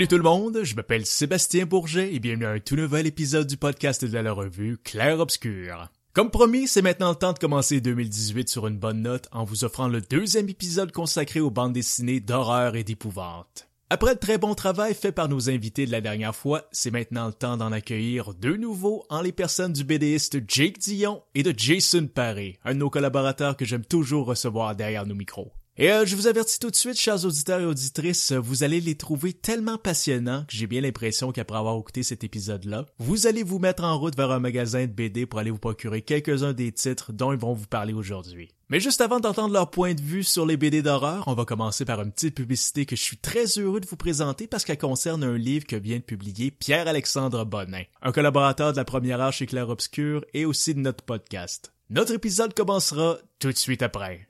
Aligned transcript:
Salut 0.00 0.08
tout 0.08 0.16
le 0.16 0.22
monde, 0.22 0.60
je 0.62 0.74
m'appelle 0.76 1.04
Sébastien 1.04 1.66
Bourget 1.66 2.14
et 2.14 2.20
bienvenue 2.20 2.46
à 2.46 2.52
un 2.52 2.58
tout 2.58 2.74
nouvel 2.74 3.06
épisode 3.06 3.46
du 3.46 3.58
podcast 3.58 4.02
de 4.02 4.18
la 4.18 4.32
revue 4.32 4.78
Claire 4.82 5.20
Obscur. 5.20 5.90
Comme 6.14 6.30
promis, 6.30 6.66
c'est 6.68 6.80
maintenant 6.80 7.10
le 7.10 7.16
temps 7.16 7.34
de 7.34 7.38
commencer 7.38 7.82
2018 7.82 8.48
sur 8.48 8.66
une 8.66 8.78
bonne 8.78 9.02
note 9.02 9.28
en 9.30 9.44
vous 9.44 9.62
offrant 9.62 9.88
le 9.88 10.00
deuxième 10.00 10.48
épisode 10.48 10.90
consacré 10.90 11.40
aux 11.40 11.50
bandes 11.50 11.74
dessinées 11.74 12.20
d'horreur 12.20 12.76
et 12.76 12.82
d'épouvante. 12.82 13.68
Après 13.90 14.12
le 14.12 14.18
très 14.18 14.38
bon 14.38 14.54
travail 14.54 14.94
fait 14.94 15.12
par 15.12 15.28
nos 15.28 15.50
invités 15.50 15.84
de 15.84 15.92
la 15.92 16.00
dernière 16.00 16.34
fois, 16.34 16.66
c'est 16.72 16.90
maintenant 16.90 17.26
le 17.26 17.34
temps 17.34 17.58
d'en 17.58 17.70
accueillir 17.70 18.32
deux 18.32 18.56
nouveaux 18.56 19.04
en 19.10 19.20
les 19.20 19.32
personnes 19.32 19.74
du 19.74 19.84
BDiste 19.84 20.38
Jake 20.48 20.78
Dion 20.78 21.22
et 21.34 21.42
de 21.42 21.52
Jason 21.54 22.06
Paré, 22.06 22.58
un 22.64 22.72
de 22.72 22.78
nos 22.78 22.88
collaborateurs 22.88 23.54
que 23.54 23.66
j'aime 23.66 23.84
toujours 23.84 24.24
recevoir 24.24 24.74
derrière 24.74 25.04
nos 25.04 25.14
micros. 25.14 25.52
Et 25.80 25.90
euh, 25.90 26.04
je 26.04 26.14
vous 26.14 26.26
avertis 26.26 26.58
tout 26.58 26.70
de 26.70 26.76
suite, 26.76 27.00
chers 27.00 27.24
auditeurs 27.24 27.60
et 27.60 27.64
auditrices, 27.64 28.32
vous 28.32 28.64
allez 28.64 28.82
les 28.82 28.96
trouver 28.96 29.32
tellement 29.32 29.78
passionnants 29.78 30.44
que 30.46 30.54
j'ai 30.54 30.66
bien 30.66 30.82
l'impression 30.82 31.32
qu'après 31.32 31.56
avoir 31.56 31.78
écouté 31.78 32.02
cet 32.02 32.22
épisode-là, 32.22 32.84
vous 32.98 33.26
allez 33.26 33.42
vous 33.42 33.58
mettre 33.58 33.82
en 33.82 33.98
route 33.98 34.14
vers 34.14 34.30
un 34.30 34.40
magasin 34.40 34.82
de 34.82 34.92
BD 34.92 35.24
pour 35.24 35.38
aller 35.38 35.50
vous 35.50 35.58
procurer 35.58 36.02
quelques-uns 36.02 36.52
des 36.52 36.70
titres 36.70 37.14
dont 37.14 37.32
ils 37.32 37.38
vont 37.38 37.54
vous 37.54 37.66
parler 37.66 37.94
aujourd'hui. 37.94 38.50
Mais 38.68 38.78
juste 38.78 39.00
avant 39.00 39.20
d'entendre 39.20 39.54
leur 39.54 39.70
point 39.70 39.94
de 39.94 40.02
vue 40.02 40.22
sur 40.22 40.44
les 40.44 40.58
BD 40.58 40.82
d'horreur, 40.82 41.24
on 41.28 41.32
va 41.32 41.46
commencer 41.46 41.86
par 41.86 42.02
une 42.02 42.12
petite 42.12 42.34
publicité 42.34 42.84
que 42.84 42.94
je 42.94 43.00
suis 43.00 43.16
très 43.16 43.46
heureux 43.46 43.80
de 43.80 43.86
vous 43.86 43.96
présenter 43.96 44.46
parce 44.46 44.66
qu'elle 44.66 44.76
concerne 44.76 45.24
un 45.24 45.38
livre 45.38 45.66
que 45.66 45.76
vient 45.76 45.96
de 45.96 46.02
publier 46.02 46.50
Pierre-Alexandre 46.50 47.46
Bonin, 47.46 47.84
un 48.02 48.12
collaborateur 48.12 48.72
de 48.72 48.76
la 48.76 48.84
première 48.84 49.22
heure 49.22 49.32
chez 49.32 49.46
Claire 49.46 49.70
Obscur 49.70 50.26
et 50.34 50.44
aussi 50.44 50.74
de 50.74 50.80
notre 50.80 51.04
podcast. 51.04 51.72
Notre 51.88 52.12
épisode 52.12 52.52
commencera 52.52 53.16
tout 53.38 53.50
de 53.50 53.56
suite 53.56 53.80
après. 53.80 54.26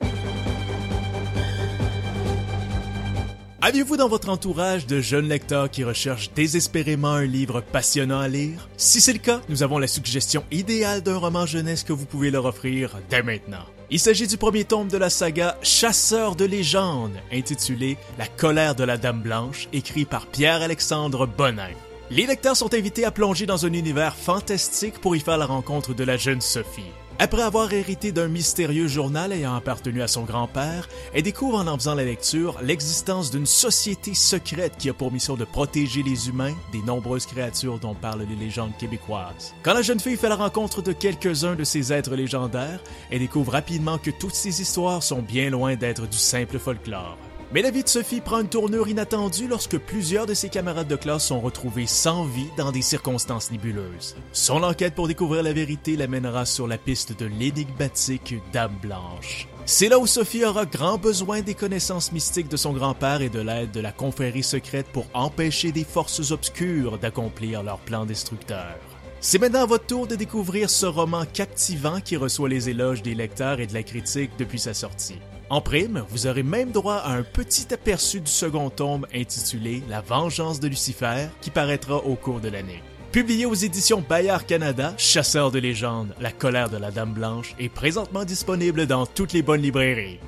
Aviez-vous 3.63 3.95
dans 3.95 4.09
votre 4.09 4.29
entourage 4.29 4.87
de 4.87 5.01
jeunes 5.01 5.27
lecteurs 5.27 5.69
qui 5.69 5.83
recherchent 5.83 6.31
désespérément 6.33 7.11
un 7.11 7.25
livre 7.25 7.61
passionnant 7.61 8.19
à 8.19 8.27
lire? 8.27 8.67
Si 8.75 8.99
c'est 8.99 9.13
le 9.13 9.19
cas, 9.19 9.39
nous 9.49 9.61
avons 9.61 9.77
la 9.77 9.85
suggestion 9.85 10.43
idéale 10.49 11.03
d'un 11.03 11.17
roman 11.17 11.45
jeunesse 11.45 11.83
que 11.83 11.93
vous 11.93 12.07
pouvez 12.07 12.31
leur 12.31 12.45
offrir 12.45 12.97
dès 13.11 13.21
maintenant. 13.21 13.63
Il 13.91 13.99
s'agit 13.99 14.25
du 14.25 14.37
premier 14.37 14.63
tome 14.63 14.87
de 14.87 14.97
la 14.97 15.11
saga 15.11 15.59
Chasseur 15.61 16.35
de 16.35 16.45
légendes, 16.45 17.19
intitulé 17.31 17.97
La 18.17 18.25
colère 18.25 18.73
de 18.73 18.83
la 18.83 18.97
Dame 18.97 19.21
Blanche, 19.21 19.67
écrit 19.73 20.05
par 20.05 20.25
Pierre-Alexandre 20.25 21.27
Bonin. 21.27 21.69
Les 22.09 22.25
lecteurs 22.25 22.57
sont 22.57 22.73
invités 22.73 23.05
à 23.05 23.11
plonger 23.11 23.45
dans 23.45 23.67
un 23.67 23.73
univers 23.73 24.15
fantastique 24.15 24.99
pour 24.99 25.15
y 25.15 25.19
faire 25.19 25.37
la 25.37 25.45
rencontre 25.45 25.93
de 25.93 26.03
la 26.03 26.17
jeune 26.17 26.41
Sophie. 26.41 26.81
Après 27.23 27.43
avoir 27.43 27.71
hérité 27.71 28.11
d'un 28.11 28.27
mystérieux 28.27 28.87
journal 28.87 29.31
ayant 29.31 29.53
appartenu 29.53 30.01
à 30.01 30.07
son 30.07 30.23
grand-père, 30.23 30.89
elle 31.13 31.21
découvre 31.21 31.59
en 31.59 31.67
en 31.67 31.77
faisant 31.77 31.93
la 31.93 32.03
lecture 32.03 32.59
l'existence 32.63 33.29
d'une 33.29 33.45
société 33.45 34.15
secrète 34.15 34.73
qui 34.79 34.89
a 34.89 34.93
pour 34.95 35.11
mission 35.11 35.35
de 35.35 35.45
protéger 35.45 36.01
les 36.01 36.29
humains 36.29 36.55
des 36.71 36.81
nombreuses 36.81 37.27
créatures 37.27 37.77
dont 37.77 37.93
parlent 37.93 38.25
les 38.27 38.35
légendes 38.35 38.75
québécoises. 38.75 39.53
Quand 39.61 39.75
la 39.75 39.83
jeune 39.83 39.99
fille 39.99 40.17
fait 40.17 40.29
la 40.29 40.35
rencontre 40.35 40.81
de 40.81 40.93
quelques-uns 40.93 41.53
de 41.53 41.63
ces 41.63 41.93
êtres 41.93 42.15
légendaires, 42.15 42.81
elle 43.11 43.19
découvre 43.19 43.51
rapidement 43.51 43.99
que 43.99 44.09
toutes 44.09 44.33
ces 44.33 44.59
histoires 44.59 45.03
sont 45.03 45.21
bien 45.21 45.51
loin 45.51 45.75
d'être 45.75 46.07
du 46.07 46.17
simple 46.17 46.57
folklore. 46.57 47.19
Mais 47.53 47.61
la 47.61 47.71
vie 47.71 47.83
de 47.83 47.89
Sophie 47.89 48.21
prend 48.21 48.39
une 48.39 48.47
tournure 48.47 48.87
inattendue 48.87 49.47
lorsque 49.49 49.77
plusieurs 49.77 50.25
de 50.25 50.33
ses 50.33 50.47
camarades 50.47 50.87
de 50.87 50.95
classe 50.95 51.25
sont 51.25 51.41
retrouvés 51.41 51.85
sans 51.85 52.23
vie 52.23 52.47
dans 52.55 52.71
des 52.71 52.81
circonstances 52.81 53.51
nébuleuses. 53.51 54.15
Son 54.31 54.63
enquête 54.63 54.95
pour 54.95 55.09
découvrir 55.09 55.43
la 55.43 55.51
vérité 55.51 55.97
l'amènera 55.97 56.45
sur 56.45 56.65
la 56.65 56.77
piste 56.77 57.19
de 57.19 57.25
l'énigmatique 57.25 58.35
Dame 58.53 58.77
Blanche. 58.81 59.49
C'est 59.65 59.89
là 59.89 59.99
où 59.99 60.07
Sophie 60.07 60.45
aura 60.45 60.65
grand 60.65 60.97
besoin 60.97 61.41
des 61.41 61.53
connaissances 61.53 62.13
mystiques 62.13 62.47
de 62.47 62.55
son 62.55 62.71
grand-père 62.71 63.21
et 63.21 63.29
de 63.29 63.41
l'aide 63.41 63.71
de 63.71 63.81
la 63.81 63.91
confrérie 63.91 64.43
secrète 64.43 64.87
pour 64.87 65.07
empêcher 65.13 65.73
des 65.73 65.83
forces 65.83 66.31
obscures 66.31 66.99
d'accomplir 66.99 67.63
leur 67.63 67.79
plan 67.79 68.05
destructeur. 68.05 68.77
C'est 69.19 69.39
maintenant 69.39 69.63
à 69.63 69.67
votre 69.67 69.85
tour 69.85 70.07
de 70.07 70.15
découvrir 70.15 70.69
ce 70.69 70.85
roman 70.85 71.25
captivant 71.25 71.99
qui 71.99 72.15
reçoit 72.15 72.49
les 72.49 72.69
éloges 72.69 73.03
des 73.03 73.13
lecteurs 73.13 73.59
et 73.59 73.67
de 73.67 73.73
la 73.73 73.83
critique 73.83 74.31
depuis 74.39 74.57
sa 74.57 74.73
sortie. 74.73 75.19
En 75.51 75.59
prime, 75.59 76.05
vous 76.07 76.27
aurez 76.27 76.43
même 76.43 76.71
droit 76.71 76.95
à 76.95 77.11
un 77.11 77.23
petit 77.23 77.73
aperçu 77.73 78.21
du 78.21 78.31
second 78.31 78.69
tome 78.69 79.05
intitulé 79.13 79.83
La 79.89 79.99
vengeance 79.99 80.61
de 80.61 80.69
Lucifer 80.69 81.27
qui 81.41 81.49
paraîtra 81.49 81.97
au 81.97 82.15
cours 82.15 82.39
de 82.39 82.47
l'année. 82.47 82.81
Publié 83.11 83.45
aux 83.45 83.53
éditions 83.53 84.01
Bayard 84.07 84.45
Canada, 84.45 84.93
Chasseur 84.97 85.51
de 85.51 85.59
légendes, 85.59 86.15
La 86.21 86.31
colère 86.31 86.69
de 86.69 86.77
la 86.77 86.89
Dame 86.89 87.11
Blanche 87.11 87.53
est 87.59 87.67
présentement 87.67 88.23
disponible 88.23 88.87
dans 88.87 89.05
toutes 89.05 89.33
les 89.33 89.41
bonnes 89.41 89.61
librairies. 89.61 90.19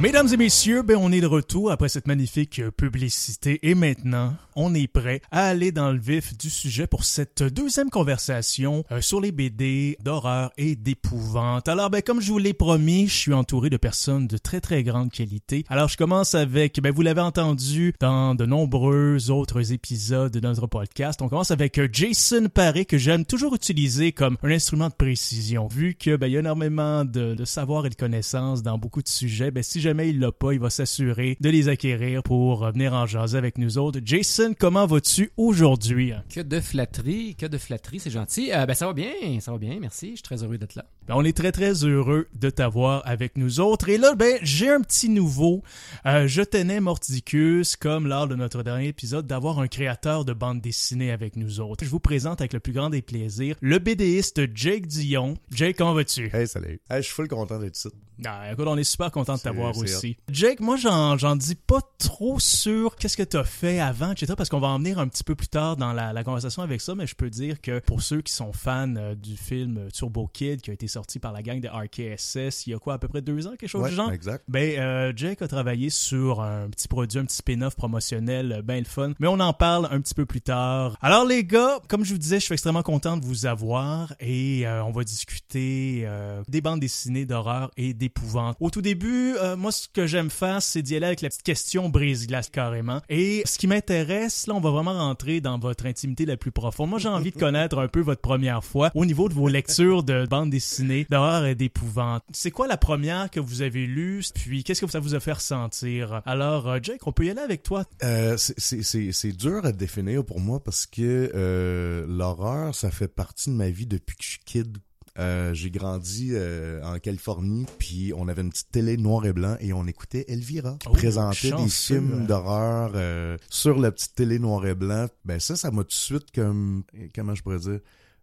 Mesdames 0.00 0.26
et 0.32 0.36
messieurs, 0.36 0.82
ben 0.82 0.98
on 1.00 1.12
est 1.12 1.20
de 1.20 1.26
retour 1.26 1.70
après 1.70 1.88
cette 1.88 2.08
magnifique 2.08 2.60
publicité 2.76 3.60
et 3.62 3.76
maintenant, 3.76 4.34
on 4.56 4.74
est 4.74 4.88
prêt 4.88 5.20
à 5.30 5.46
aller 5.46 5.70
dans 5.70 5.92
le 5.92 6.00
vif 6.00 6.36
du 6.36 6.50
sujet 6.50 6.88
pour 6.88 7.04
cette 7.04 7.44
deuxième 7.44 7.90
conversation 7.90 8.84
euh, 8.90 9.00
sur 9.00 9.20
les 9.20 9.30
BD 9.30 9.96
d'horreur 10.02 10.52
et 10.58 10.74
d'épouvante. 10.74 11.68
Alors 11.68 11.90
ben 11.90 12.02
comme 12.02 12.20
je 12.20 12.32
vous 12.32 12.38
l'ai 12.38 12.54
promis, 12.54 13.06
je 13.06 13.14
suis 13.14 13.32
entouré 13.32 13.70
de 13.70 13.76
personnes 13.76 14.26
de 14.26 14.36
très 14.36 14.60
très 14.60 14.82
grande 14.82 15.12
qualité. 15.12 15.64
Alors 15.68 15.88
je 15.88 15.96
commence 15.96 16.34
avec 16.34 16.80
ben 16.80 16.92
vous 16.92 17.02
l'avez 17.02 17.20
entendu 17.20 17.94
dans 18.00 18.34
de 18.34 18.46
nombreux 18.46 19.30
autres 19.30 19.72
épisodes 19.72 20.32
de 20.32 20.40
notre 20.40 20.66
podcast. 20.66 21.22
On 21.22 21.28
commence 21.28 21.52
avec 21.52 21.78
euh, 21.78 21.88
Jason 21.90 22.48
Paré 22.52 22.84
que 22.84 22.98
j'aime 22.98 23.24
toujours 23.24 23.54
utiliser 23.54 24.10
comme 24.10 24.38
un 24.42 24.50
instrument 24.50 24.88
de 24.88 24.94
précision 24.94 25.68
vu 25.68 25.94
que 25.94 26.16
ben 26.16 26.26
il 26.26 26.32
y 26.32 26.36
a 26.36 26.40
énormément 26.40 27.04
de, 27.04 27.34
de 27.34 27.44
savoir 27.44 27.86
et 27.86 27.90
de 27.90 27.94
connaissances 27.94 28.64
dans 28.64 28.76
beaucoup 28.76 29.02
de 29.02 29.08
sujets. 29.08 29.52
Ben 29.52 29.62
si 29.62 29.83
jamais 29.84 30.08
il 30.08 30.18
l'a 30.18 30.32
pas, 30.32 30.52
il 30.54 30.60
va 30.60 30.70
s'assurer 30.70 31.36
de 31.42 31.50
les 31.50 31.68
acquérir 31.68 32.22
pour 32.22 32.64
venir 32.70 32.94
en 32.94 33.04
jaser 33.04 33.36
avec 33.36 33.58
nous 33.58 33.76
autres. 33.76 34.00
Jason, 34.02 34.54
comment 34.58 34.86
vas-tu 34.86 35.30
aujourd'hui? 35.36 36.14
Que 36.30 36.40
de 36.40 36.58
flatterie, 36.58 37.34
que 37.34 37.44
de 37.44 37.58
flatterie, 37.58 38.00
c'est 38.00 38.10
gentil. 38.10 38.50
Euh, 38.50 38.64
ben 38.64 38.72
ça 38.72 38.86
va 38.86 38.94
bien, 38.94 39.12
ça 39.40 39.52
va 39.52 39.58
bien, 39.58 39.76
merci. 39.78 40.12
Je 40.12 40.14
suis 40.14 40.22
très 40.22 40.42
heureux 40.42 40.56
d'être 40.56 40.74
là. 40.74 40.86
Ben, 41.06 41.16
on 41.18 41.22
est 41.22 41.36
très 41.36 41.52
très 41.52 41.84
heureux 41.84 42.28
de 42.34 42.48
t'avoir 42.48 43.02
avec 43.04 43.36
nous 43.36 43.60
autres. 43.60 43.90
Et 43.90 43.98
là, 43.98 44.14
ben 44.14 44.38
j'ai 44.40 44.70
un 44.70 44.80
petit 44.80 45.10
nouveau. 45.10 45.62
Euh, 46.06 46.26
je 46.28 46.40
tenais 46.40 46.80
Morticus, 46.80 47.76
comme 47.76 48.06
lors 48.06 48.26
de 48.26 48.36
notre 48.36 48.62
dernier 48.62 48.88
épisode, 48.88 49.26
d'avoir 49.26 49.58
un 49.58 49.68
créateur 49.68 50.24
de 50.24 50.32
bande 50.32 50.62
dessinée 50.62 51.10
avec 51.10 51.36
nous 51.36 51.60
autres. 51.60 51.84
Je 51.84 51.90
vous 51.90 52.00
présente 52.00 52.40
avec 52.40 52.54
le 52.54 52.60
plus 52.60 52.72
grand 52.72 52.88
des 52.88 53.02
plaisirs 53.02 53.56
le 53.60 53.78
BDiste 53.78 54.40
Jake 54.54 54.86
Dion. 54.86 55.34
Jake, 55.50 55.76
comment 55.76 55.92
vas-tu? 55.92 56.30
Hey, 56.32 56.48
salut. 56.48 56.80
Hey, 56.88 57.02
je 57.02 57.02
suis 57.02 57.14
full 57.14 57.28
content 57.28 57.58
d'être 57.58 57.76
ici. 57.76 57.90
Ah, 58.24 58.52
écoute, 58.52 58.66
on 58.68 58.76
est 58.76 58.84
super 58.84 59.10
content 59.10 59.34
de 59.34 59.40
t'avoir 59.40 59.73
aussi. 59.82 60.16
Jake, 60.30 60.60
moi, 60.60 60.76
j'en, 60.76 61.16
j'en 61.18 61.36
dis 61.36 61.54
pas 61.54 61.80
trop 61.98 62.38
sur 62.40 62.96
qu'est-ce 62.96 63.16
que 63.16 63.22
t'as 63.22 63.44
fait 63.44 63.80
avant, 63.80 64.12
etc., 64.12 64.34
parce 64.36 64.48
qu'on 64.48 64.60
va 64.60 64.68
en 64.68 64.78
venir 64.78 64.98
un 64.98 65.08
petit 65.08 65.24
peu 65.24 65.34
plus 65.34 65.48
tard 65.48 65.76
dans 65.76 65.92
la, 65.92 66.12
la 66.12 66.24
conversation 66.24 66.62
avec 66.62 66.80
ça, 66.80 66.94
mais 66.94 67.06
je 67.06 67.14
peux 67.14 67.30
dire 67.30 67.60
que 67.60 67.78
pour 67.80 68.02
ceux 68.02 68.20
qui 68.22 68.32
sont 68.32 68.52
fans 68.52 68.94
euh, 68.96 69.14
du 69.14 69.36
film 69.36 69.88
Turbo 69.92 70.28
Kid, 70.32 70.60
qui 70.60 70.70
a 70.70 70.74
été 70.74 70.88
sorti 70.88 71.18
par 71.18 71.32
la 71.32 71.42
gang 71.42 71.60
de 71.60 71.68
RKSS 71.68 72.66
il 72.66 72.70
y 72.70 72.74
a 72.74 72.78
quoi, 72.78 72.94
à 72.94 72.98
peu 72.98 73.08
près 73.08 73.22
deux 73.22 73.46
ans, 73.46 73.50
quelque 73.58 73.68
chose 73.68 73.82
Ouais, 73.82 73.90
du 73.90 73.96
genre? 73.96 74.10
exact. 74.12 74.44
Ben, 74.48 74.78
euh, 74.78 75.12
Jake 75.14 75.42
a 75.42 75.48
travaillé 75.48 75.90
sur 75.90 76.40
un 76.40 76.68
petit 76.70 76.88
produit, 76.88 77.18
un 77.18 77.24
petit 77.24 77.36
spin-off 77.36 77.76
promotionnel, 77.76 78.52
euh, 78.52 78.62
ben 78.62 78.78
le 78.78 78.84
fun. 78.84 79.12
Mais 79.18 79.26
on 79.26 79.40
en 79.40 79.52
parle 79.52 79.88
un 79.90 80.00
petit 80.00 80.14
peu 80.14 80.26
plus 80.26 80.40
tard. 80.40 80.96
Alors 81.00 81.24
les 81.24 81.44
gars, 81.44 81.78
comme 81.88 82.04
je 82.04 82.12
vous 82.12 82.18
disais, 82.18 82.40
je 82.40 82.44
suis 82.44 82.52
extrêmement 82.54 82.82
content 82.82 83.16
de 83.16 83.24
vous 83.24 83.46
avoir 83.46 84.14
et 84.20 84.66
euh, 84.66 84.84
on 84.84 84.90
va 84.92 85.04
discuter 85.04 86.02
euh, 86.04 86.42
des 86.48 86.60
bandes 86.60 86.80
dessinées 86.80 87.26
d'horreur 87.26 87.70
et 87.76 87.94
d'épouvante. 87.94 88.56
Au 88.60 88.70
tout 88.70 88.82
début, 88.82 89.34
euh, 89.36 89.56
moi 89.64 89.72
ce 89.72 89.88
que 89.88 90.06
j'aime 90.06 90.28
faire, 90.28 90.60
c'est 90.60 90.82
d'y 90.82 90.94
aller 90.94 91.06
avec 91.06 91.22
la 91.22 91.30
petite 91.30 91.42
question 91.42 91.88
brise-glace 91.88 92.50
carrément. 92.50 93.00
Et 93.08 93.40
ce 93.46 93.56
qui 93.56 93.66
m'intéresse, 93.66 94.46
là, 94.46 94.52
on 94.52 94.60
va 94.60 94.68
vraiment 94.68 94.92
rentrer 94.92 95.40
dans 95.40 95.58
votre 95.58 95.86
intimité 95.86 96.26
la 96.26 96.36
plus 96.36 96.50
profonde. 96.50 96.90
Moi, 96.90 96.98
j'ai 96.98 97.08
envie 97.08 97.30
de 97.30 97.38
connaître 97.38 97.78
un 97.78 97.88
peu 97.88 98.00
votre 98.00 98.20
première 98.20 98.62
fois 98.62 98.90
au 98.94 99.06
niveau 99.06 99.30
de 99.30 99.32
vos 99.32 99.48
lectures 99.48 100.02
de 100.02 100.26
bandes 100.26 100.50
dessinées 100.50 101.06
d'horreur 101.08 101.46
et 101.46 101.54
d'épouvante. 101.54 102.22
C'est 102.30 102.50
quoi 102.50 102.66
la 102.66 102.76
première 102.76 103.30
que 103.30 103.40
vous 103.40 103.62
avez 103.62 103.86
lue? 103.86 104.22
Puis 104.34 104.64
qu'est-ce 104.64 104.84
que 104.84 104.90
ça 104.90 105.00
vous 105.00 105.14
a 105.14 105.20
fait 105.20 105.32
ressentir? 105.32 106.20
Alors, 106.26 106.68
euh, 106.68 106.78
Jake, 106.82 107.06
on 107.06 107.12
peut 107.12 107.24
y 107.24 107.30
aller 107.30 107.40
avec 107.40 107.62
toi. 107.62 107.84
Euh, 108.02 108.36
c'est 108.36 109.32
dur 109.32 109.64
à 109.64 109.72
définir 109.72 110.26
pour 110.26 110.40
moi 110.40 110.62
parce 110.62 110.84
que 110.84 111.32
euh, 111.34 112.04
l'horreur, 112.06 112.74
ça 112.74 112.90
fait 112.90 113.08
partie 113.08 113.48
de 113.48 113.54
ma 113.54 113.70
vie 113.70 113.86
depuis 113.86 114.14
que 114.14 114.24
je 114.24 114.28
suis 114.28 114.40
kid. 114.44 114.76
Euh, 115.16 115.54
j'ai 115.54 115.70
grandi 115.70 116.30
euh, 116.32 116.82
en 116.82 116.98
Californie, 116.98 117.66
puis 117.78 118.12
on 118.16 118.26
avait 118.26 118.42
une 118.42 118.50
petite 118.50 118.72
télé 118.72 118.96
noir 118.96 119.24
et 119.26 119.32
blanc 119.32 119.56
et 119.60 119.72
on 119.72 119.86
écoutait 119.86 120.24
Elvira 120.26 120.76
qui 120.80 120.88
Oh, 120.88 120.92
présentait 120.92 121.52
des 121.52 121.68
films 121.68 122.26
d'horreur 122.26 122.92
euh, 122.96 123.38
sur 123.48 123.78
la 123.78 123.92
petite 123.92 124.16
télé 124.16 124.40
noir 124.40 124.66
et 124.66 124.74
blanc. 124.74 125.06
Ben 125.24 125.38
ça, 125.38 125.54
ça 125.54 125.70
m'a 125.70 125.82
tout 125.82 125.90
de 125.90 125.92
suite 125.92 126.32
comme 126.34 126.82
comment 127.14 127.34
je 127.36 127.42
pourrais 127.44 127.60
dire, 127.60 127.78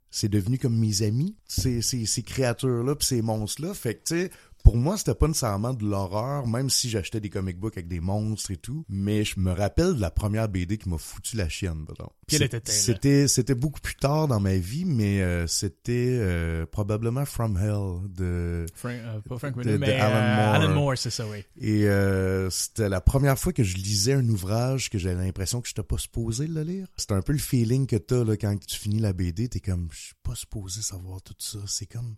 c'est 0.10 0.28
devenu 0.28 0.58
comme 0.58 0.78
mes 0.78 1.02
amis, 1.04 1.38
ces, 1.48 1.82
ces, 1.82 2.06
ces 2.06 2.24
créatures-là 2.24 2.96
puis 2.96 3.08
ces 3.08 3.22
monstres-là. 3.22 3.74
Fait 3.74 3.96
que 3.96 4.04
tu 4.04 4.16
sais, 4.24 4.32
pour 4.63 4.78
moi, 4.78 4.98
c'était 4.98 5.16
pas 5.16 5.28
nécessairement 5.28 5.74
de 5.74 5.86
l'horreur, 5.86 6.48
même 6.48 6.69
si 6.69 6.90
j'achetais 6.90 7.19
des 7.19 7.30
comic 7.30 7.60
books 7.60 7.78
avec 7.78 7.88
des 7.88 8.00
monstres 8.00 8.52
et 8.52 8.58
tout. 8.58 8.86
Mais 8.90 9.24
je 9.24 9.40
me 9.40 9.52
rappelle 9.52 9.96
de 9.96 10.02
la 10.02 10.12
première 10.12 10.48
BD 10.50 10.78
qui 10.78 10.90
m'a 10.90 10.98
foutu 10.98 11.36
la 11.38 11.50
chienne. 11.50 11.86
Était-elle? 12.31 12.62
C'était 12.66 13.28
c'était 13.28 13.56
beaucoup 13.56 13.81
plus 13.81 13.96
tard 13.96 14.28
dans 14.28 14.40
ma 14.40 14.56
vie, 14.56 14.86
mais 14.86 15.22
euh, 15.22 15.48
c'était 15.48 16.18
euh, 16.19 16.66
probablement 16.66 17.25
From 17.25 17.58
Hell 17.58 18.10
de 18.10 18.66
Frank, 18.74 18.94
euh, 18.96 19.19
pas 19.22 19.38
Frank 19.38 19.58
de- 19.58 19.72
de 19.72 19.78
mais 19.78 19.94
Alan 20.00 20.16
euh, 20.16 20.36
Moore. 20.46 20.54
Alan 20.56 20.74
Moore, 20.74 20.98
c'est 20.98 21.10
ça, 21.10 21.25
oui. 21.28 21.44
et 21.60 21.88
euh, 21.90 22.50
c'était 22.50 22.88
la 22.90 23.02
première 23.02 23.38
fois 23.38 23.52
que 23.54 23.64
je 23.64 23.75
lisais 23.75 24.14
un 24.14 24.28
ouvrage 24.30 24.90
que 24.90 24.98
j'avais 24.98 25.24
l'impression 25.25 25.60
que 25.62 25.68
je 25.68 25.74
n'étais 25.74 25.84
pas 25.84 25.98
supposé 25.98 26.48
le 26.48 26.64
lire. 26.64 26.88
C'est 26.98 27.12
un 27.12 27.22
peu 27.22 27.34
le 27.34 27.40
feeling 27.40 27.86
que 27.86 27.98
t'as 27.98 28.24
là 28.24 28.38
quand 28.38 28.57
tu 28.66 28.78
finis 28.78 29.00
la 29.00 29.12
BD, 29.14 29.50
t'es 29.50 29.60
comme 29.60 29.90
je 29.92 30.00
suis 30.00 30.16
pas 30.24 30.36
supposé 30.36 30.81
savoir 30.81 31.22
tout 31.22 31.36
ça. 31.38 31.60
C'est 31.68 31.86
comme 31.86 32.16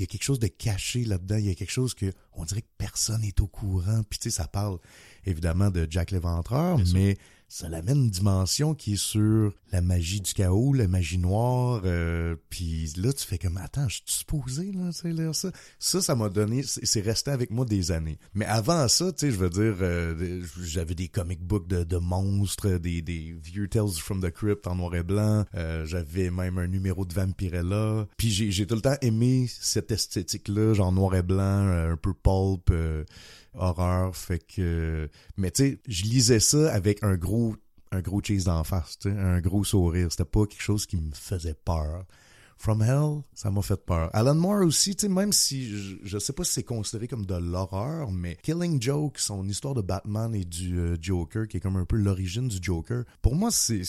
il 0.00 0.04
y 0.04 0.04
a 0.04 0.06
quelque 0.06 0.24
chose 0.24 0.38
de 0.38 0.46
caché 0.46 1.04
là-dedans, 1.04 1.36
il 1.36 1.44
y 1.44 1.50
a 1.50 1.54
quelque 1.54 1.70
chose 1.70 1.92
que 1.92 2.10
on 2.32 2.46
dirait 2.46 2.62
que 2.62 2.70
personne 2.78 3.22
est 3.22 3.38
au 3.42 3.46
courant. 3.46 4.02
Puis 4.08 4.18
tu 4.18 4.30
sais 4.30 4.36
ça 4.36 4.48
parle 4.48 4.78
évidemment 5.26 5.70
de 5.70 5.86
Jack 5.90 6.10
l'Éventreur, 6.10 6.78
sûr. 6.86 7.14
Ça 7.50 7.68
l'amène 7.68 8.04
une 8.04 8.10
dimension 8.10 8.74
qui 8.76 8.92
est 8.92 8.96
sur 8.96 9.52
la 9.72 9.80
magie 9.80 10.20
du 10.20 10.32
chaos, 10.34 10.72
la 10.72 10.86
magie 10.86 11.18
noire. 11.18 11.82
euh, 11.84 12.36
puis 12.48 12.92
là, 12.96 13.12
tu 13.12 13.26
fais 13.26 13.38
comme, 13.38 13.56
attends, 13.56 13.88
je 13.88 13.96
suis 13.96 14.04
supposé 14.06 14.70
là, 14.70 14.92
tu 14.92 15.00
sais, 15.00 15.10
lire 15.12 15.34
ça? 15.34 15.50
Ça, 15.80 16.00
ça 16.00 16.14
m'a 16.14 16.28
donné, 16.28 16.62
c'est 16.64 17.00
resté 17.00 17.32
avec 17.32 17.50
moi 17.50 17.64
des 17.64 17.90
années. 17.90 18.18
Mais 18.34 18.44
avant 18.44 18.86
ça, 18.86 19.10
tu 19.10 19.26
sais, 19.26 19.32
je 19.32 19.36
veux 19.36 19.50
dire, 19.50 19.74
euh, 19.80 20.42
j'avais 20.62 20.94
des 20.94 21.08
comic 21.08 21.40
books 21.42 21.66
de, 21.66 21.82
de 21.82 21.96
monstres, 21.96 22.78
des, 22.78 23.02
des 23.02 23.36
vieux 23.42 23.66
Tales 23.66 23.90
from 23.98 24.22
the 24.22 24.30
Crypt 24.30 24.68
en 24.68 24.76
noir 24.76 24.94
et 24.94 25.02
blanc. 25.02 25.44
Euh, 25.56 25.84
j'avais 25.86 26.30
même 26.30 26.56
un 26.58 26.68
numéro 26.68 27.04
de 27.04 27.12
Vampirella. 27.12 28.06
Puis 28.16 28.30
j'ai 28.30 28.52
j'ai 28.52 28.66
tout 28.66 28.76
le 28.76 28.80
temps 28.80 28.96
aimé 29.02 29.48
cette 29.48 29.90
esthétique-là, 29.90 30.74
genre 30.74 30.92
noir 30.92 31.16
et 31.16 31.22
blanc, 31.22 31.66
euh, 31.66 31.94
un 31.94 31.96
peu 31.96 32.14
pulp. 32.14 32.70
Horreur 33.54 34.16
fait 34.16 34.44
que 34.46 35.08
mais 35.36 35.50
tu 35.50 35.62
sais 35.62 35.80
je 35.88 36.02
lisais 36.04 36.40
ça 36.40 36.72
avec 36.72 37.02
un 37.02 37.16
gros 37.16 37.56
un 37.92 38.00
gros 38.00 38.20
cheese 38.22 38.44
d'en 38.44 38.62
face 38.64 38.98
un 39.04 39.40
gros 39.40 39.64
sourire. 39.64 40.08
C'était 40.10 40.24
pas 40.24 40.46
quelque 40.46 40.62
chose 40.62 40.86
qui 40.86 40.96
me 40.96 41.10
faisait 41.12 41.54
peur. 41.54 42.04
From 42.56 42.82
Hell 42.82 43.22
ça 43.32 43.50
m'a 43.50 43.62
fait 43.62 43.82
peur. 43.84 44.10
Alan 44.12 44.34
Moore 44.34 44.66
aussi 44.66 44.94
tu 44.94 45.06
sais 45.06 45.08
même 45.08 45.32
si 45.32 45.70
je, 46.02 46.18
sais 46.18 46.34
pas 46.34 46.44
si 46.44 46.52
c'est 46.52 46.62
considéré 46.62 47.08
comme 47.08 47.24
de 47.24 47.34
l'horreur 47.34 48.10
mais 48.12 48.36
Killing 48.42 48.80
Joke 48.82 49.18
son 49.18 49.48
histoire 49.48 49.74
de 49.74 49.80
Batman 49.80 50.34
et 50.34 50.44
du 50.44 50.78
euh, 50.78 50.96
Joker 51.00 51.48
qui 51.48 51.56
est 51.56 51.60
comme 51.60 51.76
un 51.76 51.86
peu 51.86 51.96
l'origine 51.96 52.48
du 52.48 52.58
Joker 52.60 53.04
pour 53.22 53.34
moi 53.34 53.50
c'est 53.50 53.82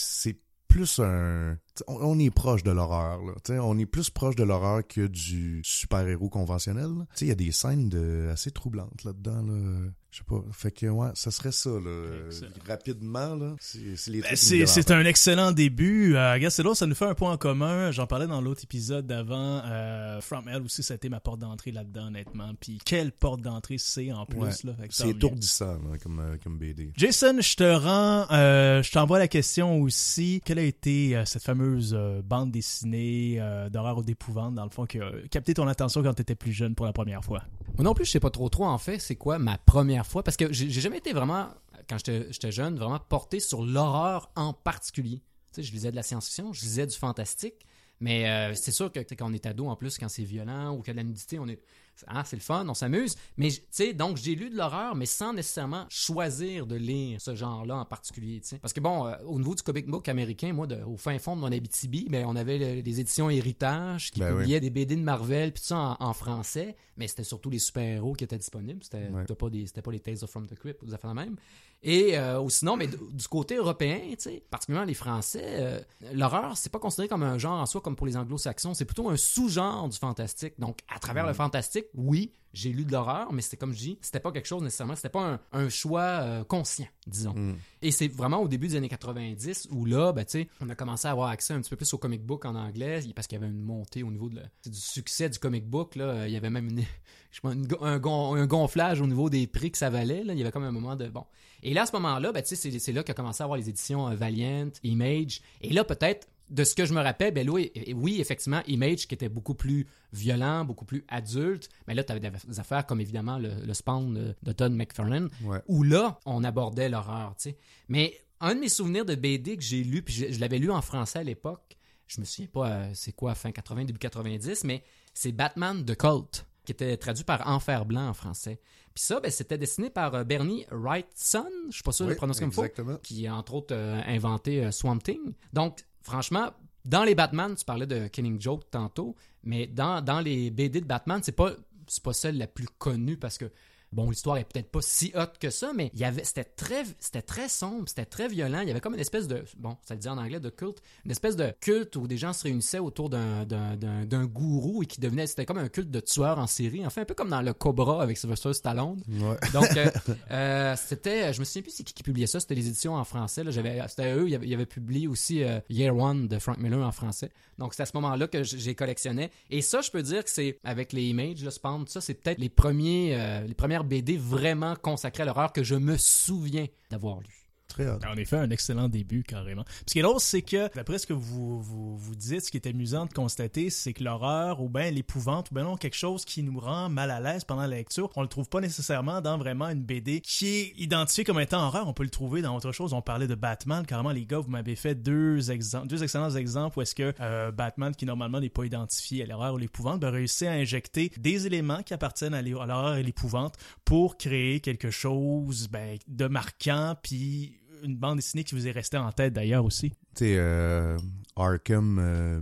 plus 0.72 1.00
un 1.00 1.58
on, 1.86 2.18
est 2.18 2.30
proche 2.30 2.62
de 2.62 2.70
l'horreur 2.70 3.22
là. 3.22 3.32
T'sais, 3.42 3.58
on 3.58 3.76
est 3.78 3.86
plus 3.86 4.08
proche 4.08 4.36
de 4.36 4.42
l'horreur 4.42 4.86
que 4.86 5.06
du 5.06 5.60
super-héros 5.64 6.30
conventionnel 6.30 6.90
il 7.20 7.26
y 7.28 7.30
a 7.30 7.34
des 7.34 7.52
scènes 7.52 7.88
de 7.88 8.28
assez 8.32 8.50
troublantes 8.50 9.04
là-dedans 9.04 9.42
là 9.42 9.90
je 10.12 10.18
sais 10.18 10.24
pas 10.28 10.42
fait 10.52 10.70
que 10.70 10.86
ouais 10.86 11.08
ça 11.14 11.30
serait 11.30 11.52
ça 11.52 11.70
là 11.70 12.26
Excellent. 12.26 12.50
Euh, 12.50 12.68
rapidement 12.68 13.34
là 13.34 13.54
c'est 13.58 13.96
c'est 13.96 14.10
les 14.10 14.20
Ben, 14.20 14.36
C'est 14.36 14.90
un 14.90 15.04
excellent 15.04 15.52
début. 15.52 16.14
Euh, 16.14 16.32
regarde, 16.34 16.52
c'est 16.52 16.62
là, 16.62 16.74
ça 16.74 16.86
nous 16.86 16.94
fait 16.94 17.06
un 17.06 17.14
point 17.14 17.32
en 17.32 17.36
commun. 17.36 17.90
J'en 17.90 18.06
parlais 18.06 18.26
dans 18.26 18.40
l'autre 18.40 18.62
épisode 18.64 19.06
d'avant. 19.06 19.62
Euh, 19.64 20.20
From 20.20 20.48
Hell 20.48 20.62
aussi, 20.62 20.82
ça 20.82 20.94
a 20.94 20.96
été 20.96 21.08
ma 21.08 21.20
porte 21.20 21.40
d'entrée 21.40 21.72
là-dedans, 21.72 22.06
honnêtement. 22.08 22.52
Puis 22.60 22.78
quelle 22.84 23.12
porte 23.12 23.40
d'entrée 23.40 23.78
c'est 23.78 24.12
en 24.12 24.26
plus. 24.26 24.38
Ouais. 24.40 24.50
là. 24.64 24.72
C'est 24.90 25.08
étourdissant 25.10 25.74
là, 25.74 25.98
comme 26.02 26.20
euh, 26.20 26.36
comme 26.42 26.58
BD 26.58 26.92
Jason, 26.96 27.36
je 27.40 27.56
te 27.56 27.64
rends, 27.64 28.26
euh, 28.32 28.82
je 28.82 28.90
t'envoie 28.92 29.18
la 29.18 29.28
question 29.28 29.80
aussi. 29.80 30.40
Quelle 30.44 30.58
a 30.58 30.62
été 30.62 31.16
euh, 31.16 31.24
cette 31.24 31.42
fameuse 31.42 31.94
euh, 31.96 32.20
bande 32.22 32.50
dessinée 32.50 33.36
euh, 33.38 33.68
d'horreur 33.70 33.98
ou 33.98 34.02
d'épouvante, 34.02 34.54
dans 34.54 34.64
le 34.64 34.70
fond, 34.70 34.86
qui 34.86 34.98
a 35.00 35.10
capté 35.30 35.54
ton 35.54 35.66
attention 35.68 36.02
quand 36.02 36.14
tu 36.14 36.22
étais 36.22 36.34
plus 36.34 36.52
jeune 36.52 36.74
pour 36.74 36.86
la 36.86 36.92
première 36.92 37.24
fois? 37.24 37.42
Moi 37.76 37.84
non 37.84 37.94
plus, 37.94 38.04
je 38.04 38.10
sais 38.10 38.20
pas 38.20 38.30
trop 38.30 38.48
trop 38.50 38.66
en 38.66 38.78
fait, 38.78 38.98
c'est 38.98 39.16
quoi 39.16 39.38
ma 39.38 39.56
première 39.58 40.01
fois 40.04 40.22
parce 40.22 40.36
que 40.36 40.52
j'ai 40.52 40.70
jamais 40.70 40.98
été 40.98 41.12
vraiment 41.12 41.50
quand 41.88 41.98
j'étais 41.98 42.52
jeune 42.52 42.76
vraiment 42.76 42.98
porté 42.98 43.40
sur 43.40 43.62
l'horreur 43.62 44.30
en 44.36 44.52
particulier. 44.52 45.22
Tu 45.52 45.56
sais, 45.56 45.62
je 45.62 45.72
lisais 45.72 45.90
de 45.90 45.96
la 45.96 46.02
science-fiction, 46.02 46.52
je 46.52 46.62
lisais 46.62 46.86
du 46.86 46.96
fantastique, 46.96 47.66
mais 48.00 48.28
euh, 48.28 48.54
c'est 48.54 48.72
sûr 48.72 48.90
que 48.90 49.00
quand 49.00 49.30
on 49.30 49.32
est 49.32 49.46
ado 49.46 49.66
en 49.66 49.76
plus 49.76 49.98
quand 49.98 50.08
c'est 50.08 50.24
violent 50.24 50.74
ou 50.74 50.80
qu'il 50.80 50.88
y 50.88 50.90
a 50.90 50.94
de 50.94 50.98
la 50.98 51.04
nudité, 51.04 51.38
on 51.38 51.46
est 51.48 51.60
ah, 52.06 52.22
c'est 52.24 52.36
le 52.36 52.42
fun, 52.42 52.66
on 52.68 52.74
s'amuse, 52.74 53.16
mais 53.36 53.50
tu 53.50 53.60
sais 53.70 53.92
donc 53.94 54.16
j'ai 54.16 54.34
lu 54.34 54.50
de 54.50 54.56
l'horreur 54.56 54.94
mais 54.94 55.06
sans 55.06 55.32
nécessairement 55.32 55.86
choisir 55.88 56.66
de 56.66 56.74
lire 56.76 57.20
ce 57.20 57.34
genre-là 57.34 57.76
en 57.76 57.84
particulier. 57.84 58.40
Parce 58.60 58.72
que 58.72 58.80
bon, 58.80 59.06
euh, 59.06 59.14
au 59.26 59.38
niveau 59.38 59.54
du 59.54 59.62
comic 59.62 59.86
book 59.86 60.08
américain, 60.08 60.52
moi 60.52 60.66
de- 60.66 60.82
au 60.82 60.96
fin 60.96 61.18
fond 61.18 61.36
de 61.36 61.40
mon 61.40 61.52
Abitibi, 61.52 62.06
ben 62.10 62.24
on 62.26 62.34
avait 62.36 62.58
le- 62.58 62.80
les 62.82 63.00
éditions 63.00 63.30
Héritage 63.30 64.10
qui 64.10 64.20
Ben 64.20 64.32
oui. 64.34 64.40
publiaient 64.42 64.60
des 64.60 64.70
BD 64.70 64.96
de 64.96 65.02
Marvel 65.02 65.52
puis 65.52 65.60
tout 65.60 65.68
ça 65.68 65.96
en, 66.00 66.08
en 66.08 66.12
français, 66.12 66.76
mais 66.96 67.06
c'était 67.08 67.24
surtout 67.24 67.50
les 67.50 67.58
super-héros 67.58 68.14
qui 68.14 68.24
étaient 68.24 68.38
disponibles, 68.38 68.82
c'était 68.82 69.08
Ouais. 69.08 69.24
pas 69.24 69.50
des 69.50 69.64
pas 69.82 69.90
les 69.92 70.00
Tales 70.00 70.18
of 70.22 70.30
from 70.30 70.46
the 70.46 70.54
Crypt 70.54 70.82
ou 70.82 70.86
des 70.86 70.94
affaires 70.94 71.10
de 71.10 71.16
même. 71.16 71.36
Et 71.84 72.16
euh, 72.16 72.40
ou 72.40 72.48
sinon 72.48 72.76
mais 72.76 72.86
du 72.86 73.28
côté 73.28 73.56
européen, 73.56 73.98
tu 74.10 74.16
sais, 74.18 74.42
particulièrement 74.50 74.86
les 74.86 74.94
Français, 74.94 75.42
euh, 75.44 75.80
l'horreur, 76.14 76.56
c'est 76.56 76.70
pas 76.70 76.78
considéré 76.78 77.08
comme 77.08 77.24
un 77.24 77.38
genre 77.38 77.60
en 77.60 77.66
soi 77.66 77.80
comme 77.80 77.96
pour 77.96 78.06
les 78.06 78.16
anglo-saxons, 78.16 78.74
c'est 78.74 78.84
plutôt 78.84 79.08
un 79.10 79.16
sous-genre 79.16 79.88
du 79.88 79.98
fantastique. 79.98 80.54
Donc 80.60 80.78
à 80.94 81.00
travers 81.00 81.26
le 81.26 81.32
fantastique, 81.32 81.81
oui, 81.94 82.32
j'ai 82.54 82.70
lu 82.70 82.84
de 82.84 82.92
l'horreur, 82.92 83.32
mais 83.32 83.40
c'était 83.40 83.56
comme 83.56 83.72
je 83.72 83.78
dis, 83.78 83.98
c'était 84.02 84.20
pas 84.20 84.30
quelque 84.30 84.46
chose 84.46 84.62
nécessairement, 84.62 84.94
c'était 84.94 85.08
pas 85.08 85.22
un, 85.26 85.40
un 85.52 85.68
choix 85.70 86.02
euh, 86.02 86.44
conscient, 86.44 86.86
disons. 87.06 87.32
Mm. 87.32 87.56
Et 87.80 87.90
c'est 87.90 88.08
vraiment 88.08 88.38
au 88.42 88.48
début 88.48 88.68
des 88.68 88.76
années 88.76 88.90
90 88.90 89.68
où 89.70 89.86
là, 89.86 90.12
ben, 90.12 90.24
tu 90.26 90.42
sais, 90.42 90.48
on 90.60 90.68
a 90.68 90.74
commencé 90.74 91.08
à 91.08 91.12
avoir 91.12 91.28
accès 91.28 91.54
un 91.54 91.60
petit 91.62 91.70
peu 91.70 91.76
plus 91.76 91.92
au 91.94 91.98
comic 91.98 92.22
book 92.24 92.44
en 92.44 92.54
anglais 92.54 93.00
parce 93.16 93.26
qu'il 93.26 93.38
y 93.38 93.42
avait 93.42 93.50
une 93.50 93.62
montée 93.62 94.02
au 94.02 94.10
niveau 94.10 94.28
de 94.28 94.40
du 94.66 94.78
succès 94.78 95.30
du 95.30 95.38
comic 95.38 95.66
book. 95.66 95.96
Là. 95.96 96.04
Euh, 96.04 96.28
Il 96.28 96.32
y 96.34 96.36
avait 96.36 96.50
même 96.50 96.68
une, 96.68 96.82
je 97.30 97.40
une 97.44 97.66
un, 97.80 97.98
gon- 97.98 98.34
un 98.34 98.46
gonflage 98.46 99.00
au 99.00 99.06
niveau 99.06 99.30
des 99.30 99.46
prix 99.46 99.70
que 99.70 99.78
ça 99.78 99.88
valait. 99.88 100.22
Là. 100.22 100.34
Il 100.34 100.38
y 100.38 100.42
avait 100.42 100.52
comme 100.52 100.64
un 100.64 100.72
moment 100.72 100.94
de 100.94 101.08
bon. 101.08 101.24
Et 101.62 101.72
là, 101.72 101.82
à 101.82 101.86
ce 101.86 101.92
moment-là, 101.92 102.32
ben, 102.32 102.42
tu 102.42 102.48
sais, 102.54 102.56
c'est, 102.56 102.78
c'est 102.78 102.92
là 102.92 103.02
qu'a 103.02 103.14
commencé 103.14 103.40
à 103.42 103.44
avoir 103.44 103.56
les 103.56 103.70
éditions 103.70 104.08
euh, 104.10 104.14
Valiant, 104.14 104.68
Image. 104.82 105.40
Et 105.62 105.72
là, 105.72 105.84
peut-être, 105.84 106.28
de 106.52 106.64
ce 106.64 106.74
que 106.74 106.84
je 106.84 106.92
me 106.92 107.00
rappelle, 107.00 107.32
ben 107.32 107.48
oui, 107.48 107.72
oui, 107.94 108.20
effectivement, 108.20 108.60
Image 108.66 109.08
qui 109.08 109.14
était 109.14 109.30
beaucoup 109.30 109.54
plus 109.54 109.86
violent, 110.12 110.64
beaucoup 110.64 110.84
plus 110.84 111.04
adulte. 111.08 111.70
Mais 111.88 111.94
là, 111.94 112.04
tu 112.04 112.12
avais 112.12 112.20
des 112.20 112.60
affaires 112.60 112.84
comme 112.86 113.00
évidemment 113.00 113.38
le, 113.38 113.54
le 113.64 113.74
Spawn 113.74 114.34
de, 114.42 114.52
Todd 114.52 114.72
McFarlane 114.72 115.30
ouais 115.44 115.60
où 115.66 115.82
là, 115.82 116.20
on 116.26 116.44
abordait 116.44 116.90
l'horreur, 116.90 117.34
tu 117.36 117.50
sais. 117.50 117.58
Mais 117.88 118.14
un 118.40 118.54
de 118.54 118.60
mes 118.60 118.68
souvenirs 118.68 119.06
de 119.06 119.14
BD 119.14 119.56
que 119.56 119.62
j'ai 119.62 119.82
lu, 119.82 120.02
puis 120.02 120.12
je, 120.12 120.30
je 120.30 120.40
l'avais 120.40 120.58
lu 120.58 120.70
en 120.70 120.82
français 120.82 121.20
à 121.20 121.24
l'époque, 121.24 121.78
je 122.06 122.20
me 122.20 122.26
souviens 122.26 122.48
pas 122.52 122.68
euh, 122.68 122.90
c'est 122.94 123.12
quoi, 123.12 123.34
fin 123.34 123.50
80, 123.50 123.86
début 123.86 123.98
90, 123.98 124.64
mais 124.64 124.84
c'est 125.14 125.32
Batman 125.32 125.82
de 125.82 125.94
Colt, 125.94 126.46
qui 126.66 126.72
était 126.72 126.96
traduit 126.98 127.24
par 127.24 127.48
Enfer 127.48 127.86
Blanc 127.86 128.08
en 128.08 128.14
français. 128.14 128.60
Puis 128.94 129.04
ça, 129.04 129.20
ben, 129.20 129.30
c'était 129.30 129.58
dessiné 129.58 129.90
par 129.90 130.14
euh, 130.14 130.24
Bernie 130.24 130.66
Wrightson, 130.70 131.48
je 131.68 131.74
suis 131.74 131.82
pas 131.82 131.92
sûr 131.92 132.04
de 132.04 132.10
Oui, 132.10 132.14
le 132.14 132.18
prononcer 132.18 132.40
comme 132.40 132.52
faut, 132.52 132.98
qui 133.02 133.26
a 133.26 133.34
entre 133.34 133.54
autres 133.54 133.74
euh, 133.74 134.00
inventé 134.06 134.64
euh, 134.64 134.70
Swamp 134.70 134.98
Thing. 134.98 135.32
Donc, 135.52 135.84
franchement, 136.02 136.50
dans 136.84 137.04
les 137.04 137.14
Batman, 137.14 137.54
tu 137.54 137.64
parlais 137.64 137.86
de 137.86 138.08
Killing 138.08 138.40
Joke 138.40 138.64
tantôt, 138.70 139.14
mais 139.44 139.66
dans, 139.66 140.02
dans 140.02 140.20
les 140.20 140.50
BD 140.50 140.80
de 140.80 140.86
Batman, 140.86 141.20
c'est 141.22 141.32
pas 141.32 141.52
c'est 141.86 142.02
pas 142.02 142.12
celle 142.12 142.38
la 142.38 142.46
plus 142.46 142.68
connue 142.78 143.16
parce 143.16 143.38
que 143.38 143.50
bon, 143.92 144.10
l'histoire 144.10 144.36
est 144.38 144.44
peut-être 144.44 144.70
pas 144.70 144.82
si 144.82 145.12
hot 145.14 145.38
que 145.40 145.50
ça, 145.50 145.72
mais 145.74 145.90
il 145.94 146.00
y 146.00 146.04
avait 146.04 146.24
c'était 146.24 146.44
très 146.44 146.84
c'était 146.98 147.22
très 147.22 147.48
sombre, 147.48 147.88
c'était 147.88 148.04
très 148.04 148.28
violent, 148.28 148.60
il 148.60 148.68
y 148.68 148.70
avait 148.70 148.80
comme 148.80 148.94
une 148.94 149.00
espèce 149.00 149.28
de 149.28 149.44
bon, 149.58 149.76
ça 149.86 149.94
le 149.94 150.00
dit 150.00 150.08
en 150.08 150.18
anglais 150.18 150.40
de 150.40 150.50
culte, 150.50 150.82
une 151.04 151.10
espèce 151.10 151.36
de 151.36 151.52
culte 151.60 151.96
où 151.96 152.06
des 152.06 152.16
gens 152.16 152.32
se 152.32 152.44
réunissaient 152.44 152.78
autour 152.78 153.10
d'un 153.10 153.44
d'un, 153.44 153.76
d'un, 153.76 154.04
d'un 154.04 154.24
gourou 154.26 154.82
et 154.82 154.86
qui 154.86 155.00
devenait 155.00 155.26
c'était 155.26 155.46
comme 155.46 155.58
un 155.58 155.68
culte 155.68 155.90
de 155.90 156.00
tueur 156.00 156.38
en 156.38 156.46
série, 156.46 156.84
enfin 156.86 157.02
un 157.02 157.04
peu 157.04 157.14
comme 157.14 157.30
dans 157.30 157.42
le 157.42 157.52
Cobra 157.52 158.02
avec 158.02 158.18
Sylvester 158.18 158.52
Stallone. 158.52 159.02
ouais 159.08 159.36
Donc, 159.52 159.76
euh, 159.76 159.90
euh, 160.30 160.74
c'était, 160.76 161.32
je 161.32 161.40
me 161.40 161.44
souviens 161.44 161.62
plus 161.62 161.70
c'est 161.72 161.84
qui 161.84 161.94
qui 161.94 162.02
publiait 162.02 162.26
ça, 162.26 162.40
c'était 162.40 162.54
les 162.54 162.66
éditions 162.66 162.94
en 162.94 163.04
français. 163.04 163.44
Là, 163.44 163.50
j'avais, 163.50 163.80
c'était 163.88 164.12
eux, 164.14 164.28
ils 164.28 164.34
avaient, 164.34 164.46
ils 164.46 164.54
avaient 164.54 164.66
publié 164.66 165.06
aussi 165.06 165.42
euh, 165.42 165.60
Year 165.68 165.96
One 165.96 166.28
de 166.28 166.38
Frank 166.38 166.58
Miller 166.58 166.86
en 166.86 166.92
français. 166.92 167.30
Donc, 167.58 167.74
c'est 167.74 167.82
à 167.82 167.86
ce 167.86 167.92
moment-là 167.94 168.26
que 168.26 168.42
j'ai 168.42 168.74
collectionné. 168.74 169.30
Et 169.50 169.62
ça, 169.62 169.80
je 169.80 169.90
peux 169.90 170.02
dire 170.02 170.24
que 170.24 170.30
c'est 170.30 170.58
avec 170.64 170.92
les 170.92 171.02
images, 171.04 171.42
le 171.42 171.50
Spawn, 171.50 171.86
ça, 171.86 172.00
c'est 172.00 172.14
peut-être 172.14 172.38
les 172.38 172.48
premiers, 172.48 173.16
les 173.46 173.54
premières 173.54 173.81
BD 173.82 174.16
vraiment 174.16 174.76
consacrées 174.76 175.22
à 175.22 175.26
l'horreur 175.26 175.52
que 175.52 175.62
je 175.62 175.74
me 175.74 175.96
souviens 175.96 176.66
d'avoir 176.90 177.20
lu. 177.20 177.41
En 177.80 178.16
effet, 178.16 178.36
un 178.36 178.50
excellent 178.50 178.88
début, 178.88 179.22
carrément. 179.22 179.64
Ce 179.86 179.92
qui 179.92 179.98
est 179.98 180.02
drôle, 180.02 180.20
c'est 180.20 180.42
que, 180.42 180.72
d'après 180.74 180.98
ce 180.98 181.06
que 181.06 181.12
vous, 181.12 181.60
vous, 181.60 181.96
vous 181.96 182.14
dites, 182.14 182.44
ce 182.44 182.50
qui 182.50 182.56
est 182.56 182.66
amusant 182.66 183.06
de 183.06 183.12
constater, 183.12 183.70
c'est 183.70 183.92
que 183.92 184.04
l'horreur, 184.04 184.60
ou 184.60 184.68
bien 184.68 184.90
l'épouvante, 184.90 185.50
ou 185.50 185.54
bien 185.54 185.64
non, 185.64 185.76
quelque 185.76 185.96
chose 185.96 186.24
qui 186.24 186.42
nous 186.42 186.58
rend 186.58 186.88
mal 186.88 187.10
à 187.10 187.20
l'aise 187.20 187.44
pendant 187.44 187.62
la 187.62 187.76
lecture, 187.76 188.10
on 188.16 188.22
le 188.22 188.28
trouve 188.28 188.48
pas 188.48 188.60
nécessairement 188.60 189.20
dans 189.20 189.38
vraiment 189.38 189.68
une 189.68 189.82
BD 189.82 190.20
qui 190.20 190.46
est 190.46 190.72
identifiée 190.76 191.24
comme 191.24 191.40
étant 191.40 191.66
horreur. 191.66 191.88
On 191.88 191.92
peut 191.92 192.02
le 192.04 192.10
trouver 192.10 192.42
dans 192.42 192.54
autre 192.56 192.72
chose. 192.72 192.92
On 192.92 193.02
parlait 193.02 193.26
de 193.26 193.34
Batman. 193.34 193.84
Carrément, 193.86 194.10
les 194.10 194.26
gars, 194.26 194.38
vous 194.38 194.50
m'avez 194.50 194.76
fait 194.76 194.94
deux 194.94 195.50
exemples, 195.50 195.88
deux 195.88 196.02
excellents 196.02 196.30
exemples 196.30 196.78
où 196.78 196.82
est-ce 196.82 196.94
que 196.94 197.12
euh, 197.20 197.50
Batman, 197.50 197.94
qui 197.94 198.06
normalement 198.06 198.40
n'est 198.40 198.48
pas 198.48 198.64
identifié 198.64 199.22
à 199.22 199.26
l'horreur 199.26 199.54
ou 199.54 199.58
l'épouvante, 199.58 200.00
ben, 200.00 200.10
réussit 200.10 200.48
à 200.48 200.52
injecter 200.52 201.12
des 201.18 201.46
éléments 201.46 201.82
qui 201.82 201.94
appartiennent 201.94 202.34
à 202.34 202.42
l'horreur 202.42 202.96
et 202.96 203.02
l'épouvante 203.02 203.56
pour 203.84 204.16
créer 204.16 204.60
quelque 204.60 204.90
chose 204.90 205.68
ben, 205.68 205.98
de 206.08 206.26
marquant, 206.26 206.94
puis 207.02 207.61
une 207.82 207.96
bande 207.96 208.16
dessinée 208.16 208.44
qui 208.44 208.54
vous 208.54 208.66
est 208.66 208.72
restée 208.72 208.96
en 208.96 209.12
tête 209.12 209.32
d'ailleurs 209.32 209.64
aussi? 209.64 209.90
tu 209.90 209.96
sais 210.14 210.36
euh, 210.38 210.98
Arkham 211.36 211.98
euh, 211.98 212.40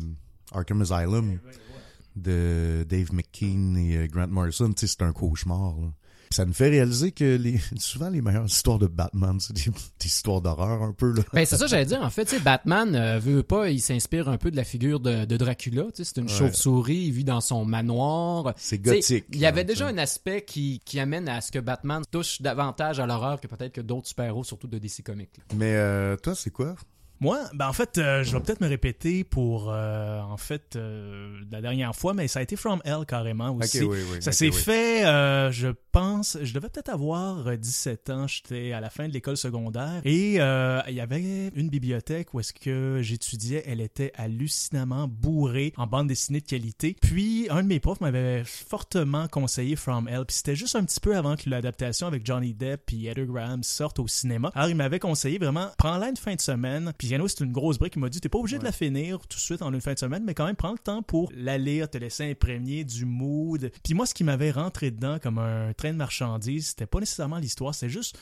Arkham 0.53 0.83
Asylum 0.83 1.39
de 2.17 2.85
Dave 2.89 3.13
McKean 3.13 3.77
et 3.77 3.97
euh, 3.97 4.07
Grant 4.07 4.29
Morrison, 4.29 4.73
tu 4.73 4.81
sais, 4.81 4.87
c'est 4.89 5.03
un 5.03 5.13
cauchemar. 5.13 5.77
Là. 5.81 5.93
Ça 6.33 6.47
me 6.47 6.53
fait 6.53 6.69
réaliser 6.69 7.11
que 7.11 7.37
les, 7.37 7.59
souvent 7.77 8.09
les 8.09 8.23
meilleures 8.23 8.47
histoires 8.47 8.79
de 8.79 8.87
Batman, 8.87 9.39
c'est 9.41 9.53
des, 9.53 9.65
des 9.65 10.07
histoires 10.07 10.41
d'horreur 10.41 10.83
un 10.83 10.93
peu. 10.93 11.13
Là. 11.13 11.23
Ben, 11.33 11.45
c'est 11.45 11.57
ça, 11.57 11.67
j'allais 11.67 11.87
dire. 11.87 12.01
En 12.03 12.11
fait, 12.11 12.25
tu 12.25 12.37
sais, 12.37 12.41
Batman 12.41 12.95
euh, 12.95 13.19
veut 13.19 13.43
pas, 13.43 13.69
il 13.71 13.81
s'inspire 13.81 14.29
un 14.29 14.37
peu 14.39 14.53
de 14.53 14.57
la 14.57 14.63
figure 14.63 15.01
de, 15.01 15.25
de 15.25 15.37
Dracula. 15.37 15.85
Tu 15.95 16.05
sais, 16.05 16.05
c'est 16.05 16.21
une 16.21 16.29
Ouais. 16.29 16.33
chauve-souris, 16.33 17.07
il 17.07 17.11
vit 17.13 17.25
dans 17.25 17.41
son 17.41 17.65
manoir. 17.65 18.55
C'est 18.57 18.79
gothique. 18.79 19.25
Il 19.33 19.41
y 19.41 19.47
avait 19.47 19.65
déjà 19.65 19.89
un 19.89 19.99
aspect 19.99 20.43
qui, 20.45 20.81
qui 20.85 21.01
amène 21.01 21.29
à 21.29 21.41
ce 21.41 21.51
que 21.51 21.59
Batman 21.59 22.03
touche 22.11 22.41
davantage 22.41 23.01
à 23.01 23.07
l'horreur 23.07 23.41
que 23.41 23.49
peut-être 23.49 23.73
que 23.73 23.81
d'autres 23.81 24.07
super-héros, 24.07 24.45
surtout 24.45 24.69
de 24.69 24.79
DC 24.79 25.03
Comics. 25.05 25.31
là. 25.37 25.45
Mais 25.57 25.75
euh, 25.75 26.17
toi, 26.17 26.35
c'est 26.37 26.51
quoi? 26.51 26.77
Moi, 27.21 27.39
ben 27.53 27.69
en 27.69 27.75
fait, 27.75 27.99
euh, 27.99 28.25
je 28.25 28.33
vais 28.33 28.41
peut-être 28.43 28.63
me 28.63 28.69
répéter 28.69 29.25
pour 29.25 29.71
euh, 29.71 30.21
en 30.23 30.39
fait 30.39 30.77
euh, 30.77 31.39
la 31.53 31.61
dernière 31.61 31.95
fois, 31.95 32.15
mais 32.15 32.29
ça 32.29 32.39
a 32.39 32.43
été 32.43 32.57
From 32.57 32.81
Hell 32.85 33.05
carrément 33.07 33.55
aussi. 33.57 33.83
oui, 33.83 33.99
oui. 34.11 34.23
Ça 34.23 34.33
s'est 34.33 34.47
oui. 34.47 34.53
fait, 34.53 35.05
euh, 35.05 35.51
je 35.53 35.69
pense, 35.93 36.39
je 36.41 36.55
devais 36.55 36.71
peut-être 36.71 36.89
avoir 36.89 37.47
euh, 37.47 37.57
17 37.57 38.09
ans, 38.09 38.27
j'étais 38.27 38.73
à 38.73 38.81
la 38.81 38.89
fin 38.89 39.07
de 39.07 39.13
l'école 39.13 39.37
secondaire 39.37 40.01
et 40.07 40.41
euh, 40.41 40.81
il 40.89 40.95
y 40.95 41.01
avait 41.01 41.51
une 41.55 41.69
bibliothèque 41.69 42.33
où 42.33 42.41
est-ce 42.41 42.55
que 42.55 43.01
j'étudiais, 43.03 43.65
elle 43.67 43.83
était 43.83 44.13
hallucinamment 44.17 45.07
bourrée 45.07 45.75
en 45.77 45.87
bande 45.87 46.07
dessinée 46.07 46.41
de 46.41 46.47
qualité. 46.47 46.97
Puis 47.03 47.49
un 47.51 47.63
de 47.63 47.69
mes 47.69 47.81
profs 47.81 48.01
m'avait 48.01 48.45
fortement 48.45 49.29
conseillé 49.29 49.77
From 49.77 50.09
Hell, 50.09 50.25
puis 50.27 50.37
c'était 50.37 50.57
juste 50.57 50.75
un 50.75 50.85
petit 50.85 51.01
peu 51.01 51.15
avant 51.15 51.37
que 51.37 51.51
l'adaptation 51.51 52.07
avec 52.07 52.25
Johnny 52.25 52.55
Depp 52.55 52.91
et 52.95 53.09
Edgar 53.09 53.27
Graham 53.27 53.63
sorte 53.63 53.99
au 53.99 54.09
cinéma. 54.09 54.51
Alors 54.55 54.71
il 54.71 54.77
m'avait 54.77 54.99
conseillé 55.01 55.37
vraiment, 55.37 55.69
prends-la 55.77 56.09
une 56.09 56.17
fin 56.17 56.35
de 56.35 56.41
semaine, 56.41 56.95
puis 56.97 57.10
C'est 57.11 57.45
une 57.45 57.53
grosse 57.53 57.79
brique, 57.79 57.95
il 57.97 58.01
m'a 58.01 58.09
dit 58.09 58.21
t'es 58.21 58.29
pas 58.29 58.39
obligé 58.39 58.59
de 58.59 58.65
la 58.65 58.73
finir 58.73 59.19
tout 59.19 59.37
de 59.37 59.41
suite 59.43 59.63
en 59.63 59.73
une 59.73 59.81
fin 59.81 59.95
de 59.95 59.99
semaine, 59.99 60.23
mais 60.25 60.35
quand 60.35 60.47
même 60.47 60.55
prends 60.55 60.73
le 60.73 60.79
temps 60.79 61.03
pour 61.03 61.33
la 61.35 61.59
lire, 61.59 61.91
te 61.91 61.99
laisser 61.99 62.31
imprégner 62.31 62.85
du 62.85 63.05
mood. 63.05 63.73
Puis 63.83 63.95
moi 63.95 64.07
ce 64.07 64.15
qui 64.15 64.23
m'avait 64.23 64.53
rentré 64.53 64.93
dedans 64.93 65.19
comme 65.21 65.39
un 65.39 65.73
train 65.73 65.91
de 65.91 65.97
marchandises, 65.97 66.69
c'était 66.69 66.87
pas 66.87 67.01
nécessairement 67.01 67.39
l'histoire, 67.39 67.75
c'est 67.75 67.89
juste 67.89 68.17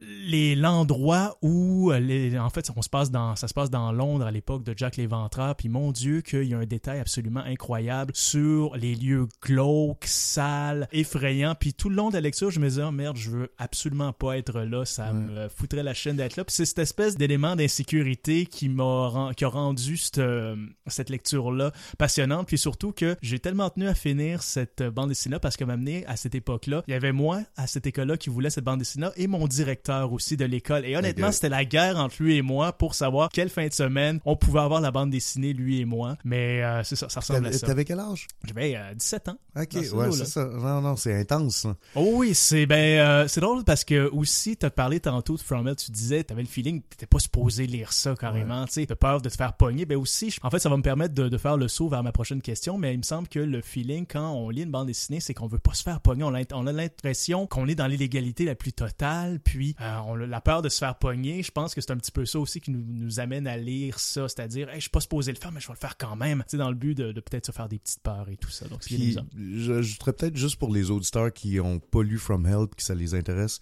les 0.00 0.54
l'endroit 0.54 1.38
où 1.40 1.90
euh, 1.92 1.98
les, 1.98 2.38
en 2.38 2.50
fait 2.50 2.70
on 2.76 2.82
se 2.82 2.88
passe 2.88 3.10
dans 3.10 3.36
ça 3.36 3.48
se 3.48 3.54
passe 3.54 3.70
dans 3.70 3.92
Londres 3.92 4.26
à 4.26 4.30
l'époque 4.30 4.62
de 4.64 4.74
Jack 4.76 4.96
l'Éventreur 4.96 5.54
puis 5.56 5.68
mon 5.68 5.92
dieu 5.92 6.20
qu'il 6.20 6.44
y 6.44 6.54
a 6.54 6.58
un 6.58 6.66
détail 6.66 6.98
absolument 7.00 7.40
incroyable 7.40 8.12
sur 8.14 8.76
les 8.76 8.94
lieux 8.94 9.28
glauques 9.42 10.04
sales 10.06 10.88
effrayants 10.92 11.54
puis 11.54 11.72
tout 11.74 11.88
le 11.88 11.96
long 11.96 12.08
de 12.08 12.14
la 12.14 12.20
lecture 12.20 12.50
je 12.50 12.60
me 12.60 12.68
disais 12.68 12.82
oh 12.82 12.90
merde 12.90 13.16
je 13.16 13.30
veux 13.30 13.52
absolument 13.56 14.12
pas 14.12 14.36
être 14.36 14.60
là 14.60 14.84
ça 14.84 15.04
Ouais. 15.12 15.20
me 15.20 15.48
foutrait 15.48 15.82
la 15.82 15.94
chaîne 15.94 16.16
d'être 16.16 16.36
là 16.36 16.44
puis 16.44 16.54
c'est 16.54 16.64
cette 16.64 16.78
espèce 16.80 17.16
d'élément 17.16 17.56
d'insécurité 17.56 18.46
qui 18.46 18.68
m'a 18.68 19.30
qui 19.36 19.44
a 19.44 19.48
rendu 19.48 19.96
cette 19.96 20.18
euh, 20.18 20.56
cette 20.88 21.08
lecture 21.10 21.52
là 21.52 21.72
passionnante 21.98 22.46
puis 22.48 22.58
surtout 22.58 22.92
que 22.92 23.16
j'ai 23.22 23.38
tellement 23.38 23.70
tenu 23.70 23.86
à 23.86 23.94
finir 23.94 24.42
cette 24.42 24.82
bande 24.82 25.08
dessinée 25.10 25.38
parce 25.40 25.56
que 25.56 25.64
m'amener 25.64 26.04
à 26.06 26.16
cette 26.16 26.34
époque 26.34 26.66
là 26.66 26.82
il 26.88 26.90
y 26.90 26.94
avait 26.94 27.12
moi 27.12 27.40
à 27.56 27.66
cette 27.66 27.86
école 27.86 28.08
là 28.08 28.16
qui 28.16 28.28
voulait 28.30 28.50
cette 28.50 28.64
bande 28.64 28.80
dessinée 28.80 29.08
et 29.16 29.26
mon 29.28 29.46
directeur 29.46 29.83
aussi 29.90 30.36
de 30.36 30.44
l'école 30.44 30.84
et 30.84 30.96
honnêtement 30.96 31.32
c'était 31.32 31.48
la 31.48 31.64
guerre 31.64 31.96
entre 31.98 32.16
lui 32.22 32.36
et 32.36 32.42
moi 32.42 32.72
pour 32.72 32.94
savoir 32.94 33.28
quelle 33.28 33.48
fin 33.50 33.66
de 33.66 33.72
semaine 33.72 34.20
on 34.24 34.36
pouvait 34.36 34.60
avoir 34.60 34.80
la 34.80 34.90
bande 34.90 35.10
dessinée 35.10 35.52
lui 35.52 35.80
et 35.80 35.84
moi 35.84 36.16
mais 36.24 36.62
euh, 36.62 36.82
c'est 36.84 36.96
ça 36.96 37.08
ça 37.08 37.20
ressemble 37.20 37.46
à 37.46 37.52
ça 37.52 37.66
t'avais 37.66 37.84
quel 37.84 38.00
âge? 38.00 38.26
j'avais 38.44 38.76
euh, 38.76 38.94
17 38.94 39.28
ans 39.28 39.38
Ok, 39.56 39.68
ce 39.72 39.94
ouais, 39.94 40.10
c'est 40.10 40.24
ça. 40.26 40.44
Non, 40.46 40.80
non, 40.80 40.96
c'est 40.96 41.14
intense. 41.16 41.68
Oh 41.94 42.14
oui, 42.14 42.34
c'est 42.34 42.66
ben 42.66 42.98
euh, 42.98 43.28
c'est 43.28 43.40
drôle 43.40 43.62
parce 43.62 43.84
que 43.84 44.08
aussi 44.10 44.56
t'as 44.56 44.70
parlé 44.70 44.98
tantôt 44.98 45.36
de 45.36 45.40
From 45.40 45.68
Hell, 45.68 45.76
tu 45.76 45.92
disais 45.92 46.24
t'avais 46.24 46.42
le 46.42 46.48
feeling 46.48 46.82
que 46.82 46.86
t'étais 46.90 47.06
pas 47.06 47.20
supposé 47.20 47.66
lire 47.68 47.92
ça 47.92 48.16
carrément, 48.18 48.64
tu 48.66 48.72
sais, 48.72 48.86
t'as 48.86 48.96
peur 48.96 49.20
de 49.22 49.28
te 49.28 49.36
faire 49.36 49.52
pogner. 49.52 49.86
Ben 49.86 49.96
aussi, 49.96 50.30
je- 50.30 50.40
en 50.42 50.50
fait, 50.50 50.58
ça 50.58 50.68
va 50.68 50.76
me 50.76 50.82
permettre 50.82 51.14
de, 51.14 51.28
de 51.28 51.38
faire 51.38 51.56
le 51.56 51.68
saut 51.68 51.88
vers 51.88 52.02
ma 52.02 52.10
prochaine 52.10 52.42
question, 52.42 52.78
mais 52.78 52.94
il 52.94 52.98
me 52.98 53.02
semble 53.04 53.28
que 53.28 53.38
le 53.38 53.60
feeling 53.62 54.06
quand 54.08 54.32
on 54.32 54.50
lit 54.50 54.62
une 54.62 54.72
bande 54.72 54.88
dessinée, 54.88 55.20
c'est 55.20 55.34
qu'on 55.34 55.46
veut 55.46 55.60
pas 55.60 55.74
se 55.74 55.84
faire 55.84 56.00
pogner. 56.00 56.24
On 56.24 56.34
a, 56.34 56.40
on 56.52 56.66
a 56.66 56.72
l'impression 56.72 57.46
qu'on 57.46 57.68
est 57.68 57.76
dans 57.76 57.86
l'illégalité 57.86 58.44
la 58.44 58.56
plus 58.56 58.72
totale, 58.72 59.38
puis 59.38 59.73
euh, 59.80 59.96
on 60.06 60.20
a 60.20 60.26
la 60.26 60.40
peur 60.40 60.62
de 60.62 60.68
se 60.68 60.78
faire 60.78 60.96
pogner. 60.96 61.42
Je 61.42 61.50
pense 61.50 61.74
que 61.74 61.80
c'est 61.80 61.90
un 61.90 61.96
petit 61.96 62.12
peu 62.12 62.24
ça 62.24 62.38
aussi 62.38 62.60
qui 62.60 62.70
nous, 62.70 62.84
nous 62.86 63.20
amène 63.20 63.46
à 63.46 63.56
lire 63.56 63.98
ça, 63.98 64.28
c'est-à-dire, 64.28 64.68
hey, 64.68 64.76
je 64.76 64.82
suis 64.82 64.90
pas 64.90 65.00
supposé 65.00 65.32
le 65.32 65.38
faire, 65.38 65.52
mais 65.52 65.60
je 65.60 65.66
vais 65.66 65.74
le 65.74 65.78
faire 65.78 65.96
quand 65.96 66.16
même, 66.16 66.44
tu 66.48 66.56
dans 66.56 66.68
le 66.68 66.76
but 66.76 66.94
de, 66.94 67.12
de 67.12 67.20
peut-être 67.20 67.46
se 67.46 67.52
faire 67.52 67.68
des 67.68 67.78
petites 67.78 68.00
peurs 68.02 68.28
et 68.28 68.36
tout 68.36 68.50
ça. 68.50 68.68
Donc, 68.68 68.80
Puis, 68.80 68.96
amusant. 68.96 69.26
j'ajouterais 69.36 70.12
peut-être 70.12 70.36
juste 70.36 70.56
pour 70.56 70.72
les 70.72 70.90
auditeurs 70.90 71.32
qui 71.32 71.58
ont 71.60 71.80
pas 71.80 72.02
lu 72.02 72.18
From 72.18 72.46
Hell 72.46 72.68
pis 72.68 72.76
que 72.76 72.82
ça 72.82 72.94
les 72.94 73.14
intéresse, 73.14 73.60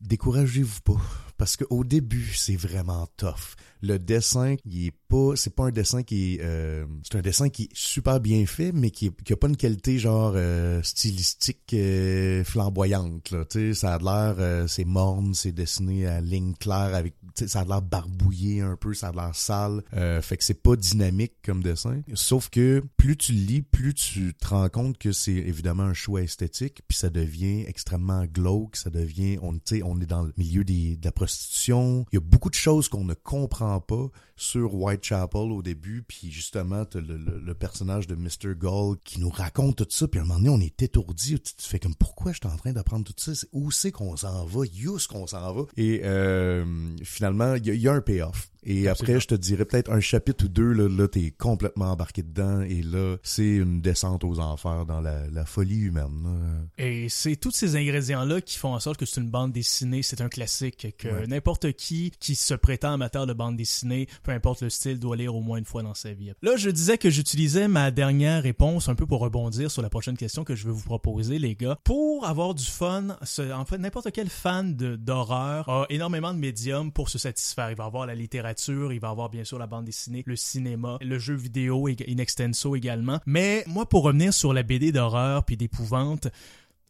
découragez-vous 0.00 0.80
pas. 0.82 1.00
Parce 1.40 1.56
qu'au 1.56 1.84
début, 1.84 2.34
c'est 2.34 2.54
vraiment 2.54 3.08
tough. 3.16 3.56
Le 3.80 3.98
dessin, 3.98 4.56
il 4.66 4.88
est 4.88 4.92
pas, 5.08 5.36
c'est 5.36 5.54
pas 5.54 5.64
un 5.64 5.70
dessin 5.70 6.02
qui 6.02 6.34
est, 6.34 6.40
euh, 6.42 6.84
c'est 7.02 7.16
un 7.16 7.22
dessin 7.22 7.48
qui 7.48 7.62
est 7.62 7.70
super 7.72 8.20
bien 8.20 8.44
fait, 8.44 8.72
mais 8.72 8.90
qui, 8.90 9.10
qui 9.24 9.32
a 9.32 9.36
pas 9.36 9.48
une 9.48 9.56
qualité 9.56 9.98
genre 9.98 10.34
euh, 10.36 10.82
stylistique 10.82 11.72
euh, 11.72 12.44
flamboyante. 12.44 13.30
Là, 13.30 13.46
tu 13.46 13.72
sais, 13.72 13.74
ça 13.80 13.94
a 13.94 13.98
l'air, 13.98 14.36
euh, 14.38 14.66
c'est 14.66 14.84
morne, 14.84 15.32
c'est 15.32 15.52
dessiné 15.52 16.06
à 16.06 16.20
ligne 16.20 16.52
claire 16.52 16.94
avec, 16.94 17.14
ça 17.34 17.60
a 17.60 17.64
l'air 17.64 17.80
barbouillé 17.80 18.60
un 18.60 18.76
peu, 18.76 18.92
ça 18.92 19.08
a 19.08 19.12
l'air 19.12 19.34
sale. 19.34 19.82
Euh, 19.94 20.20
fait 20.20 20.36
que 20.36 20.44
c'est 20.44 20.62
pas 20.62 20.76
dynamique 20.76 21.32
comme 21.42 21.62
dessin. 21.62 22.02
Sauf 22.12 22.50
que 22.50 22.84
plus 22.98 23.16
tu 23.16 23.32
lis, 23.32 23.62
plus 23.62 23.94
tu 23.94 24.34
te 24.34 24.48
rends 24.48 24.68
compte 24.68 24.98
que 24.98 25.12
c'est 25.12 25.32
évidemment 25.32 25.84
un 25.84 25.94
choix 25.94 26.20
esthétique, 26.20 26.82
puis 26.86 26.98
ça 26.98 27.08
devient 27.08 27.62
extrêmement 27.62 28.26
glauque, 28.26 28.76
ça 28.76 28.90
devient, 28.90 29.38
on, 29.40 29.58
on 29.84 30.00
est 30.02 30.06
dans 30.06 30.24
le 30.24 30.34
milieu 30.36 30.64
des, 30.64 30.96
de 30.98 31.04
la 31.06 31.12
Il 32.12 32.14
y 32.14 32.16
a 32.16 32.20
beaucoup 32.20 32.50
de 32.50 32.54
choses 32.54 32.88
qu'on 32.88 33.04
ne 33.04 33.14
comprend 33.14 33.80
pas 33.80 34.08
sur 34.40 34.74
Whitechapel 34.74 35.52
au 35.52 35.60
début, 35.62 36.02
puis 36.06 36.30
justement, 36.30 36.86
t'as 36.86 37.00
le, 37.00 37.18
le, 37.18 37.38
le 37.38 37.54
personnage 37.54 38.06
de 38.06 38.14
Mr. 38.14 38.54
Gull 38.56 38.96
qui 39.04 39.20
nous 39.20 39.28
raconte 39.28 39.76
tout 39.76 39.86
ça, 39.90 40.08
puis 40.08 40.18
à 40.18 40.22
un 40.22 40.26
moment 40.26 40.38
donné, 40.40 40.48
on 40.48 40.60
est 40.60 40.82
étourdi, 40.82 41.38
tu 41.40 41.54
te 41.54 41.62
fais 41.62 41.78
comme, 41.78 41.94
pourquoi 41.94 42.32
je 42.32 42.38
suis 42.42 42.52
en 42.52 42.56
train 42.56 42.72
d'apprendre 42.72 43.04
tout 43.04 43.12
ça? 43.16 43.32
Où 43.52 43.70
c'est 43.70 43.92
qu'on 43.92 44.16
s'en 44.16 44.46
va? 44.46 44.60
Où 44.60 44.64
est-ce 44.64 45.08
qu'on 45.08 45.26
s'en 45.26 45.52
va? 45.52 45.62
Et 45.76 46.00
euh, 46.04 46.64
finalement, 47.02 47.54
il 47.56 47.66
y, 47.66 47.70
a- 47.70 47.74
il 47.74 47.80
y 47.82 47.88
a 47.88 47.92
un 47.92 48.00
payoff. 48.00 48.50
Et 48.62 48.88
Absolument. 48.88 48.92
après, 49.14 49.20
je 49.22 49.26
te 49.28 49.34
dirais 49.34 49.64
peut-être 49.64 49.90
un 49.90 50.00
chapitre 50.00 50.44
ou 50.44 50.48
deux, 50.48 50.72
là, 50.72 50.86
là 50.86 51.08
t'es 51.08 51.30
complètement 51.30 51.86
embarqué 51.92 52.22
dedans, 52.22 52.60
et 52.60 52.82
là, 52.82 53.16
c'est 53.22 53.56
une 53.56 53.80
descente 53.80 54.22
aux 54.22 54.38
enfers 54.38 54.84
dans 54.84 55.00
la, 55.00 55.26
la 55.28 55.46
folie 55.46 55.78
humaine. 55.78 56.22
là. 56.24 56.84
Et 56.84 57.08
c'est 57.08 57.36
tous 57.36 57.52
ces 57.52 57.76
ingrédients-là 57.76 58.42
qui 58.42 58.58
font 58.58 58.74
en 58.74 58.80
sorte 58.80 58.98
que 58.98 59.06
c'est 59.06 59.20
une 59.22 59.30
bande 59.30 59.52
dessinée, 59.52 60.02
c'est 60.02 60.20
un 60.20 60.28
classique, 60.28 60.94
que 60.98 61.08
Ouais. 61.08 61.26
n'importe 61.26 61.72
qui 61.72 62.12
qui 62.20 62.34
se 62.34 62.52
prétend 62.52 62.92
amateur 62.92 63.26
de 63.26 63.32
bande 63.32 63.56
dessinée, 63.56 64.08
peu 64.30 64.36
importe 64.36 64.62
le 64.62 64.70
style, 64.70 65.00
doit 65.00 65.16
lire 65.16 65.34
au 65.34 65.40
moins 65.40 65.58
une 65.58 65.64
fois 65.64 65.82
dans 65.82 65.94
sa 65.94 66.12
vie. 66.12 66.30
Là, 66.42 66.56
je 66.56 66.70
disais 66.70 66.98
que 66.98 67.10
j'utilisais 67.10 67.66
ma 67.66 67.90
dernière 67.90 68.44
réponse 68.44 68.88
un 68.88 68.94
peu 68.94 69.04
pour 69.04 69.20
rebondir 69.20 69.72
sur 69.72 69.82
la 69.82 69.90
prochaine 69.90 70.16
question 70.16 70.44
que 70.44 70.54
je 70.54 70.66
vais 70.66 70.72
vous 70.72 70.84
proposer, 70.84 71.40
les 71.40 71.56
gars. 71.56 71.76
Pour 71.82 72.24
avoir 72.26 72.54
du 72.54 72.64
fun, 72.64 73.16
en 73.52 73.64
fait, 73.64 73.78
n'importe 73.78 74.12
quel 74.12 74.28
fan 74.28 74.74
d'horreur 74.74 75.68
a 75.68 75.86
énormément 75.90 76.32
de 76.32 76.38
médiums 76.38 76.92
pour 76.92 77.08
se 77.08 77.18
satisfaire. 77.18 77.72
Il 77.72 77.76
va 77.76 77.86
avoir 77.86 78.06
la 78.06 78.14
littérature, 78.14 78.92
il 78.92 79.00
va 79.00 79.08
avoir 79.08 79.30
bien 79.30 79.42
sûr 79.42 79.58
la 79.58 79.66
bande 79.66 79.84
dessinée, 79.84 80.22
le 80.26 80.36
cinéma, 80.36 80.98
le 81.00 81.18
jeu 81.18 81.34
vidéo 81.34 81.88
in 81.88 82.18
extenso 82.18 82.76
également. 82.76 83.18
Mais 83.26 83.64
moi, 83.66 83.88
pour 83.88 84.04
revenir 84.04 84.32
sur 84.32 84.52
la 84.52 84.62
BD 84.62 84.92
d'horreur 84.92 85.42
puis 85.42 85.56
d'épouvante, 85.56 86.28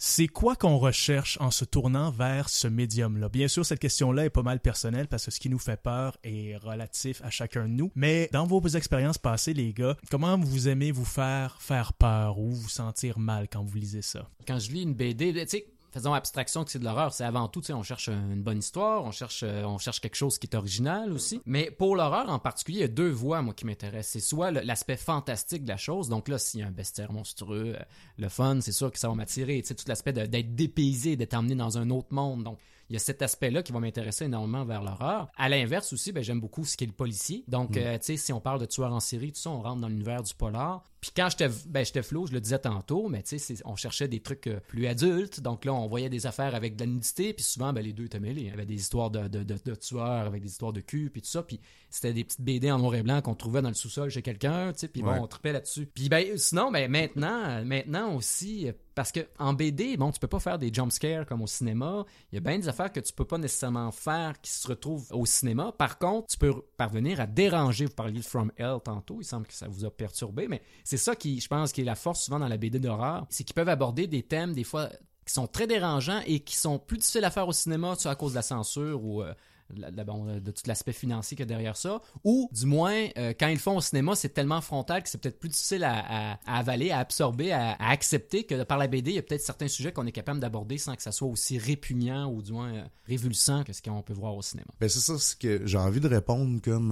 c'est 0.03 0.29
quoi 0.29 0.57
qu'on 0.57 0.79
recherche 0.79 1.37
en 1.43 1.51
se 1.51 1.67
tournant 1.67 2.11
vers 2.11 2.49
ce 2.49 2.67
médium-là? 2.67 3.29
Bien 3.29 3.49
sûr, 3.49 3.67
cette 3.67 3.81
question-là 3.81 4.25
est 4.25 4.31
pas 4.31 4.43
mal 4.43 4.59
personnelle 4.59 5.09
parce 5.09 5.27
que 5.27 5.31
ce 5.31 5.39
qui 5.39 5.51
nous 5.51 5.59
fait 5.59 5.77
peur 5.77 6.17
est 6.25 6.57
relatif 6.57 7.21
à 7.23 7.29
chacun 7.29 7.69
de 7.69 7.75
nous. 7.75 7.93
Mais 7.95 8.31
dans 8.33 8.47
vos 8.47 8.67
expériences 8.67 9.19
passées, 9.19 9.53
les 9.53 9.75
gars, 9.75 9.99
comment 10.11 10.39
vous 10.39 10.69
aimez 10.69 10.91
vous 10.91 11.05
faire 11.05 11.61
faire 11.61 11.93
peur 11.93 12.39
ou 12.39 12.51
vous 12.51 12.71
sentir 12.71 13.19
mal 13.19 13.47
quand 13.53 13.63
vous 13.63 13.77
lisez 13.77 14.01
ça? 14.01 14.27
Quand 14.49 14.59
je 14.59 14.73
lis 14.73 14.83
une 14.85 14.95
BD, 14.95 15.35
tu 15.35 15.49
sais, 15.49 15.67
faisons 15.91 16.15
abstraction 16.15 16.65
que 16.65 16.71
c'est 16.71 16.79
de 16.79 16.85
l'horreur, 16.85 17.13
c'est 17.13 17.25
avant 17.25 17.49
tout, 17.49 17.61
tu 17.61 17.69
sais, 17.69 17.73
on 17.73 17.83
cherche 17.83 18.09
une 18.09 18.43
bonne 18.43 18.59
histoire, 18.59 19.05
on 19.05 19.11
cherche, 19.11 19.43
euh, 19.43 19.65
on 19.65 19.79
cherche 19.79 20.01
quelque 20.01 20.17
chose 20.17 20.39
qui 20.39 20.47
est 20.47 20.57
original 20.57 21.13
aussi. 21.13 21.41
Mais 21.47 21.71
pour 21.71 21.97
l'horreur 21.97 22.29
en 22.29 22.39
particulier, 22.39 22.79
il 22.79 22.83
y 22.83 22.85
a 22.85 22.89
deux 22.89 23.11
voies, 23.11 23.43
moi, 23.43 23.55
qui 23.55 23.67
m'intéressent. 23.67 24.13
C'est 24.13 24.21
soit 24.21 24.51
l'aspect 24.51 24.97
fantastique 24.97 25.65
de 25.65 25.69
la 25.69 25.77
chose, 25.77 26.09
donc 26.09 26.29
là, 26.29 26.39
s'il 26.39 26.61
y 26.61 26.63
a 26.63 26.67
un 26.67 26.73
bestiaire 26.73 27.13
monstrueux, 27.13 27.75
euh, 27.77 27.83
le 28.19 28.29
fun, 28.29 28.61
c'est 28.61 28.73
sûr 28.73 28.91
que 28.91 28.99
ça 28.99 29.09
va 29.09 29.15
m'attirer, 29.15 29.61
tu 29.63 29.69
sais, 29.69 29.75
tout 29.75 29.85
l'aspect 29.87 30.13
d'être 30.13 30.55
dépaysé, 30.55 31.17
d'être 31.17 31.35
emmené 31.35 31.55
dans 31.55 31.79
un 31.79 31.91
autre 31.91 32.13
monde, 32.13 32.45
donc 32.45 32.59
il 32.91 32.95
y 32.95 32.97
a 32.97 32.99
cet 32.99 33.23
aspect-là 33.23 33.63
qui 33.63 33.71
va 33.71 33.79
m'intéresser 33.79 34.25
énormément 34.25 34.65
vers 34.65 34.83
l'horreur. 34.83 35.29
À 35.37 35.49
l'inverse 35.49 35.93
aussi, 35.93 36.11
ben, 36.11 36.25
j'aime 36.25 36.41
beaucoup 36.41 36.65
ce 36.65 36.77
qu'est 36.77 36.87
le 36.87 36.93
policier. 36.93 37.45
Donc, 37.47 37.77
euh, 37.77 37.97
tu 37.99 38.07
sais, 38.07 38.17
si 38.17 38.33
on 38.33 38.41
parle 38.41 38.59
de 38.59 38.67
tueurs 38.67 38.93
en 38.93 38.99
série, 38.99 39.31
tout 39.31 39.41
ça, 39.41 39.51
on 39.51 39.63
rentre 39.63 39.81
dans 39.81 39.89
l'univers 39.89 40.25
du 40.25 40.35
polar. 40.35 40.83
Puis 41.01 41.13
quand 41.17 41.29
j'étais 41.31 41.49
ben, 41.67 41.85
flou, 42.03 42.27
je 42.27 42.33
le 42.33 42.41
disais 42.41 42.59
tantôt, 42.59 43.09
mais 43.09 43.23
tu 43.23 43.39
sais, 43.39 43.55
on 43.65 43.77
cherchait 43.77 44.09
des 44.09 44.21
trucs 44.21 44.47
euh, 44.47 44.61
plus 44.69 44.87
adultes. 44.87 45.41
Donc 45.41 45.65
là, 45.65 45.73
on 45.73 45.89
voyait 45.89 46.11
des 46.11 46.27
affaires 46.27 46.55
avec 46.55 46.77
de 46.77 46.85
la 46.85 46.91
nudité, 46.91 47.33
puis 47.33 47.45
souvent, 47.45 47.73
ben, 47.73 47.83
les 47.83 47.93
deux 47.93 48.05
étaient 48.05 48.21
mêlés. 48.21 48.43
Il 48.43 48.49
y 48.49 48.51
avait 48.51 48.67
des 48.67 48.75
histoires 48.75 49.11
de, 49.11 49.29
de, 49.29 49.43
de, 49.43 49.57
de 49.65 49.75
tueurs 49.75 50.27
avec 50.27 50.43
des 50.43 50.51
histoires 50.51 50.73
de 50.73 50.81
cul, 50.81 51.11
puis 51.11 51.23
tout 51.23 51.29
ça. 51.29 51.43
Puis 51.43 51.61
c'était 51.89 52.13
des 52.13 52.25
petites 52.25 52.43
BD 52.43 52.71
en 52.71 52.79
noir 52.79 52.95
et 52.95 53.03
blanc 53.03 53.21
qu'on 53.23 53.35
trouvait 53.35 53.63
dans 53.63 53.69
le 53.69 53.75
sous-sol 53.75 54.11
chez 54.11 54.23
quelqu'un, 54.23 54.73
tu 54.73 54.81
sais, 54.81 54.89
puis 54.89 55.03
bon, 55.03 55.13
on 55.21 55.27
tripait 55.27 55.53
là-dessus. 55.53 55.87
Puis 55.87 56.09
ben, 56.09 56.37
sinon, 56.37 56.71
ben, 56.71 56.91
maintenant, 56.91 57.45
euh, 57.49 57.65
maintenant 57.65 58.15
aussi, 58.15 58.69
euh, 58.69 58.73
Parce 58.95 59.13
que 59.13 59.21
en 59.39 59.55
BD, 59.55 59.97
bon, 59.97 60.13
tu 60.13 60.21
peux 60.21 60.29
pas 60.29 60.41
faire 60.41 60.59
des 60.59 60.73
jump 60.73 60.93
scares 60.93 61.25
comme 61.25 61.43
au 61.43 61.47
cinéma. 61.47 62.05
Il 62.31 62.35
y 62.35 62.39
a 62.39 62.41
bien 62.41 62.59
des 62.59 62.69
affaires 62.69 62.93
que 62.93 63.01
tu 63.01 63.13
peux 63.13 63.25
pas 63.25 63.39
nécessairement 63.39 63.91
faire 63.91 64.41
qui 64.41 64.51
se 64.51 64.69
retrouvent 64.69 65.07
au 65.13 65.25
cinéma. 65.25 65.73
Par 65.73 65.99
contre, 65.99 66.29
tu 66.29 66.39
peux 66.39 66.53
parvenir 66.77 67.21
à 67.21 67.27
déranger. 67.27 67.87
Vous 67.87 67.95
parliez 67.95 68.21
de 68.21 68.25
From 68.25 68.53
Hell 68.57 68.77
tantôt. 68.85 69.19
Il 69.21 69.25
semble 69.25 69.47
que 69.47 69.55
ça 69.55 69.69
vous 69.69 69.85
a 69.85 69.91
perturbé, 69.91 70.49
mais 70.49 70.61
c'est 70.91 70.97
ça 70.97 71.15
qui, 71.15 71.39
je 71.39 71.47
pense, 71.47 71.73
qui 71.73 71.83
est 71.83 71.85
la 71.85 71.95
force 71.95 72.25
souvent 72.25 72.41
dans 72.41 72.49
la 72.49 72.57
BD 72.57 72.81
d'horreur, 72.81 73.25
c'est 73.31 73.45
qu'ils 73.45 73.55
peuvent 73.55 73.69
aborder 73.69 74.09
des 74.09 74.25
thèmes 74.25 74.55
des 74.55 74.65
fois 74.65 74.89
qui 75.25 75.33
sont 75.33 75.47
très 75.47 75.69
dérangeants 75.69 76.21
et 76.27 76.41
qui 76.41 76.57
sont 76.57 76.81
plus 76.81 76.99
difficiles 76.99 77.25
à 77.25 77.31
faire 77.31 77.47
au 77.47 77.53
cinéma, 77.53 77.95
soit 77.95 78.11
à 78.11 78.17
cause 78.17 78.33
de 78.33 78.39
la 78.39 78.43
censure 78.43 79.05
ou 79.05 79.23
euh, 79.23 79.33
de 79.75 80.51
tout 80.51 80.63
l'aspect 80.67 80.93
financier 80.93 81.37
qu'il 81.37 81.45
y 81.45 81.49
a 81.49 81.55
derrière 81.55 81.77
ça, 81.77 82.01
ou 82.25 82.49
du 82.53 82.67
moins, 82.67 83.09
euh, 83.19 83.33
quand 83.39 83.49
ils 83.49 83.55
le 83.55 83.59
font 83.59 83.77
au 83.77 83.81
cinéma, 83.81 84.15
c'est 84.15 84.31
tellement 84.31 84.61
frontal 84.61 85.03
que 85.03 85.09
c'est 85.09 85.19
peut-être 85.19 85.39
plus 85.39 85.49
difficile 85.49 85.85
à, 85.85 86.39
avaler, 86.47 86.91
à 86.91 86.99
absorber, 86.99 87.53
à, 87.53 87.77
accepter 87.81 88.45
que 88.45 88.63
par 88.65 88.79
la 88.79 88.87
BD, 88.87 89.13
il 89.13 89.15
y 89.17 89.19
a 89.19 89.23
peut-être 89.23 89.43
certains 89.43 89.69
sujets 89.69 89.93
qu'on 89.93 90.07
est 90.07 90.13
capable 90.13 90.41
d'aborder 90.41 90.79
sans 90.79 90.95
que 90.95 91.03
ça 91.03 91.13
soit 91.13 91.29
aussi 91.29 91.59
répugnant 91.59 92.31
ou 92.31 92.43
du 92.43 92.53
moins 92.53 92.73
euh, 92.75 92.85
révulsant 93.07 93.65
que 93.65 93.73
ce 93.73 93.83
qu'on 93.83 94.03
peut 94.03 94.13
voir 94.13 94.35
au 94.35 94.43
cinéma. 94.43 94.69
Ben 94.81 94.89
c'est 94.89 95.01
ça, 95.01 95.19
ce 95.19 95.35
que 95.37 95.67
j'ai 95.67 95.79
envie 95.79 96.01
de 96.01 96.09
répondre 96.09 96.61
comme 96.63 96.91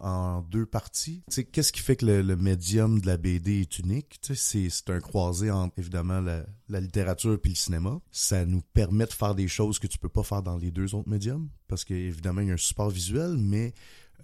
en 0.00 0.42
deux 0.42 0.66
parties. 0.66 1.22
Qu'est-ce 1.52 1.72
qui 1.72 1.80
fait 1.80 1.96
que 1.96 2.06
le, 2.06 2.36
médium 2.36 3.00
de 3.00 3.06
la 3.06 3.16
BD 3.16 3.60
est 3.60 3.78
unique? 3.78 4.20
C'est 4.22 4.90
un 4.90 5.00
croisé 5.00 5.50
entre, 5.50 5.78
évidemment, 5.78 6.20
la, 6.20 6.44
la 6.70 6.80
littérature 6.80 7.38
puis 7.40 7.50
le 7.50 7.56
cinéma. 7.56 8.00
Ça 8.10 8.44
nous 8.46 8.62
permet 8.72 9.06
de 9.06 9.12
faire 9.12 9.34
des 9.34 9.48
choses 9.48 9.78
que 9.78 9.86
tu 9.86 9.98
peux 9.98 10.08
pas 10.08 10.22
faire 10.22 10.42
dans 10.42 10.56
les 10.56 10.70
deux 10.70 10.94
autres 10.94 11.08
médiums 11.08 11.48
parce 11.68 11.84
qu'évidemment, 11.84 12.40
il 12.40 12.48
y 12.48 12.50
a 12.50 12.54
un 12.54 12.58
support 12.58 12.90
visuel, 12.90 13.36
mais 13.36 13.72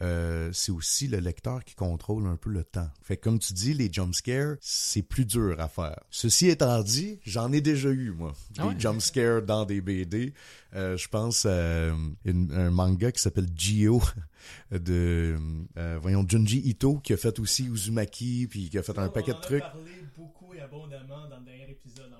euh, 0.02 0.50
c'est 0.52 0.72
aussi 0.72 1.08
le 1.08 1.18
lecteur 1.18 1.64
qui 1.64 1.74
contrôle 1.74 2.26
un 2.26 2.36
peu 2.36 2.50
le 2.50 2.64
temps. 2.64 2.88
Fait 3.02 3.16
comme 3.16 3.38
tu 3.38 3.52
dis, 3.52 3.72
les 3.72 3.90
jump 3.90 4.14
scares, 4.14 4.56
c'est 4.60 5.02
plus 5.02 5.24
dur 5.24 5.58
à 5.58 5.68
faire. 5.68 5.98
Ceci 6.10 6.48
étant 6.48 6.82
dit, 6.82 7.18
j'en 7.24 7.52
ai 7.52 7.60
déjà 7.60 7.88
eu, 7.88 8.10
moi, 8.10 8.34
ah 8.58 8.74
des 8.74 8.80
jump 8.80 9.00
scares 9.00 9.42
dans 9.42 9.64
des 9.64 9.80
BD. 9.80 10.34
Euh, 10.74 10.96
je 10.96 11.08
pense 11.08 11.46
à 11.46 11.92
un 11.92 12.70
manga 12.70 13.10
qui 13.12 13.22
s'appelle 13.22 13.48
Gio 13.54 14.02
de, 14.70 15.36
euh, 15.78 15.98
voyons, 16.00 16.26
Junji 16.28 16.58
Ito, 16.58 16.98
qui 16.98 17.12
a 17.14 17.16
fait 17.16 17.38
aussi 17.38 17.64
Uzumaki, 17.64 18.48
puis 18.50 18.68
qui 18.68 18.78
a 18.78 18.82
fait 18.82 18.98
un 18.98 19.08
paquet 19.08 19.32
de 19.32 19.40
trucs. 19.40 19.62
parlé 19.62 19.92
beaucoup 20.16 20.52
et 20.52 20.60
abondamment 20.60 21.28
dans 21.28 21.38
le 21.38 21.44
dernier 21.44 21.70
épisode, 21.70 22.12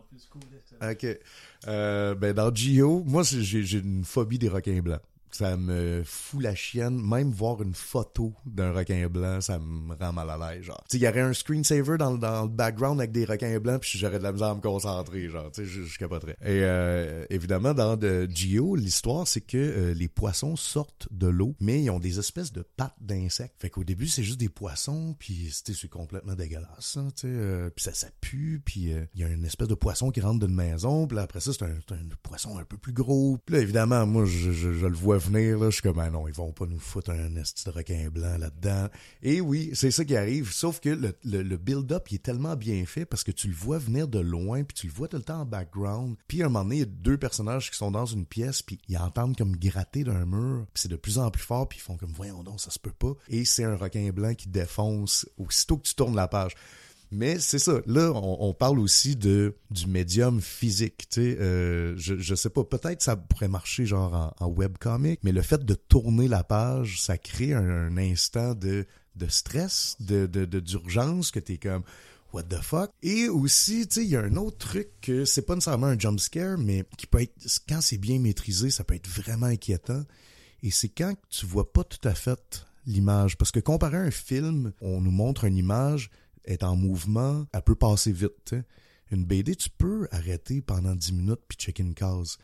ok. 0.83 1.19
ben, 1.65 2.33
dans 2.33 2.55
Gio, 2.55 3.03
moi, 3.07 3.23
j'ai 3.23 3.79
une 3.79 4.05
phobie 4.05 4.39
des 4.39 4.49
requins 4.49 4.81
blancs 4.81 5.03
ça 5.37 5.57
me 5.57 6.03
fout 6.05 6.43
la 6.43 6.55
chienne. 6.55 7.01
Même 7.01 7.31
voir 7.31 7.63
une 7.63 7.75
photo 7.75 8.33
d'un 8.45 8.73
requin 8.73 9.09
blanc, 9.09 9.41
ça 9.41 9.59
me 9.59 9.95
rend 9.95 10.13
mal 10.13 10.31
à 10.31 10.55
l'aise. 10.55 10.65
Genre, 10.65 10.83
il 10.93 11.01
y 11.01 11.09
aurait 11.09 11.21
un 11.21 11.33
screensaver 11.33 11.99
dans, 11.99 12.13
le 12.13 12.49
background 12.49 13.01
avec 13.01 13.13
des 13.13 13.25
requins 13.25 13.59
blancs, 13.59 13.81
puis 13.83 13.99
j'aurais 13.99 14.19
de 14.19 14.23
la 14.23 14.33
misère 14.33 14.49
à 14.49 14.55
me 14.55 14.61
concentrer. 14.61 15.29
Genre, 15.29 15.51
tu 15.53 15.65
sais, 15.65 15.71
je, 15.71 15.83
je 15.83 15.99
capoterais. 15.99 16.37
Et 16.43 16.63
euh, 16.63 17.25
évidemment, 17.31 17.75
dans 17.75 17.97
de 17.97 18.29
Geo, 18.33 18.77
l'histoire, 18.77 19.29
c'est 19.29 19.41
que 19.41 19.57
euh, 19.57 19.95
les 19.95 20.09
poissons 20.09 20.57
sortent 20.57 21.09
de 21.11 21.27
l'eau, 21.27 21.55
mais 21.61 21.83
ils 21.83 21.91
ont 21.91 22.01
des 22.01 22.19
espèces 22.19 22.53
de 22.53 22.63
pattes 22.63 22.97
d'insectes. 23.01 23.55
Fait 23.59 23.71
qu'au 23.71 23.85
début, 23.85 24.09
c'est 24.09 24.23
juste 24.23 24.41
des 24.41 24.49
poissons, 24.49 25.15
puis 25.19 25.51
c'est 25.53 25.89
complètement 25.89 26.35
dégueulasse. 26.35 26.97
Hein, 26.97 27.09
tu 27.15 27.23
sais, 27.23 27.29
euh, 27.29 27.71
puis 27.71 27.85
ça, 27.85 27.93
ça 27.93 28.09
puis 28.65 28.93
il 29.15 29.21
y 29.21 29.25
a 29.25 29.29
une 29.29 29.45
espèce 29.45 29.69
de 29.69 29.75
poisson 29.75 30.11
qui 30.11 30.21
rentre 30.21 30.47
d'une 30.47 30.55
maison, 30.55 31.07
puis 31.07 31.19
après 31.19 31.41
ça, 31.41 31.53
c'est 31.53 31.65
un, 31.65 31.79
poisson 32.23 32.59
un 32.59 32.65
peu 32.65 32.77
plus 32.77 32.93
gros. 32.93 33.39
Puis 33.45 33.55
là, 33.55 33.61
évidemment, 33.61 34.07
moi, 34.07 34.25
je, 34.25 34.69
le 34.69 34.95
vois 34.95 35.19
venir, 35.19 35.59
là, 35.59 35.71
je 35.71 35.75
suis 35.75 35.83
comme, 35.83 35.99
ah 35.99 36.11
non, 36.11 36.27
ils 36.29 36.35
vont 36.35 36.53
pas 36.53 36.67
nous 36.67 36.79
foutre 36.79 37.11
un 37.11 37.37
esti 37.37 37.65
de 37.65 37.71
requin 37.71 38.09
blanc 38.11 38.39
là-dedans. 38.39 38.89
Et 39.23 39.41
oui, 39.41 39.71
c'est 39.75 39.91
ça 39.91 40.05
qui 40.05 40.17
arrive, 40.17 40.53
sauf 40.53 40.81
que 40.81 40.89
le, 40.89 41.57
build-up, 41.57 42.11
il 42.11 42.17
est 42.17 42.23
tellement 42.23 42.57
bien 42.57 42.85
fait 42.87 43.05
parce 43.05 43.25
que 43.25 43.33
tu 43.33 43.49
le 43.49 43.55
vois 43.55 43.79
venir 43.79 44.09
de 44.09 44.21
loin, 44.21 44.65
puis 44.65 44.75
tu 44.75 44.87
le 44.87 44.93
vois 44.93 45.09
tout 45.09 45.17
le 45.17 45.23
temps 45.23 45.41
en 45.41 45.47
background. 45.47 46.17
Puis 46.29 46.43
à 46.43 46.47
un 46.47 46.49
moment 46.49 46.65
donné, 46.65 46.77
il 46.77 46.81
y 46.81 46.83
a 46.83 46.87
deux 46.87 47.17
personnages 47.19 47.71
qui 47.71 47.77
sont 47.77 47.91
dans 47.91 48.07
une 48.07 48.27
pièce, 48.27 48.63
puis 48.63 48.79
ils 48.89 48.99
entendent 48.99 49.37
comme 49.37 49.57
gratter 49.57 50.05
d'un 50.05 50.27
mur, 50.27 50.67
puis 50.73 50.83
c'est 50.83 50.91
de 50.91 50.97
plus 50.97 51.19
en 51.19 51.31
plus 51.31 51.43
fort, 51.43 51.69
puis 51.69 51.79
ils 51.79 51.83
font 51.83 51.97
comme, 51.97 52.13
voyons 52.13 52.43
donc, 52.43 52.61
ça 52.61 52.71
se 52.71 52.79
peut 52.79 52.93
pas. 52.93 53.15
Et 53.29 53.45
c'est 53.45 53.65
un 53.65 53.77
requin 53.77 54.11
blanc 54.11 54.35
qui 54.35 54.49
défonce 54.49 55.27
aussitôt 55.39 55.77
que 55.77 55.87
tu 55.87 55.95
tournes 55.95 56.17
la 56.17 56.29
page. 56.29 56.55
Mais 57.11 57.39
c'est 57.39 57.59
ça. 57.59 57.81
Là, 57.87 58.11
on, 58.13 58.53
parle 58.53 58.81
aussi 58.81 59.15
de 59.15 59.57
du 59.71 59.87
médium 59.87 60.41
physique. 60.41 61.09
Tu 61.09 61.21
sais, 61.21 61.39
euh, 61.41 61.95
je, 61.97 62.17
je 62.17 62.35
sais 62.35 62.51
pas. 62.51 62.65
Peut-être 62.65 63.03
ça 63.03 63.17
pourrait 63.17 63.49
marcher 63.49 63.87
genre 63.87 64.35
en, 64.39 64.49
webcomic, 64.49 65.21
mais 65.23 65.33
le 65.33 65.43
fait 65.43 65.65
de 65.65 65.75
tourner 65.75 66.27
la 66.27 66.43
page, 66.43 67.01
ça 67.01 67.17
crée 67.17 67.53
un, 67.55 67.97
instant 67.97 68.55
de 68.55 68.87
de 69.15 69.29
stress, 69.29 69.97
de 70.01 70.27
d'urgence 70.27 71.31
que 71.31 71.41
t'es 71.41 71.57
comme 71.59 71.85
what 72.33 72.45
the 72.45 72.61
fuck? 72.61 72.91
Et 73.03 73.29
aussi, 73.29 73.87
tu 73.89 73.95
sais, 73.95 74.05
il 74.05 74.11
y 74.11 74.17
a 74.17 74.21
un 74.21 74.37
autre 74.37 74.59
truc 74.59 74.89
que 75.01 75.25
c'est 75.25 75.43
pas 75.43 75.55
nécessairement 75.55 75.87
un 75.87 75.99
jump 75.99 76.21
scare, 76.21 76.59
mais 76.59 76.85
qui 76.99 77.07
peut 77.07 77.23
être 77.23 77.35
quand 77.69 77.81
c'est 77.81 77.99
bien 77.99 78.19
maîtrisé, 78.19 78.71
ça 78.71 78.85
peut 78.85 78.95
être 78.95 79.09
vraiment 79.09 79.47
inquiétant. 79.47 80.03
Et 80.63 80.71
c'est 80.71 80.89
quand 80.89 81.15
tu 81.31 81.47
vois 81.47 81.73
pas 81.73 81.85
tout 81.85 82.07
à 82.07 82.15
fait 82.15 82.67
l'image, 82.87 83.37
parce 83.37 83.51
que 83.51 83.61
comparé 83.61 83.97
à 83.97 84.01
un 84.01 84.11
film, 84.11 84.73
on 84.81 85.01
nous 85.01 85.11
montre 85.11 85.45
une 85.45 85.57
image 85.57 86.11
est 86.47 86.63
en 86.63 86.77
mouvement, 86.77 87.47
elle 87.53 87.63
peut 87.63 87.75
passer 87.75 88.13
vite. 88.13 88.55
Une 89.11 89.25
BD, 89.25 89.55
tu 89.55 89.71
peux 89.71 90.09
arrêter 90.11 90.61
pendant 90.61 90.95
10 90.95 91.13
minutes 91.13 91.41
puis 91.49 91.57
checker 91.59 91.83
une 91.83 91.95
case. 91.95 92.39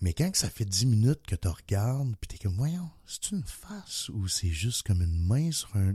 Mais 0.00 0.12
quand 0.12 0.34
ça 0.34 0.50
fait 0.50 0.64
10 0.64 0.86
minutes 0.86 1.26
que 1.26 1.34
tu 1.34 1.48
regardes, 1.48 2.14
puis 2.20 2.28
t'es 2.28 2.38
comme, 2.38 2.56
voyons, 2.56 2.90
c'est 3.06 3.30
une 3.30 3.42
face 3.44 4.10
ou 4.10 4.28
c'est 4.28 4.50
juste 4.50 4.86
comme 4.86 5.02
une 5.02 5.26
main 5.26 5.50
sur 5.50 5.74
un... 5.76 5.94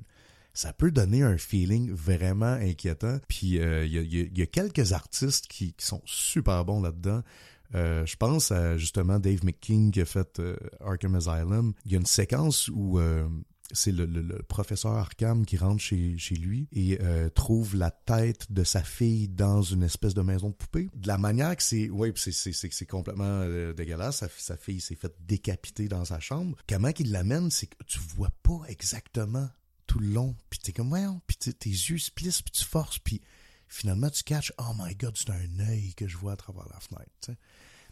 Ça 0.53 0.73
peut 0.73 0.91
donner 0.91 1.21
un 1.21 1.37
feeling 1.37 1.91
vraiment 1.91 2.53
inquiétant. 2.53 3.19
Puis 3.27 3.51
il 3.51 3.61
euh, 3.61 3.85
y, 3.85 4.41
a, 4.41 4.45
quelques 4.47 4.93
artistes 4.93 5.47
qui, 5.47 5.75
sont 5.77 6.01
super 6.05 6.65
bons 6.65 6.81
là-dedans. 6.81 7.21
Euh, 7.75 8.05
je 8.05 8.15
pense 8.15 8.51
à 8.51 8.77
justement 8.77 9.19
Dave 9.19 9.45
McKean 9.45 9.91
qui 9.91 10.01
a 10.01 10.05
fait 10.05 10.39
euh, 10.39 10.57
Arkham 10.81 11.15
Asylum. 11.15 11.73
Il 11.85 11.91
y 11.91 11.95
a 11.95 11.99
une 11.99 12.07
séquence 12.07 12.67
où 12.73 12.99
c'est 13.71 13.91
le, 13.91 14.41
professeur 14.47 14.93
Arkham 14.93 15.45
qui 15.45 15.57
rentre 15.57 15.81
chez, 15.81 16.17
lui 16.35 16.67
et 16.71 16.99
euh, 17.01 17.29
trouve 17.29 17.75
la 17.75 17.91
tête 17.91 18.51
de 18.51 18.63
sa 18.63 18.83
fille 18.83 19.27
dans 19.27 19.61
une 19.61 19.83
espèce 19.83 20.13
de 20.13 20.21
maison 20.21 20.49
de 20.49 20.53
poupée. 20.53 20.89
De 20.95 21.07
la 21.07 21.17
manière 21.17 21.55
que 21.55 21.63
c'est, 21.63 21.89
c'est, 22.15 22.85
complètement 22.85 23.23
euh, 23.25 23.73
dégueulasse. 23.73 24.17
Sa, 24.17 24.29
sa 24.37 24.57
fille 24.57 24.81
s'est 24.81 24.95
faite 24.95 25.15
décapiter 25.21 25.87
dans 25.87 26.05
sa 26.05 26.19
chambre. 26.19 26.57
Comment 26.67 26.91
qu'il 26.91 27.11
l'amène, 27.11 27.51
c'est 27.51 27.67
que 27.67 27.83
tu 27.85 27.99
vois 27.99 28.31
pas 28.43 28.61
exactement 28.67 29.49
tout 29.87 29.99
le 29.99 30.07
long. 30.07 30.35
Puis 30.49 30.59
t'es 30.59 30.71
comme, 30.71 30.91
ouais, 30.91 31.05
puis 31.27 31.37
tes 31.37 31.69
yeux 31.69 31.97
se 31.97 32.11
plissent, 32.11 32.41
puis 32.41 32.51
tu 32.51 32.63
forces, 32.63 32.99
puis 32.99 33.21
finalement 33.67 34.09
tu 34.09 34.23
catches, 34.23 34.53
oh 34.59 34.71
my 34.77 34.95
god, 34.95 35.15
c'est 35.17 35.29
un 35.31 35.67
œil 35.67 35.93
que 35.95 36.07
je 36.07 36.17
vois 36.17 36.33
à 36.33 36.37
travers 36.37 36.67
la 36.71 36.79
fenêtre 36.79 37.39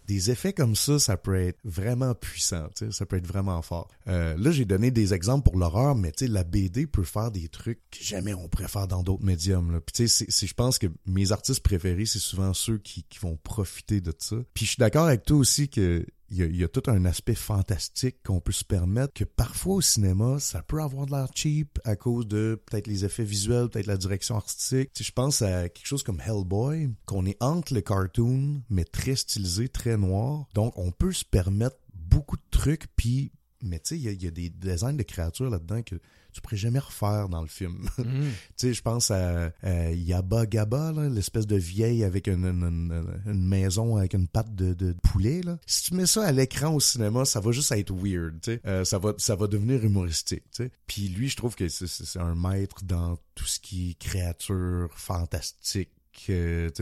des 0.07 0.31
effets 0.31 0.53
comme 0.53 0.75
ça, 0.75 0.99
ça 0.99 1.17
peut 1.17 1.35
être 1.35 1.59
vraiment 1.63 2.15
puissant, 2.15 2.69
ça 2.91 3.05
peut 3.05 3.17
être 3.17 3.27
vraiment 3.27 3.61
fort. 3.61 3.89
Euh, 4.07 4.35
là, 4.37 4.51
j'ai 4.51 4.65
donné 4.65 4.89
des 4.89 5.13
exemples 5.13 5.43
pour 5.43 5.57
l'horreur, 5.57 5.95
mais 5.95 6.13
la 6.21 6.43
BD 6.43 6.87
peut 6.87 7.03
faire 7.03 7.29
des 7.29 7.49
trucs 7.49 7.79
que 7.91 8.03
jamais 8.03 8.33
on 8.33 8.47
pourrait 8.47 8.69
faire 8.69 8.87
dans 8.87 9.03
d'autres 9.03 9.25
médiums. 9.25 9.71
Là. 9.71 9.81
Puis 9.81 10.07
je 10.07 10.53
pense 10.53 10.79
que 10.79 10.87
mes 11.05 11.31
artistes 11.31 11.61
préférés, 11.61 12.05
c'est 12.05 12.19
souvent 12.19 12.53
ceux 12.53 12.77
qui, 12.77 13.03
qui 13.03 13.19
vont 13.19 13.35
profiter 13.35 13.99
de 14.01 14.13
ça. 14.17 14.37
Puis 14.53 14.65
je 14.65 14.71
suis 14.71 14.79
d'accord 14.79 15.07
avec 15.07 15.23
toi 15.23 15.37
aussi 15.37 15.69
que 15.69 16.05
il 16.29 16.55
y, 16.55 16.63
a, 16.63 16.67
tout 16.67 16.83
un 16.87 17.05
aspect 17.05 17.35
fantastique 17.35 18.17
qu'on 18.23 18.41
peut 18.41 18.51
se 18.51 18.65
permettre 18.65 19.13
que 19.13 19.23
parfois 19.23 19.75
au 19.75 19.81
cinéma, 19.81 20.39
ça 20.39 20.61
peut 20.61 20.81
avoir 20.81 21.05
de 21.05 21.11
l'air 21.11 21.29
cheap 21.33 21.79
à 21.85 21.95
cause 21.95 22.27
de 22.27 22.61
peut-être 22.65 22.87
les 22.87 23.05
effets 23.05 23.23
visuels, 23.23 23.69
peut-être 23.69 23.85
la 23.85 23.97
direction 23.97 24.35
artistique. 24.35 24.91
Tu 24.93 25.03
je 25.03 25.11
pense 25.13 25.41
à 25.41 25.69
quelque 25.69 25.85
chose 25.87 26.03
comme 26.03 26.19
Hellboy, 26.19 26.89
qu'on 27.05 27.25
est 27.25 27.41
entre 27.41 27.73
le 27.73 27.81
cartoon, 27.81 28.61
mais 28.69 28.83
très 28.83 29.15
stylisé, 29.15 29.69
très 29.69 29.95
noir. 29.95 30.47
Donc, 30.53 30.77
on 30.77 30.91
peut 30.91 31.13
se 31.13 31.23
permettre 31.23 31.77
beaucoup 31.93 32.35
de 32.35 32.43
trucs, 32.51 32.87
puis 32.95 33.31
mais 33.63 33.79
tu 33.79 33.95
sais, 33.95 33.99
il 33.99 34.23
y, 34.23 34.27
a 34.27 34.31
des 34.31 34.49
designs 34.49 34.93
de 34.93 35.03
créatures 35.03 35.49
là-dedans 35.49 35.81
que 35.81 35.95
tu 36.37 36.41
pourrais 36.41 36.55
jamais 36.57 36.77
refaire 36.77 37.29
dans 37.29 37.41
le 37.41 37.47
film. 37.47 37.89
Mm. 38.07 38.21
tu 38.21 38.67
sais, 38.67 38.73
je 38.73 38.81
pense 38.81 39.11
à, 39.11 39.51
Yaba 39.91 40.45
Gaba, 40.45 40.93
l'espèce 41.09 41.47
de 41.47 41.55
vieille 41.57 42.03
avec 42.03 42.27
une, 42.27 42.45
une, 42.45 43.47
maison 43.47 43.97
avec 43.97 44.13
une 44.13 44.27
patte 44.27 44.53
de, 44.55 44.73
de, 44.73 44.93
poulet. 45.03 45.41
Là. 45.41 45.57
Si 45.65 45.83
tu 45.83 45.95
mets 45.95 46.05
ça 46.05 46.23
à 46.23 46.31
l'écran 46.31 46.73
au 46.73 46.79
cinéma, 46.79 47.25
ça 47.25 47.39
va 47.39 47.51
juste 47.51 47.71
être 47.71 47.93
weird. 47.93 48.39
Tu 48.41 48.53
sais. 48.53 48.61
Euh, 48.65 48.85
ça, 48.85 48.99
va, 48.99 49.13
ça 49.17 49.35
va 49.35 49.47
devenir 49.47 49.83
humoristique. 49.83 50.43
Tu 50.51 50.63
sais. 50.63 50.71
Puis 50.85 51.09
lui, 51.09 51.27
je 51.27 51.35
trouve 51.35 51.55
que 51.55 51.67
c'est 51.67 52.19
un 52.19 52.35
maître 52.35 52.83
dans 52.85 53.17
tout 53.35 53.45
ce 53.45 53.59
qui 53.59 53.91
est 53.91 53.93
créature 53.95 54.89
fantastique 54.93 55.89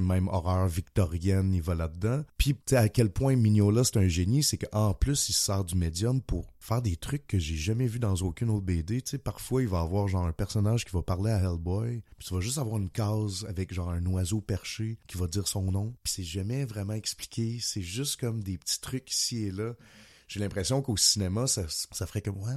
même 0.01 0.27
horreur 0.27 0.67
victorienne, 0.67 1.53
il 1.53 1.61
va 1.61 1.75
là-dedans. 1.75 2.23
Puis 2.37 2.55
à 2.71 2.89
quel 2.89 3.09
point 3.11 3.35
Mignola 3.35 3.83
c'est 3.83 3.97
un 3.97 4.07
génie, 4.07 4.43
c'est 4.43 4.57
qu'en 4.57 4.93
plus 4.93 5.29
il 5.29 5.33
sort 5.33 5.65
du 5.65 5.75
médium 5.75 6.21
pour 6.21 6.53
faire 6.59 6.81
des 6.81 6.95
trucs 6.95 7.27
que 7.27 7.37
j'ai 7.37 7.55
jamais 7.55 7.87
vu 7.87 7.99
dans 7.99 8.15
aucune 8.15 8.49
autre 8.49 8.65
BD. 8.65 9.03
parfois 9.23 9.61
il 9.61 9.67
va 9.67 9.81
avoir 9.81 10.07
genre 10.07 10.25
un 10.25 10.31
personnage 10.31 10.85
qui 10.85 10.91
va 10.91 11.01
parler 11.01 11.31
à 11.31 11.39
Hellboy, 11.39 12.01
puis 12.17 12.27
tu 12.27 12.33
vas 12.33 12.39
juste 12.39 12.57
avoir 12.57 12.77
une 12.77 12.89
case 12.89 13.45
avec 13.47 13.73
genre 13.73 13.89
un 13.89 14.05
oiseau 14.07 14.41
perché 14.41 14.97
qui 15.07 15.17
va 15.17 15.27
dire 15.27 15.47
son 15.47 15.71
nom, 15.71 15.93
puis 16.03 16.13
c'est 16.13 16.23
jamais 16.23 16.65
vraiment 16.65 16.93
expliqué, 16.93 17.59
c'est 17.61 17.81
juste 17.81 18.19
comme 18.19 18.41
des 18.43 18.57
petits 18.57 18.81
trucs 18.81 19.11
ici 19.11 19.43
et 19.45 19.51
là. 19.51 19.73
J'ai 20.27 20.39
l'impression 20.39 20.81
qu'au 20.81 20.97
cinéma 20.97 21.45
ça, 21.45 21.65
ça 21.67 22.07
ferait 22.07 22.21
comme 22.21 22.41
ouais, 22.41 22.55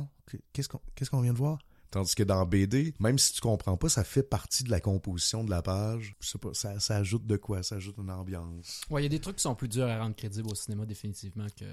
qu'est-ce 0.53 0.69
qu'est-ce 0.95 1.11
qu'on 1.11 1.21
vient 1.21 1.35
de 1.35 1.39
voir? 1.39 1.59
Tandis 1.91 2.15
que 2.15 2.23
dans 2.23 2.45
BD, 2.47 2.95
même 3.01 3.19
si 3.19 3.33
tu 3.33 3.41
comprends 3.41 3.77
pas, 3.77 3.89
ça 3.89 4.05
fait 4.05 4.23
partie 4.23 4.65
de 4.65 4.71
la 4.71 4.81
composition 4.81 5.45
de 5.45 5.51
la 5.51 5.63
page. 5.63 6.15
Je 6.21 6.29
sais 6.29 6.39
pas, 6.39 6.51
ça, 6.53 6.79
ça 6.81 6.97
ajoute 6.97 7.27
de 7.27 7.37
quoi? 7.37 7.63
Ça 7.63 7.77
ajoute 7.77 7.97
une 7.99 8.11
ambiance. 8.11 8.81
Ouais, 8.91 9.01
il 9.01 9.05
y 9.05 9.07
a 9.07 9.11
des 9.11 9.21
trucs 9.21 9.37
qui 9.37 9.43
sont 9.43 9.55
plus 9.55 9.69
durs 9.69 9.87
à 9.87 9.99
rendre 9.99 10.15
crédibles 10.17 10.49
au 10.51 10.55
cinéma, 10.55 10.85
définitivement, 10.87 11.47
que 11.59 11.65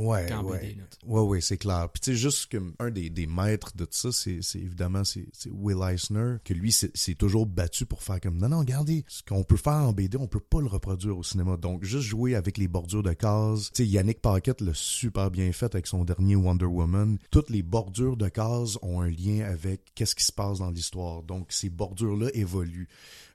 Ouais, 0.00 0.26
qu'en 0.28 0.44
ouais. 0.44 0.60
BD. 0.60 0.74
là. 0.76 0.84
Ouais, 1.06 1.20
ouais, 1.22 1.40
c'est 1.40 1.58
clair. 1.58 1.88
Puis 1.92 2.00
tu 2.00 2.10
sais, 2.12 2.16
juste 2.16 2.50
que 2.50 2.58
un 2.78 2.90
des, 2.90 3.10
des 3.10 3.26
maîtres 3.26 3.76
de 3.76 3.84
tout 3.84 3.90
ça, 3.92 4.12
c'est 4.12 4.40
c'est 4.42 4.58
évidemment 4.58 5.04
c'est 5.04 5.28
c'est 5.32 5.50
Will 5.50 5.78
Eisner, 5.82 6.36
que 6.44 6.52
lui 6.54 6.72
c'est 6.72 6.90
c'est 6.96 7.14
toujours 7.14 7.46
battu 7.46 7.86
pour 7.86 8.02
faire 8.02 8.20
comme 8.20 8.38
non 8.38 8.48
non, 8.48 8.58
regardez, 8.60 9.04
ce 9.08 9.22
qu'on 9.22 9.44
peut 9.44 9.56
faire 9.56 9.74
en 9.74 9.92
BD, 9.92 10.16
on 10.16 10.26
peut 10.26 10.40
pas 10.40 10.60
le 10.60 10.66
reproduire 10.66 11.16
au 11.16 11.22
cinéma. 11.22 11.56
Donc 11.56 11.84
juste 11.84 12.04
jouer 12.04 12.34
avec 12.34 12.58
les 12.58 12.68
bordures 12.68 13.02
de 13.02 13.12
cases. 13.12 13.70
Tu 13.72 13.84
sais, 13.84 13.86
Yannick 13.88 14.20
Paquette 14.20 14.60
l'a 14.60 14.72
super 14.74 15.30
bien 15.30 15.52
fait 15.52 15.72
avec 15.74 15.86
son 15.86 16.04
dernier 16.04 16.34
Wonder 16.36 16.64
Woman. 16.66 17.18
Toutes 17.30 17.50
les 17.50 17.62
bordures 17.62 18.16
de 18.16 18.28
cases 18.28 18.78
ont 18.82 19.00
un 19.00 19.08
lien 19.10 19.44
avec 19.44 19.59
qu'est-ce 19.94 20.14
qui 20.14 20.24
se 20.24 20.32
passe 20.32 20.58
dans 20.58 20.70
l'histoire. 20.70 21.22
Donc 21.22 21.52
ces 21.52 21.68
bordures 21.68 22.16
là 22.16 22.28
évoluent. 22.34 22.88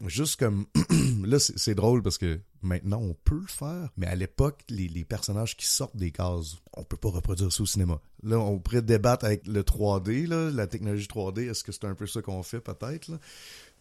Juste 0.06 0.38
comme 0.38 0.66
là 1.26 1.40
c'est 1.40 1.76
drôle 1.76 2.02
parce 2.02 2.18
que 2.18 2.40
maintenant 2.62 3.00
on 3.02 3.14
peut 3.14 3.40
le 3.40 3.48
faire, 3.48 3.90
mais 3.98 4.08
à 4.08 4.16
l'époque 4.16 4.62
les, 4.70 5.06
personnages 5.06 5.56
qui 5.56 5.66
sortent 5.66 5.96
des 5.96 6.12
cases, 6.12 6.58
on 6.74 6.84
peut 6.84 6.98
pas 6.98 7.10
reproduire 7.10 7.52
ça 7.52 7.64
au 7.64 7.66
cinéma. 7.66 8.00
Là 8.24 8.40
on 8.40 8.60
pourrait 8.60 8.82
débattre 8.82 9.26
avec 9.26 9.48
le 9.48 9.64
3D 9.64 10.28
là, 10.28 10.52
la 10.52 10.68
technologie 10.68 11.08
3D, 11.08 11.50
est-ce 11.50 11.64
que 11.64 11.72
c'est 11.72 11.86
un 11.86 11.96
peu 11.96 12.08
ça 12.08 12.22
qu'on 12.22 12.44
fait 12.44 12.62
peut-être? 12.62 13.12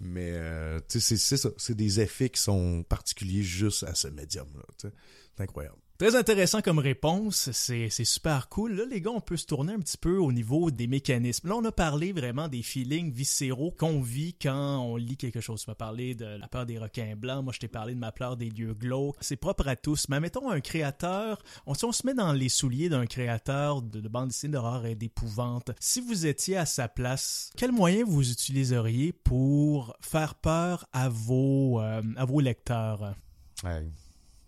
Mais 0.00 0.33
euh, 0.33 0.80
c'est 0.88 1.00
ça, 1.00 1.50
c'est 1.57 1.76
des 1.76 2.00
effets 2.00 2.28
qui 2.28 2.40
sont 2.40 2.83
particuliers 2.88 3.42
juste 3.42 3.85
à 3.85 3.94
ce 3.94 4.09
médium 4.09 4.48
là, 4.54 4.64
tu 4.78 4.88
sais. 4.88 4.94
C'est 5.37 5.42
incroyable. 5.42 5.76
Très 5.96 6.16
intéressant 6.16 6.61
comme 6.61 6.80
réponse, 6.80 7.52
c'est 7.52 7.88
super 7.88 8.48
cool. 8.48 8.74
Là, 8.74 8.83
les 8.90 9.00
gars, 9.00 9.12
on 9.12 9.20
peut 9.20 9.37
se 9.37 9.46
tourner 9.46 9.74
un 9.74 9.78
petit 9.78 9.96
peu 9.96 10.18
au 10.18 10.33
niveau 10.33 10.72
des 10.72 10.88
mécanismes. 10.88 11.48
Là, 11.48 11.54
on 11.54 11.64
a 11.64 11.70
parlé 11.70 12.12
vraiment 12.12 12.48
des 12.48 12.62
feelings 12.62 13.12
viscéraux 13.12 13.70
qu'on 13.70 14.00
vit 14.00 14.35
quand 14.35 14.78
on 14.80 14.96
lit 14.96 15.16
quelque 15.16 15.40
chose. 15.40 15.62
Tu 15.62 15.70
m'as 15.70 15.76
parlé 15.76 16.16
de 16.16 16.24
la 16.24 16.48
peur 16.48 16.66
des 16.66 16.80
requins 16.80 17.14
blancs, 17.14 17.44
moi 17.44 17.52
je 17.52 17.61
t'ai 17.61 17.68
parlé 17.68 17.94
de 17.94 18.00
ma 18.00 18.11
peur 18.11 18.37
des 18.37 18.50
lieux 18.50 18.74
glauques. 18.74 19.14
C'est 19.20 19.37
propre 19.37 19.68
à 19.68 19.76
tous. 19.76 20.09
Mais 20.09 20.18
mettons 20.18 20.50
un 20.50 20.61
créateur, 20.61 21.40
on, 21.64 21.74
si 21.74 21.85
on 21.85 21.92
se 21.92 22.04
met 22.04 22.14
dans 22.14 22.33
les 22.33 22.48
souliers 22.48 22.88
d'un 22.88 23.07
créateur 23.07 23.80
de, 23.80 24.00
de 24.00 24.09
bande 24.09 24.30
dessinée 24.30 24.54
d'horreur 24.54 24.87
et 24.87 24.96
d'épouvante, 24.96 25.70
si 25.78 26.00
vous 26.00 26.26
étiez 26.26 26.57
à 26.57 26.66
sa 26.66 26.88
place, 26.88 27.52
quels 27.57 27.70
moyens 27.70 28.09
vous 28.09 28.33
utiliseriez 28.33 29.12
pour 29.12 29.96
faire 30.00 30.35
peur 30.35 30.87
à 30.92 31.09
vos, 31.09 31.80
euh, 31.80 32.02
à 32.16 32.24
vos 32.24 32.40
lecteurs? 32.40 33.14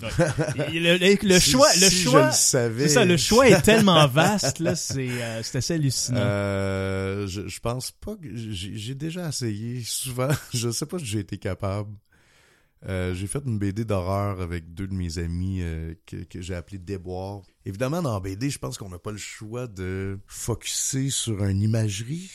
Le, 0.01 0.99
le- 0.99 1.29
le 1.29 1.41
Si- 1.41 1.51
choix, 1.53 1.69
le 1.75 1.89
si 1.89 1.97
je 1.99 2.09
choix, 2.11 2.27
le 2.27 2.33
savais. 2.33 2.89
c'est 2.89 2.95
ça, 2.95 3.05
le 3.05 3.17
choix 3.17 3.49
est 3.49 3.61
tellement 3.63 4.07
vaste 4.09 4.59
là, 4.59 4.77
c'est 4.77 5.09
euh, 5.09 5.43
c'est 5.43 5.59
assez 5.59 5.75
hallucinant. 5.75 6.21
Euh, 6.21 7.27
je, 7.27 7.49
je 7.49 7.61
pense 7.61 7.93
pas 7.93 8.15
que 8.17 8.29
j'ai 8.35 8.95
déjà 8.95 9.29
essayé 9.29 9.83
souvent. 9.85 10.29
je 10.55 10.71
sais 10.71 10.87
pas 10.87 10.99
si 10.99 11.07
j'ai 11.07 11.21
été 11.21 11.39
capable. 11.39 11.91
Euh, 12.87 13.15
j'ai 13.15 13.27
fait 13.27 13.43
une 13.47 13.59
BD 13.59 13.85
d'horreur 13.87 14.41
avec 14.43 14.75
deux 14.75 14.87
de 14.87 14.93
mes 14.95 15.19
amis 15.19 15.63
que, 16.05 16.17
que 16.25 16.41
j'ai 16.43 16.55
appelé 16.55 16.79
Déboire. 16.79 17.41
Évidemment, 17.65 18.03
dans 18.03 18.21
BD, 18.21 18.51
je 18.51 18.59
pense 18.59 18.77
qu'on 18.79 18.91
n'a 18.91 18.99
pas 18.99 19.13
le 19.13 19.17
choix 19.19 19.67
de 19.67 20.19
focuser 20.27 21.09
sur 21.11 21.43
une 21.45 21.63
imagerie 21.63 22.31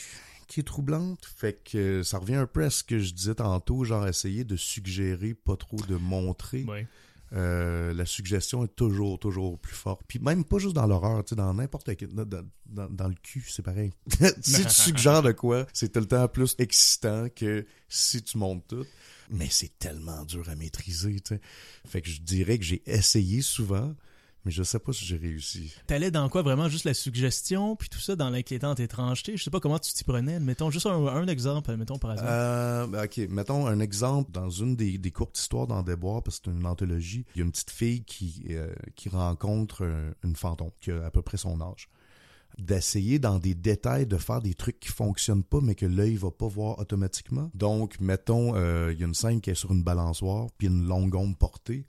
qui 0.47 0.59
est 0.59 0.63
troublante. 0.63 1.25
Fait 1.37 1.61
que 1.63 2.01
ça 2.03 2.17
revient 2.17 2.35
un 2.35 2.47
peu 2.47 2.63
à 2.65 2.69
ce 2.69 2.83
que 2.83 2.99
je 2.99 3.13
disais 3.13 3.35
tantôt, 3.35 3.83
genre 3.85 4.05
essayer 4.07 4.43
de 4.43 4.55
suggérer, 4.57 5.35
pas 5.35 5.55
trop 5.55 5.77
de 5.87 5.95
montrer. 5.95 6.63
Ouais. 6.63 6.87
Euh, 7.33 7.93
la 7.93 8.05
suggestion 8.05 8.65
est 8.65 8.75
toujours, 8.75 9.17
toujours 9.17 9.57
plus 9.57 9.75
forte. 9.75 10.01
Puis 10.07 10.19
même 10.19 10.43
pas 10.43 10.57
juste 10.57 10.75
dans 10.75 10.85
l'horreur, 10.85 11.23
tu 11.23 11.29
sais, 11.29 11.35
dans 11.35 11.53
n'importe 11.53 11.95
quel... 11.95 12.09
Dans, 12.09 12.25
dans, 12.65 12.89
dans 12.89 13.07
le 13.07 13.15
cul, 13.15 13.43
c'est 13.47 13.61
pareil. 13.61 13.91
si 14.41 14.63
tu 14.63 14.69
suggères 14.69 15.21
de 15.21 15.31
quoi, 15.31 15.65
c'est 15.73 15.91
tout 15.93 15.99
le 15.99 16.07
temps 16.07 16.27
plus 16.27 16.55
excitant 16.57 17.27
que 17.33 17.65
si 17.87 18.21
tu 18.21 18.37
montes 18.37 18.67
tout. 18.67 18.85
Mais 19.29 19.47
c'est 19.49 19.77
tellement 19.79 20.25
dur 20.25 20.49
à 20.49 20.55
maîtriser, 20.55 21.19
tu 21.21 21.35
sais. 21.35 21.41
Fait 21.87 22.01
que 22.01 22.09
je 22.09 22.21
dirais 22.21 22.57
que 22.57 22.65
j'ai 22.65 22.81
essayé 22.85 23.41
souvent, 23.41 23.95
mais 24.45 24.51
je 24.51 24.63
sais 24.63 24.79
pas 24.79 24.93
si 24.93 25.05
j'ai 25.05 25.17
réussi. 25.17 25.73
T'allais 25.87 26.11
dans 26.11 26.27
quoi 26.29 26.41
vraiment 26.41 26.69
juste 26.69 26.85
la 26.85 26.93
suggestion 26.93 27.75
puis 27.75 27.89
tout 27.89 27.99
ça 27.99 28.15
dans 28.15 28.29
l'inquiétante 28.29 28.79
étrangeté? 28.79 29.37
Je 29.37 29.43
sais 29.43 29.51
pas 29.51 29.59
comment 29.59 29.79
tu 29.79 29.93
t'y 29.93 30.03
prenais. 30.03 30.39
Mettons 30.39 30.71
juste 30.71 30.85
un, 30.85 31.05
un 31.07 31.27
exemple, 31.27 31.75
mettons 31.75 31.97
par 31.97 32.13
exemple. 32.13 32.29
Euh, 32.31 32.87
ben, 32.87 33.03
ok, 33.05 33.17
mettons 33.29 33.67
un 33.67 33.79
exemple 33.79 34.31
dans 34.31 34.49
une 34.49 34.75
des, 34.75 34.97
des 34.97 35.11
courtes 35.11 35.37
histoires 35.37 35.67
dans 35.67 35.83
Déboire, 35.83 36.23
parce 36.23 36.39
que 36.39 36.45
c'est 36.45 36.57
une 36.57 36.65
anthologie. 36.65 37.25
Il 37.35 37.39
y 37.39 37.41
a 37.41 37.45
une 37.45 37.51
petite 37.51 37.71
fille 37.71 38.03
qui, 38.03 38.45
euh, 38.49 38.73
qui 38.95 39.09
rencontre 39.09 39.83
euh, 39.83 40.11
une 40.23 40.35
fantôme 40.35 40.71
qui 40.79 40.91
a 40.91 41.05
à 41.05 41.11
peu 41.11 41.21
près 41.21 41.37
son 41.37 41.61
âge. 41.61 41.89
D'essayer 42.57 43.17
dans 43.17 43.39
des 43.39 43.55
détails 43.55 44.05
de 44.05 44.17
faire 44.17 44.41
des 44.41 44.53
trucs 44.53 44.79
qui 44.79 44.89
fonctionnent 44.89 45.43
pas, 45.43 45.61
mais 45.61 45.73
que 45.73 45.85
l'œil 45.85 46.17
va 46.17 46.31
pas 46.31 46.47
voir 46.47 46.79
automatiquement. 46.79 47.49
Donc, 47.53 47.99
mettons, 48.01 48.55
euh, 48.55 48.91
il 48.91 48.99
y 48.99 49.03
a 49.03 49.07
une 49.07 49.13
scène 49.13 49.39
qui 49.39 49.51
est 49.51 49.55
sur 49.55 49.71
une 49.71 49.83
balançoire, 49.83 50.47
puis 50.57 50.67
une 50.67 50.85
longue 50.85 51.15
ombre 51.15 51.37
portée, 51.37 51.85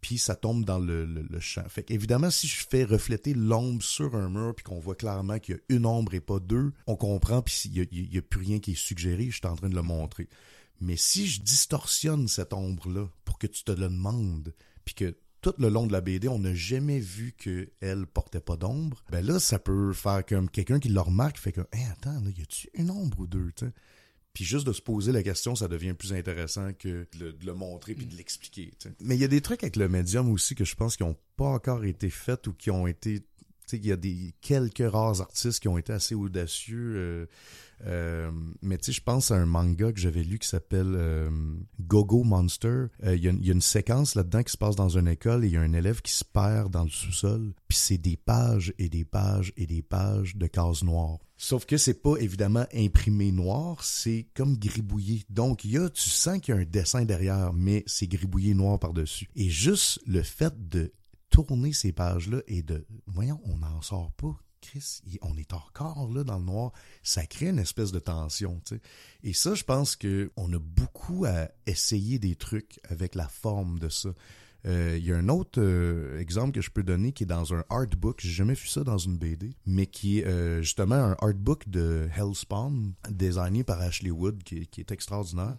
puis 0.00 0.18
ça 0.18 0.34
tombe 0.34 0.64
dans 0.64 0.78
le, 0.78 1.26
champ. 1.40 1.64
Fait 1.68 1.82
qu'évidemment, 1.82 2.30
si 2.30 2.46
je 2.46 2.64
fais 2.68 2.84
refléter 2.84 3.34
l'ombre 3.34 3.82
sur 3.82 4.14
un 4.14 4.28
mur, 4.28 4.54
puis 4.54 4.64
qu'on 4.64 4.78
voit 4.78 4.94
clairement 4.94 5.38
qu'il 5.38 5.56
y 5.56 5.58
a 5.58 5.76
une 5.76 5.86
ombre 5.86 6.14
et 6.14 6.20
pas 6.20 6.38
deux, 6.38 6.72
on 6.86 6.96
comprend, 6.96 7.42
puis 7.42 7.54
il 7.66 8.12
y 8.12 8.18
a, 8.18 8.22
plus 8.22 8.40
rien 8.40 8.58
qui 8.58 8.72
est 8.72 8.78
suggéré, 8.78 9.26
je 9.30 9.36
suis 9.36 9.46
en 9.46 9.56
train 9.56 9.68
de 9.68 9.74
le 9.74 9.82
montrer. 9.82 10.28
Mais 10.80 10.96
si 10.96 11.26
je 11.26 11.42
distorsionne 11.42 12.28
cette 12.28 12.52
ombre-là 12.52 13.08
pour 13.24 13.38
que 13.38 13.46
tu 13.46 13.64
te 13.64 13.72
le 13.72 13.88
demandes, 13.88 14.54
puis 14.84 14.94
que 14.94 15.16
tout 15.42 15.54
le 15.58 15.68
long 15.68 15.86
de 15.86 15.92
la 15.92 16.00
BD, 16.00 16.28
on 16.28 16.38
n'a 16.38 16.54
jamais 16.54 17.00
vu 17.00 17.32
qu'elle 17.32 18.06
portait 18.06 18.40
pas 18.40 18.56
d'ombre, 18.56 19.02
ben 19.10 19.24
là, 19.24 19.40
ça 19.40 19.58
peut 19.58 19.92
faire 19.92 20.24
comme 20.26 20.50
quelqu'un 20.50 20.78
qui 20.78 20.88
le 20.88 21.00
remarque, 21.00 21.38
fait 21.38 21.52
que, 21.52 21.62
hey, 21.72 21.84
attends, 21.92 22.20
là, 22.20 22.30
y 22.36 22.42
a-tu 22.42 22.68
une 22.74 22.90
ombre 22.90 23.20
ou 23.20 23.26
deux, 23.26 23.52
tu 23.56 23.66
sais? 23.66 23.72
Puis 24.32 24.44
juste 24.44 24.66
de 24.66 24.72
se 24.72 24.80
poser 24.80 25.10
la 25.12 25.22
question, 25.22 25.56
ça 25.56 25.66
devient 25.66 25.92
plus 25.92 26.12
intéressant 26.12 26.72
que 26.72 26.88
de 27.18 27.24
le, 27.24 27.32
de 27.32 27.44
le 27.46 27.52
montrer 27.54 27.94
puis 27.94 28.06
de 28.06 28.14
l'expliquer. 28.16 28.72
tu 28.78 28.88
sais. 28.88 28.94
Mais 29.00 29.16
il 29.16 29.20
y 29.20 29.24
a 29.24 29.28
des 29.28 29.40
trucs 29.40 29.62
avec 29.64 29.76
le 29.76 29.88
médium 29.88 30.30
aussi 30.30 30.54
que 30.54 30.64
je 30.64 30.76
pense 30.76 30.96
qui 30.96 31.02
ont 31.02 31.16
pas 31.36 31.48
encore 31.48 31.84
été 31.84 32.10
faits 32.10 32.46
ou 32.46 32.52
qui 32.52 32.70
ont 32.70 32.86
été... 32.86 33.20
Tu 33.20 33.26
sais, 33.66 33.76
il 33.78 33.86
y 33.86 33.92
a 33.92 33.96
des 33.96 34.34
quelques 34.40 34.82
rares 34.88 35.20
artistes 35.20 35.60
qui 35.60 35.68
ont 35.68 35.78
été 35.78 35.92
assez 35.92 36.14
audacieux. 36.14 36.94
euh, 36.96 37.26
euh, 37.86 38.30
mais 38.62 38.78
tu 38.78 38.86
sais, 38.86 38.92
je 38.92 39.00
pense 39.02 39.30
à 39.30 39.36
un 39.36 39.46
manga 39.46 39.92
que 39.92 39.98
j'avais 40.00 40.22
lu 40.22 40.38
qui 40.38 40.48
s'appelle 40.48 40.92
euh, 40.94 41.30
Gogo 41.80 42.22
Monster. 42.24 42.86
Il 43.04 43.16
y, 43.22 43.26
a 43.26 43.30
une- 43.30 43.38
il 43.40 43.46
y 43.46 43.50
a 43.50 43.54
une 43.54 43.60
séquence 43.60 44.14
là-dedans 44.14 44.42
qui 44.42 44.52
se 44.52 44.58
passe 44.58 44.76
dans 44.76 44.96
une 44.96 45.08
école 45.08 45.44
et 45.44 45.48
il 45.48 45.54
y 45.54 45.56
a 45.56 45.60
un 45.60 45.72
élève 45.72 46.02
qui 46.02 46.12
se 46.12 46.24
perd 46.24 46.72
dans 46.72 46.84
le 46.84 46.90
sous-sol. 46.90 47.52
Puis 47.68 47.78
c'est 47.78 47.98
des 47.98 48.16
pages 48.16 48.72
et 48.78 48.88
des 48.88 49.04
pages 49.04 49.52
et 49.56 49.66
des 49.66 49.82
pages 49.82 50.36
de 50.36 50.46
cases 50.46 50.82
noires. 50.82 51.18
Sauf 51.42 51.64
que 51.64 51.78
c'est 51.78 52.02
pas 52.02 52.16
évidemment 52.18 52.66
imprimé 52.74 53.32
noir, 53.32 53.82
c'est 53.82 54.26
comme 54.34 54.58
gribouillé. 54.58 55.24
Donc 55.30 55.64
il 55.64 55.70
y 55.70 55.78
a, 55.78 55.88
tu 55.88 56.10
sens 56.10 56.38
qu'il 56.38 56.54
y 56.54 56.58
a 56.58 56.60
un 56.60 56.66
dessin 56.66 57.06
derrière, 57.06 57.54
mais 57.54 57.82
c'est 57.86 58.06
gribouillé 58.06 58.52
noir 58.52 58.78
par-dessus. 58.78 59.26
Et 59.36 59.48
juste 59.48 60.02
le 60.06 60.22
fait 60.22 60.68
de 60.68 60.92
tourner 61.30 61.72
ces 61.72 61.92
pages-là 61.92 62.42
et 62.46 62.62
de, 62.62 62.86
voyons, 63.06 63.40
on 63.44 63.56
n'en 63.56 63.80
sort 63.80 64.12
pas. 64.18 64.38
Chris, 64.60 65.00
on 65.22 65.34
est 65.38 65.54
encore 65.54 66.12
là 66.12 66.24
dans 66.24 66.38
le 66.38 66.44
noir. 66.44 66.72
Ça 67.02 67.24
crée 67.24 67.48
une 67.48 67.58
espèce 67.58 67.90
de 67.90 68.00
tension, 68.00 68.60
tu 68.66 68.74
sais. 68.74 68.82
Et 69.22 69.32
ça, 69.32 69.54
je 69.54 69.64
pense 69.64 69.96
que 69.96 70.30
on 70.36 70.52
a 70.52 70.58
beaucoup 70.58 71.24
à 71.24 71.48
essayer 71.64 72.18
des 72.18 72.36
trucs 72.36 72.80
avec 72.90 73.14
la 73.14 73.28
forme 73.28 73.78
de 73.78 73.88
ça. 73.88 74.10
Euh, 74.66 74.96
Il 74.98 75.04
y 75.06 75.12
a 75.12 75.16
un 75.16 75.28
autre 75.28 75.60
euh, 75.60 76.18
exemple 76.20 76.52
que 76.52 76.60
je 76.60 76.70
peux 76.70 76.82
donner 76.82 77.12
qui 77.12 77.22
est 77.24 77.26
dans 77.26 77.54
un 77.54 77.64
artbook. 77.70 78.20
J'ai 78.20 78.30
jamais 78.30 78.54
vu 78.54 78.66
ça 78.68 78.84
dans 78.84 78.98
une 78.98 79.16
BD, 79.18 79.54
mais 79.66 79.86
qui 79.86 80.18
est 80.20 80.26
euh, 80.26 80.60
justement 80.62 80.96
un 80.96 81.16
artbook 81.20 81.68
de 81.68 82.08
Hellspawn, 82.14 82.92
designé 83.10 83.64
par 83.64 83.80
Ashley 83.80 84.10
Wood, 84.10 84.42
qui 84.42 84.58
est, 84.58 84.66
qui 84.66 84.80
est 84.80 84.90
extraordinaire. 84.92 85.56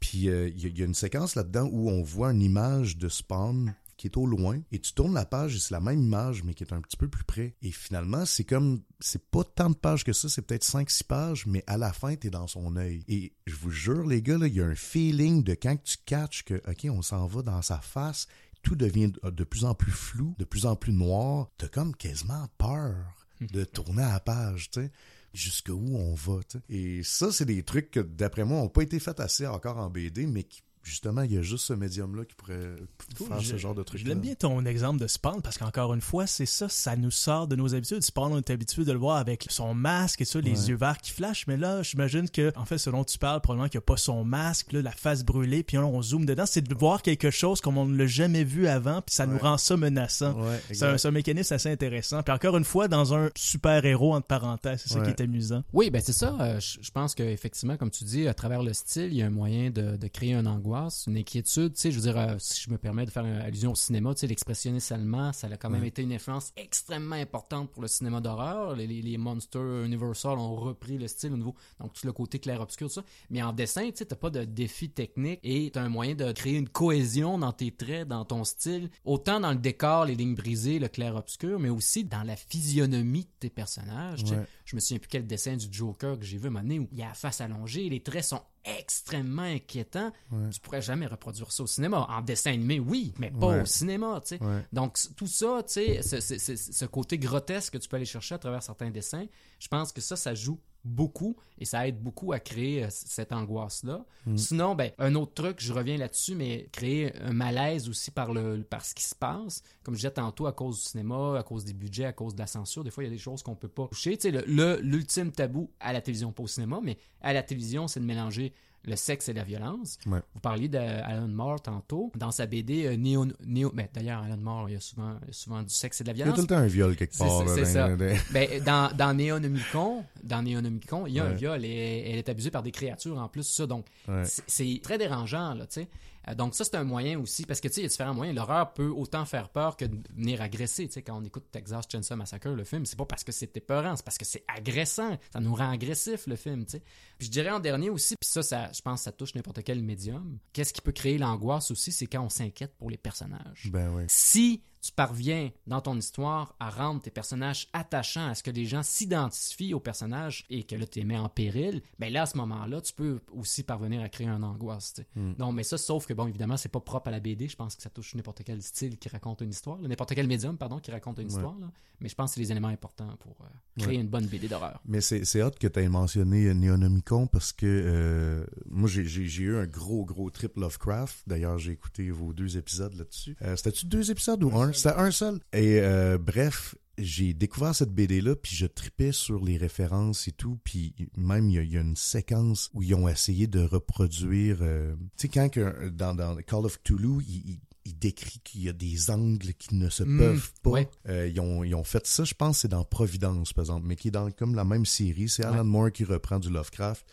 Puis 0.00 0.18
il 0.18 0.24
y, 0.24 0.30
a- 0.30 0.46
il 0.48 0.78
y 0.78 0.82
a 0.82 0.84
une 0.84 0.94
séquence 0.94 1.36
là-dedans 1.36 1.68
où 1.70 1.88
on 1.88 2.02
voit 2.02 2.32
une 2.32 2.42
image 2.42 2.96
de 2.96 3.08
Spawn 3.08 3.72
qui 4.02 4.08
est 4.08 4.16
au 4.16 4.26
loin 4.26 4.60
et 4.72 4.80
tu 4.80 4.94
tournes 4.94 5.14
la 5.14 5.24
page 5.24 5.54
et 5.54 5.58
c'est 5.60 5.70
la 5.70 5.78
même 5.80 6.02
image 6.02 6.42
mais 6.42 6.54
qui 6.54 6.64
est 6.64 6.72
un 6.72 6.80
petit 6.80 6.96
peu 6.96 7.06
plus 7.06 7.22
près. 7.22 7.54
Et 7.62 7.70
finalement 7.70 8.26
c'est 8.26 8.42
comme 8.42 8.82
c'est 8.98 9.30
pas 9.30 9.44
tant 9.44 9.70
de 9.70 9.76
pages 9.76 10.02
que 10.02 10.12
ça 10.12 10.28
c'est 10.28 10.42
peut-être 10.42 10.64
5 10.64 10.90
6 10.90 11.04
pages 11.04 11.46
mais 11.46 11.62
à 11.68 11.76
la 11.76 11.92
fin 11.92 12.16
t'es 12.16 12.28
dans 12.28 12.48
son 12.48 12.74
œil. 12.74 13.04
Et 13.06 13.32
je 13.46 13.54
vous 13.54 13.70
jure 13.70 14.04
les 14.04 14.20
gars 14.20 14.38
là 14.38 14.48
il 14.48 14.54
y 14.54 14.60
a 14.60 14.66
un 14.66 14.74
feeling 14.74 15.44
de 15.44 15.54
quand 15.54 15.80
tu 15.84 15.98
catches 16.04 16.42
que 16.42 16.60
OK 16.68 16.88
on 16.90 17.00
s'en 17.00 17.28
va 17.28 17.42
dans 17.42 17.62
sa 17.62 17.78
face 17.78 18.26
tout 18.64 18.74
devient 18.74 19.12
de- 19.22 19.44
plus 19.44 19.64
en 19.64 19.76
plus 19.76 19.92
flou 19.92 20.34
de 20.36 20.44
plus 20.44 20.66
en 20.66 20.74
plus 20.74 20.92
noir. 20.92 21.48
T'as 21.56 21.68
comme 21.68 21.94
quasiment 21.94 22.48
peur 22.58 22.96
de 23.40 23.62
tourner 23.72 24.02
à 24.02 24.14
la 24.14 24.20
page 24.20 24.68
tu 24.72 24.80
sais 24.80 24.90
jusqu'où 25.32 25.78
on 25.94 26.14
va 26.14 26.40
et 26.68 27.04
ça 27.04 27.30
c'est 27.30 27.46
des 27.46 27.62
trucs 27.62 27.92
que 27.92 28.00
d'après 28.00 28.44
moi 28.44 28.58
ont 28.62 28.68
pas 28.68 28.82
été 28.82 28.98
faits 28.98 29.20
assez 29.20 29.46
encore 29.46 29.78
en 29.78 29.88
BD 29.90 30.26
mais 30.26 30.42
qui 30.42 30.60
justement, 30.82 31.22
il 31.22 31.32
y 31.32 31.38
a 31.38 31.42
juste 31.42 31.66
ce 31.66 31.72
médium-là 31.72 32.24
qui 32.24 32.34
pourrait 32.34 32.74
Cool, 33.16 33.26
faire 33.28 33.40
je- 33.40 33.48
ce 33.52 33.56
genre 33.56 33.74
de 33.74 33.82
truc. 33.82 34.00
Je 34.00 34.06
l'aime 34.06 34.20
bien 34.20 34.34
ton 34.34 34.64
exemple 34.66 35.00
de 35.00 35.06
Spawn 35.06 35.40
parce 35.42 35.58
qu'encore 35.58 35.94
une 35.94 36.00
fois, 36.00 36.26
c'est 36.26 36.46
ça, 36.46 36.68
ça 36.68 36.96
nous 36.96 37.10
sort 37.10 37.46
de 37.46 37.56
nos 37.56 37.74
habitudes. 37.74 38.02
Spawn, 38.02 38.32
on 38.32 38.38
est 38.38 38.50
habitué 38.50 38.84
de 38.84 38.92
le 38.92 38.98
voir 38.98 39.16
avec 39.16 39.46
son 39.50 39.74
masque 39.74 40.20
et 40.20 40.24
ça, 40.24 40.40
les 40.40 40.50
Ouais. 40.62 40.68
yeux 40.70 40.76
verts 40.76 40.98
qui 40.98 41.10
flashent. 41.12 41.46
Mais 41.46 41.56
là, 41.56 41.82
j'imagine 41.82 42.28
que, 42.28 42.52
en 42.56 42.64
fait, 42.64 42.78
ce 42.78 42.90
dont 42.90 43.04
tu 43.04 43.18
parles, 43.18 43.40
probablement 43.40 43.68
qu'il 43.68 43.78
n'y 43.78 43.82
a 43.84 43.86
pas 43.86 43.96
son 43.96 44.24
masque, 44.24 44.72
là, 44.72 44.82
la 44.82 44.90
face 44.92 45.24
brûlée, 45.24 45.62
puis 45.62 45.76
là, 45.76 45.84
on 45.86 46.02
zoome 46.02 46.24
dedans. 46.26 46.46
C'est 46.46 46.62
de 46.62 46.74
voir 46.74 47.02
quelque 47.02 47.30
chose 47.30 47.60
comme 47.60 47.78
on 47.78 47.86
ne 47.86 47.96
l'a 47.96 48.06
jamais 48.06 48.44
vu 48.44 48.66
avant, 48.66 49.02
puis 49.02 49.14
ça 49.14 49.26
nous 49.26 49.38
rend 49.38 49.58
ça 49.58 49.76
menaçant. 49.76 50.32
Ouais, 50.40 50.60
C'est 50.72 50.84
un, 50.84 50.96
un 51.02 51.10
mécanisme 51.10 51.54
assez 51.54 51.70
intéressant. 51.70 52.22
Puis 52.22 52.32
encore 52.34 52.56
une 52.56 52.64
fois, 52.64 52.88
dans 52.88 53.14
un 53.14 53.30
super-héros, 53.36 54.14
entre 54.14 54.26
parenthèses, 54.26 54.82
c'est 54.86 54.94
ça 54.94 55.00
Ouais. 55.00 55.04
qui 55.14 55.22
est 55.22 55.24
amusant. 55.24 55.62
Oui, 55.72 55.90
ben 55.90 56.00
c'est 56.04 56.12
ça. 56.12 56.36
Euh, 56.40 56.58
je 56.60 56.90
pense 56.90 57.14
qu'effectivement, 57.14 57.76
comme 57.76 57.90
tu 57.90 58.04
dis, 58.04 58.26
à 58.28 58.34
travers 58.34 58.62
le 58.62 58.72
style, 58.72 59.08
il 59.12 59.14
y 59.14 59.22
a 59.22 59.26
un 59.26 59.30
moyen 59.30 59.70
de, 59.70 59.96
de 59.96 60.06
créer 60.08 60.32
une 60.34 60.46
angoisse, 60.46 60.71
une 61.06 61.16
inquiétude. 61.16 61.74
Tu 61.74 61.80
sais, 61.80 61.90
je 61.90 61.96
veux 61.96 62.02
dire, 62.02 62.18
euh, 62.18 62.36
si 62.38 62.62
je 62.62 62.70
me 62.70 62.78
permets 62.78 63.04
de 63.06 63.10
faire 63.10 63.24
une 63.24 63.34
allusion 63.36 63.72
au 63.72 63.74
cinéma, 63.74 64.14
tu 64.14 64.20
sais, 64.20 64.26
l'expressionnisme 64.26 64.94
allemand, 64.94 65.32
ça 65.32 65.46
a 65.48 65.56
quand 65.56 65.70
même 65.70 65.82
Ouais. 65.82 65.88
été 65.88 66.02
une 66.02 66.12
influence 66.12 66.52
extrêmement 66.56 67.16
importante 67.16 67.70
pour 67.70 67.82
le 67.82 67.88
cinéma 67.88 68.20
d'horreur. 68.20 68.76
Les, 68.76 68.86
les, 68.86 69.02
les 69.02 69.18
Monsters 69.18 69.84
Universal 69.84 70.38
ont 70.38 70.54
repris 70.56 70.98
le 70.98 71.08
style 71.08 71.32
au 71.32 71.36
niveau, 71.36 71.54
donc 71.80 71.92
tout 71.92 72.06
le 72.06 72.12
côté 72.12 72.38
clair-obscur, 72.38 72.88
tout 72.88 72.94
ça. 72.94 73.04
Mais 73.30 73.42
en 73.42 73.52
dessin, 73.52 73.86
tu 73.90 73.96
sais, 73.96 74.04
t'as 74.06 74.16
pas 74.16 74.30
de 74.30 74.44
défi 74.44 74.90
technique 74.90 75.40
et 75.42 75.70
t'as 75.72 75.82
un 75.82 75.88
moyen 75.88 76.14
de 76.14 76.30
créer 76.32 76.56
une 76.56 76.68
cohésion 76.68 77.38
dans 77.38 77.52
tes 77.52 77.70
traits, 77.70 78.08
dans 78.08 78.24
ton 78.24 78.44
style, 78.44 78.90
autant 79.04 79.40
dans 79.40 79.50
le 79.52 79.58
décor, 79.58 80.04
les 80.06 80.14
lignes 80.14 80.34
brisées, 80.34 80.78
le 80.78 80.88
clair-obscur, 80.88 81.58
mais 81.58 81.68
aussi 81.68 82.04
dans 82.04 82.22
la 82.22 82.36
physionomie 82.36 83.24
de 83.24 83.30
tes 83.40 83.50
personnages. 83.50 84.20
tu 84.24 84.30
sais. 84.30 84.36
Ouais. 84.36 84.46
Je 84.64 84.76
me 84.76 84.80
souviens 84.80 84.98
plus 84.98 85.08
quel 85.08 85.26
dessin 85.26 85.56
du 85.56 85.66
Joker 85.70 86.18
que 86.18 86.24
j'ai 86.24 86.38
vu 86.38 86.46
un 86.46 86.50
moment 86.50 86.62
donné 86.62 86.78
où 86.78 86.88
il 86.92 86.98
y 86.98 87.02
a 87.02 87.08
la 87.08 87.14
face 87.14 87.40
allongée, 87.40 87.88
les 87.88 88.00
traits 88.02 88.24
sont 88.24 88.40
extrêmement 88.64 89.42
inquiétants. 89.42 90.12
Ouais. 90.30 90.50
Tu 90.50 90.60
pourrais 90.60 90.82
jamais 90.82 91.06
reproduire 91.06 91.50
ça 91.52 91.62
au 91.62 91.66
cinéma. 91.66 92.06
En 92.08 92.20
dessin 92.22 92.52
animé, 92.52 92.78
oui, 92.80 93.12
mais 93.18 93.30
pas 93.30 93.46
Ouais. 93.48 93.60
au 93.62 93.66
cinéma, 93.66 94.20
tu 94.22 94.36
sais. 94.36 94.42
Ouais. 94.42 94.64
Donc, 94.72 94.98
tout 95.16 95.26
ça, 95.26 95.62
tu 95.66 95.72
sais, 95.74 96.02
ce, 96.02 96.20
ce- 96.20 96.38
ce- 96.38 96.56
ce 96.56 96.84
côté 96.84 97.18
grotesque 97.18 97.72
que 97.74 97.78
tu 97.78 97.88
peux 97.88 97.96
aller 97.96 98.04
chercher 98.04 98.34
à 98.34 98.38
travers 98.38 98.62
certains 98.62 98.90
dessins, 98.90 99.26
je 99.58 99.68
pense 99.68 99.92
que 99.92 100.00
ça, 100.00 100.16
ça 100.16 100.34
joue 100.34 100.58
beaucoup 100.84 101.36
et 101.58 101.64
ça 101.64 101.86
aide 101.86 102.00
beaucoup 102.02 102.32
à 102.32 102.40
créer 102.40 102.84
euh, 102.84 102.88
cette 102.90 103.32
angoisse-là. 103.32 104.04
Mm. 104.26 104.36
Sinon, 104.36 104.74
ben, 104.74 104.90
un 104.98 105.14
autre 105.14 105.34
truc, 105.34 105.56
je 105.60 105.72
reviens 105.72 105.96
là-dessus, 105.96 106.34
mais 106.34 106.68
créer 106.72 107.16
un 107.20 107.32
malaise 107.32 107.88
aussi 107.88 108.10
par, 108.10 108.32
le, 108.32 108.62
par 108.62 108.84
ce 108.84 108.94
qui 108.94 109.04
se 109.04 109.14
passe. 109.14 109.62
Comme 109.84 109.94
je 109.94 109.98
disais 110.00 110.10
tantôt, 110.10 110.46
à 110.46 110.52
cause 110.52 110.76
du 110.82 110.82
cinéma, 110.88 111.38
à 111.38 111.42
cause 111.42 111.64
des 111.64 111.72
budgets, 111.74 112.04
à 112.06 112.12
cause 112.12 112.34
de 112.34 112.40
la 112.40 112.46
censure, 112.46 112.82
des 112.84 112.90
fois, 112.90 113.04
il 113.04 113.06
y 113.06 113.10
a 113.10 113.12
des 113.12 113.18
choses 113.18 113.42
qu'on 113.42 113.54
peut 113.54 113.68
pas 113.68 113.86
toucher. 113.88 114.16
Tu 114.16 114.22
sais, 114.22 114.30
le- 114.30 114.44
le- 114.46 114.80
l'ultime 114.80 115.30
tabou 115.30 115.70
à 115.80 115.92
la 115.92 116.00
télévision, 116.00 116.32
pas 116.32 116.42
au 116.42 116.48
cinéma, 116.48 116.80
mais 116.82 116.98
à 117.20 117.32
la 117.32 117.42
télévision, 117.42 117.86
c'est 117.88 118.00
de 118.00 118.04
mélanger 118.04 118.52
le 118.84 118.96
sexe 118.96 119.28
et 119.28 119.32
la 119.32 119.44
violence. 119.44 119.98
Ouais. 120.06 120.18
Vous 120.34 120.40
parliez 120.40 120.68
d'Alan 120.68 121.28
Moore 121.28 121.62
tantôt. 121.62 122.10
Dans 122.16 122.30
sa 122.32 122.46
BD 122.46 122.86
euh, 122.86 122.96
Néo... 122.96 123.26
Néo 123.46 123.70
ben, 123.72 123.86
D'ailleurs, 123.94 124.22
Alan 124.22 124.36
Moore, 124.36 124.68
il 124.70 124.72
y, 124.72 124.76
a 124.76 124.80
souvent, 124.80 125.14
il 125.22 125.28
y 125.28 125.30
a 125.30 125.32
souvent 125.32 125.62
du 125.62 125.68
sexe 125.72 126.00
et 126.00 126.04
de 126.04 126.08
la 126.08 126.14
Il 126.14 126.18
y 126.18 126.22
a 126.22 126.24
violence. 126.24 126.36
tout 126.40 126.42
le 126.42 126.48
temps 126.48 126.62
un 126.62 126.66
viol 126.66 126.96
quelque 126.96 127.16
part. 127.16 127.48
c'est 127.48 127.60
là, 127.60 127.64
ça. 127.66 127.88
dans- 127.88 127.96
dans- 127.96 128.14
Ben, 128.32 128.64
dans, 128.64 128.96
dans 128.96 129.14
Néonomicon, 129.14 130.04
dans 130.24 130.42
Néonomicon, 130.42 131.06
il 131.06 131.12
y 131.14 131.20
a 131.20 131.24
un 131.24 131.32
viol 131.32 131.64
et 131.64 132.10
elle 132.10 132.18
est 132.18 132.28
abusée 132.28 132.50
par 132.50 132.62
des 132.62 132.72
créatures 132.72 133.18
en 133.18 133.28
plus, 133.28 133.44
ça. 133.44 133.66
Donc, 133.66 133.86
Ouais. 134.08 134.22
c'est- 134.24 134.80
très 134.82 134.98
dérangeant, 134.98 135.54
là, 135.54 135.66
tu 135.66 135.80
sais. 135.82 135.88
Euh, 136.28 136.34
Donc, 136.34 136.54
ça, 136.54 136.64
c'est 136.64 136.76
un 136.76 136.84
moyen 136.84 137.18
aussi, 137.18 137.44
parce 137.44 137.60
que, 137.60 137.68
tu 137.68 137.74
sais, 137.74 137.80
il 137.80 137.84
y 137.84 137.86
a 137.86 137.88
différents 137.88 138.14
moyens. 138.14 138.36
L'horreur 138.36 138.72
peut 138.74 138.88
autant 138.88 139.24
faire 139.24 139.48
peur 139.48 139.76
que 139.76 139.84
de 139.84 139.96
venir 140.14 140.40
agresser, 140.40 140.86
tu 140.86 140.94
sais. 140.94 141.02
Quand 141.02 141.18
on 141.20 141.24
écoute 141.24 141.44
Texas 141.50 141.86
Chainsaw 141.90 142.16
Massacre, 142.16 142.48
le 142.50 142.64
film, 142.64 142.86
c'est 142.86 142.96
pas 142.96 143.06
parce 143.06 143.24
que 143.24 143.32
c'est 143.32 143.56
épeurant, 143.56 143.96
c'est 143.96 144.04
parce 144.04 144.18
que 144.18 144.24
c'est 144.24 144.44
agressant. 144.48 145.18
Ça 145.32 145.40
nous 145.40 145.54
rend 145.54 145.70
agressif, 145.70 146.26
le 146.26 146.36
film, 146.36 146.64
tu 146.64 146.72
sais. 146.72 146.82
Puis 147.18 147.26
je 147.26 147.30
dirais 147.32 147.50
en 147.50 147.60
dernier 147.60 147.90
aussi, 147.90 148.16
puis 148.16 148.28
ça, 148.28 148.42
ça, 148.42 148.70
je 148.72 148.80
pense 148.80 149.00
que 149.00 149.04
ça 149.04 149.12
touche 149.12 149.34
n'importe 149.34 149.62
quel 149.64 149.82
médium. 149.82 150.38
Qu'est-ce 150.52 150.72
qui 150.72 150.80
peut 150.80 150.92
créer 150.92 151.18
l'angoisse 151.18 151.70
aussi, 151.70 151.92
c'est 151.92 152.06
quand 152.06 152.22
on 152.22 152.28
s'inquiète 152.28 152.74
pour 152.76 152.90
les 152.90 152.98
personnages. 152.98 153.68
Ben 153.70 153.92
ouais. 153.92 154.06
Si 154.08 154.62
tu 154.82 154.90
parviens 154.92 155.50
dans 155.68 155.80
ton 155.80 155.96
histoire 155.96 156.56
à 156.58 156.68
rendre 156.68 157.00
tes 157.00 157.10
personnages 157.12 157.68
attachants, 157.72 158.26
à 158.28 158.34
ce 158.34 158.42
que 158.42 158.50
les 158.50 158.66
gens 158.66 158.82
s'identifient 158.82 159.74
aux 159.74 159.80
personnages 159.80 160.44
et 160.50 160.64
que 160.64 160.74
là 160.74 160.86
tu 160.86 160.98
les 160.98 161.04
mets 161.04 161.16
en 161.18 161.28
péril, 161.28 161.82
ben 162.00 162.12
là 162.12 162.22
à 162.22 162.26
ce 162.26 162.36
moment-là, 162.38 162.80
tu 162.80 162.92
peux 162.92 163.20
aussi 163.32 163.62
parvenir 163.62 164.02
à 164.02 164.08
créer 164.08 164.26
une 164.26 164.42
angoisse. 164.44 164.94
tu 164.94 165.02
sais. 165.02 165.08
Mm. 165.14 165.34
Non, 165.38 165.52
mais 165.52 165.62
ça, 165.62 165.78
sauf 165.78 166.06
que 166.06 166.14
bon, 166.14 166.26
évidemment, 166.26 166.56
c'est 166.56 166.68
pas 166.68 166.80
propre 166.80 167.08
à 167.08 167.10
la 167.12 167.20
BD. 167.20 167.46
Je 167.48 167.56
pense 167.56 167.76
que 167.76 167.82
ça 167.82 167.90
touche 167.90 168.14
n'importe 168.16 168.42
quel 168.44 168.60
style 168.62 168.98
qui 168.98 169.08
raconte 169.08 169.40
une 169.42 169.50
histoire, 169.50 169.78
n'importe 169.78 170.14
quel 170.14 170.26
médium, 170.26 170.58
pardon, 170.58 170.78
qui 170.80 170.90
raconte 170.90 171.18
une 171.18 171.26
Ouais. 171.26 171.30
histoire. 171.32 171.56
là. 171.60 171.70
Mais 172.00 172.08
je 172.08 172.16
pense 172.16 172.30
que 172.30 172.34
c'est 172.34 172.40
les 172.40 172.50
éléments 172.50 172.66
importants 172.68 173.16
pour 173.20 173.36
euh, 173.42 173.80
créer 173.80 173.98
une 174.00 174.08
bonne 174.08 174.26
BD 174.26 174.48
d'horreur. 174.48 174.80
Mais 174.84 175.00
c'est 175.00 175.40
hâte 175.40 175.60
que 175.60 175.68
tu 175.68 175.78
aies 175.78 175.88
mentionné 175.88 176.46
euh, 176.46 176.54
Neonomicon 176.54 177.28
parce 177.28 177.52
que 177.52 177.66
euh, 177.66 178.44
moi 178.68 178.88
j'ai 178.88 179.02
eu 179.42 179.56
un 179.56 179.66
gros 179.66 180.04
gros 180.04 180.28
trip 180.30 180.56
Lovecraft. 180.56 181.22
D'ailleurs 181.28 181.58
j'ai 181.58 181.70
écouté 181.70 182.10
vos 182.10 182.32
deux 182.32 182.56
épisodes 182.56 182.94
là-dessus. 182.94 183.36
Euh, 183.42 183.54
C'était-tu 183.54 183.86
deux 183.86 184.10
épisodes 184.10 184.42
ou 184.42 184.50
un? 184.58 184.71
C'était 184.74 184.94
un 184.96 185.10
seul. 185.10 185.40
Et 185.52 185.80
euh, 185.80 186.18
bref. 186.18 186.74
J'ai 186.98 187.32
découvert 187.32 187.74
cette 187.74 187.88
BD 187.94 188.20
là 188.20 188.36
puis 188.36 188.54
je 188.54 188.66
tripais 188.66 189.12
sur 189.12 189.42
les 189.42 189.56
références 189.56 190.28
et 190.28 190.32
tout 190.32 190.58
puis 190.62 190.94
même 191.16 191.48
il 191.48 191.54
y, 191.54 191.58
a- 191.58 191.62
il 191.62 191.72
y 191.72 191.78
a 191.78 191.80
une 191.80 191.96
séquence 191.96 192.68
où 192.74 192.82
ils 192.82 192.94
ont 192.94 193.08
essayé 193.08 193.46
de 193.46 193.60
reproduire 193.60 194.58
euh, 194.60 194.94
tu 195.16 195.22
sais 195.22 195.28
quand 195.28 195.48
que, 195.48 195.88
dans, 195.88 196.14
dans 196.14 196.36
Call 196.36 196.66
of 196.66 196.78
Cthulhu 196.82 197.22
il, 197.26 197.58
il- 197.86 197.98
décrit 197.98 198.40
qu'il 198.44 198.62
y 198.64 198.68
a 198.68 198.74
des 198.74 199.10
angles 199.10 199.54
qui 199.54 199.74
ne 199.74 199.88
se 199.88 200.02
Mm, 200.04 200.18
peuvent 200.18 200.52
pas 200.62 200.70
ouais. 200.70 200.88
euh, 201.08 201.28
ils, 201.28 201.40
ont, 201.40 201.64
ils 201.64 201.74
ont 201.74 201.82
fait 201.82 202.06
ça, 202.06 202.24
je 202.24 202.34
pense, 202.34 202.58
c'est 202.58 202.68
dans 202.68 202.84
Providence, 202.84 203.54
par 203.54 203.62
exemple, 203.64 203.86
mais 203.86 203.96
qui 203.96 204.08
est 204.08 204.12
dans 204.12 204.30
comme 204.30 204.54
la 204.54 204.64
même 204.64 204.84
série. 204.86 205.28
C'est 205.30 205.44
Alan 205.44 205.64
Moore 205.64 205.92
qui 205.92 206.04
reprend 206.04 206.38
du 206.40 206.50
Lovecraft, 206.50 207.06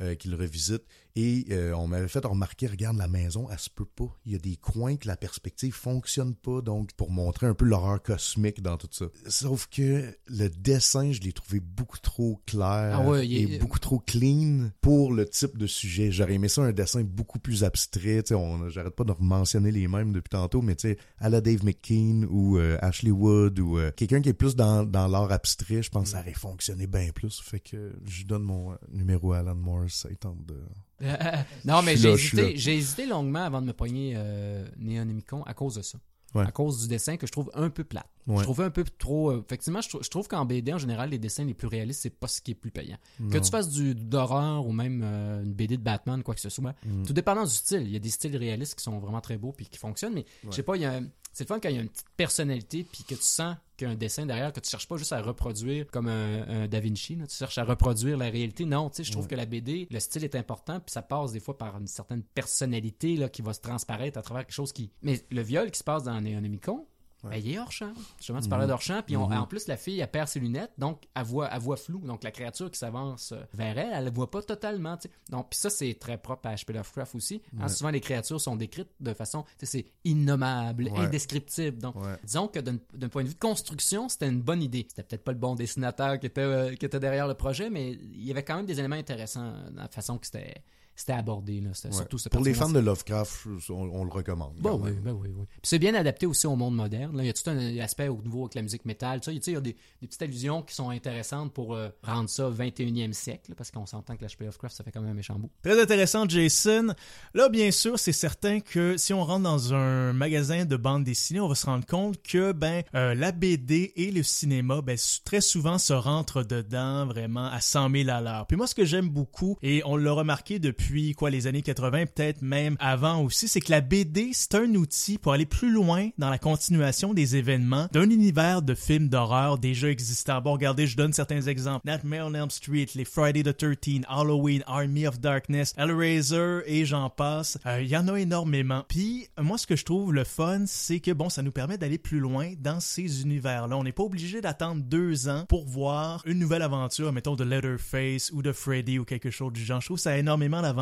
euh, 0.00 0.14
qui 0.14 0.28
le 0.28 0.36
revisite. 0.36 0.82
Et 1.16 1.46
euh, 1.52 1.72
on 1.76 1.86
m'avait 1.86 2.08
fait 2.08 2.24
remarquer, 2.26 2.66
regarde 2.66 2.96
la 2.96 3.06
maison, 3.06 3.46
elle 3.48 3.58
se 3.60 3.70
peut 3.70 3.84
pas. 3.84 4.12
Il 4.26 4.32
y 4.32 4.34
a 4.34 4.38
des 4.38 4.56
coins 4.56 4.96
que 4.96 5.06
la 5.06 5.16
perspective 5.16 5.72
fonctionne 5.72 6.34
pas, 6.34 6.60
donc 6.60 6.92
pour 6.94 7.10
montrer 7.12 7.46
un 7.46 7.54
peu 7.54 7.64
l'horreur 7.66 8.02
cosmique 8.02 8.60
dans 8.62 8.76
tout 8.76 8.88
ça. 8.90 9.04
Sauf 9.28 9.68
que 9.68 10.12
le 10.26 10.48
dessin, 10.48 11.12
je 11.12 11.20
l'ai 11.20 11.32
trouvé 11.32 11.60
beaucoup 11.60 11.98
trop 12.00 12.40
clair 12.46 12.98
Ah 13.00 13.08
ouais, 13.08 13.26
et 13.28 13.42
est- 13.42 13.58
beaucoup 13.60 13.78
trop 13.78 14.00
clean 14.00 14.70
pour 14.80 15.12
le 15.12 15.24
type 15.28 15.56
de 15.56 15.68
sujet. 15.68 16.10
J'aurais 16.10 16.34
aimé 16.34 16.48
ça 16.48 16.62
un 16.62 16.72
dessin 16.72 17.04
beaucoup 17.04 17.38
plus 17.38 17.62
abstrait. 17.62 18.22
On- 18.32 18.68
J'arrête 18.68 18.96
pas 18.96 19.04
de 19.04 19.14
mentionner 19.20 19.70
les 19.70 19.86
mêmes 19.86 20.12
depuis 20.12 20.30
tantôt, 20.30 20.62
mais 20.62 20.74
tu 20.74 20.88
sais, 20.88 20.98
à 21.18 21.28
la 21.28 21.40
Dave 21.40 21.64
McKean 21.64 22.24
ou 22.28 22.58
euh, 22.58 22.76
Ashley 22.82 23.12
Wood 23.12 23.60
ou 23.60 23.78
euh, 23.78 23.92
quelqu'un 23.94 24.20
qui 24.20 24.30
est 24.30 24.34
plus 24.34 24.56
dans, 24.56 24.84
dans 24.84 25.06
l'art 25.06 25.30
abstrait, 25.30 25.80
je 25.80 25.90
pense 25.90 26.04
que 26.06 26.08
ça 26.10 26.20
aurait 26.20 26.32
fonctionné 26.34 26.88
bien 26.88 27.10
plus. 27.14 27.40
Fait 27.40 27.60
que 27.60 27.92
je 28.04 28.24
donne 28.24 28.42
mon 28.42 28.72
euh, 28.72 28.76
numéro 28.90 29.32
à 29.32 29.38
Alan 29.38 29.54
Moore, 29.54 29.84
ça 29.90 30.08
tente 30.18 30.44
de... 30.44 30.56
non, 31.64 31.82
mais 31.82 31.96
j'ai 31.96 32.10
hésité, 32.12 32.42
là. 32.42 32.52
j'ai 32.54 32.74
hésité 32.76 33.06
longuement 33.06 33.44
avant 33.44 33.60
de 33.60 33.66
me 33.66 33.72
pogner 33.72 34.14
euh, 34.16 34.66
Néonomicon 34.78 35.42
à 35.44 35.54
cause 35.54 35.74
de 35.76 35.82
ça. 35.82 35.98
Ouais. 36.34 36.42
À 36.44 36.50
cause 36.50 36.82
du 36.82 36.88
dessin 36.88 37.16
que 37.16 37.28
je 37.28 37.32
trouve 37.32 37.48
un 37.54 37.70
peu 37.70 37.84
plate. 37.84 38.08
Ouais. 38.26 38.38
Je 38.38 38.42
trouvais 38.42 38.64
un 38.64 38.70
peu 38.70 38.82
trop. 38.98 39.30
euh, 39.30 39.44
effectivement, 39.46 39.80
je, 39.80 39.88
trou- 39.88 40.02
je 40.02 40.08
trouve 40.08 40.26
qu'en 40.26 40.44
BD, 40.44 40.72
en 40.72 40.78
général, 40.78 41.10
les 41.10 41.18
dessins 41.20 41.44
les 41.44 41.54
plus 41.54 41.68
réalistes, 41.68 42.00
c'est 42.02 42.10
pas 42.10 42.26
ce 42.26 42.40
qui 42.40 42.50
est 42.50 42.54
plus 42.56 42.72
payant. 42.72 42.96
Que 43.30 43.38
tu 43.38 43.50
fasses 43.50 43.68
du 43.68 43.94
d'horreur 43.94 44.66
ou 44.66 44.72
même 44.72 45.02
euh, 45.04 45.44
une 45.44 45.52
BD 45.52 45.76
de 45.76 45.82
Batman, 45.82 46.24
quoi 46.24 46.34
que 46.34 46.40
ce 46.40 46.48
soit, 46.48 46.74
Mm. 46.84 47.04
tout 47.04 47.12
dépendant 47.12 47.44
du 47.44 47.50
style. 47.52 47.82
Il 47.82 47.92
y 47.92 47.96
a 47.96 48.00
des 48.00 48.10
styles 48.10 48.36
réalistes 48.36 48.74
qui 48.74 48.82
sont 48.82 48.98
vraiment 48.98 49.20
très 49.20 49.36
beaux 49.36 49.52
puis 49.52 49.66
qui 49.66 49.78
fonctionnent, 49.78 50.14
mais 50.14 50.24
je 50.50 50.50
sais 50.56 50.64
pas, 50.64 50.74
il 50.74 50.82
y 50.82 50.86
a 50.86 50.94
un- 50.94 51.06
c'est 51.34 51.44
le 51.44 51.48
fun 51.48 51.60
quand 51.60 51.68
il 51.68 51.74
y 51.74 51.78
a 51.78 51.82
une 51.82 51.88
petite 51.90 52.08
personnalité 52.16 52.84
puis 52.90 53.04
que 53.04 53.14
tu 53.14 53.22
sens 53.22 53.56
qu'il 53.76 53.86
y 53.86 53.90
a 53.90 53.92
un 53.92 53.96
dessin 53.96 54.24
derrière, 54.24 54.52
que 54.52 54.60
tu 54.60 54.70
cherches 54.70 54.86
pas 54.88 54.96
juste 54.96 55.12
à 55.12 55.20
reproduire 55.20 55.86
comme 55.90 56.08
un, 56.08 56.48
un 56.48 56.68
Da 56.68 56.80
Vinci, 56.80 57.16
là, 57.16 57.26
tu 57.26 57.36
cherches 57.36 57.58
à 57.58 57.64
reproduire 57.64 58.16
la 58.16 58.30
réalité. 58.30 58.64
Non, 58.64 58.88
tu 58.88 58.96
sais, 58.98 59.04
je 59.04 59.10
trouve 59.12 59.24
Ouais. 59.24 59.30
que 59.30 59.34
la 59.34 59.44
BD, 59.46 59.86
le 59.90 60.00
style 60.00 60.22
est 60.24 60.36
important 60.36 60.78
puis 60.80 60.92
ça 60.92 61.02
passe 61.02 61.32
des 61.32 61.40
fois 61.40 61.58
par 61.58 61.76
une 61.76 61.86
certaine 61.88 62.22
personnalité 62.22 63.16
là, 63.16 63.28
qui 63.28 63.42
va 63.42 63.52
se 63.52 63.60
transparaître 63.60 64.18
à 64.18 64.22
travers 64.22 64.44
quelque 64.46 64.54
chose 64.54 64.72
qui. 64.72 64.90
Mais 65.02 65.24
le 65.30 65.42
viol 65.42 65.70
qui 65.70 65.78
se 65.78 65.84
passe 65.84 66.04
dans 66.04 66.20
Néonomicon, 66.20 66.86
ben, 67.30 67.36
il 67.36 67.52
est 67.52 67.58
hors 67.58 67.72
champ. 67.72 67.92
Justement, 68.18 68.40
tu 68.40 68.48
parlais 68.48 68.64
Mhm. 68.64 68.68
d'hors 68.70 68.82
champ, 68.82 69.02
puis 69.04 69.16
on- 69.16 69.28
Mhm. 69.28 69.38
en 69.38 69.46
plus, 69.46 69.66
la 69.68 69.76
fille, 69.76 70.00
elle 70.00 70.10
perd 70.10 70.28
ses 70.28 70.40
lunettes, 70.40 70.72
donc 70.78 71.02
elle 71.14 71.22
voit, 71.24 71.48
elle 71.52 71.60
voit 71.60 71.76
flou. 71.76 71.98
Donc 72.00 72.22
la 72.24 72.30
créature 72.30 72.70
qui 72.70 72.78
s'avance 72.78 73.32
euh, 73.32 73.42
vers 73.54 73.76
elle, 73.78 73.90
elle 73.92 74.04
ne 74.04 74.10
voit 74.10 74.30
pas 74.30 74.42
totalement. 74.42 74.98
Donc, 75.30 75.50
puis 75.50 75.58
ça, 75.58 75.70
c'est 75.70 75.94
très 75.94 76.18
propre 76.18 76.46
à 76.48 76.54
H.P. 76.54 76.72
Lovecraft 76.72 77.14
aussi. 77.14 77.42
Hein, 77.58 77.62
Ouais. 77.62 77.68
souvent, 77.68 77.90
les 77.90 78.00
créatures 78.00 78.40
sont 78.40 78.56
décrites 78.56 78.90
de 79.00 79.14
façon, 79.14 79.44
c'est 79.62 79.86
innommable, 80.04 80.84
Ouais. 80.84 80.98
indescriptible. 81.00 81.78
Donc, 81.78 81.96
Ouais. 81.96 82.16
disons 82.24 82.48
que 82.48 82.58
d'un 82.60 82.76
d'un 82.94 83.08
point 83.08 83.22
de 83.22 83.28
vue 83.28 83.34
de 83.34 83.38
construction, 83.40 84.08
c'était 84.08 84.28
une 84.28 84.40
bonne 84.42 84.62
idée. 84.62 84.86
C'était 84.88 85.02
peut-être 85.02 85.24
pas 85.24 85.32
le 85.32 85.38
bon 85.38 85.54
dessinateur 85.54 86.18
qui 86.18 86.26
était, 86.26 86.40
euh, 86.40 86.74
qui 86.74 86.84
était 86.86 87.00
derrière 87.00 87.26
le 87.26 87.34
projet, 87.34 87.70
mais 87.70 87.92
il 87.92 88.24
y 88.24 88.30
avait 88.30 88.44
quand 88.44 88.56
même 88.56 88.66
des 88.66 88.78
éléments 88.78 88.96
intéressants 88.96 89.52
dans 89.72 89.82
la 89.82 89.88
façon 89.88 90.16
que 90.18 90.26
c'était 90.26 90.54
c'était 90.96 91.12
abordé. 91.12 91.60
Là. 91.60 91.70
C'était 91.72 91.88
Ouais. 91.88 91.94
surtout 91.94 92.18
ce 92.18 92.28
Pour 92.28 92.44
les 92.44 92.54
fans 92.54 92.68
de 92.70 92.78
Lovecraft, 92.78 93.46
on, 93.70 93.74
on 93.74 94.04
le 94.04 94.10
recommande. 94.10 94.54
Quand 94.62 94.76
oui, 94.80 94.92
ben 95.02 95.12
oui, 95.12 95.28
oui. 95.34 95.44
Puis 95.50 95.60
c'est 95.62 95.78
bien 95.78 95.94
adapté 95.94 96.26
aussi 96.26 96.46
au 96.46 96.56
monde 96.56 96.74
moderne. 96.74 97.16
Là. 97.16 97.22
Il 97.22 97.26
y 97.26 97.30
a 97.30 97.32
tout 97.32 97.48
un 97.50 97.78
aspect 97.78 98.08
au 98.08 98.20
nouveau 98.22 98.42
avec 98.42 98.54
la 98.54 98.62
musique 98.62 98.84
métal. 98.84 99.20
Tu 99.20 99.32
sais, 99.32 99.50
il 99.50 99.54
y 99.54 99.56
a 99.56 99.60
des, 99.60 99.76
des 100.00 100.06
petites 100.06 100.22
allusions 100.22 100.62
qui 100.62 100.74
sont 100.74 100.90
intéressantes 100.90 101.52
pour 101.52 101.74
euh, 101.74 101.88
rendre 102.02 102.28
ça 102.28 102.48
21e 102.50 103.12
siècle, 103.12 103.50
là, 103.50 103.54
parce 103.56 103.70
qu'on 103.70 103.86
s'entend 103.86 104.16
que 104.16 104.24
l'HP 104.24 104.40
Lovecraft, 104.42 104.76
ça 104.76 104.84
fait 104.84 104.92
quand 104.92 105.00
même 105.00 105.10
un 105.10 105.14
méchant 105.14 105.38
bout. 105.38 105.50
Très 105.62 105.80
intéressant, 105.80 106.28
Jason. 106.28 106.94
Là, 107.34 107.48
bien 107.48 107.70
sûr, 107.70 107.98
c'est 107.98 108.12
certain 108.12 108.60
que 108.60 108.96
si 108.96 109.12
on 109.12 109.24
rentre 109.24 109.42
dans 109.44 109.74
un 109.74 110.12
magasin 110.12 110.64
de 110.64 110.76
bande 110.76 111.04
dessinée, 111.04 111.40
on 111.40 111.48
va 111.48 111.54
se 111.54 111.66
rendre 111.66 111.86
compte 111.86 112.22
que 112.22 112.52
ben 112.52 112.82
euh, 112.94 113.14
la 113.14 113.32
BD 113.32 113.92
et 113.96 114.10
le 114.10 114.22
cinéma, 114.22 114.80
ben 114.82 114.96
très 115.24 115.40
souvent 115.40 115.78
se 115.78 115.92
rentrent 115.92 116.42
dedans 116.42 117.06
vraiment 117.06 117.46
à 117.46 117.60
100 117.60 117.90
000 117.90 118.08
à 118.10 118.20
l'heure. 118.20 118.46
Puis 118.46 118.56
moi, 118.56 118.66
ce 118.66 118.74
que 118.74 118.84
j'aime 118.84 119.08
beaucoup, 119.08 119.56
et 119.62 119.82
on 119.84 119.96
l'a 119.96 120.12
remarqué 120.12 120.58
depuis 120.58 120.83
depuis 120.84 121.14
quoi 121.14 121.30
les 121.30 121.46
années 121.46 121.62
80, 121.62 122.06
peut-être 122.06 122.42
même 122.42 122.76
avant 122.78 123.22
aussi, 123.22 123.48
c'est 123.48 123.60
que 123.60 123.70
la 123.70 123.80
BD, 123.80 124.30
c'est 124.32 124.54
un 124.54 124.74
outil 124.74 125.16
pour 125.16 125.32
aller 125.32 125.46
plus 125.46 125.72
loin 125.72 126.10
dans 126.18 126.28
la 126.28 126.38
continuation 126.38 127.14
des 127.14 127.36
événements 127.36 127.88
d'un 127.92 128.10
univers 128.10 128.60
de 128.60 128.74
films 128.74 129.08
d'horreur 129.08 129.56
déjà 129.56 129.88
existants. 129.88 130.42
Bon, 130.42 130.52
regardez, 130.52 130.86
je 130.86 130.96
donne 130.96 131.14
certains 131.14 131.40
exemples. 131.40 131.88
Nightmare 131.88 132.26
on 132.26 132.34
Elm 132.34 132.50
Street, 132.50 132.88
les 132.94 133.06
Friday 133.06 133.42
the 133.42 133.56
13 133.56 134.02
Halloween, 134.08 134.62
Army 134.66 135.06
of 135.06 135.20
Darkness, 135.20 135.72
Hellraiser 135.78 136.60
et 136.66 136.84
j'en 136.84 137.08
passe. 137.08 137.58
Euh, 137.64 137.80
il 137.80 137.88
y 137.88 137.96
en 137.96 138.06
a 138.08 138.20
énormément. 138.20 138.84
Puis, 138.86 139.28
moi, 139.40 139.56
ce 139.56 139.66
que 139.66 139.76
je 139.76 139.86
trouve 139.86 140.12
le 140.12 140.24
fun, 140.24 140.64
c'est 140.66 141.00
que 141.00 141.12
bon, 141.12 141.30
ça 141.30 141.42
nous 141.42 141.52
permet 141.52 141.78
d'aller 141.78 141.98
plus 141.98 142.20
loin 142.20 142.52
dans 142.58 142.80
ces 142.80 143.22
univers-là. 143.22 143.76
On 143.76 143.84
n'est 143.84 143.92
pas 143.92 144.02
obligé 144.02 144.42
d'attendre 144.42 144.82
deux 144.82 145.28
ans 145.28 145.46
pour 145.48 145.64
voir 145.64 146.22
une 146.26 146.38
nouvelle 146.38 146.62
aventure, 146.62 147.10
mettons 147.12 147.36
de 147.36 147.44
Leatherface 147.44 148.30
ou 148.32 148.42
de 148.42 148.52
Freddy 148.52 148.98
ou 148.98 149.04
quelque 149.04 149.30
chose 149.30 149.52
du 149.52 149.64
genre. 149.64 149.80
Je 149.80 149.86
trouve 149.86 149.98
ça 149.98 150.18
énormément 150.18 150.60
d'avantages. 150.60 150.73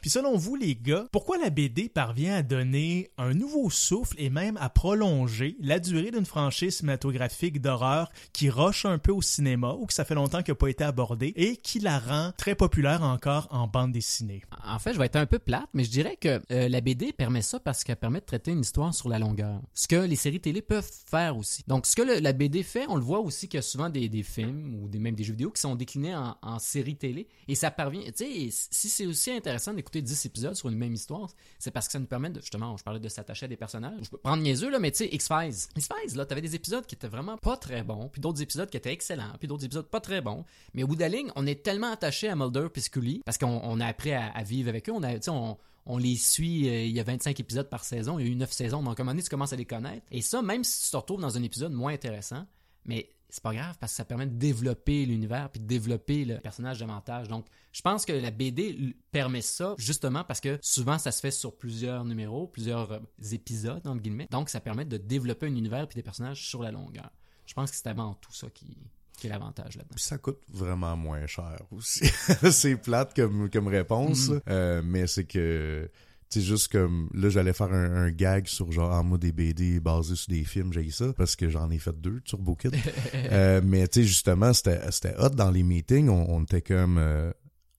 Puis 0.00 0.10
selon 0.10 0.36
vous, 0.36 0.56
les 0.56 0.74
gars, 0.76 1.06
pourquoi 1.12 1.38
la 1.38 1.50
BD 1.50 1.88
parvient 1.88 2.34
à 2.36 2.42
donner 2.42 3.10
un 3.18 3.34
nouveau 3.34 3.70
souffle 3.70 4.14
et 4.18 4.30
même 4.30 4.56
à 4.58 4.68
prolonger 4.68 5.56
la 5.60 5.78
durée 5.78 6.10
d'une 6.10 6.26
franchise 6.26 6.76
cinématographique 6.78 7.60
d'horreur 7.60 8.10
qui 8.32 8.50
roche 8.50 8.84
un 8.84 8.98
peu 8.98 9.12
au 9.12 9.22
cinéma 9.22 9.72
ou 9.78 9.86
que 9.86 9.92
ça 9.94 10.04
fait 10.04 10.14
longtemps 10.14 10.42
qu'elle 10.42 10.54
n'a 10.54 10.58
pas 10.58 10.68
été 10.68 10.84
abordée 10.84 11.32
et 11.36 11.56
qui 11.56 11.80
la 11.80 11.98
rend 11.98 12.32
très 12.36 12.54
populaire 12.54 13.02
encore 13.02 13.48
en 13.50 13.66
bande 13.66 13.92
dessinée? 13.92 14.42
En 14.66 14.78
fait, 14.78 14.92
je 14.94 14.98
vais 14.98 15.06
être 15.06 15.16
un 15.16 15.26
peu 15.26 15.38
plate, 15.38 15.68
mais 15.74 15.84
je 15.84 15.90
dirais 15.90 16.16
que 16.16 16.40
euh, 16.50 16.68
la 16.68 16.80
BD 16.80 17.12
permet 17.12 17.42
ça 17.42 17.58
parce 17.60 17.84
qu'elle 17.84 17.96
permet 17.96 18.20
de 18.20 18.24
traiter 18.26 18.50
une 18.52 18.60
histoire 18.60 18.94
sur 18.94 19.08
la 19.08 19.18
longueur. 19.18 19.60
Ce 19.74 19.88
que 19.88 19.96
les 19.96 20.16
séries 20.16 20.40
télé 20.40 20.62
peuvent 20.62 20.88
faire 21.06 21.36
aussi. 21.36 21.64
Donc, 21.66 21.86
ce 21.86 21.96
que 21.96 22.02
le- 22.02 22.18
la 22.20 22.32
BD 22.32 22.62
fait, 22.62 22.84
on 22.88 22.96
le 22.96 23.02
voit 23.02 23.20
aussi 23.20 23.48
qu'il 23.48 23.58
y 23.58 23.60
a 23.60 23.62
souvent 23.62 23.88
des, 23.88 24.08
des 24.08 24.22
films 24.22 24.74
ou 24.82 24.88
des, 24.88 24.98
même 24.98 25.14
des 25.14 25.24
jeux 25.24 25.32
vidéo 25.32 25.50
qui 25.50 25.60
sont 25.60 25.74
déclinés 25.74 26.14
en, 26.14 26.36
en 26.42 26.58
séries 26.58 26.96
télé 26.96 27.28
et 27.48 27.54
ça 27.54 27.70
parvient. 27.70 28.02
Tu 28.16 28.24
sais, 28.50 28.66
si 28.70 28.88
c'est 28.88 29.06
aussi 29.06 29.30
intéressant 29.40 29.74
d'écouter 29.74 30.02
10 30.02 30.26
épisodes 30.26 30.54
sur 30.54 30.68
une 30.68 30.78
même 30.78 30.94
histoire, 30.94 31.28
c'est 31.58 31.70
parce 31.70 31.86
que 31.86 31.92
ça 31.92 31.98
nous 31.98 32.06
permet 32.06 32.30
de, 32.30 32.40
justement, 32.40 32.76
je 32.76 32.84
parlais 32.84 33.00
de 33.00 33.08
s'attacher 33.08 33.46
à 33.46 33.48
des 33.48 33.56
personnages. 33.56 34.04
Je 34.04 34.10
peux 34.10 34.18
prendre 34.18 34.42
niaiseux, 34.42 34.70
là, 34.70 34.78
mais 34.78 34.90
tu 34.90 34.98
sais, 34.98 35.08
X-Files. 35.12 35.68
X-Files, 35.76 36.16
là, 36.16 36.26
t'avais 36.26 36.40
des 36.40 36.54
épisodes 36.54 36.86
qui 36.86 36.94
étaient 36.94 37.08
vraiment 37.08 37.36
pas 37.36 37.56
très 37.56 37.82
bons, 37.82 38.08
puis 38.08 38.20
d'autres 38.20 38.42
épisodes 38.42 38.70
qui 38.70 38.76
étaient 38.76 38.92
excellents, 38.92 39.32
puis 39.38 39.48
d'autres 39.48 39.64
épisodes 39.64 39.86
pas 39.86 40.00
très 40.00 40.20
bons. 40.20 40.44
Mais 40.74 40.82
au 40.82 40.86
bout 40.86 40.96
de 40.96 41.00
la 41.00 41.08
ligne, 41.08 41.30
on 41.36 41.46
est 41.46 41.62
tellement 41.62 41.90
attaché 41.90 42.28
à 42.28 42.36
Mulder 42.36 42.68
et 42.74 42.80
Scully 42.80 43.22
parce 43.24 43.38
qu'on 43.38 43.60
on 43.62 43.80
a 43.80 43.86
appris 43.86 44.12
à, 44.12 44.28
à 44.28 44.42
vivre 44.42 44.68
avec 44.68 44.88
eux. 44.88 44.92
On 44.92 45.02
a, 45.02 45.14
tu 45.14 45.22
sais, 45.22 45.30
on, 45.30 45.58
on 45.86 45.98
les 45.98 46.16
suit, 46.16 46.68
euh, 46.68 46.84
il 46.84 46.92
y 46.92 47.00
a 47.00 47.02
25 47.02 47.38
épisodes 47.40 47.68
par 47.68 47.84
saison, 47.84 48.18
il 48.18 48.26
y 48.26 48.28
a 48.28 48.32
eu 48.32 48.36
9 48.36 48.52
saisons, 48.52 48.82
donc 48.82 48.98
à 48.98 49.02
un 49.02 49.04
moment 49.04 49.12
donné, 49.12 49.22
tu 49.22 49.30
commences 49.30 49.52
à 49.52 49.56
les 49.56 49.64
connaître. 49.64 50.06
Et 50.10 50.20
ça, 50.20 50.42
même 50.42 50.64
si 50.64 50.84
tu 50.84 50.90
te 50.90 50.96
retrouves 50.96 51.20
dans 51.20 51.36
un 51.36 51.42
épisode 51.42 51.72
moins 51.72 51.92
intéressant, 51.92 52.46
mais 52.84 53.10
c'est 53.30 53.42
pas 53.42 53.54
grave 53.54 53.76
parce 53.78 53.92
que 53.92 53.96
ça 53.96 54.04
permet 54.04 54.26
de 54.26 54.36
développer 54.36 55.06
l'univers 55.06 55.50
puis 55.50 55.60
de 55.60 55.66
développer 55.66 56.24
le 56.24 56.38
personnage 56.38 56.80
davantage. 56.80 57.28
Donc, 57.28 57.46
je 57.72 57.82
pense 57.82 58.04
que 58.04 58.12
la 58.12 58.30
BD 58.30 58.94
permet 59.12 59.42
ça 59.42 59.74
justement 59.78 60.24
parce 60.24 60.40
que 60.40 60.58
souvent 60.62 60.98
ça 60.98 61.12
se 61.12 61.20
fait 61.20 61.30
sur 61.30 61.56
plusieurs 61.56 62.04
numéros, 62.04 62.46
plusieurs 62.46 62.92
euh, 62.92 62.98
épisodes 63.32 63.86
entre 63.86 64.02
guillemets. 64.02 64.28
Donc, 64.30 64.48
ça 64.48 64.60
permet 64.60 64.84
de 64.84 64.96
développer 64.96 65.46
un 65.46 65.54
univers 65.54 65.86
puis 65.86 65.96
des 65.96 66.02
personnages 66.02 66.46
sur 66.46 66.62
la 66.62 66.72
longueur. 66.72 67.10
Je 67.46 67.54
pense 67.54 67.70
que 67.70 67.76
c'est 67.76 67.88
avant 67.88 68.14
tout 68.14 68.32
ça 68.32 68.48
qui, 68.50 68.76
qui 69.20 69.26
est 69.26 69.30
l'avantage 69.30 69.76
là-dedans. 69.76 69.94
Puis 69.94 70.04
ça 70.04 70.18
coûte 70.18 70.40
vraiment 70.48 70.96
moins 70.96 71.26
cher 71.26 71.60
aussi. 71.70 72.06
c'est 72.50 72.76
plate 72.76 73.14
comme, 73.14 73.50
comme 73.50 73.68
réponse, 73.68 74.30
là. 74.30 74.40
Euh, 74.48 74.82
mais 74.84 75.06
c'est 75.06 75.24
que, 75.24 75.88
tu 76.30 76.40
sais, 76.40 76.46
juste 76.46 76.68
comme, 76.68 77.08
là, 77.12 77.28
j'allais 77.28 77.52
faire 77.52 77.72
un, 77.72 77.92
un 78.04 78.10
gag 78.10 78.46
sur 78.46 78.70
genre, 78.70 78.92
en 78.92 79.02
moi, 79.04 79.18
des 79.18 79.32
BD 79.32 79.80
basés 79.80 80.14
sur 80.16 80.30
des 80.30 80.44
films, 80.44 80.72
j'ai 80.72 80.90
ça, 80.90 81.12
parce 81.12 81.34
que 81.36 81.48
j'en 81.48 81.70
ai 81.70 81.78
fait 81.78 81.98
deux, 82.00 82.20
Turbo 82.20 82.54
Kid. 82.54 82.74
Euh, 83.32 83.60
mais 83.64 83.86
tu 83.88 84.00
sais, 84.00 84.06
justement, 84.06 84.52
c'était 84.52 84.80
c'était 84.90 85.14
hot 85.18 85.30
dans 85.30 85.50
les 85.50 85.62
meetings, 85.62 86.08
on, 86.08 86.26
on 86.28 86.42
était 86.42 86.62
comme... 86.62 86.96
euh, 86.98 87.32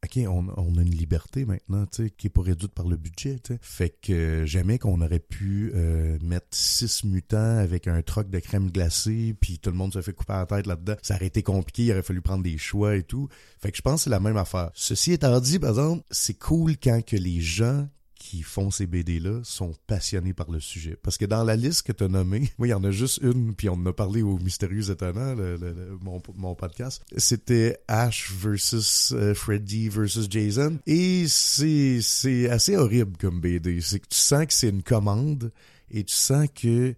OK, 0.03 0.19
on, 0.27 0.47
on 0.57 0.77
a 0.77 0.81
une 0.81 0.89
liberté 0.95 1.45
maintenant, 1.45 1.85
tu 1.85 2.05
sais, 2.05 2.09
qui 2.09 2.25
est 2.27 2.29
pas 2.31 2.41
réduite 2.41 2.73
par 2.73 2.87
le 2.87 2.97
budget, 2.97 3.37
tu 3.43 3.53
sais. 3.53 3.59
Fait 3.61 3.89
que 4.01 4.11
euh, 4.11 4.45
jamais 4.47 4.79
qu'on 4.79 4.99
aurait 5.01 5.19
pu 5.19 5.71
euh, 5.75 6.17
mettre 6.23 6.47
six 6.51 7.03
mutants 7.03 7.57
avec 7.57 7.87
un 7.87 8.01
troc 8.01 8.29
de 8.29 8.39
crème 8.39 8.71
glacée, 8.71 9.35
puis 9.39 9.59
tout 9.59 9.69
le 9.69 9.75
monde 9.75 9.93
se 9.93 10.01
fait 10.01 10.13
couper 10.13 10.33
la 10.33 10.45
tête 10.47 10.65
là-dedans. 10.65 10.95
Ça 11.03 11.15
aurait 11.15 11.27
été 11.27 11.43
compliqué, 11.43 11.83
il 11.83 11.91
aurait 11.91 12.01
fallu 12.01 12.21
prendre 12.21 12.41
des 12.43 12.57
choix 12.57 12.95
et 12.95 13.03
tout. 13.03 13.27
Fait 13.59 13.69
que 13.71 13.77
je 13.77 13.83
pense 13.83 13.95
que 14.01 14.03
c'est 14.05 14.09
la 14.09 14.19
même 14.19 14.37
affaire. 14.37 14.71
Ceci 14.73 15.11
étant 15.13 15.39
dit, 15.39 15.59
par 15.59 15.69
exemple, 15.69 16.03
c'est 16.09 16.37
cool 16.37 16.77
quand 16.77 17.05
que 17.05 17.15
les 17.15 17.39
gens 17.39 17.87
qui 18.21 18.43
font 18.43 18.69
ces 18.69 18.85
BD-là 18.85 19.39
sont 19.43 19.73
passionnés 19.87 20.33
par 20.33 20.51
le 20.51 20.59
sujet. 20.59 20.95
Parce 21.01 21.17
que 21.17 21.25
dans 21.25 21.43
la 21.43 21.55
liste 21.55 21.81
que 21.87 21.91
tu 21.91 22.03
as 22.03 22.07
nommée, 22.07 22.51
moi, 22.59 22.67
il 22.67 22.69
y 22.69 22.73
en 22.75 22.83
a 22.83 22.91
juste 22.91 23.19
une, 23.23 23.55
puis 23.55 23.67
on 23.67 23.73
en 23.73 23.85
a 23.87 23.93
parlé 23.93 24.21
au 24.21 24.37
Mystérieux 24.37 24.91
Étonnant, 24.91 25.33
le- 25.33 25.57
le- 25.57 25.97
mon, 26.01 26.53
podcast. 26.53 27.03
C'était 27.17 27.79
Ash 27.87 28.31
versus 28.31 29.11
euh, 29.13 29.33
Freddy 29.33 29.89
versus 29.89 30.27
Jason. 30.29 30.77
Et 30.85 31.25
c'est 31.27 31.99
c'est 32.01 32.47
assez 32.47 32.77
horrible 32.77 33.17
comme 33.17 33.41
BD. 33.41 33.81
C'est 33.81 33.99
que 33.99 34.07
tu 34.07 34.19
sens 34.19 34.45
que 34.45 34.53
c'est 34.53 34.69
une 34.69 34.83
commande 34.83 35.51
et 35.89 36.03
tu 36.03 36.13
sens 36.15 36.47
que 36.53 36.93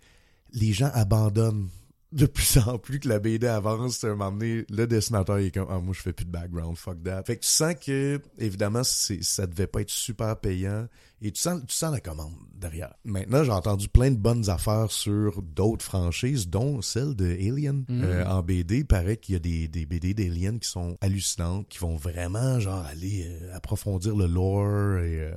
les 0.52 0.74
gens 0.74 0.92
abandonnent 0.94 1.70
de 2.13 2.26
plus 2.26 2.58
en 2.58 2.78
plus 2.78 2.99
que 2.99 3.10
la 3.10 3.19
BD 3.19 3.47
avance, 3.47 4.04
à 4.04 4.08
un 4.08 4.15
moment 4.15 4.32
donné, 4.32 4.65
le 4.69 4.86
dessinateur 4.86 5.39
il 5.39 5.47
est 5.47 5.52
comme 5.52 5.67
ah 5.69 5.80
moi 5.80 5.93
je 5.93 6.02
fais 6.02 6.13
plus 6.13 6.26
de 6.26 6.32
background, 6.32 6.78
fuck 6.78 7.04
that. 7.04 7.23
Fait 7.26 7.38
que 7.38 7.41
tu 7.41 7.49
sens 7.49 7.76
que 7.76 8.21
évidemment 8.38 8.84
c'est 8.84 9.23
ça 9.23 9.47
devait 9.47 9.67
pas 9.67 9.82
être 9.82 9.89
super 9.89 10.38
payant 10.39 10.88
et 11.21 11.32
tu 11.32 11.41
sens 11.41 11.62
tu 11.67 11.76
sens 11.76 11.91
la 11.91 11.99
commande 11.99 12.34
derrière. 12.54 12.93
Maintenant, 13.04 13.43
j'ai 13.43 13.52
entendu 13.52 13.89
plein 13.89 14.12
de 14.12 14.17
bonnes 14.17 14.49
affaires 14.49 14.91
sur 14.91 15.41
d'autres 15.41 15.84
franchises 15.84 16.47
dont 16.47 16.82
celle 16.82 17.15
de 17.15 17.26
Alien 17.26 17.84
Mhm. 17.93 18.04
Euh, 18.04 18.26
en 18.26 18.41
BD, 18.41 18.80
il 18.80 18.86
paraît 18.86 19.17
qu'il 19.17 19.34
y 19.34 19.36
a 19.36 19.39
des, 19.39 19.67
des 19.67 19.86
BD 19.86 20.13
d'Alien 20.13 20.60
qui 20.60 20.69
sont 20.69 20.97
hallucinantes, 21.02 21.67
qui 21.69 21.80
vont 21.80 21.95
vraiment 21.95 22.60
genre 22.60 22.86
aller 22.86 23.28
euh, 23.28 23.56
approfondir 23.56 24.15
le 24.15 24.28
lore 24.28 24.99
et 24.99 25.21
euh, 25.21 25.34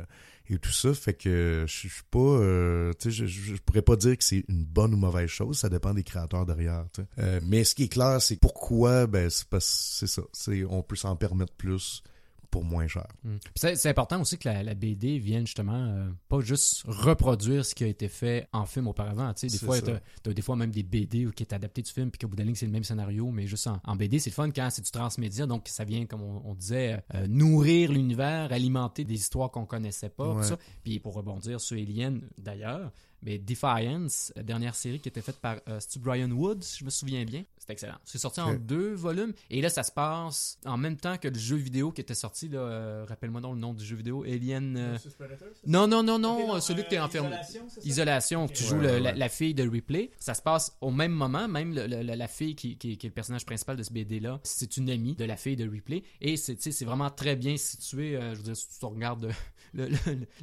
et 0.48 0.58
tout 0.58 0.72
ça. 0.72 0.94
Fait 0.94 1.14
que 1.14 1.64
je 1.66 1.72
suis 1.72 1.90
pas 2.10 2.18
euh, 2.18 2.92
je, 3.04 3.26
je, 3.26 3.54
pourrais 3.64 3.82
pas 3.82 3.96
dire 3.96 4.16
que 4.16 4.24
c'est 4.24 4.44
une 4.48 4.64
bonne 4.64 4.94
ou 4.94 4.96
mauvaise 4.96 5.28
chose. 5.28 5.58
Ça 5.58 5.68
dépend 5.68 5.94
des 5.94 6.04
créateurs 6.04 6.46
derrière. 6.46 6.86
Euh, 7.18 7.40
mais 7.44 7.64
ce 7.64 7.74
qui 7.74 7.84
est 7.84 7.88
clair 7.88 8.20
c'est 8.20 8.36
pourquoi 8.36 9.06
ben 9.06 9.28
c'est 9.30 10.06
ça. 10.06 10.22
On 10.68 10.82
peut 10.82 10.96
s'en 10.96 11.16
permettre 11.16 11.52
plus 11.54 12.02
pour 12.56 12.64
moins 12.64 12.86
cher 12.86 13.06
Mm. 13.22 13.36
C'est 13.54 13.86
important 13.86 14.20
aussi 14.20 14.38
que 14.38 14.48
la, 14.48 14.62
la 14.62 14.74
BD 14.74 15.18
vienne 15.18 15.46
justement 15.46 15.74
euh, 15.74 16.08
pas 16.28 16.40
juste 16.40 16.84
reproduire 16.86 17.64
ce 17.64 17.74
qui 17.74 17.84
a 17.84 17.86
été 17.86 18.08
fait 18.08 18.48
en 18.52 18.64
film 18.64 18.86
auparavant. 18.88 19.32
Tu 19.34 19.48
sais, 19.48 19.58
des 19.58 19.64
fois, 19.64 19.80
t'as 19.80 20.00
t'as 20.22 20.32
des 20.32 20.42
fois 20.42 20.56
même 20.56 20.70
des 20.70 20.82
BD 20.82 21.26
qui 21.34 21.42
est 21.42 21.52
adapté 21.52 21.82
du 21.82 21.90
film, 21.90 22.10
puis 22.10 22.18
qu'au 22.18 22.28
bout 22.28 22.36
de 22.36 22.40
la 22.40 22.46
ligne, 22.46 22.54
c'est 22.54 22.66
le 22.66 22.72
même 22.72 22.84
scénario, 22.84 23.30
mais 23.30 23.46
juste 23.46 23.66
en, 23.66 23.80
en 23.84 23.96
BD, 23.96 24.18
c'est 24.18 24.30
le 24.30 24.34
fun 24.34 24.50
quand 24.50 24.68
c'est 24.70 24.82
du 24.82 24.90
transmédia, 24.90 25.46
donc 25.46 25.68
ça 25.68 25.84
vient, 25.84 26.06
comme 26.06 26.22
on, 26.22 26.42
on 26.44 26.54
disait, 26.54 27.02
euh, 27.14 27.26
nourrir 27.26 27.92
l'univers, 27.92 28.52
alimenter 28.52 29.04
des 29.04 29.14
histoires 29.14 29.50
qu'on 29.50 29.66
connaissait 29.66 30.08
pas, 30.10 30.34
tout 30.34 30.42
ça. 30.42 30.58
Puis 30.82 30.98
pour 30.98 31.14
rebondir 31.14 31.60
sur 31.60 31.76
Alien, 31.76 32.22
d'ailleurs, 32.38 32.90
mais 33.26 33.38
Defiance, 33.38 34.32
dernière 34.42 34.74
série 34.74 35.00
qui 35.00 35.08
était 35.08 35.20
faite 35.20 35.36
par 35.36 35.56
euh, 35.68 35.80
Stu 35.80 35.98
Brian 35.98 36.30
Wood, 36.30 36.62
si 36.62 36.78
je 36.78 36.84
me 36.84 36.90
souviens 36.90 37.24
bien. 37.24 37.44
C'est 37.58 37.72
excellent. 37.72 37.96
C'est 38.04 38.18
sorti 38.18 38.40
en 38.40 38.54
deux 38.54 38.94
volumes. 38.94 39.32
Et 39.50 39.60
là, 39.60 39.68
ça 39.68 39.82
se 39.82 39.90
passe 39.90 40.56
en 40.64 40.76
même 40.76 40.96
temps 40.96 41.18
que 41.18 41.26
le 41.26 41.36
jeu 41.38 41.56
vidéo 41.56 41.90
qui 41.90 42.00
était 42.00 42.14
sorti. 42.14 42.48
là, 42.48 42.60
euh, 42.60 43.04
Rappelle-moi 43.08 43.40
donc 43.40 43.54
le 43.54 43.60
nom 43.60 43.74
du 43.74 43.84
jeu 43.84 43.96
vidéo. 43.96 44.22
Alien. 44.22 44.76
euh, 44.76 44.96
Non, 45.66 45.88
non, 45.88 46.04
non, 46.04 46.18
non. 46.20 46.54
euh, 46.54 46.60
celui 46.60 46.84
que 46.84 46.90
t'es 46.90 47.00
enfermé. 47.00 47.34
Isolation, 47.84 48.46
tu 48.46 48.62
Ouais, 48.62 48.68
joues 48.68 48.78
le- 48.78 49.00
ouais, 49.00 49.14
la, 49.14 49.28
fille 49.28 49.54
de 49.54 49.68
Ripley. 49.68 50.10
Ça 50.20 50.34
se 50.34 50.42
passe 50.42 50.76
au 50.80 50.90
même 50.92 51.12
moment, 51.12 51.48
même 51.48 51.74
le- 51.74 51.86
le- 51.88 52.02
la, 52.02 52.28
fille 52.28 52.54
qui, 52.54 52.76
qui- 52.76 52.96
qui 52.96 53.06
est 53.06 53.10
le 53.10 53.14
personnage 53.14 53.44
principal 53.44 53.76
de 53.76 53.82
ce 53.82 53.92
BD-là, 53.92 54.38
c'est 54.44 54.76
une 54.76 54.88
amie 54.88 55.16
de 55.16 55.24
la 55.24 55.36
fille 55.36 55.56
de 55.56 55.68
Ripley. 55.68 56.04
Et 56.20 56.36
c'est 56.36 56.54
tu 56.56 56.70
c'est 56.72 56.84
vraiment 56.84 57.10
très 57.10 57.34
bien 57.36 57.56
situé. 57.56 58.16
euh, 58.16 58.32
je 58.32 58.36
veux 58.38 58.44
dire, 58.44 58.56
si 58.56 58.78
tu 58.78 58.84
regardes 58.86 59.28
le- 59.74 59.88
le- 59.88 59.96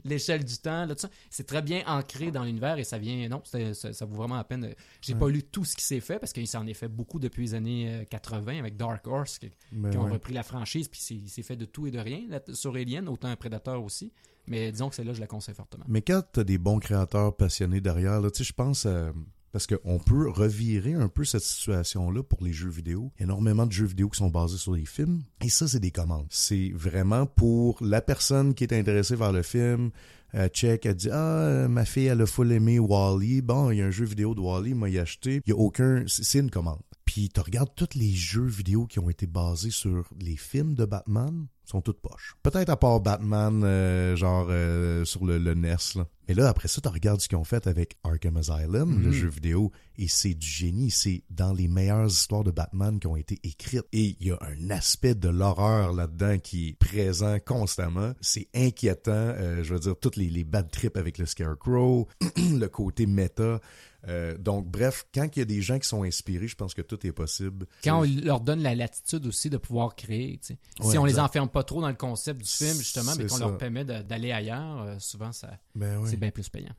l'échelle 0.04 0.44
du 0.44 0.58
temps, 0.58 0.86
là, 0.86 0.94
tout 0.96 1.02
ça, 1.02 1.10
c'est 1.30 1.48
très 1.48 1.62
bien 1.62 1.84
ancré 1.88 2.32
dans 2.32 2.44
l'univers 2.44 2.73
et 2.80 2.84
ça 2.84 2.98
vient. 2.98 3.28
Non, 3.30 3.42
ça, 3.46 3.74
ça 3.94 4.06
vaut 4.06 4.16
vraiment 4.16 4.36
la 4.38 4.44
peine. 4.44 4.74
J'ai 5.02 5.16
pas 5.16 5.30
lu 5.30 5.44
tout 5.44 5.66
ce 5.66 5.76
qui 5.76 5.84
s'est 5.84 6.00
fait 6.00 6.20
parce 6.20 6.34
qu'il 6.34 6.48
s'en 6.48 6.66
est 6.68 6.74
fait 6.74 6.88
beaucoup 6.88 7.20
depuis 7.20 7.44
les 7.46 7.54
années 7.56 7.94
euh, 7.94 8.04
80 8.06 8.60
avec 8.60 8.78
Dark 8.78 9.06
Horse 9.08 9.40
qui, 9.40 9.50
Ben 9.72 9.90
qui 9.92 9.98
ont 9.98 10.06
ouais. 10.06 10.12
repris 10.12 10.34
la 10.34 10.44
franchise 10.44 10.88
puis 10.88 11.00
il 11.12 11.30
s'est 11.30 11.44
fait 11.44 11.56
de 11.56 11.66
tout 11.66 11.88
et 11.88 11.92
de 11.92 12.00
rien 12.00 12.22
là, 12.30 12.40
sur 12.54 12.76
Alien, 12.76 13.08
autant 13.08 13.28
un 13.30 13.36
Predator 13.36 13.84
aussi. 13.84 14.12
Mais 14.48 14.72
disons 14.72 14.90
que 14.90 14.96
celle-là, 14.96 15.14
je 15.14 15.22
la 15.22 15.28
conseille 15.28 15.56
fortement. 15.56 15.86
Mais 15.88 16.02
quand 16.02 16.22
t'as 16.34 16.44
des 16.44 16.58
bons 16.58 16.80
créateurs 16.80 17.36
passionnés 17.36 17.80
derrière, 17.80 18.20
là, 18.20 18.30
tu 18.30 18.40
sais, 18.40 18.44
je 18.44 18.52
pense 18.54 18.86
à- 18.86 19.14
Parce 19.54 19.68
qu'on 19.68 20.00
peut 20.00 20.30
revirer 20.32 20.96
un 20.96 21.08
peu 21.08 21.24
cette 21.24 21.44
situation-là 21.44 22.24
pour 22.24 22.44
les 22.44 22.52
jeux 22.52 22.72
vidéo. 22.72 23.12
Énormément 23.20 23.68
de 23.68 23.72
jeux 23.72 23.86
vidéo 23.86 24.10
qui 24.10 24.18
sont 24.18 24.30
basés 24.30 24.58
sur 24.58 24.74
les 24.74 24.86
films. 24.86 25.22
Et 25.42 25.50
ça, 25.50 25.68
c'est 25.68 25.80
des 25.80 25.92
commandes. 25.92 26.26
C'est 26.32 26.72
vraiment 26.74 27.28
pour 27.28 27.78
la 27.80 28.02
personne 28.02 28.56
qui 28.56 28.64
est 28.64 28.74
intéressée 28.74 29.16
vers 29.16 29.32
le 29.32 29.44
film. 29.44 29.92
Euh, 30.34 30.48
check, 30.48 30.88
elle 30.88 30.96
dit 30.96 31.10
Ah, 31.12 31.42
euh, 31.42 31.68
ma 31.68 31.86
fille, 31.86 32.08
elle 32.08 32.22
a 32.22 32.26
full 32.26 32.52
aimé 32.52 32.80
Wally. 32.80 33.44
Bon, 33.44 33.70
il 33.70 33.78
y 33.78 33.82
a 33.84 33.86
un 33.86 33.92
jeu 33.92 34.06
vidéo 34.06 34.34
de 34.34 34.40
Wally, 34.40 34.74
m'a 34.74 34.90
y 34.90 34.98
acheté. 34.98 35.42
Il 35.46 35.50
y 35.50 35.54
a 35.54 35.56
aucun. 35.56 36.04
C'est 36.08 36.40
une 36.40 36.50
commande. 36.50 36.82
Puis 37.14 37.30
tu 37.30 37.40
regardes 37.42 37.70
tous 37.76 37.90
les 37.94 38.12
jeux 38.12 38.48
vidéo 38.48 38.88
qui 38.88 38.98
ont 38.98 39.08
été 39.08 39.28
basés 39.28 39.70
sur 39.70 40.10
les 40.20 40.36
films 40.36 40.74
de 40.74 40.84
Batman, 40.86 41.46
sont 41.64 41.80
toutes 41.80 42.02
poches. 42.02 42.34
Peut-être 42.42 42.70
à 42.70 42.76
part 42.76 43.02
Batman, 43.02 43.62
euh, 43.64 44.16
genre 44.16 44.48
euh, 44.50 45.06
sur 45.06 45.24
le, 45.24 45.38
le 45.38 45.54
NES. 45.54 45.76
Là. 45.94 46.08
Mais 46.28 46.34
là, 46.34 46.50
après 46.50 46.68
ça, 46.68 46.82
tu 46.82 46.88
regardes 46.90 47.22
ce 47.22 47.28
qu'ils 47.28 47.38
ont 47.38 47.44
fait 47.44 47.68
avec 47.68 47.98
Arkham 48.04 48.38
Asylum, 48.38 49.00
le 49.00 49.10
Mhm. 49.10 49.12
jeu 49.12 49.28
vidéo, 49.28 49.72
et 49.96 50.08
c'est 50.08 50.34
du 50.34 50.48
génie. 50.48 50.90
C'est 50.90 51.24
dans 51.30 51.54
les 51.54 51.68
meilleures 51.68 52.08
histoires 52.08 52.44
de 52.44 52.50
Batman 52.50 53.00
qui 53.00 53.06
ont 53.06 53.16
été 53.16 53.38
écrites. 53.44 53.86
Et 53.94 54.18
il 54.20 54.28
y 54.28 54.32
a 54.32 54.40
un 54.42 54.72
aspect 54.72 55.14
de 55.14 55.30
l'horreur 55.30 55.94
là-dedans 55.94 56.40
qui 56.40 56.70
est 56.70 56.74
présent 56.80 57.38
constamment. 57.46 58.14
C'est 58.22 58.48
inquiétant. 58.56 59.12
euh, 59.12 59.62
je 59.64 59.72
veux 59.76 59.80
dire, 59.82 59.94
toutes 60.02 60.16
les, 60.16 60.32
les 60.32 60.44
bad 60.44 60.72
trips 60.72 60.98
avec 60.98 61.20
le 61.20 61.28
Scarecrow, 61.28 62.08
le 62.38 62.66
côté 62.70 63.06
méta. 63.06 63.60
Euh, 64.08 64.38
donc, 64.38 64.68
bref, 64.68 65.06
quand 65.14 65.28
il 65.36 65.40
y 65.40 65.42
a 65.42 65.46
des 65.46 65.62
gens 65.62 65.80
qui 65.80 65.88
sont 65.88 66.04
inspirés, 66.04 66.48
je 66.48 66.56
pense 66.56 66.74
que 66.74 66.82
tout 66.82 67.06
est 67.08 67.12
possible. 67.12 67.66
Quand 67.84 68.02
on 68.02 68.04
leur 68.24 68.42
donne 68.42 68.62
la 68.62 68.76
latitude 68.76 69.26
aussi 69.26 69.50
de 69.50 69.58
pouvoir 69.58 69.96
créer, 69.96 70.38
tu 70.40 70.48
sais. 70.48 70.58
Ouais, 70.84 70.92
si 70.92 70.98
on 70.98 71.06
les 71.06 71.12
exact. 71.14 71.24
enferme 71.24 71.50
pas 71.50 71.64
trop 71.64 71.82
dans 71.82 71.88
le 71.90 71.96
concept 71.96 72.42
du 72.42 72.50
film, 72.50 72.78
justement, 72.78 73.14
mais 73.18 73.26
qu'on 73.28 73.38
leur 73.38 73.58
permet 73.58 73.86
d'aller 73.86 74.32
ailleurs, 74.32 74.82
euh, 74.82 74.96
souvent, 75.00 75.32
ça, 75.32 75.58
Ben 75.76 76.00
oui. 76.00 76.10
c'est 76.10 76.18
bien 76.18 76.32
plus 76.32 76.50
payant. 76.50 76.74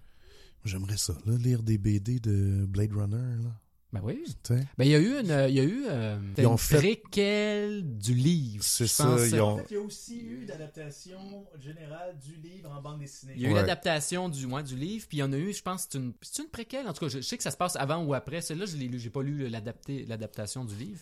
J'aimerais 0.65 0.97
ça, 0.97 1.15
là, 1.27 1.37
lire 1.37 1.63
des 1.63 1.77
BD 1.79 2.21
de 2.21 2.65
Blade 2.67 2.93
Runner, 2.93 3.43
là. 3.43 3.51
Ben 3.95 4.01
oui. 4.03 4.25
Ben, 4.51 4.85
il 4.85 4.89
y 4.89 4.95
a 4.95 4.99
eu 4.99 5.21
une, 5.21 5.31
euh, 5.31 5.49
il 5.49 5.55
y 5.55 5.61
a 5.61 5.65
eu, 5.65 5.85
euh, 5.89 6.19
Ils 6.37 6.47
ont 6.47 6.53
une 6.53 6.59
fait- 6.59 6.79
préquelle 6.79 7.97
du 7.99 8.13
livre. 8.15 8.65
C'est 8.65 8.87
je 8.87 8.91
ça, 8.91 9.05
pense. 9.05 9.21
ils 9.29 9.41
ont- 9.41 9.53
En 9.53 9.57
fait, 9.59 9.67
il 9.71 9.75
y 9.75 9.77
a 9.77 9.81
aussi 9.81 10.21
eu 10.25 10.45
d'adaptation 10.47 11.47
générale 11.61 12.19
du 12.19 12.35
livre 12.37 12.71
en 12.71 12.83
bande 12.83 12.99
dessinée. 12.99 13.35
Il 13.37 13.43
y 13.43 13.47
a 13.47 13.49
eu 13.51 13.53
Ouais. 13.53 13.61
l'adaptation 13.61 14.29
du, 14.29 14.47
ouais, 14.47 14.63
du 14.63 14.77
livre, 14.77 15.07
puis 15.09 15.19
il 15.19 15.21
y 15.21 15.23
en 15.23 15.33
a 15.33 15.37
eu, 15.39 15.53
je 15.53 15.63
pense, 15.63 15.87
c'est 15.89 15.99
une, 15.99 16.13
c'est 16.23 16.43
une 16.43 16.49
préquelle. 16.49 16.89
En 16.89 16.93
tout 16.93 17.01
cas, 17.05 17.09
je, 17.09 17.19
je 17.19 17.23
sais 17.23 17.37
que 17.37 17.43
ça 17.45 17.51
se 17.53 17.57
passe 17.57 17.77
avant 17.77 18.03
ou 18.05 18.15
après. 18.15 18.41
Celle-là, 18.41 18.67
je 18.67 18.77
l'ai 18.77 18.89
lu, 18.89 18.99
j'ai 18.99 19.11
pas 19.11 19.23
lu 19.23 19.49
l'adapté- 19.49 20.05
l'adaptation 20.07 20.65
du 20.65 20.75
livre. 20.75 21.01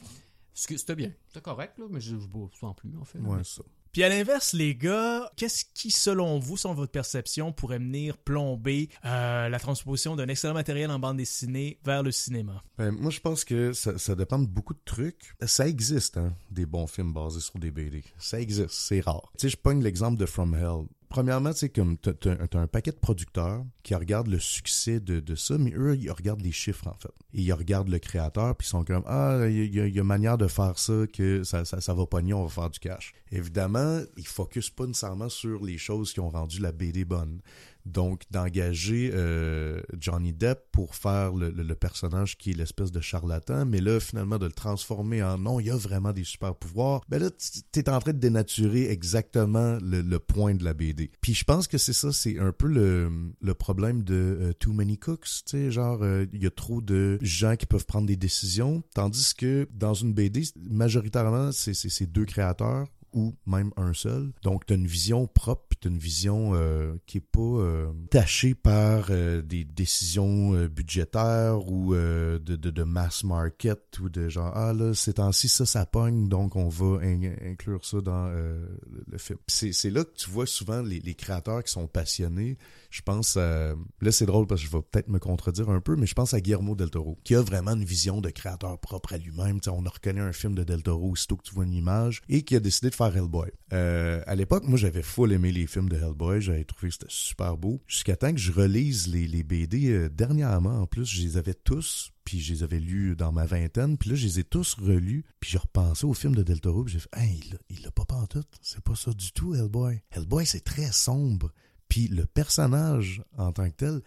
Ce 0.54 0.66
que- 0.68 0.76
C'était 0.76 0.94
bien, 0.96 1.10
c'était 1.28 1.40
correct, 1.40 1.78
là, 1.78 1.86
mais 1.88 2.00
je 2.00 2.14
ne 2.14 2.20
sans 2.60 2.74
plus, 2.74 2.90
en 3.00 3.04
fait. 3.04 3.18
là. 3.18 3.24
Ouais, 3.28 3.44
ça. 3.44 3.62
Puis 3.92 4.02
à 4.02 4.08
l'inverse, 4.08 4.54
les 4.54 4.74
gars, 4.74 5.30
qu'est-ce 5.36 5.66
qui, 5.74 5.90
selon 5.90 6.38
vous, 6.38 6.56
selon 6.56 6.72
votre 6.72 6.92
perception, 6.92 7.52
pourrait 7.52 7.78
venir 7.78 8.16
plomber 8.16 8.88
euh, 9.04 9.50
la 9.50 9.58
transposition 9.58 10.16
d'un 10.16 10.28
excellent 10.28 10.54
matériel 10.54 10.90
en 10.90 10.98
bande 10.98 11.18
dessinée 11.18 11.78
vers 11.84 12.02
le 12.02 12.10
cinéma? 12.10 12.64
Ben, 12.78 12.90
moi, 12.90 13.10
je 13.10 13.20
pense 13.20 13.44
que 13.44 13.74
ça, 13.74 13.98
ça 13.98 14.14
dépend 14.14 14.38
de 14.38 14.46
beaucoup 14.46 14.72
de 14.72 14.80
trucs. 14.86 15.34
Ça 15.44 15.68
existe, 15.68 16.16
hein, 16.16 16.34
des 16.50 16.64
bons 16.64 16.86
films 16.86 17.12
basés 17.12 17.40
sur 17.40 17.58
des 17.58 17.70
BD. 17.70 18.02
Ça 18.16 18.40
existe, 18.40 18.70
c'est 18.70 19.00
rare. 19.00 19.30
Tu 19.36 19.42
sais, 19.42 19.48
je 19.50 19.58
pogne 19.58 19.82
l'exemple 19.82 20.16
de 20.16 20.24
From 20.24 20.54
Hell. 20.54 20.86
Premièrement, 21.12 21.52
tu 21.52 21.58
sais, 21.58 21.68
comme 21.68 21.98
t'as- 21.98 22.14
t'as 22.14 22.58
un 22.58 22.66
paquet 22.66 22.90
de 22.90 22.96
producteurs 22.96 23.66
qui 23.82 23.94
regardent 23.94 24.28
le 24.28 24.38
succès 24.38 24.98
de, 24.98 25.34
ça, 25.34 25.58
mais 25.58 25.70
eux, 25.76 25.94
ils 25.94 26.10
regardent 26.10 26.40
les 26.40 26.52
chiffres, 26.52 26.88
en 26.88 26.94
fait. 26.94 27.12
Et 27.34 27.42
ils 27.42 27.52
regardent 27.52 27.90
le 27.90 27.98
créateur, 27.98 28.56
puis 28.56 28.66
ils 28.66 28.70
sont 28.70 28.82
comme, 28.82 29.02
ah, 29.04 29.40
il 29.46 29.62
y, 29.62 29.78
y 29.78 29.90
y 29.90 30.00
a 30.00 30.04
manière 30.04 30.38
de 30.38 30.46
faire 30.46 30.78
ça, 30.78 31.06
que 31.12 31.44
ça, 31.44 31.66
ça, 31.66 31.82
ça 31.82 31.92
va 31.92 32.06
pogner, 32.06 32.32
on 32.32 32.44
va 32.44 32.48
faire 32.48 32.70
du 32.70 32.78
cash. 32.78 33.12
Évidemment, 33.30 34.00
ils 34.16 34.26
focusent 34.26 34.70
pas 34.70 34.86
nécessairement 34.86 35.28
sur 35.28 35.62
les 35.62 35.76
choses 35.76 36.14
qui 36.14 36.20
ont 36.20 36.30
rendu 36.30 36.60
la 36.60 36.72
BD 36.72 37.04
bonne. 37.04 37.42
Donc, 37.86 38.22
d'engager 38.30 39.10
euh, 39.12 39.80
Johnny 39.98 40.32
Depp 40.32 40.70
pour 40.70 40.94
faire 40.94 41.32
le, 41.32 41.74
personnage 41.74 42.36
qui 42.36 42.50
est 42.50 42.54
l'espèce 42.54 42.92
de 42.92 43.00
charlatan, 43.00 43.64
mais 43.64 43.80
là, 43.80 43.98
finalement, 43.98 44.38
de 44.38 44.46
le 44.46 44.52
transformer 44.52 45.22
en 45.22 45.38
non, 45.38 45.58
il 45.58 45.66
y 45.66 45.70
a 45.70 45.76
vraiment 45.76 46.12
des 46.12 46.24
super 46.24 46.54
pouvoirs, 46.54 47.00
ben 47.08 47.20
là, 47.20 47.30
tu 47.30 47.80
es 47.80 47.88
en 47.88 47.98
train 47.98 48.12
de 48.12 48.18
dénaturer 48.18 48.90
exactement 48.90 49.78
le, 49.80 50.18
point 50.18 50.54
de 50.54 50.64
la 50.64 50.74
BD. 50.74 51.10
Puis 51.20 51.34
je 51.34 51.44
pense 51.44 51.66
que 51.66 51.78
c'est 51.78 51.92
ça, 51.92 52.12
c'est 52.12 52.38
un 52.38 52.52
peu 52.52 52.68
le, 52.68 53.54
problème 53.54 54.02
de 54.02 54.14
euh, 54.14 54.52
Too 54.52 54.72
Many 54.72 54.98
Cooks, 54.98 55.24
tu 55.24 55.42
sais, 55.46 55.70
genre, 55.70 56.02
euh, 56.02 56.26
il 56.32 56.42
y 56.42 56.46
a 56.46 56.50
trop 56.50 56.80
de 56.80 57.18
gens 57.20 57.56
qui 57.56 57.66
peuvent 57.66 57.86
prendre 57.86 58.06
des 58.06 58.16
décisions, 58.16 58.82
tandis 58.94 59.34
que 59.34 59.68
dans 59.72 59.94
une 59.94 60.12
BD, 60.12 60.42
majoritairement, 60.56 61.52
c'est 61.52 61.74
c'est 61.74 62.06
deux 62.06 62.24
créateurs 62.24 62.86
ou 63.12 63.34
même 63.46 63.72
un 63.76 63.92
seul. 63.92 64.32
Donc, 64.42 64.66
tu 64.66 64.72
as 64.72 64.76
une 64.76 64.86
vision 64.86 65.26
propre, 65.26 65.64
puis 65.68 65.78
tu 65.80 65.88
une 65.88 65.98
vision 65.98 66.52
euh, 66.54 66.94
qui 67.06 67.18
est 67.18 67.20
pas 67.20 67.40
euh, 67.40 67.92
tachée 68.10 68.54
par 68.54 69.06
euh, 69.10 69.42
des 69.42 69.64
décisions 69.64 70.54
euh, 70.54 70.68
budgétaires 70.68 71.68
ou 71.68 71.94
euh, 71.94 72.38
de, 72.38 72.56
de, 72.56 72.70
de 72.70 72.82
mass 72.82 73.24
market 73.24 73.98
ou 74.00 74.08
de 74.08 74.28
genre, 74.28 74.52
ah 74.54 74.72
là, 74.72 74.94
ces 74.94 75.14
temps-ci, 75.14 75.48
ça, 75.48 75.66
ça 75.66 75.86
pogne, 75.86 76.28
donc 76.28 76.56
on 76.56 76.68
va 76.68 77.00
in- 77.02 77.34
inclure 77.44 77.84
ça 77.84 78.00
dans 78.00 78.28
euh, 78.28 78.64
le, 79.10 79.18
film. 79.18 79.38
C'est 79.48 79.90
là 79.90 80.04
que 80.04 80.14
tu 80.14 80.30
vois 80.30 80.46
souvent 80.46 80.82
les, 80.82 81.00
les 81.00 81.14
créateurs 81.14 81.62
qui 81.62 81.72
sont 81.72 81.86
passionnés. 81.86 82.56
Je 82.92 83.00
pense 83.00 83.38
à... 83.38 83.74
Là, 84.02 84.12
c'est 84.12 84.26
drôle 84.26 84.46
parce 84.46 84.60
que 84.60 84.66
je 84.66 84.72
vais 84.72 84.82
peut-être 84.82 85.08
me 85.08 85.18
contredire 85.18 85.70
un 85.70 85.80
peu, 85.80 85.96
mais 85.96 86.06
je 86.06 86.14
pense 86.14 86.34
à 86.34 86.40
Guillermo 86.42 86.74
del 86.74 86.90
Toro, 86.90 87.18
qui 87.24 87.34
a 87.34 87.40
vraiment 87.40 87.72
une 87.72 87.84
vision 87.84 88.20
de 88.20 88.28
créateur 88.28 88.78
propre 88.78 89.14
à 89.14 89.18
lui-même. 89.18 89.60
On 89.66 89.86
a 89.86 89.88
reconnu 89.88 90.20
un 90.20 90.32
film 90.32 90.54
de 90.54 90.62
del 90.62 90.82
Toro 90.82 91.10
aussitôt 91.10 91.36
que 91.36 91.42
tu 91.42 91.54
vois 91.54 91.64
une 91.64 91.72
image 91.72 92.20
et 92.28 92.42
qui 92.42 92.54
a 92.54 92.60
décidé 92.60 92.90
de 92.90 92.94
faire 92.94 93.16
Hellboy. 93.16 93.50
Euh, 93.72 94.22
à 94.26 94.34
l'époque, 94.34 94.64
moi, 94.64 94.78
j'avais 94.78 95.02
full 95.02 95.32
aimé 95.32 95.52
les 95.52 95.66
films 95.66 95.88
de 95.88 95.96
Hellboy. 95.96 96.42
J'avais 96.42 96.64
trouvé 96.64 96.88
que 96.88 96.94
c'était 96.94 97.06
super 97.08 97.56
beau. 97.56 97.80
Jusqu'à 97.86 98.14
temps 98.14 98.32
que 98.32 98.38
je 98.38 98.52
relise 98.52 99.08
les, 99.08 99.26
les 99.26 99.42
BD 99.42 99.88
euh, 99.88 100.10
dernièrement, 100.10 100.82
en 100.82 100.86
plus, 100.86 101.06
je 101.06 101.22
les 101.22 101.38
avais 101.38 101.54
tous 101.54 102.12
puis 102.24 102.40
je 102.40 102.52
les 102.52 102.62
avais 102.62 102.78
lus 102.78 103.16
dans 103.16 103.32
ma 103.32 103.46
vingtaine, 103.46 103.98
puis 103.98 104.10
là, 104.10 104.14
je 104.16 104.24
les 104.24 104.38
ai 104.38 104.44
tous 104.44 104.74
relus, 104.74 105.24
puis 105.40 105.50
j'ai 105.50 105.58
repensé 105.58 106.06
au 106.06 106.14
film 106.14 106.36
de 106.36 106.44
Del 106.44 106.60
Toro, 106.60 106.84
puis 106.84 106.94
j'ai 106.94 107.00
fait 107.00 107.08
«Hey, 107.16 107.40
il 107.68 107.82
l'a 107.82 107.90
pas 107.90 108.04
pantoute, 108.04 108.48
c'est 108.60 108.80
pas 108.80 108.94
ça 108.94 109.12
du 109.12 109.32
tout, 109.32 109.54
Hellboy. 109.54 110.02
Hellboy, 110.12 110.46
c'est 110.46 110.62
très 110.62 110.92
sombre, 110.92 111.50
puis 111.92 112.08
le 112.08 112.24
personnage, 112.24 113.22
en 113.36 113.52
tant 113.52 113.68
que 113.68 113.74
tel, 113.76 114.00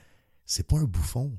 c'est 0.48 0.66
pas 0.66 0.78
un 0.78 0.86
bouffon. 0.86 1.38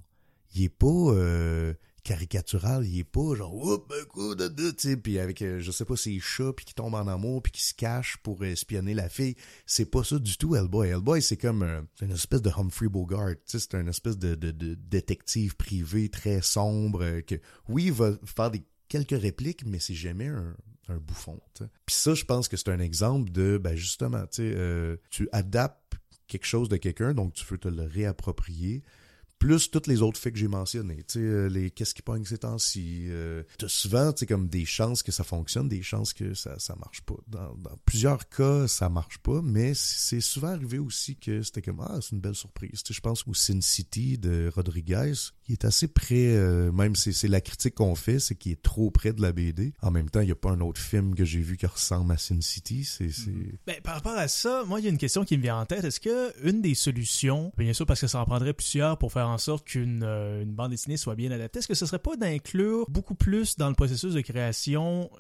Il 0.55 0.62
est 0.62 0.68
pas 0.68 0.86
euh, 0.86 1.74
caricatural, 2.05 2.86
il 2.86 3.01
est 3.01 3.03
pas 3.05 3.34
genre 3.34 3.53
oups 3.53 3.92
un 4.01 4.05
coup 4.05 4.36
de 4.36 4.47
deux, 4.47 4.72
puis 4.97 5.18
avec 5.18 5.42
euh, 5.42 5.59
je 5.59 5.72
sais 5.72 5.84
pas 5.84 5.97
ses 5.97 6.20
chats 6.20 6.53
puis 6.57 6.64
qui 6.64 6.72
tombent 6.72 6.94
en 6.94 7.09
amour 7.09 7.42
puis 7.42 7.51
qui 7.51 7.64
se 7.64 7.74
cachent 7.74 8.18
pour 8.18 8.44
espionner 8.44 8.94
la 8.94 9.09
fille, 9.09 9.34
c'est 9.66 9.90
pas 9.90 10.05
ça 10.05 10.20
du 10.20 10.36
tout 10.38 10.55
Hellboy. 10.55 10.90
Hellboy 10.90 11.20
c'est 11.20 11.36
comme 11.36 11.64
un- 11.64 11.84
c'est 11.99 12.05
une 12.05 12.12
espèce 12.12 12.42
de 12.42 12.51
Humphrey 12.57 12.86
Bogart, 12.88 13.34
c'est 13.44 13.74
une 13.74 13.88
espèce 13.88 14.16
de, 14.16 14.36
de, 14.36 14.53
détective 14.74 15.57
privé 15.57 16.09
très 16.11 16.42
sombre 16.42 17.03
euh, 17.03 17.22
que 17.22 17.34
oui, 17.68 17.86
il 17.86 17.92
va 17.92 18.12
faire 18.24 18.53
des 18.53 18.62
quelques 18.88 19.20
répliques 19.20 19.66
mais 19.66 19.80
c'est 19.80 19.94
jamais 19.94 20.28
un 20.28 20.55
un 20.88 20.99
bouffon. 20.99 21.40
Puis 21.84 21.97
ça, 21.97 22.14
je 22.14 22.24
pense 22.24 22.49
que 22.49 22.57
c'est 22.57 22.68
un 22.68 22.78
exemple 22.78 23.30
de, 23.32 23.59
ben 23.59 23.74
justement, 23.74 24.24
tu 24.28 24.42
euh, 24.42 24.97
tu 25.11 25.28
adaptes 25.32 25.86
quelque 26.27 26.47
chose 26.47 26.68
de 26.68 26.77
quelqu'un, 26.77 27.14
donc 27.14 27.33
tu 27.35 27.45
veux 27.45 27.59
te 27.59 27.68
le 27.68 27.85
réapproprier. 27.85 28.83
Plus 29.47 29.70
toutes 29.70 29.86
les 29.86 30.03
autres 30.03 30.18
faits 30.18 30.32
que 30.32 30.40
j'ai 30.40 30.49
mentionnés, 30.49 31.05
tu 31.05 31.05
sais, 31.07 31.18
euh, 31.20 31.47
les 31.49 31.70
qu'est-ce 31.70 31.94
qui 31.94 32.03
pogne 32.03 32.24
ces 32.24 32.38
temps-ci. 32.38 33.05
Euh, 33.11 33.44
souvent, 33.68 34.12
tu 34.12 34.26
comme 34.26 34.49
des 34.49 34.64
chances 34.64 35.05
que 35.05 35.12
ça 35.12 35.22
fonctionne, 35.22 35.68
des 35.68 35.84
chances 35.84 36.12
que 36.12 36.34
ça, 36.34 36.59
ça 36.59 36.74
marche 36.74 37.03
pas. 37.03 37.14
Dans, 37.28 37.55
plusieurs 37.84 38.28
cas, 38.28 38.66
ça 38.66 38.88
marche 38.88 39.18
pas, 39.18 39.42
mais 39.44 39.72
c'est 39.74 40.20
souvent 40.20 40.49
arrivé 40.49 40.80
aussi 40.80 41.14
que 41.14 41.42
c'était 41.42 41.62
comme, 41.62 41.78
ah, 41.78 42.01
c'est 42.03 42.16
une 42.16 42.20
belle 42.20 42.34
surprise. 42.34 42.82
Tu 42.82 42.92
je 42.92 43.01
pense 43.01 43.24
au 43.28 43.34
Sin 43.34 43.61
City 43.61 44.18
de 44.18 44.51
Rodriguez, 44.53 45.12
il 45.47 45.53
est 45.53 45.64
assez 45.64 45.86
près, 45.86 46.34
euh, 46.34 46.72
même 46.72 46.97
c'est 46.97 47.12
c'est 47.12 47.28
la 47.28 47.40
critique 47.40 47.76
qu'on 47.76 47.94
fait, 47.94 48.18
c'est 48.18 48.34
qu'il 48.34 48.51
est 48.51 48.62
trop 48.62 48.90
près 48.90 49.12
de 49.12 49.22
la 49.22 49.30
BD. 49.30 49.74
En 49.80 49.92
même 49.92 50.11
temps, 50.11 50.22
il 50.22 50.28
y 50.28 50.32
a 50.32 50.34
pas 50.34 50.51
un 50.51 50.61
autre 50.61 50.80
film 50.80 51.14
que 51.14 51.24
j'ai 51.24 51.40
vu 51.40 51.57
qui 51.57 51.66
ressemble 51.66 52.12
à 52.12 52.18
Sin 52.18 52.40
City. 52.40 52.82
C'est, 52.82 53.12
c'est... 53.12 53.30
Ben, 53.64 53.80
par 53.80 53.94
rapport 53.94 54.18
à 54.18 54.26
ça, 54.26 54.64
moi, 54.66 54.80
il 54.80 54.84
y 54.84 54.86
a 54.88 54.90
une 54.90 54.99
question 54.99 55.24
qui 55.24 55.36
me 55.36 55.42
vient 55.42 55.61
en 55.61 55.66
tête. 55.66 55.84
Est-ce 55.84 56.01
que 56.01 56.32
une 56.42 56.62
des 56.62 56.74
solutions, 56.74 57.53
bien 57.57 57.72
sûr, 57.72 57.86
parce 57.86 58.01
que 58.01 58.09
ça 58.09 58.20
en 58.20 58.24
prendrait 58.24 58.53
plusieurs 58.53 58.99
pour 58.99 59.12
faire 59.12 59.28
en 59.28 59.36
sorte 59.39 59.66
qu'une 59.66 60.03
euh, 60.03 60.43
une 60.43 60.53
bande 60.53 60.70
dessinée 60.70 60.97
soit 60.97 61.14
bien 61.14 61.30
adaptée, 61.30 61.59
est-ce 61.61 61.68
que 61.68 61.74
ce 61.74 61.87
serait 61.87 61.99
pas 61.99 62.16
d'inclure 62.16 62.84
beaucoup 62.89 63.14
plus 63.14 63.57
dans 63.57 63.68
le 63.68 63.74
processus 63.74 64.14
de 64.14 64.20
création 64.20 65.11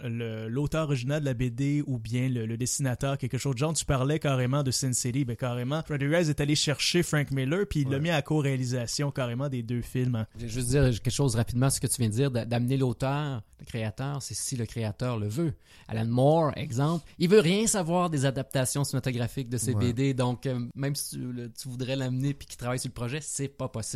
l'auteur 0.48 0.84
original 0.84 1.20
de 1.20 1.26
la 1.26 1.34
BD 1.34 1.82
ou 1.86 1.98
bien 1.98 2.28
le, 2.28 2.46
le 2.46 2.56
dessinateur, 2.56 3.18
quelque 3.18 3.38
chose 3.38 3.54
de 3.54 3.58
genre, 3.58 3.72
tu 3.72 3.84
parlais 3.84 4.18
carrément 4.18 4.62
de 4.62 4.70
Sin 4.70 4.92
City, 4.92 5.24
ben 5.24 5.36
carrément, 5.36 5.82
Rodriguez 5.88 6.30
est 6.30 6.40
allé 6.40 6.54
chercher 6.54 7.02
Frank 7.02 7.30
Miller 7.30 7.66
puis 7.68 7.80
il 7.80 7.88
l'a 7.90 7.98
mis 7.98 8.10
à 8.10 8.22
co-réalisation 8.22 9.10
carrément 9.10 9.48
des 9.48 9.62
deux 9.62 9.82
films. 9.82 10.16
hein. 10.16 10.26
Je 10.38 10.42
vais 10.44 10.48
juste 10.48 10.68
dire 10.68 10.82
quelque 10.90 11.10
chose 11.10 11.34
rapidement, 11.36 11.70
ce 11.70 11.80
que 11.80 11.86
tu 11.86 11.96
viens 12.00 12.08
de 12.08 12.14
dire, 12.14 12.30
d'a- 12.30 12.44
d'amener 12.44 12.76
l'auteur, 12.76 13.42
le 13.60 13.64
créateur, 13.64 14.22
c'est 14.22 14.34
si 14.34 14.56
le 14.56 14.66
créateur 14.66 15.18
le 15.18 15.28
veut. 15.28 15.54
Alan 15.88 16.04
Moore, 16.06 16.52
exemple, 16.56 17.04
il 17.18 17.28
veut 17.28 17.40
rien 17.40 17.66
savoir 17.66 18.10
des 18.10 18.24
adaptations 18.26 18.84
cinématographiques 18.84 19.48
de 19.48 19.56
ses 19.56 19.72
Ouais. 19.74 19.86
BD, 19.92 20.14
donc 20.14 20.46
euh, 20.46 20.60
même 20.74 20.94
si 20.94 21.16
tu, 21.16 21.32
le- 21.32 21.50
tu 21.52 21.68
voudrais 21.68 21.96
l'amener 21.96 22.34
puis 22.34 22.46
qu'il 22.46 22.56
travaille 22.56 22.78
sur 22.78 22.88
le 22.88 22.94
projet, 22.94 23.18
c'est 23.22 23.48
pas 23.48 23.68
possible. 23.68 23.95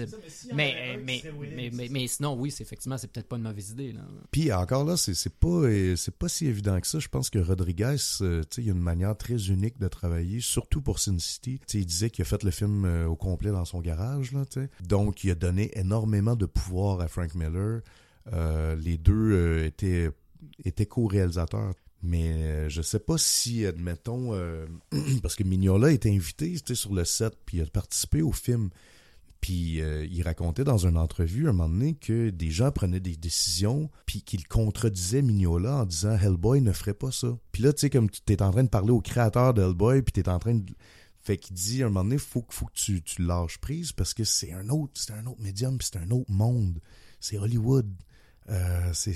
Mais, 0.55 0.98
mais, 1.05 1.22
mais, 1.57 1.70
mais, 1.72 1.88
mais 1.90 2.07
sinon, 2.07 2.34
oui, 2.34 2.51
c'est 2.51 2.62
effectivement, 2.62 2.98
c'est 2.98 3.11
peut-être 3.11 3.28
pas 3.28 3.36
une 3.36 3.42
mauvaise 3.42 3.70
idée. 3.70 3.92
Là. 3.92 4.03
Puis 4.30 4.53
encore 4.53 4.84
là, 4.84 4.96
c'est 4.96 5.14
c'est 5.14 5.34
pas 5.34 5.48
euh, 5.48 5.96
c'est 5.96 6.14
pas 6.14 6.28
si 6.28 6.46
évident 6.46 6.80
que 6.80 6.86
ça. 6.86 6.98
Je 6.98 7.09
pense 7.09 7.30
que 7.30 7.38
Rodriguez, 7.38 7.96
euh, 8.20 8.42
tu 8.42 8.46
sais, 8.51 8.62
il 8.62 8.66
y 8.66 8.70
a 8.70 8.72
une 8.72 8.80
manière 8.80 9.16
très 9.16 9.48
unique 9.48 9.78
de 9.78 9.88
travailler, 9.88 10.40
surtout 10.40 10.80
pour 10.82 10.98
Sin 10.98 11.18
City. 11.18 11.59
Tu 11.61 11.64
sais, 11.66 11.78
il 11.78 11.86
disait 11.86 12.11
qu'il 12.11 12.22
a 12.22 12.26
fait 12.26 12.42
le 12.42 12.51
film 12.51 12.84
euh, 12.84 13.07
au 13.07 13.16
complet 13.16 13.51
dans 13.51 13.64
son 13.64 13.80
garage, 13.80 14.32
là, 14.32 14.44
tu 14.44 14.61
sais. 14.61 14.70
Donc, 14.86 15.24
il 15.24 15.30
a 15.30 15.34
donné 15.34 15.70
énormément 15.78 16.36
de 16.36 16.46
pouvoir 16.46 17.01
à 17.01 17.09
Frank 17.09 17.34
Miller. 17.34 17.80
Euh, 18.32 18.76
les 18.76 18.98
deux 18.98 19.32
euh, 19.32 19.66
étaient 19.66 20.11
étaient 20.64 20.86
co-réalisateurs. 20.86 21.74
Mais 22.03 22.32
euh, 22.32 22.68
je 22.68 22.80
sais 22.80 22.98
pas 22.98 23.18
si, 23.18 23.66
admettons, 23.66 24.34
euh, 24.34 24.66
parce 25.22 25.36
que 25.36 25.44
Mignola 25.44 25.92
était 25.92 26.11
invité, 26.11 26.57
sur 26.74 26.94
le 26.94 27.05
set, 27.05 27.34
puis 27.44 27.59
il 27.59 27.62
a 27.62 27.66
participé 27.66 28.22
au 28.22 28.32
film. 28.32 28.70
Puis 29.41 29.80
euh, 29.80 30.07
il 30.11 30.22
racontait 30.22 30.64
dans 30.64 30.86
une 30.86 30.99
entrevue 30.99 31.49
un 31.49 31.53
moment 31.53 31.68
donné 31.68 31.95
que 31.95 32.30
des 32.30 32.51
gens 32.51 32.70
prenaient 32.70 33.01
des 33.01 33.16
décisions 33.16 33.91
puis 34.05 34.22
qu'ils 34.22 34.47
contredisaient 34.47 35.22
Mignola 35.22 35.76
en 35.76 35.86
disant 35.86 36.16
Hellboy 36.16 36.61
ne 36.61 36.72
ferait 36.72 36.95
pas 36.95 37.11
ça. 37.11 37.38
Puis 37.53 37.62
là, 37.62 37.72
tu 37.72 37.80
sais, 37.80 37.91
comme 37.91 38.11
tu 38.11 38.20
es 38.32 38.43
en 38.43 38.51
train 38.51 38.64
de 38.64 38.68
parler 38.68 38.91
au 38.91 39.01
créateur 39.01 39.55
de 39.55 39.62
Hellboy 39.62 40.03
puis 40.03 40.12
tu 40.12 40.20
es 40.20 40.28
en 40.28 40.38
train 40.38 40.55
de... 40.55 40.64
Fait 41.22 41.36
qu'il 41.36 41.55
dit 41.55 41.82
à 41.82 41.86
un 41.86 41.88
moment 41.88 42.05
donné, 42.05 42.18
faut, 42.18 42.45
faut 42.51 42.66
que 42.66 42.74
tu, 42.74 43.03
tu 43.03 43.22
lâches 43.22 43.59
prise 43.59 43.93
parce 43.93 44.14
que 44.14 44.24
c'est 44.24 44.53
un 44.53 44.68
autre, 44.68 44.93
c'est 44.95 45.12
un 45.12 45.26
autre 45.26 45.41
médium 45.41 45.78
puis 45.78 45.88
c'est 45.91 45.99
un 45.99 46.11
autre 46.11 46.30
monde. 46.30 46.80
C'est 47.18 47.38
Hollywood. 47.38 47.91
Euh, 48.49 48.91
c'est 48.93 49.14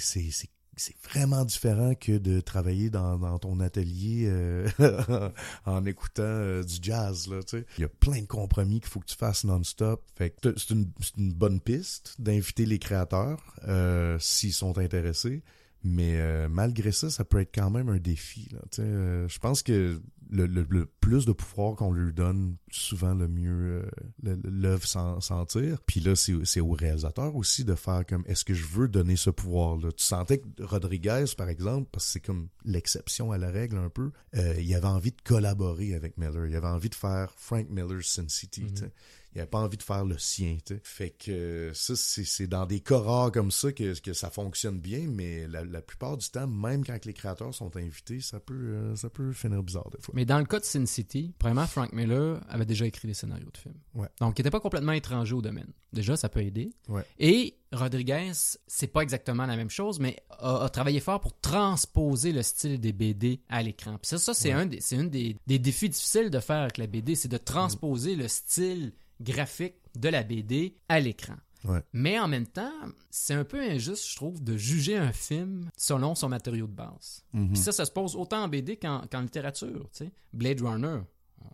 c'est 0.76 0.96
vraiment 1.02 1.44
différent 1.44 1.94
que 1.94 2.18
de 2.18 2.40
travailler 2.40 2.90
dans, 2.90 3.38
ton 3.38 3.60
atelier 3.60 4.24
euh, 4.26 4.68
en 5.66 5.84
écoutant 5.84 6.22
euh, 6.22 6.62
du 6.62 6.74
jazz. 6.82 7.28
Là. 7.28 7.40
Il 7.78 7.80
y 7.80 7.84
a 7.84 7.88
plein 7.88 8.20
de 8.20 8.26
compromis 8.26 8.80
qu'il 8.80 8.88
faut 8.88 9.00
que 9.00 9.06
tu 9.06 9.16
fasses 9.16 9.44
non-stop. 9.44 10.02
C'est 10.18 10.70
une, 10.70 10.90
une, 11.16 11.32
bonne 11.32 11.60
piste 11.60 12.16
d'inviter 12.18 12.66
les 12.66 12.78
créateurs 12.78 13.54
euh, 13.66 14.18
s'ils 14.20 14.52
sont 14.52 14.78
intéressés. 14.78 15.42
Mais 15.84 16.16
euh, 16.16 16.48
malgré 16.48 16.92
ça, 16.92 17.10
ça 17.10 17.26
peut 17.26 17.40
être 17.40 17.54
quand 17.54 17.68
même 17.68 17.90
un 17.90 17.98
défi. 17.98 18.48
Là, 18.50 18.60
euh, 18.78 19.28
je 19.28 19.38
pense 19.38 19.62
que 19.62 20.00
le, 20.30 20.46
le, 20.46 20.66
le 20.68 20.86
plus 20.86 21.26
de 21.26 21.32
pouvoir 21.32 21.76
qu'on 21.76 21.92
lui 21.92 22.12
donne, 22.12 22.56
souvent 22.70 23.12
le 23.14 23.28
mieux 23.28 23.84
euh, 24.24 24.36
l'œuvre 24.44 24.86
s'en 24.86 25.44
tire. 25.44 25.82
Puis 25.86 26.00
là, 26.00 26.14
c'est 26.16 26.60
au 26.60 26.70
réalisateur 26.70 27.36
aussi 27.36 27.64
de 27.64 27.74
faire 27.74 28.04
comme 28.06 28.24
est-ce 28.26 28.46
que 28.46 28.54
je 28.54 28.64
veux 28.66 28.88
donner 28.88 29.16
ce 29.16 29.28
pouvoir-là? 29.28 29.92
Tu 29.92 30.04
sentais 30.04 30.38
que 30.38 30.62
Rodriguez, 30.62 31.26
par 31.36 31.50
exemple, 31.50 31.88
parce 31.92 32.06
que 32.06 32.12
c'est 32.12 32.20
comme 32.20 32.48
l'exception 32.64 33.30
à 33.30 33.36
la 33.36 33.50
règle 33.50 33.76
un 33.76 33.90
peu, 33.90 34.10
euh, 34.36 34.54
il 34.58 34.74
avait 34.74 34.86
envie 34.86 35.12
de 35.12 35.20
collaborer 35.22 35.94
avec 35.94 36.16
Miller. 36.16 36.46
Il 36.46 36.56
avait 36.56 36.66
envie 36.66 36.88
de 36.88 36.94
faire 36.94 37.34
Frank 37.36 37.68
Miller's 37.68 38.06
Sin 38.06 38.28
City. 38.28 38.62
Mm 38.62 38.74
-hmm 38.74 38.90
il 39.34 39.40
avait 39.40 39.50
pas 39.50 39.58
envie 39.58 39.76
de 39.76 39.82
faire 39.82 40.04
le 40.04 40.16
sien. 40.18 40.58
T'sais. 40.64 40.80
Fait 40.84 41.10
que 41.10 41.72
ça, 41.74 41.94
c'est 41.96 42.46
dans 42.46 42.66
des 42.66 42.80
cas 42.80 42.98
rares 42.98 43.32
comme 43.32 43.50
ça 43.50 43.72
que, 43.72 43.98
que 44.00 44.12
ça 44.12 44.30
fonctionne 44.30 44.78
bien, 44.78 45.06
mais 45.08 45.48
la, 45.48 45.64
la, 45.64 45.82
plupart 45.82 46.16
du 46.16 46.28
temps, 46.28 46.46
même 46.46 46.84
quand 46.84 47.04
les 47.04 47.12
créateurs 47.12 47.52
sont 47.52 47.76
invités, 47.76 48.20
ça 48.20 48.38
peut, 48.38 48.54
euh, 48.54 48.96
ça 48.96 49.10
peut 49.10 49.32
finir 49.32 49.62
bizarre 49.62 49.90
des 49.90 50.00
fois. 50.00 50.14
Mais 50.16 50.24
dans 50.24 50.38
le 50.38 50.44
cas 50.44 50.60
de 50.60 50.64
Sin 50.64 50.86
City, 50.86 51.34
premièrement, 51.38 51.66
Frank 51.66 51.92
Miller 51.92 52.40
avait 52.48 52.64
déjà 52.64 52.86
écrit 52.86 53.08
des 53.08 53.14
scénarios 53.14 53.50
de 53.52 53.58
films. 53.58 53.74
Ouais. 53.94 54.08
Donc, 54.20 54.38
il 54.38 54.42
n'était 54.42 54.50
pas 54.50 54.60
complètement 54.60 54.92
étranger 54.92 55.34
au 55.34 55.42
domaine. 55.42 55.72
Déjà, 55.92 56.16
ça 56.16 56.28
peut 56.28 56.42
aider. 56.42 56.70
Ouais. 56.88 57.04
Et 57.18 57.56
Rodriguez, 57.72 58.32
c'est 58.66 58.86
pas 58.86 59.02
exactement 59.02 59.46
la 59.46 59.56
même 59.56 59.70
chose, 59.70 59.98
mais 59.98 60.16
a, 60.30 60.64
a, 60.64 60.68
travaillé 60.68 61.00
fort 61.00 61.20
pour 61.20 61.38
transposer 61.40 62.32
le 62.32 62.42
style 62.42 62.80
des 62.80 62.92
BD 62.92 63.40
à 63.48 63.62
l'écran. 63.62 63.98
Puis 64.00 64.08
ça, 64.08 64.18
ça 64.18 64.34
c'est 64.34 64.54
ouais. 64.54 64.60
un, 64.60 64.66
des, 64.66 64.80
une 64.92 65.10
des, 65.10 65.36
des 65.46 65.58
défis 65.58 65.88
difficiles 65.88 66.30
de 66.30 66.40
faire 66.40 66.62
avec 66.62 66.78
la 66.78 66.86
BD, 66.86 67.14
c'est 67.14 67.28
de 67.28 67.36
transposer 67.36 68.14
le 68.16 68.28
style 68.28 68.92
graphique 69.20 69.76
de 69.94 70.08
la 70.08 70.22
BD 70.22 70.76
à 70.88 71.00
l'écran. 71.00 71.36
Ouais. 71.64 71.82
Mais 71.92 72.18
en 72.18 72.28
même 72.28 72.46
temps, 72.46 72.72
c'est 73.10 73.34
un 73.34 73.44
peu 73.44 73.60
injuste, 73.60 74.06
je 74.10 74.16
trouve, 74.16 74.42
de 74.44 74.56
juger 74.56 74.96
un 74.96 75.12
film 75.12 75.70
selon 75.76 76.14
son 76.14 76.28
matériau 76.28 76.66
de 76.66 76.72
base. 76.72 77.24
Mm 77.32 77.44
-hmm. 77.44 77.48
Puis 77.52 77.58
ça, 77.58 77.72
ça 77.72 77.84
se 77.84 77.90
pose 77.90 78.16
autant 78.16 78.42
en 78.44 78.48
BD 78.48 78.76
qu'en 78.76 79.06
qu 79.10 79.16
littérature. 79.16 79.88
Tu 79.92 80.04
sais. 80.04 80.12
Blade 80.32 80.60
Runner, 80.60 81.00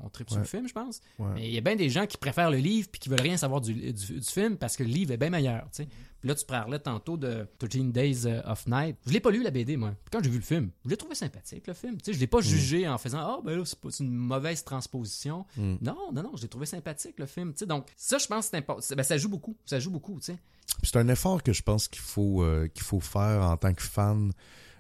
on 0.03 0.09
tripe 0.09 0.29
ouais. 0.29 0.35
sur 0.35 0.41
le 0.41 0.47
film, 0.47 0.69
je 0.69 0.73
pense. 0.73 1.01
Ouais. 1.19 1.31
Mais 1.35 1.49
il 1.49 1.55
y 1.55 1.59
a 1.59 1.61
bien 1.61 1.77
des 1.77 1.91
gens 1.91 2.07
qui 2.07 2.17
préfèrent 2.17 2.51
le 2.51 2.59
livre 2.59 2.89
puis 2.91 3.01
qui 3.01 3.09
veulent 3.09 3.21
rien 3.21 3.37
savoir 3.37 3.61
du, 3.61 3.75
du, 3.75 3.93
du 3.93 4.23
film 4.23 4.57
parce 4.57 4.77
que 4.77 4.83
le 4.83 4.91
livre 4.91 5.13
est 5.13 5.17
bien 5.17 5.31
meilleur. 5.31 5.69
Puis 5.73 6.29
là, 6.29 6.35
tu 6.35 6.45
parlais 6.45 6.79
tantôt 6.79 7.17
de 7.17 7.49
13 7.59 7.85
Days 7.87 8.27
of 8.45 8.67
Night. 8.67 8.97
Je 9.07 9.13
l'ai 9.13 9.21
pas 9.21 9.31
lu, 9.31 9.43
la 9.43 9.51
BD, 9.51 9.77
moi. 9.77 9.91
Puis 9.91 10.11
quand 10.13 10.23
j'ai 10.23 10.31
vu 10.31 10.37
le 10.37 10.45
film, 10.45 10.71
je 10.85 10.91
l'ai 10.91 10.97
trouvé 10.97 11.15
sympathique, 11.15 11.67
le 11.67 11.73
film. 11.73 11.97
Tu 11.97 12.07
sais, 12.07 12.13
je 12.13 12.21
l'ai 12.21 12.27
pas 12.27 12.39
mm. 12.39 12.43
jugé 12.43 12.89
en 12.89 12.99
faisant 12.99 13.19
«Ah, 13.21 13.37
oh, 13.39 13.43
ben 13.43 13.57
là, 13.57 13.65
c'est 13.65 14.01
une 14.01 14.15
mauvaise 14.15 14.63
transposition. 14.63 15.47
Mm. 15.57 15.77
Non, 15.81 16.13
non, 16.13 16.23
non, 16.23 16.33
je 16.37 16.43
l'ai 16.43 16.49
trouvé 16.49 16.67
sympathique, 16.67 17.19
le 17.19 17.27
film. 17.27 17.55
Donc, 17.67 17.87
ça, 17.97 18.19
je 18.19 18.27
pense 18.27 18.47
que 18.47 18.51
c'est 18.51 18.59
important. 18.59 18.95
Ben, 18.95 19.03
ça 19.03 19.17
joue 19.17 19.31
beaucoup. 19.31 19.57
Ça 19.65 19.81
joue 19.81 19.91
beaucoup, 19.91 20.19
tu 20.21 20.33
sais. 20.33 20.39
C'est 20.83 20.97
un 20.97 21.09
effort 21.09 21.43
que 21.43 21.53
je 21.53 21.63
pense 21.63 21.89
qu'il 21.89 22.03
faut, 22.03 22.43
euh, 22.43 22.69
qu'il 22.69 22.85
faut 22.85 23.01
faire 23.01 23.43
en 23.43 23.57
tant 23.57 23.73
que 23.73 23.83
fan. 23.83 24.33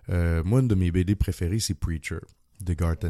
Euh, 0.08 0.42
moi, 0.44 0.60
une 0.60 0.68
de 0.68 0.74
mes 0.74 0.90
BD 0.90 1.14
préférées, 1.14 1.58
c'est 1.58 1.74
Preacher 1.74 2.20
de 2.62 2.74
Garth. 2.74 3.04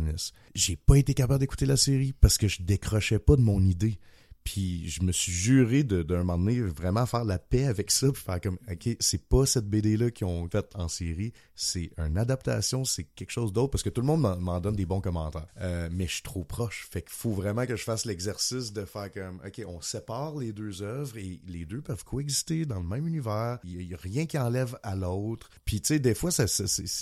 J'ai 0.54 0.76
pas 0.76 0.96
été 0.96 1.14
capable 1.14 1.40
d'écouter 1.40 1.66
la 1.66 1.76
série 1.76 2.12
parce 2.12 2.38
que 2.38 2.48
je 2.48 2.62
décrochais 2.62 3.18
pas 3.18 3.36
de 3.36 3.42
mon 3.42 3.60
idée. 3.62 3.98
Puis 4.44 4.88
je 4.88 5.02
me 5.02 5.12
suis 5.12 5.32
juré 5.32 5.82
d'un 5.82 6.18
moment 6.18 6.38
donné 6.38 6.60
vraiment 6.60 7.06
faire 7.06 7.24
la 7.24 7.38
paix 7.38 7.66
avec 7.66 7.90
ça, 7.90 8.10
puis 8.10 8.22
faire 8.22 8.40
comme, 8.40 8.58
ok, 8.70 8.96
c'est 8.98 9.28
pas 9.28 9.46
cette 9.46 9.68
BD-là 9.68 10.10
qu'ils 10.10 10.26
ont 10.26 10.48
faite 10.48 10.72
en 10.74 10.88
série, 10.88 11.32
c'est 11.54 11.90
une 11.98 12.18
adaptation, 12.18 12.84
c'est 12.84 13.04
quelque 13.04 13.30
chose 13.30 13.52
d'autre, 13.52 13.70
parce 13.70 13.82
que 13.82 13.90
tout 13.90 14.00
le 14.00 14.06
monde 14.06 14.20
m'en 14.40 14.60
donne 14.60 14.76
des 14.76 14.86
bons 14.86 15.00
commentaires. 15.00 15.46
Euh, 15.60 15.88
mais 15.92 16.06
je 16.06 16.14
suis 16.14 16.22
trop 16.22 16.44
proche, 16.44 16.88
fait 16.90 17.02
qu'il 17.02 17.12
faut 17.12 17.32
vraiment 17.32 17.66
que 17.66 17.76
je 17.76 17.84
fasse 17.84 18.04
l'exercice 18.04 18.72
de 18.72 18.84
faire 18.84 19.12
comme, 19.12 19.40
ok, 19.46 19.62
on 19.66 19.80
sépare 19.80 20.36
les 20.36 20.52
deux 20.52 20.82
œuvres 20.82 21.16
et 21.18 21.40
les 21.46 21.64
deux 21.64 21.82
peuvent 21.82 22.04
coexister 22.04 22.66
dans 22.66 22.80
le 22.80 22.86
même 22.86 23.06
univers, 23.06 23.58
il 23.64 23.82
y, 23.82 23.94
a 23.94 23.98
rien 23.98 24.26
qui 24.26 24.38
enlève 24.38 24.78
à 24.82 24.96
l'autre. 24.96 25.50
Puis 25.64 25.80
tu 25.80 25.94
sais, 25.94 25.98
des 25.98 26.14
fois, 26.14 26.30
ça, 26.30 26.44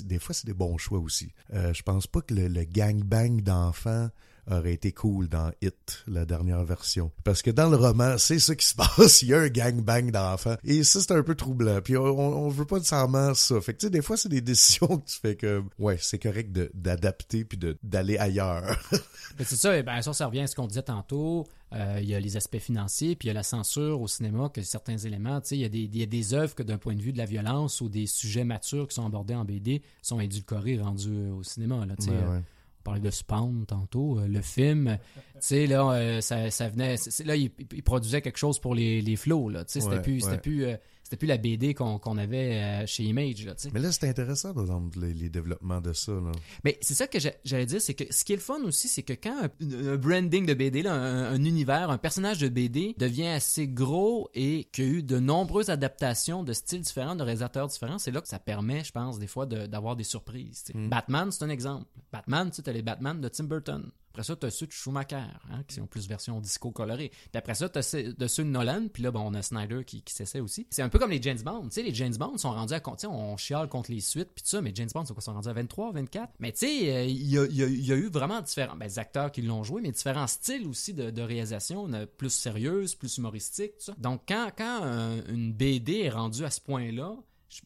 des 0.04 0.18
fois 0.18 0.34
c'est 0.34 0.46
des 0.46 0.54
bons 0.54 0.78
choix 0.78 0.98
aussi. 0.98 1.32
Euh, 1.52 1.72
je 1.72 1.82
pense 1.82 2.06
pas 2.06 2.20
que 2.20 2.34
le, 2.34 2.48
le 2.48 2.64
gangbang 2.64 3.40
d'enfants 3.40 4.10
aurait 4.50 4.72
été 4.72 4.92
cool 4.92 5.28
dans 5.28 5.50
It, 5.62 6.04
la 6.06 6.24
dernière 6.24 6.64
version. 6.64 7.10
Parce 7.24 7.42
que 7.42 7.50
dans 7.50 7.68
le 7.68 7.76
roman, 7.76 8.18
c'est 8.18 8.38
ça 8.38 8.54
qui 8.54 8.66
se 8.66 8.74
passe. 8.96 9.22
Il 9.22 9.28
y 9.28 9.34
a 9.34 9.40
un 9.40 9.48
gangbang 9.48 10.10
d'enfants. 10.10 10.56
Et 10.64 10.84
ça, 10.84 11.00
c'est 11.00 11.12
un 11.12 11.22
peu 11.22 11.34
troublant. 11.34 11.80
Puis 11.82 11.96
on, 11.96 12.04
on 12.04 12.48
veut 12.48 12.64
pas 12.64 12.76
nécessairement 12.76 13.34
ça. 13.34 13.60
Fait 13.60 13.74
que 13.74 13.78
tu 13.78 13.86
sais, 13.86 13.90
des 13.90 14.02
fois, 14.02 14.16
c'est 14.16 14.28
des 14.28 14.40
décisions 14.48 14.98
que 14.98 15.06
tu 15.08 15.18
fais 15.20 15.36
comme, 15.36 15.68
ouais, 15.78 15.98
c'est 16.00 16.18
correct 16.18 16.52
d'adapter 16.74 17.44
puis 17.44 17.58
d'aller 17.82 18.18
ailleurs. 18.18 18.78
c'est 19.38 19.56
ça, 19.56 19.82
ben 19.82 20.02
ça, 20.02 20.12
ça 20.12 20.26
revient 20.26 20.40
à 20.40 20.46
ce 20.46 20.56
qu'on 20.56 20.66
disait 20.66 20.82
tantôt. 20.82 21.46
Euh, 21.74 21.98
il 22.00 22.08
y 22.08 22.14
a 22.14 22.20
les 22.20 22.38
aspects 22.38 22.58
financiers, 22.58 23.14
puis 23.14 23.26
il 23.26 23.28
y 23.28 23.30
a 23.30 23.34
la 23.34 23.42
censure 23.42 24.00
au 24.00 24.08
cinéma, 24.08 24.48
que 24.48 24.62
certains 24.62 24.96
éléments, 24.96 25.38
tu 25.42 25.48
sais, 25.48 25.56
il 25.56 25.60
y 25.60 25.66
a 25.66 25.68
des, 25.68 25.80
il 25.80 25.98
y 25.98 26.02
a 26.02 26.06
des 26.06 26.32
œuvres 26.32 26.54
que 26.54 26.62
d'un 26.62 26.78
point 26.78 26.94
de 26.94 27.02
vue 27.02 27.12
de 27.12 27.18
la 27.18 27.26
violence 27.26 27.82
ou 27.82 27.90
des 27.90 28.06
sujets 28.06 28.44
matures 28.44 28.88
qui 28.88 28.94
sont 28.94 29.04
abordés 29.04 29.34
en 29.34 29.44
BD 29.44 29.82
sont 30.00 30.18
édulcorés, 30.18 30.78
rendus 30.78 31.28
au 31.28 31.42
cinéma, 31.42 31.84
là, 31.84 31.94
tu 31.96 32.06
sais. 32.06 32.10
Ouais, 32.10 32.16
ouais 32.16 32.42
parlait 32.88 33.00
de 33.00 33.10
Spawn 33.10 33.66
tantôt, 33.66 34.18
euh, 34.18 34.26
le 34.26 34.40
film, 34.40 34.98
tu 35.16 35.20
sais, 35.40 35.66
là, 35.66 35.90
euh, 35.90 36.20
ça, 36.20 36.50
ça, 36.50 36.68
venait, 36.68 36.96
là, 37.24 37.36
il, 37.36 37.50
il, 37.72 37.82
produisait 37.82 38.22
quelque 38.22 38.38
chose 38.38 38.58
pour 38.58 38.74
les, 38.74 39.02
les 39.02 39.16
flots, 39.16 39.50
là, 39.50 39.64
tu 39.64 39.72
sais, 39.72 39.80
c'était 39.80 39.96
ouais, 39.96 40.02
plus, 40.02 40.14
ouais. 40.14 40.20
c'était 40.20 40.38
plus, 40.38 40.64
euh, 40.64 40.76
c'était 41.08 41.16
plus 41.16 41.26
la 41.26 41.38
BD 41.38 41.72
qu'on 41.72 41.98
qu 41.98 42.20
avait 42.20 42.52
euh, 42.52 42.86
chez 42.86 43.02
Image, 43.02 43.46
là. 43.46 43.54
Mais 43.72 43.80
là, 43.80 43.90
c'est 43.92 44.06
intéressant, 44.06 44.52
par 44.52 44.64
exemple, 44.64 45.00
les, 45.00 45.14
les, 45.14 45.30
développements 45.30 45.80
de 45.80 45.94
ça, 45.94 46.12
là. 46.12 46.32
Mais 46.64 46.76
c'est 46.82 46.92
ça 46.92 47.06
que 47.06 47.18
j'allais 47.18 47.64
dire, 47.64 47.80
c'est 47.80 47.94
que 47.94 48.04
ce 48.12 48.26
qui 48.26 48.34
est 48.34 48.36
le 48.36 48.42
fun 48.42 48.60
aussi, 48.64 48.88
c'est 48.88 49.02
que 49.02 49.14
quand 49.14 49.34
un, 49.42 49.92
un, 49.92 49.96
branding 49.96 50.44
de 50.44 50.52
BD, 50.52 50.82
là, 50.82 50.92
un, 50.92 51.32
un, 51.32 51.44
univers, 51.44 51.88
un 51.88 51.96
personnage 51.96 52.40
de 52.40 52.50
BD 52.50 52.94
devient 52.98 53.28
assez 53.28 53.66
gros 53.66 54.28
et 54.34 54.68
qu'il 54.70 54.84
y 54.84 54.86
a 54.86 54.90
eu 54.90 55.02
de 55.02 55.18
nombreuses 55.18 55.70
adaptations 55.70 56.42
de 56.42 56.52
styles 56.52 56.82
différents, 56.82 57.16
de 57.16 57.22
réalisateurs 57.22 57.68
différents, 57.68 57.98
c'est 57.98 58.10
là 58.10 58.20
que 58.20 58.28
ça 58.28 58.38
permet, 58.38 58.84
je 58.84 58.92
pense, 58.92 59.18
des 59.18 59.28
fois, 59.28 59.46
d'avoir 59.46 59.96
de, 59.96 60.02
des 60.02 60.04
surprises. 60.04 60.64
Mm. 60.74 60.90
Batman, 60.90 61.30
c'est 61.32 61.42
un 61.42 61.48
exemple. 61.48 61.86
Batman, 62.12 62.50
tu 62.50 62.62
t'as 62.62 62.72
les 62.72 62.82
Batman 62.82 63.18
de 63.18 63.28
Tim 63.28 63.44
Burton. 63.44 63.90
Après 64.18 64.26
ça, 64.26 64.34
t'as 64.34 64.50
ceux 64.50 64.66
de 64.66 64.72
Schumacher, 64.72 65.14
hein, 65.14 65.62
qui 65.68 65.76
sont 65.76 65.86
plus 65.86 66.08
version 66.08 66.40
disco 66.40 66.72
colorée. 66.72 67.10
Puis 67.10 67.38
après 67.38 67.54
ça, 67.54 67.68
t'as 67.68 67.82
ceux 67.82 68.02
de 68.12 68.42
Nolan, 68.42 68.88
puis 68.92 69.04
là, 69.04 69.12
bon, 69.12 69.20
on 69.20 69.34
a 69.34 69.42
Snyder 69.42 69.84
qui, 69.84 70.02
qui 70.02 70.12
s'essaie 70.12 70.40
aussi. 70.40 70.66
C'est 70.70 70.82
un 70.82 70.88
peu 70.88 70.98
comme 70.98 71.12
les 71.12 71.22
James 71.22 71.38
Bond. 71.40 71.68
Tu 71.68 71.84
les 71.84 71.94
James 71.94 72.16
Bond 72.16 72.36
sont 72.36 72.50
rendus 72.50 72.74
à... 72.74 72.80
Tu 72.80 73.06
on 73.06 73.36
chiale 73.36 73.68
contre 73.68 73.92
les 73.92 74.00
suites, 74.00 74.30
puis 74.34 74.42
tout 74.42 74.48
ça, 74.48 74.60
mais 74.60 74.72
James 74.74 74.88
Bond, 74.92 75.04
sont, 75.04 75.14
sont 75.20 75.34
rendus 75.34 75.48
à 75.48 75.52
23, 75.52 75.92
24. 75.92 76.32
Mais 76.40 76.50
tu 76.50 76.66
sais, 76.66 76.96
euh, 76.96 77.04
il 77.04 77.30
y, 77.30 77.38
a, 77.38 77.94
eu 77.94 78.08
vraiment 78.08 78.40
différents... 78.40 78.74
Ben, 78.74 78.90
acteurs 78.96 79.30
qui 79.30 79.42
l'ont 79.42 79.62
joué, 79.62 79.82
mais 79.82 79.92
différents 79.92 80.26
styles 80.26 80.66
aussi 80.66 80.94
de, 80.94 81.10
de 81.10 81.22
réalisation, 81.22 81.88
plus 82.16 82.30
sérieuse, 82.30 82.96
plus 82.96 83.18
humoristique, 83.18 83.76
tout 83.78 83.84
ça. 83.84 83.94
Donc, 83.98 84.22
quand, 84.26 84.50
euh, 84.58 85.22
une 85.28 85.52
BD 85.52 86.00
est 86.00 86.10
rendue 86.10 86.44
à 86.44 86.50
ce 86.50 86.60
point-là, 86.60 87.14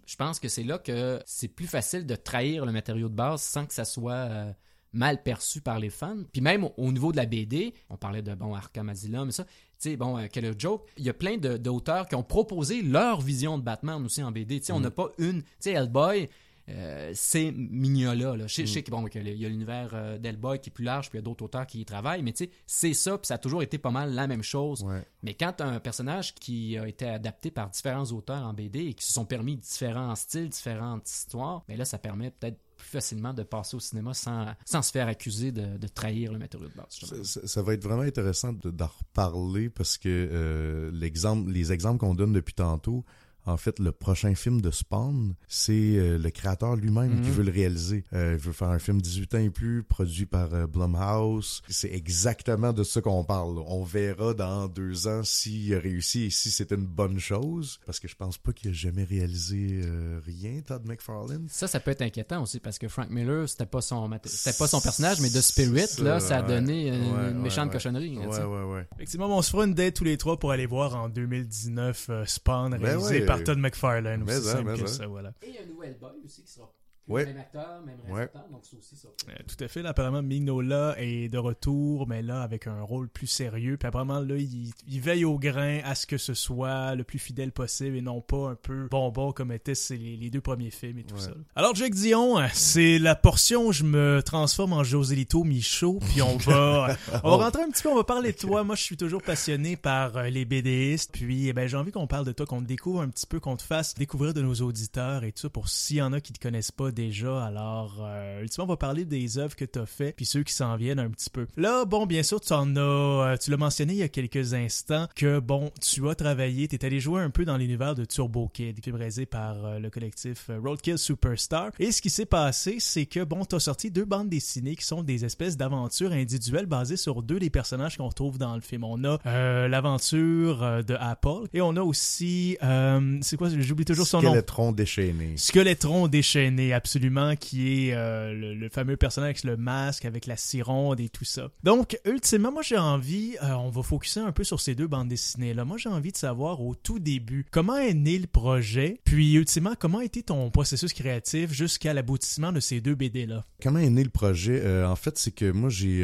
je 0.05 0.17
pense 0.17 0.39
que 0.39 0.49
c'est 0.49 0.65
là 0.65 0.79
que 0.79 1.19
c'est 1.25 1.49
plus 1.49 1.67
facile 1.67 2.05
de 2.05 2.15
trahir 2.15 2.67
le 2.67 2.73
matériau 2.73 3.09
de 3.09 3.15
base 3.15 3.41
sans 3.41 3.65
que 3.65 3.73
ça 3.73 3.87
soit... 3.87 4.13
Euh, 4.13 4.53
mal 4.93 5.23
perçu 5.23 5.61
par 5.61 5.79
les 5.79 5.91
fans. 5.91 6.23
Puis 6.33 6.41
même 6.41 6.65
au, 6.65 6.73
au, 6.77 6.93
niveau 6.93 7.13
de 7.13 7.17
la 7.17 7.27
BD, 7.27 7.75
on 7.91 7.97
parlait 7.97 8.23
de 8.23 8.35
bon 8.35 8.55
Arkham 8.55 8.89
Asylum 8.89 9.29
et 9.29 9.33
ça. 9.33 9.45
Tu 9.45 9.91
sais, 9.91 9.97
bon, 9.97 10.17
euh, 10.17 10.27
Killer 10.27 10.53
Joke, 10.57 10.87
il 10.97 11.05
y 11.05 11.11
a 11.11 11.15
plein 11.15 11.37
d'auteurs 11.39 12.07
qui 12.07 12.15
ont 12.15 12.23
proposé 12.23 12.83
leur 12.83 13.21
vision 13.21 13.59
de 13.59 13.65
Batman 13.65 14.05
aussi 14.05 14.23
en 14.23 14.31
BD. 14.31 14.61
Tu 14.61 14.67
sais, 14.67 14.73
mm. 14.73 14.77
on 14.77 14.81
n'a 14.81 14.91
pas 14.91 15.11
une. 15.19 15.43
Tu 15.43 15.49
sais, 15.59 15.73
Hellboy, 15.73 16.29
euh, 16.69 17.11
c'est 17.15 17.53
Mignola. 17.53 18.37
Là. 18.37 18.47
Je, 18.47 18.63
mm. 18.63 18.67
je 18.67 18.73
sais 18.73 18.83
qu'il 18.83 18.93
bon, 18.93 19.05
y 19.09 19.45
a 19.45 19.49
l'univers 19.49 19.91
euh, 19.95 20.19
d'Hellboy 20.19 20.61
qui 20.61 20.71
est 20.71 20.73
plus 20.73 20.85
large, 20.85 21.11
puis 21.11 21.19
il 21.19 21.21
y 21.21 21.25
a 21.25 21.25
d'autres 21.25 21.45
auteurs 21.45 21.67
qui 21.67 21.81
y 21.81 21.85
travaillent, 21.85 22.23
mais 22.23 22.33
tu 22.33 22.45
sais, 22.45 22.51
c'est 22.67 22.95
ça, 22.95 23.19
puis 23.19 23.27
ça 23.27 23.35
a 23.35 23.39
toujours 23.39 23.63
été 23.63 23.79
pas 23.79 23.91
mal 23.91 24.15
la 24.15 24.27
même 24.27 24.43
chose. 24.43 24.83
Ouais. 24.85 25.05
Mais 25.23 25.35
quand 25.35 25.61
as 25.61 25.67
un 25.67 25.81
personnage 25.81 26.35
qui 26.35 26.79
a 26.79 26.87
été 26.87 27.09
adapté 27.09 27.51
par 27.51 27.69
différents 27.71 28.07
auteurs 28.13 28.45
en 28.45 28.53
BD 28.53 28.87
et 28.87 28.95
qui 28.95 29.05
se 29.05 29.13
sont 29.13 29.25
permis 29.25 29.57
différents 29.57 30.15
styles, 30.15 30.49
différentes 30.49 31.09
histoires, 31.09 31.65
mais 31.69 31.77
là, 31.77 31.85
ça 31.85 31.99
permet 31.99 32.31
peut-être 32.31 32.59
plus 32.83 32.91
facilement 32.91 33.33
de 33.33 33.45
passer 33.45 33.77
au 33.77 33.81
cinéma 33.81 34.13
sans, 34.13 34.55
sans 34.65 34.83
se 34.83 34.91
faire 34.91 35.07
accuser 35.07 35.53
de, 35.53 35.79
de 35.79 35.87
trahir 35.87 36.33
le 36.33 36.39
matériau 36.39 36.67
de 36.69 36.75
base. 36.75 37.25
Ça, 37.25 37.63
va 37.63 37.75
être 37.75 37.85
vraiment 37.85 38.03
intéressant 38.03 38.53
d'en 38.53 38.87
reparler 38.87 39.71
parce 39.71 39.99
que 39.99 40.09
euh, 40.09 40.91
les 40.93 41.73
exemples 41.73 42.01
qu'on 42.01 42.15
donne 42.15 42.33
depuis 42.33 42.55
tantôt, 42.55 43.05
En 43.45 43.57
fait, 43.57 43.79
le 43.81 43.91
prochain 43.93 44.35
film 44.35 44.61
de 44.61 44.71
Spawn, 44.71 45.35
c'est 45.49 45.73
euh, 45.97 46.17
le 46.19 46.31
créateur 46.31 46.77
lui-même 46.77 47.21
qui 47.23 47.29
Mhm. 47.31 47.35
veut 47.35 47.43
le 47.45 47.51
réaliser. 47.53 48.05
Euh, 48.13 48.35
il 48.35 48.39
veut 48.39 48.53
faire 48.53 48.69
un 48.69 48.79
film 48.79 49.01
18 49.03 49.35
ans 49.35 49.39
et 49.39 49.51
plus, 49.51 49.83
produit 49.83 50.27
par 50.27 50.55
euh, 50.55 50.67
Blumhouse. 50.67 51.63
C'est 51.69 51.93
exactement 51.93 52.73
de 52.73 52.85
ça 52.85 53.01
qu'on 53.01 53.25
parle. 53.25 53.59
On 53.67 53.83
verra 53.83 54.35
dans 54.35 54.69
deux 54.69 55.09
ans 55.09 55.23
s'il 55.25 55.75
a 55.75 55.79
réussi 55.81 56.25
et 56.25 56.31
si 56.31 56.51
c'est 56.51 56.71
une 56.73 56.87
bonne 56.87 57.19
chose. 57.19 57.81
Parce 57.87 57.99
que 58.01 58.07
je 58.09 58.15
pense 58.15 58.39
pas 58.39 58.53
qu'il 58.53 58.71
a 58.71 58.73
jamais 58.73 59.05
réalisé 59.05 59.81
euh, 59.85 60.21
rien, 60.25 60.61
Todd 60.65 60.85
McFarlane. 60.87 61.47
Ça, 61.49 61.67
ça 61.67 61.81
peut 61.81 61.91
être 61.91 62.03
inquiétant 62.03 62.43
aussi 62.43 62.61
parce 62.61 62.79
que 62.79 62.87
Frank 62.89 63.11
Miller, 63.11 63.49
c'était 63.49 63.67
pas 63.67 63.81
son 63.81 64.09
c'était 64.25 64.57
pas 64.57 64.67
son 64.69 64.81
personnage, 64.81 65.21
mais 65.21 65.31
de 65.31 65.41
Spirit, 65.41 65.87
Ça, 65.89 66.03
là, 66.03 66.21
ça 66.21 66.39
a 66.39 66.43
ouais. 66.43 66.49
donné 66.49 66.89
une, 66.89 66.95
Ouais, 66.95 67.31
une 67.31 67.37
ouais, 67.39 67.43
méchante 67.43 67.67
ouais. 67.69 67.73
cochonnerie. 67.73 68.19
ouais. 68.19 68.87
Effectivement, 68.97 69.27
on 69.37 69.43
se 69.43 69.51
fera 69.51 69.65
une 69.65 69.75
date 69.75 69.95
tous 69.95 70.05
les 70.05 70.17
trois 70.17 70.39
pour 70.39 70.53
aller 70.53 70.67
voir 70.67 70.95
en 70.97 71.09
2019 71.09 72.07
euh, 72.11 72.25
Spawn 72.27 72.71
Ben 72.73 72.79
réalisé. 72.83 73.21
Par 73.37 73.45
Todd 73.45 73.59
McFarlane. 73.59 74.25
Mais 74.25 74.37
Aussi 74.37 74.49
ça, 74.49 74.63
mais 74.63 74.75
que 74.79 74.87
ça. 74.87 74.95
ça, 74.99 75.07
voilà. 75.07 75.33
Et 75.43 75.59
un 75.59 75.67
nouvel 75.67 75.97
boy 75.99 76.11
aussi 76.25 76.43
qui 76.43 76.51
sera 76.51 76.73
Ouais. 77.09 77.27
même 77.27 77.39
acteur, 77.39 77.81
même 77.85 77.99
Ouais. 78.09 78.31
donc 78.51 78.61
c'est 78.63 78.77
aussi 78.77 78.97
ça. 78.97 79.09
Euh, 79.29 79.33
tout 79.49 79.63
à 79.63 79.69
fait. 79.69 79.83
Là, 79.83 79.91
apparemment, 79.91 80.23
Mignola 80.23 80.95
est 80.99 81.29
de 81.29 81.37
retour, 81.39 82.07
mais 82.07 82.23
là, 82.23 82.43
avec 82.43 82.67
un 82.67 82.81
rôle 82.83 83.09
plus 83.09 83.27
sérieux. 83.27 83.77
Puis 83.77 83.89
apparemment, 83.89 84.21
là, 84.21 84.37
il, 84.37 84.71
il 84.89 85.01
veille 85.01 85.25
au 85.25 85.39
grain 85.39 85.81
à 85.85 85.95
ce 85.95 86.07
que 86.07 86.17
ce 86.17 86.35
soit 86.35 86.95
le 86.95 87.03
plus 87.05 87.19
fidèle 87.19 87.51
possible 87.53 87.97
et 87.97 88.01
non 88.03 88.21
pas 88.21 88.51
un 88.51 88.55
peu 88.55 88.87
bonbon 88.89 89.33
comme 89.33 89.51
étaient 89.53 89.75
ces- 89.75 89.97
les, 89.97 90.17
les 90.17 90.31
deux 90.31 90.41
premiers 90.41 90.71
films 90.71 90.99
et 90.99 91.05
tout 91.05 91.17
Ouais. 91.17 91.21
ça. 91.21 91.33
Alors, 91.57 91.75
Jake 91.75 91.95
Dion, 91.95 92.37
c'est 92.53 92.99
la 92.99 93.15
portion 93.17 93.67
où 93.67 93.73
je 93.73 93.83
me 93.85 94.23
transforme 94.25 94.73
en 94.73 94.85
Joselito 94.85 95.43
Michaud, 95.45 95.99
puis 96.09 96.23
on 96.23 96.37
va, 96.37 96.97
on 97.25 97.37
va 97.37 97.45
rentrer 97.45 97.63
un 97.63 97.71
petit 97.71 97.83
peu, 97.83 97.89
on 97.91 97.97
va 97.97 98.05
parler 98.05 98.33
de 98.33 98.37
toi. 98.39 98.63
Moi, 98.65 98.77
je 98.77 98.83
suis 98.83 98.97
toujours 98.97 99.23
passionné 99.23 99.77
par 99.77 100.17
euh, 100.17 100.29
les 100.31 100.45
BDistes, 100.45 101.11
puis 101.13 101.49
eh 101.49 101.53
ben, 101.53 101.67
j'ai 101.67 101.77
envie 101.77 101.91
qu'on 101.91 102.07
parle 102.07 102.27
de 102.27 102.33
toi, 102.33 102.47
qu'on 102.47 102.61
te 102.63 102.67
découvre 102.67 103.01
un 103.03 103.09
petit 103.09 103.27
peu, 103.27 103.41
qu'on 103.41 103.57
te 103.57 103.63
fasse 103.63 103.95
découvrir 103.95 104.35
de 104.35 104.41
nos 104.43 104.55
auditeurs 104.55 105.25
et 105.25 105.33
tout 105.33 105.41
ça, 105.43 105.51
pour 105.51 105.69
s'il 105.69 105.97
y 105.97 106.03
en 106.03 106.13
a 106.13 106.21
qui 106.21 106.33
te 106.33 106.39
connaissent 106.41 106.71
pas 106.71 106.92
déjà. 106.93 107.45
Alors, 107.45 107.99
euh, 108.03 108.43
ultimement, 108.43 108.67
on 108.67 108.69
va 108.69 108.77
parler 108.77 109.05
des 109.05 109.39
œuvres 109.39 109.57
que 109.57 109.65
tu 109.65 109.79
as 109.79 109.87
fait, 109.87 110.13
puis 110.13 110.27
ceux 110.27 110.43
qui 110.43 110.53
s'en 110.53 110.77
viennent 110.77 111.01
un 111.01 111.11
petit 111.11 111.31
peu. 111.31 111.47
Là, 111.57 111.85
bon, 111.85 112.07
bien 112.07 112.23
sûr, 112.23 112.41
tu 112.41 112.53
en 112.53 112.77
as, 112.77 112.81
euh, 112.81 113.37
tu 113.37 113.51
l'as 113.51 113.57
mentionné 113.57 113.95
il 113.95 113.99
y 113.99 114.03
a 114.03 114.09
quelques 114.09 114.55
instants, 114.55 115.09
que 115.17 115.41
bon, 115.41 115.71
tu 115.81 116.09
as 116.09 116.15
travaillé, 116.15 116.69
tu 116.69 116.77
es 116.77 116.85
allé 116.85 117.01
jouer 117.01 117.23
un 117.23 117.31
peu 117.31 117.45
dans 117.45 117.57
l'univers 117.57 117.95
de 117.95 118.05
Turbo 118.05 118.49
Kid, 118.53 118.83
film 118.83 118.97
réalisé 118.97 119.27
par 119.27 119.65
euh, 119.65 119.79
le 119.79 119.91
collectif 119.91 120.47
euh, 120.51 120.59
Roadkill 120.63 120.99
Superstar. 120.99 121.71
Et 121.79 121.93
ce 121.93 122.03
qui 122.03 122.11
s'est 122.11 122.27
passé, 122.27 122.77
c'est 122.79 123.07
que 123.07 123.25
bon, 123.25 123.45
tu 123.45 123.57
as 123.57 123.61
sorti 123.61 123.91
deux 123.91 124.05
bandes 124.05 124.29
dessinées 124.29 124.77
qui 124.77 124.85
sont 124.85 125.03
des 125.03 125.25
espèces 125.25 125.57
d'aventures 125.57 126.13
individuelles 126.13 126.67
basées 126.67 126.97
sur 126.97 127.23
deux 127.23 127.39
des 127.39 127.51
personnages 127.51 127.97
qu'on 127.97 128.09
retrouve 128.09 128.39
dans 128.39 128.55
le 128.55 128.61
film. 128.61 128.85
On 128.85 129.03
a 129.05 129.19
euh, 129.27 129.69
l'aventure 129.69 130.83
de 130.85 130.95
Apple 130.95 131.49
et 131.53 131.61
on 131.61 131.77
a 131.77 131.83
aussi, 131.83 132.57
euh, 132.63 133.19
c'est 133.23 133.37
quoi, 133.37 133.49
j'oublie 133.59 133.85
toujours 133.85 134.07
son 134.07 134.23
nom. 134.23 134.31
Skeletron 134.31 134.73
déchaîné. 134.73 135.37
Skeletron 135.37 136.09
déchaîné, 136.09 136.73
absolument, 136.83 137.37
qui 137.37 137.89
est 137.89 137.95
euh, 137.95 138.35
le, 138.35 138.69
fameux 138.69 138.97
personnage 138.97 139.29
avec 139.29 139.45
le 139.45 139.57
masque, 139.57 140.05
avec 140.05 140.27
la 140.27 140.37
sironde 140.37 140.99
et 140.99 141.09
tout 141.09 141.25
ça. 141.25 141.49
Donc, 141.63 141.97
ultimement, 142.05 142.51
moi 142.51 142.63
j'ai 142.63 142.77
envie, 142.77 143.37
euh, 143.41 143.53
on 143.53 143.71
va 143.71 143.83
focuser 143.85 144.19
un 144.19 144.33
peu 144.33 144.43
sur 144.43 144.61
ces 144.61 144.75
deux 144.75 144.89
bandes 144.89 145.09
dessinées-là. 145.09 145.65
Moi 145.65 145.77
j'ai 145.77 145.89
envie 145.89 146.11
de 146.11 146.17
savoir 146.17 146.61
au 146.61 146.75
tout 146.75 146.99
début, 146.99 147.47
comment 147.53 147.77
est 147.77 147.95
né 147.95 148.19
le 148.19 148.27
projet, 148.27 149.01
puis 149.05 149.35
ultimement, 149.35 149.75
comment 149.79 149.99
a 149.99 150.05
été 150.05 150.25
ton 150.25 150.51
processus 150.51 150.93
créatif 150.93 151.53
jusqu'à 151.53 151.95
l'aboutissement 151.95 152.51
de 152.51 152.59
ces 152.59 152.81
deux 152.81 152.97
BD-là. 152.97 153.45
Comment 153.63 153.79
est 153.79 153.91
né 153.91 154.03
le 154.03 154.11
projet? 154.11 154.61
Euh, 154.65 154.89
En 154.89 154.97
fait, 154.97 155.17
c'est 155.19 155.33
que 155.33 155.53
moi 155.53 155.71
j'ai 155.71 156.03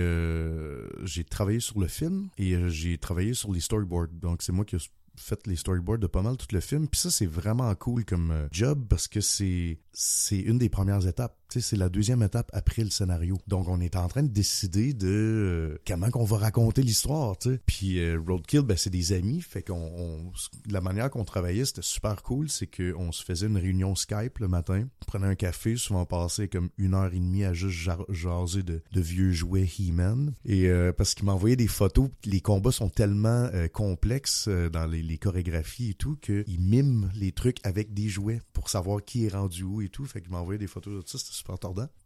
j'ai 1.04 1.24
travaillé 1.24 1.58
sur 1.58 1.80
le 1.80 1.88
film 1.88 2.28
et 2.38 2.54
j'ai 2.68 2.98
travaillé 2.98 3.34
sur 3.34 3.52
les 3.52 3.60
storyboards. 3.60 4.08
Donc 4.12 4.42
c'est 4.42 4.52
moi 4.52 4.64
qui 4.64 4.76
ai 4.76 4.78
fait 5.18 5.46
les 5.46 5.56
storyboards 5.56 5.98
de 5.98 6.06
pas 6.06 6.22
mal 6.22 6.36
tout 6.36 6.46
le 6.52 6.60
film. 6.60 6.88
Puis 6.88 7.00
ça 7.00 7.10
c'est 7.10 7.26
vraiment 7.26 7.74
cool 7.74 8.04
comme 8.04 8.30
euh, 8.30 8.48
job 8.50 8.86
parce 8.88 9.08
que 9.08 9.20
c'est 9.20 9.78
c'est 9.92 10.38
une 10.38 10.58
des 10.58 10.68
premières 10.68 11.06
étapes. 11.06 11.36
C'est 11.50 11.76
la 11.76 11.88
deuxième 11.88 12.22
étape 12.22 12.50
après 12.52 12.84
le 12.84 12.90
scénario. 12.90 13.38
Donc 13.46 13.68
on 13.68 13.80
est 13.80 13.96
en 13.96 14.06
train 14.08 14.22
de 14.22 14.28
décider 14.28 14.92
de 14.92 15.08
euh, 15.08 15.78
comment 15.86 16.10
qu'on 16.10 16.24
va 16.24 16.36
raconter 16.36 16.82
l'histoire. 16.82 17.36
Puis 17.66 17.98
euh, 17.98 18.20
Roadkill, 18.26 18.60
ben 18.62 18.76
c'est 18.76 18.90
des 18.90 19.12
amis. 19.12 19.40
Fait 19.40 19.62
qu'on 19.62 19.74
on- 19.96 20.32
la 20.70 20.80
manière 20.80 21.10
qu'on 21.10 21.24
travaillait 21.24 21.64
c'était 21.64 21.82
super 21.82 22.22
cool. 22.22 22.50
C'est 22.50 22.66
qu'on 22.66 23.12
se 23.12 23.24
faisait 23.24 23.46
une 23.46 23.56
réunion 23.56 23.94
Skype 23.94 24.38
le 24.38 24.48
matin, 24.48 24.86
on 25.02 25.04
prenait 25.06 25.26
un 25.26 25.34
café, 25.34 25.76
souvent 25.76 26.02
on 26.02 26.06
passait 26.06 26.48
comme 26.48 26.68
une 26.76 26.94
heure 26.94 27.12
et 27.12 27.18
demie 27.18 27.44
à 27.44 27.54
juste 27.54 27.88
jaser 28.10 28.62
de, 28.62 28.82
vieux 28.94 29.32
jouets 29.32 29.66
He-Man. 29.66 30.34
Et 30.44 30.68
euh, 30.68 30.92
parce 30.92 31.14
qu'il 31.14 31.24
m'envoyait 31.24 31.56
des 31.56 31.66
photos, 31.66 32.10
les 32.24 32.40
combats 32.40 32.72
sont 32.72 32.90
tellement 32.90 33.48
complexes 33.72 34.48
dans 34.48 34.86
les, 34.86 35.18
chorégraphies 35.18 35.90
et 35.90 35.94
tout 35.94 36.16
qu'ils 36.16 36.60
miment 36.60 37.10
les 37.14 37.32
trucs 37.32 37.58
avec 37.64 37.94
des 37.94 38.08
jouets 38.08 38.40
pour 38.52 38.68
savoir 38.68 39.04
qui 39.04 39.24
est 39.24 39.34
rendu 39.34 39.64
où 39.64 39.80
et 39.80 39.88
tout. 39.88 40.04
Fait 40.04 40.20
qu'il 40.20 40.30
m'envoyait 40.30 40.58
des 40.58 40.66
photos 40.66 41.04
de 41.04 41.08
ça, 41.08 41.18
super. 41.38 41.58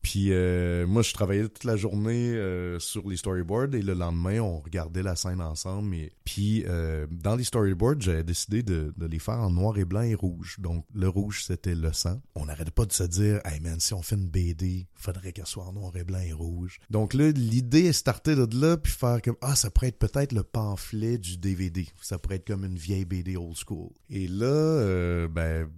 Puis 0.02 0.32
euh, 0.32 0.86
moi 0.86 1.02
je 1.02 1.12
travaillais 1.12 1.44
toute 1.44 1.64
la 1.64 1.76
journée 1.76 2.34
euh, 2.34 2.78
sur 2.78 3.08
les 3.08 3.16
storyboards 3.16 3.74
et 3.74 3.82
le 3.82 3.94
lendemain 3.94 4.40
on 4.40 4.60
regardait 4.60 5.02
la 5.02 5.16
scène 5.16 5.40
ensemble. 5.40 5.94
Et 5.94 6.12
puis 6.24 6.64
euh, 6.66 7.06
dans 7.10 7.36
les 7.36 7.44
storyboards 7.44 8.00
j'avais 8.00 8.24
décidé 8.24 8.62
de, 8.62 8.92
les 9.00 9.18
faire 9.18 9.38
en 9.38 9.50
noir 9.50 9.78
et 9.78 9.84
blanc 9.84 10.02
et 10.02 10.14
rouge. 10.14 10.56
Donc 10.58 10.84
le 10.94 11.08
rouge 11.08 11.44
c'était 11.44 11.74
le 11.74 11.92
sang. 11.92 12.20
On 12.34 12.46
n'arrêtait 12.46 12.70
pas 12.70 12.84
de 12.84 12.92
se 12.92 13.04
dire 13.04 13.40
hey 13.44 13.60
man 13.60 13.78
si 13.80 13.94
on 13.94 14.02
fait 14.02 14.16
une 14.16 14.28
BD 14.28 14.86
faudrait 14.94 15.32
qu'elle 15.32 15.46
soit 15.46 15.64
en 15.64 15.72
noir 15.72 15.96
et 15.96 16.04
blanc 16.04 16.20
et 16.20 16.32
rouge. 16.32 16.80
Donc 16.90 17.14
là 17.14 17.30
l'idée 17.30 17.86
est 17.86 17.92
startée 17.92 18.34
de 18.34 18.46
là 18.60 18.76
puis 18.76 18.92
faire 18.92 19.22
comme 19.22 19.36
ah 19.40 19.56
ça 19.56 19.70
pourrait 19.70 19.88
être 19.88 19.98
peut-être 19.98 20.32
le 20.32 20.42
pamphlet 20.42 21.18
du 21.18 21.36
DVD. 21.36 21.86
Ça 22.00 22.18
pourrait 22.18 22.36
être 22.36 22.46
comme 22.46 22.64
une 22.64 22.76
vieille 22.76 23.04
BD 23.04 23.36
old 23.36 23.56
school. 23.56 23.90
Et 24.10 24.26
là 24.26 25.28
ben 25.28 25.68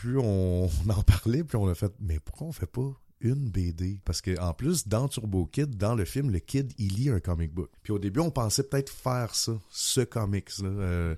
plus 0.00 0.18
on, 0.18 0.64
en 0.64 1.02
parlait, 1.02 1.44
puis 1.44 1.56
on 1.56 1.68
a 1.68 1.74
fait, 1.74 1.92
mais 2.00 2.18
pourquoi 2.20 2.48
on 2.48 2.52
fait 2.52 2.66
pas 2.66 2.92
une 3.20 3.48
BD? 3.48 4.00
Parce 4.04 4.20
que 4.20 4.38
en 4.40 4.52
plus, 4.54 4.86
dans 4.86 5.08
Turbo 5.08 5.46
Kid, 5.46 5.76
dans 5.76 5.94
le 5.94 6.04
film, 6.04 6.30
le 6.30 6.38
kid, 6.40 6.72
il 6.78 6.94
lit 6.94 7.10
un 7.10 7.20
comic 7.20 7.52
book. 7.52 7.70
Puis 7.82 7.92
au 7.92 7.98
début, 7.98 8.20
on 8.20 8.30
pensait 8.30 8.64
peut-être 8.64 8.90
faire 8.90 9.34
ça, 9.34 9.52
ce 9.70 10.02
comics-là. 10.02 10.68
euh, 10.68 11.14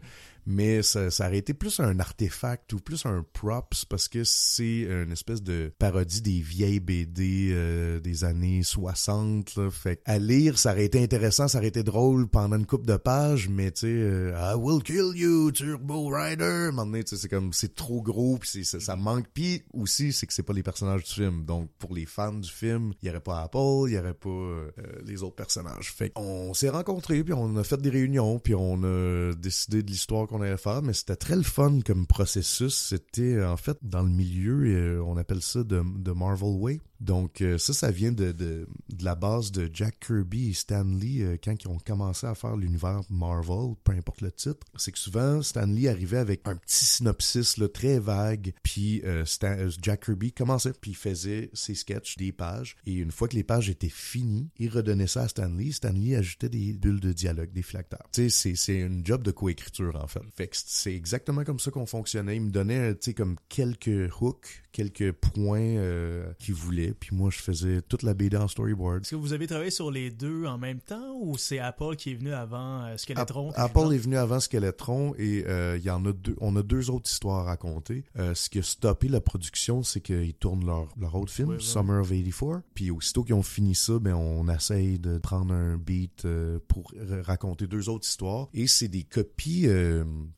mais 0.46 0.82
ça, 0.82 1.10
ça 1.10 1.26
aurait 1.26 1.38
été 1.38 1.54
plus 1.54 1.80
un 1.80 1.98
artefact 1.98 2.72
ou 2.72 2.78
plus 2.78 3.04
un 3.04 3.24
props 3.32 3.84
parce 3.84 4.08
que 4.08 4.22
c'est 4.24 4.82
une 4.82 5.10
espèce 5.10 5.42
de 5.42 5.72
parodie 5.78 6.22
des 6.22 6.40
vieilles 6.40 6.80
BD 6.80 7.50
euh, 7.50 7.98
des 7.98 8.24
années 8.24 8.62
60. 8.62 9.56
Là. 9.56 9.70
Fait 9.70 10.00
à 10.04 10.18
lire, 10.18 10.58
ça 10.58 10.72
aurait 10.72 10.84
été 10.84 11.02
intéressant, 11.02 11.48
ça 11.48 11.58
aurait 11.58 11.66
été 11.66 11.82
drôle 11.82 12.28
pendant 12.28 12.56
une 12.56 12.66
coupe 12.66 12.86
de 12.86 12.96
pages, 12.96 13.48
mais 13.48 13.72
tu 13.72 13.80
sais, 13.80 13.86
euh, 13.88 14.52
I 14.52 14.54
will 14.56 14.82
kill 14.82 15.12
you, 15.16 15.50
Turbo 15.50 16.06
Rider. 16.08 16.70
Sais, 17.06 17.16
c'est 17.16 17.28
comme 17.28 17.52
c'est 17.52 17.74
trop 17.74 18.00
gros, 18.00 18.38
puis 18.38 18.64
ça, 18.64 18.78
ça 18.78 18.96
manque. 18.96 19.26
Puis 19.34 19.64
aussi, 19.74 20.12
c'est 20.12 20.26
que 20.26 20.32
c'est 20.32 20.42
pas 20.42 20.52
les 20.52 20.62
personnages 20.62 21.02
du 21.02 21.12
film. 21.12 21.44
Donc 21.44 21.70
pour 21.78 21.92
les 21.92 22.06
fans 22.06 22.32
du 22.32 22.50
film, 22.50 22.92
il 23.02 23.06
y 23.06 23.10
aurait 23.10 23.20
pas 23.20 23.42
Apple, 23.42 23.88
il 23.88 23.94
y 23.94 23.98
aurait 23.98 24.14
pas 24.14 24.28
euh, 24.28 24.70
les 25.04 25.22
autres 25.24 25.36
personnages. 25.36 25.92
Fait 25.92 26.12
on 26.14 26.54
s'est 26.54 26.68
rencontrés, 26.68 27.24
puis 27.24 27.34
on 27.34 27.56
a 27.56 27.64
fait 27.64 27.80
des 27.80 27.90
réunions, 27.90 28.38
puis 28.38 28.54
on 28.54 28.82
a 28.84 29.32
décidé 29.34 29.82
de 29.82 29.90
l'histoire 29.90 30.28
allait 30.40 30.56
faire, 30.56 30.82
mais 30.82 30.92
c'était 30.92 31.16
très 31.16 31.36
le 31.36 31.42
fun 31.42 31.80
comme 31.84 32.06
processus. 32.06 32.74
C'était 32.74 33.42
en 33.42 33.56
fait 33.56 33.78
dans 33.82 34.02
le 34.02 34.10
milieu, 34.10 34.64
euh, 34.66 35.02
on 35.04 35.16
appelle 35.16 35.42
ça 35.42 35.64
de 35.64 36.12
Marvel 36.12 36.56
Way. 36.60 36.80
Donc 37.00 37.40
euh, 37.42 37.58
ça, 37.58 37.72
ça 37.72 37.90
vient 37.90 38.12
de, 38.12 38.32
de, 38.32 38.66
de 38.88 39.04
la 39.04 39.14
base 39.14 39.52
de 39.52 39.68
Jack 39.72 40.00
Kirby 40.00 40.50
et 40.50 40.54
Stan 40.54 40.84
Lee 40.84 41.22
euh, 41.22 41.36
quand 41.42 41.54
ils 41.62 41.68
ont 41.68 41.78
commencé 41.78 42.26
à 42.26 42.34
faire 42.34 42.56
l'univers 42.56 43.00
Marvel, 43.10 43.74
peu 43.84 43.92
importe 43.92 44.20
le 44.22 44.32
titre. 44.32 44.66
C'est 44.76 44.92
que 44.92 44.98
souvent 44.98 45.42
Stan 45.42 45.66
Lee 45.66 45.88
arrivait 45.88 46.18
avec 46.18 46.40
un 46.46 46.56
petit 46.56 46.84
synopsis 46.84 47.58
là, 47.58 47.68
très 47.68 47.98
vague, 47.98 48.52
puis 48.62 49.02
euh, 49.04 49.24
Stan- 49.24 49.56
euh, 49.58 49.70
Jack 49.82 50.04
Kirby 50.06 50.32
commençait 50.32 50.72
puis 50.80 50.92
il 50.92 50.96
faisait 50.96 51.50
ses 51.52 51.74
sketchs, 51.74 52.16
des 52.16 52.32
pages, 52.32 52.76
et 52.86 52.94
une 52.94 53.10
fois 53.10 53.28
que 53.28 53.36
les 53.36 53.44
pages 53.44 53.68
étaient 53.68 53.88
finies, 53.88 54.50
il 54.58 54.68
redonnait 54.70 55.06
ça 55.06 55.22
à 55.22 55.28
Stan 55.28 55.48
Lee. 55.48 55.72
Stan 55.72 55.92
Lee 55.92 56.14
ajoutait 56.14 56.48
des 56.48 56.72
bulles 56.72 57.00
de 57.00 57.12
dialogue, 57.12 57.52
des 57.52 57.62
flacteurs. 57.62 58.08
Tu 58.12 58.30
sais, 58.30 58.54
c'est 58.54 58.78
une 58.78 59.04
job 59.04 59.22
de 59.22 59.30
coécriture 59.30 59.96
en 60.02 60.06
fait. 60.06 60.20
Fait 60.34 60.48
que 60.48 60.56
c'est 60.56 60.94
exactement 60.94 61.44
comme 61.44 61.58
ça 61.58 61.70
qu'on 61.70 61.86
fonctionnait. 61.86 62.36
Il 62.36 62.42
me 62.42 62.50
donnait, 62.50 62.94
tu 62.94 63.06
sais, 63.06 63.14
comme 63.14 63.36
quelques 63.48 64.10
hooks, 64.20 64.62
quelques 64.72 65.12
points 65.12 65.60
euh, 65.60 66.32
qu'il 66.38 66.54
voulait, 66.54 66.85
puis 66.92 67.14
moi 67.16 67.30
je 67.30 67.38
faisais 67.38 67.82
toute 67.82 68.02
la 68.02 68.14
BD 68.14 68.36
en 68.36 68.48
storyboard. 68.48 69.02
Est-ce 69.02 69.10
que 69.12 69.16
vous 69.16 69.32
avez 69.32 69.46
travaillé 69.46 69.70
sur 69.70 69.90
les 69.90 70.10
deux 70.10 70.44
en 70.46 70.58
même 70.58 70.80
temps 70.80 71.16
ou 71.20 71.36
c'est 71.38 71.58
Apple 71.58 71.96
qui 71.96 72.12
est 72.12 72.14
venu 72.14 72.32
avant 72.32 72.84
euh, 72.84 72.96
Skeletron? 72.96 73.50
App- 73.50 73.76
Apple 73.76 73.94
est 73.94 73.98
venu 73.98 74.16
avant 74.16 74.40
Skeletron 74.40 75.14
et 75.18 75.44
euh, 75.46 75.76
il 75.78 75.84
y 75.84 75.90
en 75.90 76.04
a 76.06 76.12
deux. 76.12 76.36
On 76.40 76.56
a 76.56 76.62
deux 76.62 76.90
autres 76.90 77.10
histoires 77.10 77.40
à 77.40 77.44
raconter. 77.44 78.04
Euh, 78.18 78.34
ce 78.34 78.48
qui 78.50 78.58
a 78.58 78.62
stoppé 78.62 79.08
la 79.08 79.20
production, 79.20 79.82
c'est 79.82 80.00
qu'ils 80.00 80.34
tournent 80.34 80.64
leur, 80.66 80.88
leur 80.98 81.14
autre 81.14 81.32
film. 81.32 81.58
Summer 81.60 82.00
of 82.00 82.10
84. 82.10 82.62
Puis 82.74 82.90
aussitôt 82.90 83.24
qu'ils 83.24 83.34
ont 83.34 83.42
fini 83.42 83.74
ça, 83.74 83.98
ben 83.98 84.14
on 84.14 84.48
essaye 84.48 84.98
de 84.98 85.18
prendre 85.18 85.52
un 85.54 85.76
beat 85.76 86.24
euh, 86.24 86.58
pour 86.68 86.92
raconter 87.22 87.66
deux 87.66 87.88
autres 87.88 88.06
histoires. 88.06 88.48
Et 88.54 88.66
c'est 88.66 88.88
des 88.88 89.02
copies, 89.04 89.64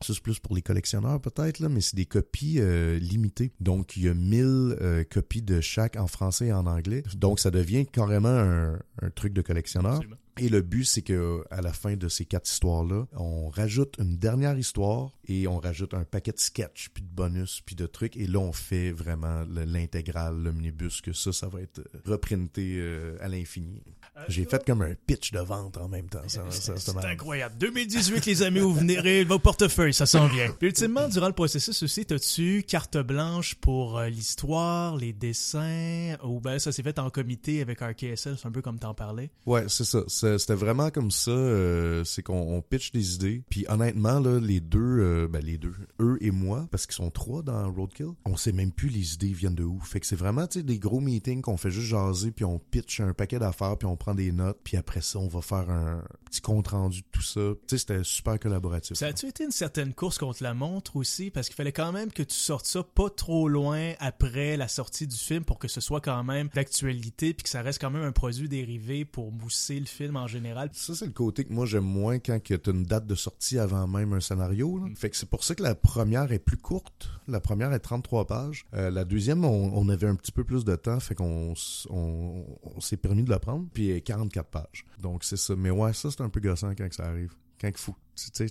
ça 0.01 0.13
c'est 0.13 0.21
plus 0.21 0.39
pour 0.39 0.55
les 0.55 0.61
collectionneurs 0.61 1.19
peut-être 1.21 1.59
là, 1.59 1.69
mais 1.69 1.81
c'est 1.81 1.95
des 1.95 2.05
copies 2.05 2.59
limitées. 2.99 3.51
Donc 3.59 3.97
il 3.97 4.03
y 4.03 4.09
a 4.09 4.13
1000 4.13 4.43
euh, 4.81 5.03
copies 5.09 5.41
de 5.41 5.61
chaque 5.61 5.95
en 5.97 6.07
français 6.07 6.38
en 6.41 6.65
anglais. 6.65 7.03
Donc 7.15 7.39
ça 7.39 7.51
devient 7.51 7.85
carrément 7.85 8.29
un, 8.29 8.79
truc 9.15 9.33
de 9.33 9.41
collectionneur. 9.41 10.01
Et 10.39 10.49
le 10.49 10.61
but, 10.61 10.85
c'est 10.85 11.01
que 11.01 11.43
à 11.49 11.61
la 11.61 11.73
fin 11.73 11.95
de 11.95 12.07
ces 12.07 12.25
quatre 12.25 12.49
histoires-là, 12.49 13.05
on 13.13 13.49
rajoute 13.49 13.95
une 13.99 14.17
dernière 14.17 14.57
histoire 14.57 15.17
et 15.27 15.47
on 15.47 15.59
rajoute 15.59 15.93
un 15.93 16.03
paquet 16.03 16.31
de 16.31 16.39
sketchs, 16.39 16.89
puis 16.93 17.03
de 17.03 17.09
bonus, 17.09 17.61
puis 17.65 17.75
de 17.75 17.85
trucs. 17.85 18.15
Et 18.17 18.25
là, 18.27 18.39
on 18.39 18.51
fait 18.53 18.91
vraiment 18.91 19.43
le- 19.43 19.65
l'intégrale, 19.65 20.35
l'omnibus, 20.41 21.01
que 21.01 21.13
ça, 21.13 21.31
ça 21.33 21.47
va 21.47 21.61
être 21.61 21.81
reprinté 22.05 22.75
euh, 22.79 23.17
à 23.21 23.27
l'infini. 23.27 23.81
J'ai 24.27 24.43
fait 24.43 24.65
comme 24.65 24.81
un 24.81 24.95
pitch 25.07 25.31
de 25.31 25.39
vente 25.39 25.77
en 25.77 25.87
même 25.87 26.09
temps. 26.09 26.21
C'est 26.27 26.89
incroyable. 27.05 27.55
2018, 27.57 28.25
les 28.25 28.41
amis, 28.43 28.59
vous 28.59 28.73
venez 28.73 29.23
vos 29.23 29.39
portefeuilles, 29.39 29.93
ça 29.93 30.05
s'en 30.05 30.27
vient. 30.27 30.49
Puis, 30.59 30.67
ultimement, 30.67 31.07
durant 31.07 31.27
le 31.27 31.33
processus 31.33 31.81
aussi, 31.83 32.05
t'as-tu 32.05 32.63
carte 32.67 32.97
blanche 32.97 33.55
pour 33.55 33.97
euh, 33.97 34.09
l'histoire, 34.09 34.97
les 34.97 35.13
dessins, 35.13 36.15
ou 36.23 36.39
ben 36.41 36.59
ça 36.59 36.71
s'est 36.73 36.83
fait 36.83 36.99
en 36.99 37.09
comité 37.09 37.61
avec 37.61 37.79
RKSL, 37.79 38.37
c'est 38.37 38.45
un 38.47 38.51
peu 38.51 38.61
comme 38.61 38.77
t'en 38.79 38.93
parlais? 38.93 39.29
Ouais, 39.45 39.65
c'est 39.69 39.85
ça. 39.85 39.99
C'était 40.37 40.55
vraiment 40.55 40.89
comme 40.89 41.11
ça. 41.11 41.31
euh, 41.31 42.03
c'est 42.03 42.23
qu'on 42.23 42.39
on 42.39 42.61
pitch 42.61 42.91
des 42.91 43.15
idées. 43.15 43.43
Puis 43.49 43.65
honnêtement, 43.67 44.19
là, 44.19 44.39
les 44.39 44.59
deux, 44.59 44.79
euh, 44.79 45.27
ben 45.27 45.43
les 45.43 45.57
deux, 45.57 45.75
eux 45.99 46.17
et 46.21 46.31
moi, 46.31 46.67
parce 46.71 46.85
qu'ils 46.85 46.95
sont 46.95 47.11
trois 47.11 47.41
dans 47.41 47.71
Roadkill, 47.71 48.13
on 48.25 48.37
sait 48.37 48.51
même 48.51 48.71
plus 48.71 48.89
les 48.89 49.13
idées 49.13 49.33
viennent 49.33 49.55
de 49.55 49.63
où. 49.63 49.79
Fait 49.81 49.99
que 49.99 50.05
c'est 50.05 50.15
vraiment, 50.15 50.45
des 50.53 50.79
gros 50.79 50.99
meetings 50.99 51.41
qu'on 51.41 51.57
fait 51.57 51.71
juste 51.71 51.87
jaser, 51.87 52.31
puis 52.31 52.45
on 52.45 52.59
pitch 52.59 52.99
un 52.99 53.13
paquet 53.13 53.39
d'affaires, 53.39 53.77
puis 53.77 53.87
on 53.87 53.95
prend 53.95 54.15
des 54.15 54.31
notes, 54.31 54.59
puis 54.63 54.77
après 54.77 55.01
ça, 55.01 55.19
on 55.19 55.27
va 55.27 55.41
faire 55.41 55.69
un 55.69 56.03
petit 56.25 56.41
compte 56.41 56.69
rendu 56.69 57.01
de 57.01 57.07
tout 57.11 57.21
ça. 57.21 57.41
Tu 57.67 57.77
sais, 57.77 57.77
c'était 57.77 58.03
super 58.03 58.39
collaboratif. 58.39 58.97
Ça 58.97 59.07
a-tu 59.07 59.27
été 59.27 59.43
une 59.43 59.51
certaine 59.51 59.93
course 59.93 60.17
contre 60.17 60.43
la 60.43 60.53
montre 60.53 60.95
aussi? 60.95 61.31
Parce 61.31 61.47
qu'il 61.47 61.55
fallait 61.55 61.71
quand 61.71 61.91
même 61.91 62.11
que 62.11 62.23
tu 62.23 62.35
sortes 62.35 62.65
ça 62.65 62.83
pas 62.83 63.09
trop 63.09 63.47
loin 63.47 63.93
après 63.99 64.57
la 64.57 64.67
sortie 64.67 65.07
du 65.07 65.17
film 65.17 65.43
pour 65.43 65.59
que 65.59 65.67
ce 65.67 65.81
soit 65.81 66.01
quand 66.01 66.23
même 66.23 66.49
d'actualité 66.53 67.33
puis 67.33 67.43
que 67.43 67.49
ça 67.49 67.61
reste 67.61 67.81
quand 67.81 67.91
même 67.91 68.03
un 68.03 68.11
produit 68.11 68.49
dérivé 68.49 69.05
pour 69.05 69.31
mousser 69.31 69.79
le 69.79 69.85
film 69.85 70.08
en 70.15 70.27
général. 70.27 70.69
Ça, 70.73 70.95
c'est 70.95 71.05
le 71.05 71.11
côté 71.11 71.43
que 71.43 71.53
moi 71.53 71.65
j'aime 71.65 71.83
moins 71.83 72.19
quand 72.19 72.39
tu 72.41 72.53
as 72.53 72.71
une 72.71 72.83
date 72.83 73.05
de 73.05 73.15
sortie 73.15 73.59
avant 73.59 73.87
même 73.87 74.13
un 74.13 74.19
scénario. 74.19 74.77
là. 74.77 74.85
Fait 74.95 75.09
que 75.09 75.15
c'est 75.17 75.29
pour 75.29 75.43
ça 75.43 75.55
que 75.55 75.63
la 75.63 75.75
première 75.75 76.31
est 76.31 76.39
plus 76.39 76.57
courte. 76.57 77.09
La 77.27 77.39
première 77.39 77.73
est 77.73 77.79
33 77.79 78.27
pages. 78.27 78.65
Euh, 78.73 78.89
la 78.89 79.05
deuxième, 79.05 79.45
on, 79.45 79.71
on 79.75 79.89
avait 79.89 80.07
un 80.07 80.15
petit 80.15 80.31
peu 80.31 80.43
plus 80.43 80.65
de 80.65 80.75
temps, 80.75 80.99
fait 80.99 81.15
qu'on 81.15 81.53
on, 81.89 82.45
on 82.63 82.81
s'est 82.81 82.97
permis 82.97 83.23
de 83.23 83.29
la 83.29 83.39
prendre, 83.39 83.67
puis 83.73 83.89
elle 83.89 83.97
est 83.97 84.01
44 84.01 84.49
pages. 84.49 84.85
Donc 85.01 85.23
c'est 85.23 85.37
ça. 85.37 85.55
Mais 85.55 85.69
ouais, 85.69 85.93
ça 85.93 86.11
c'est 86.11 86.21
un 86.21 86.29
peu 86.29 86.39
gossant 86.39 86.73
quand 86.75 86.87
que 86.87 86.95
ça 86.95 87.05
arrive. 87.05 87.33
Quand 87.59 87.67
il 87.67 87.77
faut, 87.77 87.95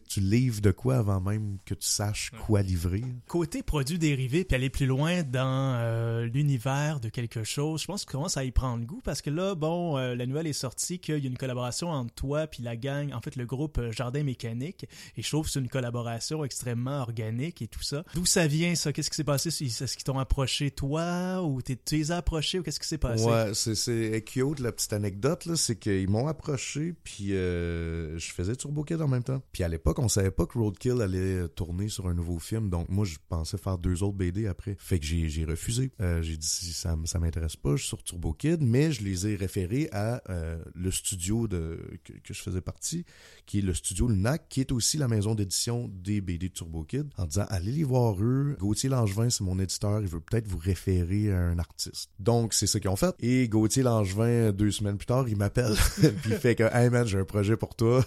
tu 0.08 0.20
livres 0.20 0.60
de 0.60 0.70
quoi 0.70 0.96
avant 0.98 1.20
même 1.20 1.58
que 1.64 1.74
tu 1.74 1.86
saches 1.86 2.30
quoi 2.46 2.62
livrer? 2.62 3.02
Côté 3.26 3.62
produit 3.62 3.98
dérivé 3.98 4.44
puis 4.44 4.54
aller 4.54 4.70
plus 4.70 4.86
loin 4.86 5.22
dans 5.22 5.74
euh, 5.78 6.26
l'univers 6.26 7.00
de 7.00 7.08
quelque 7.08 7.44
chose, 7.44 7.82
je 7.82 7.86
pense 7.86 8.04
que 8.04 8.12
commence 8.12 8.36
à 8.36 8.44
y 8.44 8.50
prendre 8.50 8.84
goût 8.84 9.00
parce 9.04 9.22
que 9.22 9.30
là, 9.30 9.54
bon, 9.54 9.96
euh, 9.98 10.14
la 10.14 10.26
nouvelle 10.26 10.46
est 10.46 10.52
sortie 10.52 10.98
qu'il 10.98 11.18
y 11.18 11.26
a 11.26 11.30
une 11.30 11.36
collaboration 11.38 11.90
entre 11.90 12.14
toi 12.14 12.46
puis 12.46 12.62
la 12.62 12.76
gang, 12.76 13.12
en 13.12 13.20
fait 13.20 13.36
le 13.36 13.46
groupe 13.46 13.78
euh, 13.78 13.92
Jardin 13.92 14.22
Mécanique 14.22 14.86
et 15.16 15.22
je 15.22 15.28
trouve 15.28 15.46
que 15.46 15.52
c'est 15.52 15.60
une 15.60 15.68
collaboration 15.68 16.44
extrêmement 16.44 17.00
organique 17.00 17.62
et 17.62 17.68
tout 17.68 17.82
ça. 17.82 18.04
D'où 18.14 18.26
ça 18.26 18.46
vient 18.46 18.74
ça? 18.74 18.92
Qu'est-ce 18.92 19.10
qui 19.10 19.16
s'est 19.16 19.24
passé? 19.24 19.48
Est-ce 19.48 19.94
qu'ils 19.96 20.04
t'ont 20.04 20.18
approché 20.18 20.70
toi 20.70 21.42
ou 21.42 21.60
t'es- 21.62 21.76
tu 21.76 21.96
les 21.96 22.12
as 22.12 22.16
approchés 22.18 22.58
ou 22.58 22.62
qu'est-ce 22.62 22.80
qui 22.80 22.88
s'est 22.88 22.98
passé? 22.98 23.24
Ouais, 23.24 23.50
c'est 23.54 23.74
c'est 23.74 24.22
cute 24.24 24.60
la 24.60 24.72
petite 24.72 24.92
anecdote 24.92 25.46
là, 25.46 25.56
c'est 25.56 25.76
qu'ils 25.76 26.08
m'ont 26.08 26.26
approché 26.28 26.94
puis 27.04 27.34
euh, 27.34 28.18
je 28.18 28.32
faisais 28.32 28.56
Turbo 28.56 28.84
Kid 28.84 29.00
en 29.00 29.08
même 29.08 29.22
temps. 29.22 29.40
Puis 29.52 29.57
à 29.64 29.68
l'époque, 29.68 29.98
on 29.98 30.08
savait 30.08 30.30
pas 30.30 30.46
que 30.46 30.58
Roadkill 30.58 31.00
allait 31.00 31.48
tourner 31.48 31.88
sur 31.88 32.08
un 32.08 32.14
nouveau 32.14 32.38
film, 32.38 32.70
donc 32.70 32.88
moi 32.88 33.04
je 33.04 33.16
pensais 33.28 33.58
faire 33.58 33.78
deux 33.78 34.02
autres 34.02 34.16
BD 34.16 34.46
après. 34.46 34.76
Fait 34.78 34.98
que 34.98 35.06
j'ai 35.06 35.44
refusé. 35.44 35.90
Euh, 36.00 36.22
j'ai 36.22 36.36
dit 36.36 36.46
ça 36.46 36.96
ça 37.04 37.18
m'intéresse 37.18 37.56
pas, 37.56 37.72
je 37.72 37.82
suis 37.82 37.88
sur 37.88 38.02
Turbo 38.02 38.32
Kid, 38.32 38.62
mais 38.62 38.92
je 38.92 39.02
les 39.02 39.26
ai 39.26 39.36
référés 39.36 39.88
à 39.92 40.22
euh, 40.30 40.62
le 40.74 40.90
studio 40.90 41.48
de 41.48 41.78
que, 42.04 42.34
je 42.34 42.42
faisais 42.42 42.60
partie, 42.60 43.04
qui 43.46 43.58
est 43.58 43.62
le 43.62 43.74
studio 43.74 44.08
Lunac, 44.08 44.48
qui 44.48 44.60
est 44.60 44.72
aussi 44.72 44.98
la 44.98 45.08
maison 45.08 45.34
d'édition 45.34 45.90
des 45.92 46.20
BD 46.20 46.48
de 46.48 46.54
Turbo 46.54 46.84
Kid, 46.84 47.08
en 47.16 47.26
disant 47.26 47.46
allez 47.48 47.72
les 47.72 47.84
voir 47.84 48.22
eux. 48.22 48.56
Gauthier 48.58 48.88
Langevin, 48.88 49.30
c'est 49.30 49.44
mon 49.44 49.58
éditeur, 49.58 50.00
il 50.00 50.08
veut 50.08 50.20
peut-être 50.20 50.48
vous 50.48 50.58
référer 50.58 51.32
à 51.32 51.38
un 51.38 51.58
artiste. 51.58 52.10
Donc 52.18 52.54
c'est 52.54 52.66
ça 52.66 52.80
qu'ils 52.80 52.90
ont 52.90 52.96
fait. 52.96 53.14
Et 53.20 53.48
Gauthier 53.48 53.82
Langevin, 53.82 54.52
deux 54.52 54.70
semaines 54.70 54.98
plus 54.98 55.06
tard, 55.06 55.28
il 55.28 55.36
m'appelle, 55.36 55.74
puis 55.96 56.30
il 56.30 56.36
fait 56.36 56.54
que 56.54 56.64
hey 56.72 56.90
man, 56.90 57.06
j'ai 57.06 57.18
un 57.18 57.24
projet 57.24 57.56
pour 57.56 57.74
toi. 57.74 58.04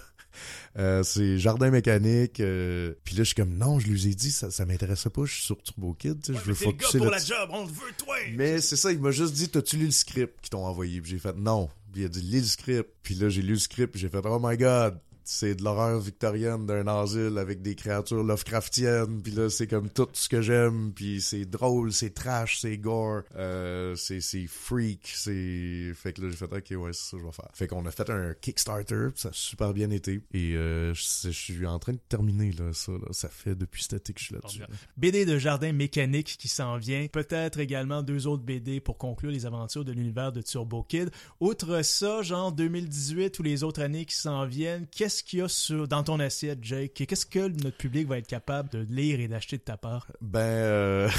Euh, 0.77 1.03
c'est 1.03 1.37
jardin 1.37 1.69
mécanique. 1.69 2.39
euh, 2.39 2.93
Puis 3.03 3.15
là, 3.15 3.19
je 3.23 3.27
suis 3.27 3.35
comme 3.35 3.55
non, 3.57 3.79
je 3.79 3.87
lui 3.87 4.07
ai 4.07 4.15
dit 4.15 4.31
ça, 4.31 4.51
ça 4.51 4.65
m'intéressait 4.65 5.09
pas. 5.09 5.25
Je 5.25 5.33
suis 5.33 5.43
sur 5.43 5.61
Turbo 5.61 5.93
Kid, 5.93 6.21
tu 6.21 6.33
sais, 6.33 6.39
je 6.39 6.43
veux 6.43 6.49
le 6.49 6.53
focuser 6.55 6.97
pour 6.99 7.09
la 7.11 7.19
job, 7.19 7.49
on 7.51 7.65
te 7.65 7.71
veut 7.71 7.93
toi 7.97 8.15
Mais 8.35 8.61
c'est 8.61 8.75
ça, 8.75 8.91
il 8.91 8.99
m'a 8.99 9.11
juste 9.11 9.33
dit 9.33 9.49
T'as-tu 9.49 9.77
lu 9.77 9.85
le 9.85 9.91
script 9.91 10.39
qu'ils 10.41 10.49
t'ont 10.49 10.65
envoyé? 10.65 11.01
Puis 11.01 11.11
j'ai 11.11 11.19
fait 11.19 11.35
non. 11.35 11.69
Puis 11.91 12.01
il 12.03 12.05
a 12.05 12.09
dit 12.09 12.21
Lis 12.21 12.39
le 12.39 12.45
script. 12.45 12.89
Puis 13.03 13.15
là, 13.15 13.29
j'ai 13.29 13.41
lu 13.41 13.53
le 13.53 13.59
script. 13.59 13.97
J'ai 13.97 14.07
fait 14.09 14.21
Oh 14.25 14.39
my 14.41 14.57
god. 14.57 14.97
C'est 15.23 15.55
de 15.55 15.63
l'horreur 15.63 15.99
victorienne 15.99 16.65
d'un 16.65 16.87
asile 16.87 17.37
avec 17.37 17.61
des 17.61 17.75
créatures 17.75 18.23
Lovecraftiennes. 18.23 19.21
Puis 19.21 19.31
là, 19.33 19.49
c'est 19.49 19.67
comme 19.67 19.89
tout 19.89 20.07
ce 20.13 20.29
que 20.29 20.41
j'aime. 20.41 20.91
Puis 20.93 21.21
c'est 21.21 21.45
drôle, 21.45 21.91
c'est 21.93 22.13
trash, 22.13 22.59
c'est 22.59 22.77
gore. 22.77 23.21
Euh, 23.35 23.95
c'est 23.95 24.21
freak. 24.47 25.11
C'est. 25.13 25.91
Fait 25.95 26.13
que 26.13 26.21
là, 26.21 26.29
j'ai 26.29 26.35
fait 26.35 26.51
Ok, 26.51 26.81
ouais, 26.81 26.93
c'est 26.93 27.11
ça 27.11 27.17
que 27.17 27.19
je 27.19 27.25
vais 27.25 27.31
faire. 27.31 27.49
Fait 27.53 27.67
qu'on 27.67 27.85
a 27.85 27.91
fait 27.91 28.09
un 28.09 28.33
Kickstarter. 28.33 29.09
puis 29.11 29.21
ça 29.21 29.29
a 29.29 29.33
super 29.33 29.73
bien 29.73 29.89
été. 29.89 30.21
Et 30.33 30.55
euh, 30.55 30.93
je 30.93 31.29
suis 31.29 31.65
en 31.65 31.79
train 31.79 31.93
de 31.93 31.99
terminer 32.09 32.51
là, 32.51 32.73
ça. 32.73 32.91
Là. 32.91 33.07
Ça 33.11 33.29
fait 33.29 33.55
depuis 33.55 33.83
cet 33.83 33.93
été 33.93 34.13
que 34.13 34.19
je 34.19 34.25
suis 34.25 34.35
là-dessus. 34.35 34.61
BD 34.97 35.25
de 35.25 35.37
jardin 35.37 35.71
mécanique 35.71 36.37
qui 36.37 36.47
s'en 36.47 36.77
vient. 36.77 37.07
Peut-être 37.07 37.59
également 37.59 38.03
deux 38.03 38.27
autres 38.27 38.43
BD 38.43 38.79
pour 38.79 38.97
conclure 38.97 39.31
les 39.31 39.45
aventures 39.45 39.85
de 39.85 39.91
l'univers 39.91 40.31
de 40.31 40.41
Turbo 40.41 40.83
Kid. 40.83 41.09
Outre 41.39 41.83
ça, 41.83 42.21
genre 42.21 42.51
2018 42.51 43.39
ou 43.39 43.43
les 43.43 43.63
autres 43.63 43.81
années 43.81 44.05
qui 44.05 44.15
s'en 44.15 44.45
viennent, 44.45 44.87
qu'il 45.23 45.39
y 45.39 45.41
a 45.41 45.47
sur, 45.47 45.87
dans 45.87 46.03
ton 46.03 46.19
assiette, 46.19 46.59
Jake? 46.63 46.93
Qu'est-ce 47.07 47.25
que 47.25 47.47
notre 47.63 47.77
public 47.77 48.07
va 48.07 48.17
être 48.17 48.27
capable 48.27 48.69
de 48.69 48.85
lire 48.89 49.19
et 49.19 49.27
d'acheter 49.27 49.57
de 49.57 49.63
ta 49.63 49.77
part? 49.77 50.07
Ben, 50.21 50.39
euh... 50.39 51.09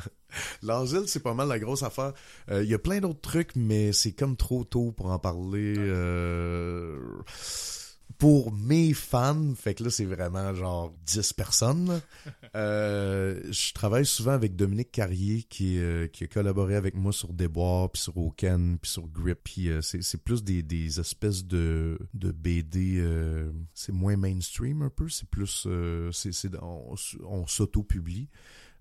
l'asile, 0.62 1.04
c'est 1.06 1.22
pas 1.22 1.34
mal 1.34 1.48
la 1.48 1.58
grosse 1.58 1.82
affaire. 1.82 2.12
Euh, 2.50 2.62
Il 2.62 2.68
y 2.70 2.74
a 2.74 2.78
plein 2.78 3.00
d'autres 3.00 3.20
trucs, 3.20 3.56
mais 3.56 3.92
c'est 3.92 4.12
comme 4.12 4.36
trop 4.36 4.64
tôt 4.64 4.92
pour 4.92 5.06
en 5.10 5.18
parler. 5.18 5.74
euh, 5.78 6.98
Pour 8.20 8.52
mes 8.52 8.92
fans, 8.92 9.54
fait 9.56 9.74
que 9.74 9.82
là, 9.84 9.90
c'est 9.90 10.04
vraiment 10.04 10.54
genre 10.54 10.94
10 11.06 11.32
personnes. 11.32 12.00
Euh, 12.56 13.40
je 13.52 13.72
travaille 13.72 14.04
souvent 14.04 14.32
avec 14.32 14.56
Dominique 14.56 14.90
Carrier 14.90 15.44
qui, 15.44 15.78
euh, 15.78 16.08
qui 16.08 16.24
a 16.24 16.26
collaboré 16.26 16.74
avec 16.74 16.96
moi 16.96 17.12
sur 17.12 17.32
Déboire, 17.32 17.90
puis 17.92 18.02
sur 18.02 18.16
Oken, 18.16 18.76
puis 18.82 18.90
sur 18.90 19.06
Grip. 19.06 19.38
Puis 19.44 19.68
euh, 19.68 19.80
c'est 19.82 20.02
c'est 20.02 20.20
plus 20.24 20.42
des, 20.42 20.64
des 20.64 20.98
espèces 20.98 21.44
de, 21.44 21.96
de 22.12 22.32
BD, 22.32 22.96
euh, 22.98 23.52
c'est 23.72 23.92
moins 23.92 24.16
mainstream 24.16 24.82
un 24.82 24.90
peu, 24.90 25.08
c'est 25.08 25.28
plus, 25.28 25.62
euh, 25.68 26.10
c'est 26.10 26.32
c'est- 26.32 26.50
on, 26.60 26.96
on 27.24 27.46
s'auto-publie. 27.46 28.28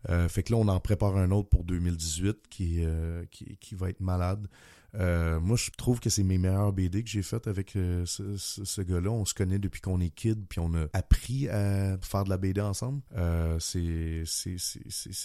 Euh, 0.10 0.28
fait 0.30 0.42
que 0.42 0.54
là, 0.54 0.58
on 0.58 0.68
en 0.68 0.80
prépare 0.80 1.16
un 1.18 1.30
autre 1.30 1.50
pour 1.50 1.64
2018 1.64 2.48
qui, 2.50 2.84
euh, 2.84 3.24
qui, 3.30 3.56
qui 3.58 3.76
va 3.76 3.90
être 3.92 4.00
malade. 4.02 4.48
Euh, 4.96 5.40
moi, 5.40 5.58
je 5.58 5.70
trouve 5.78 6.00
que 6.00 6.10
c'est 6.10 6.24
mes 6.24 6.38
meilleurs 6.38 6.74
BD 6.74 7.04
que 7.04 7.10
j'ai 7.10 7.22
faites 7.22 7.48
avec 7.48 7.76
euh, 7.76 8.06
ce, 8.06 8.38
ce, 8.38 8.82
gars-là. 8.82 9.10
On 9.12 9.26
se 9.26 9.34
connaît 9.34 9.60
depuis 9.60 9.82
qu'on 9.82 10.00
est 10.00 10.10
kid, 10.10 10.46
puis 10.48 10.60
on 10.60 10.74
a 10.74 10.86
appris 10.94 11.48
à 11.50 11.98
faire 12.02 12.24
de 12.24 12.30
la 12.30 12.38
BD 12.38 12.62
ensemble. 12.62 13.02
Euh, 13.16 13.58
c'est 13.60 14.24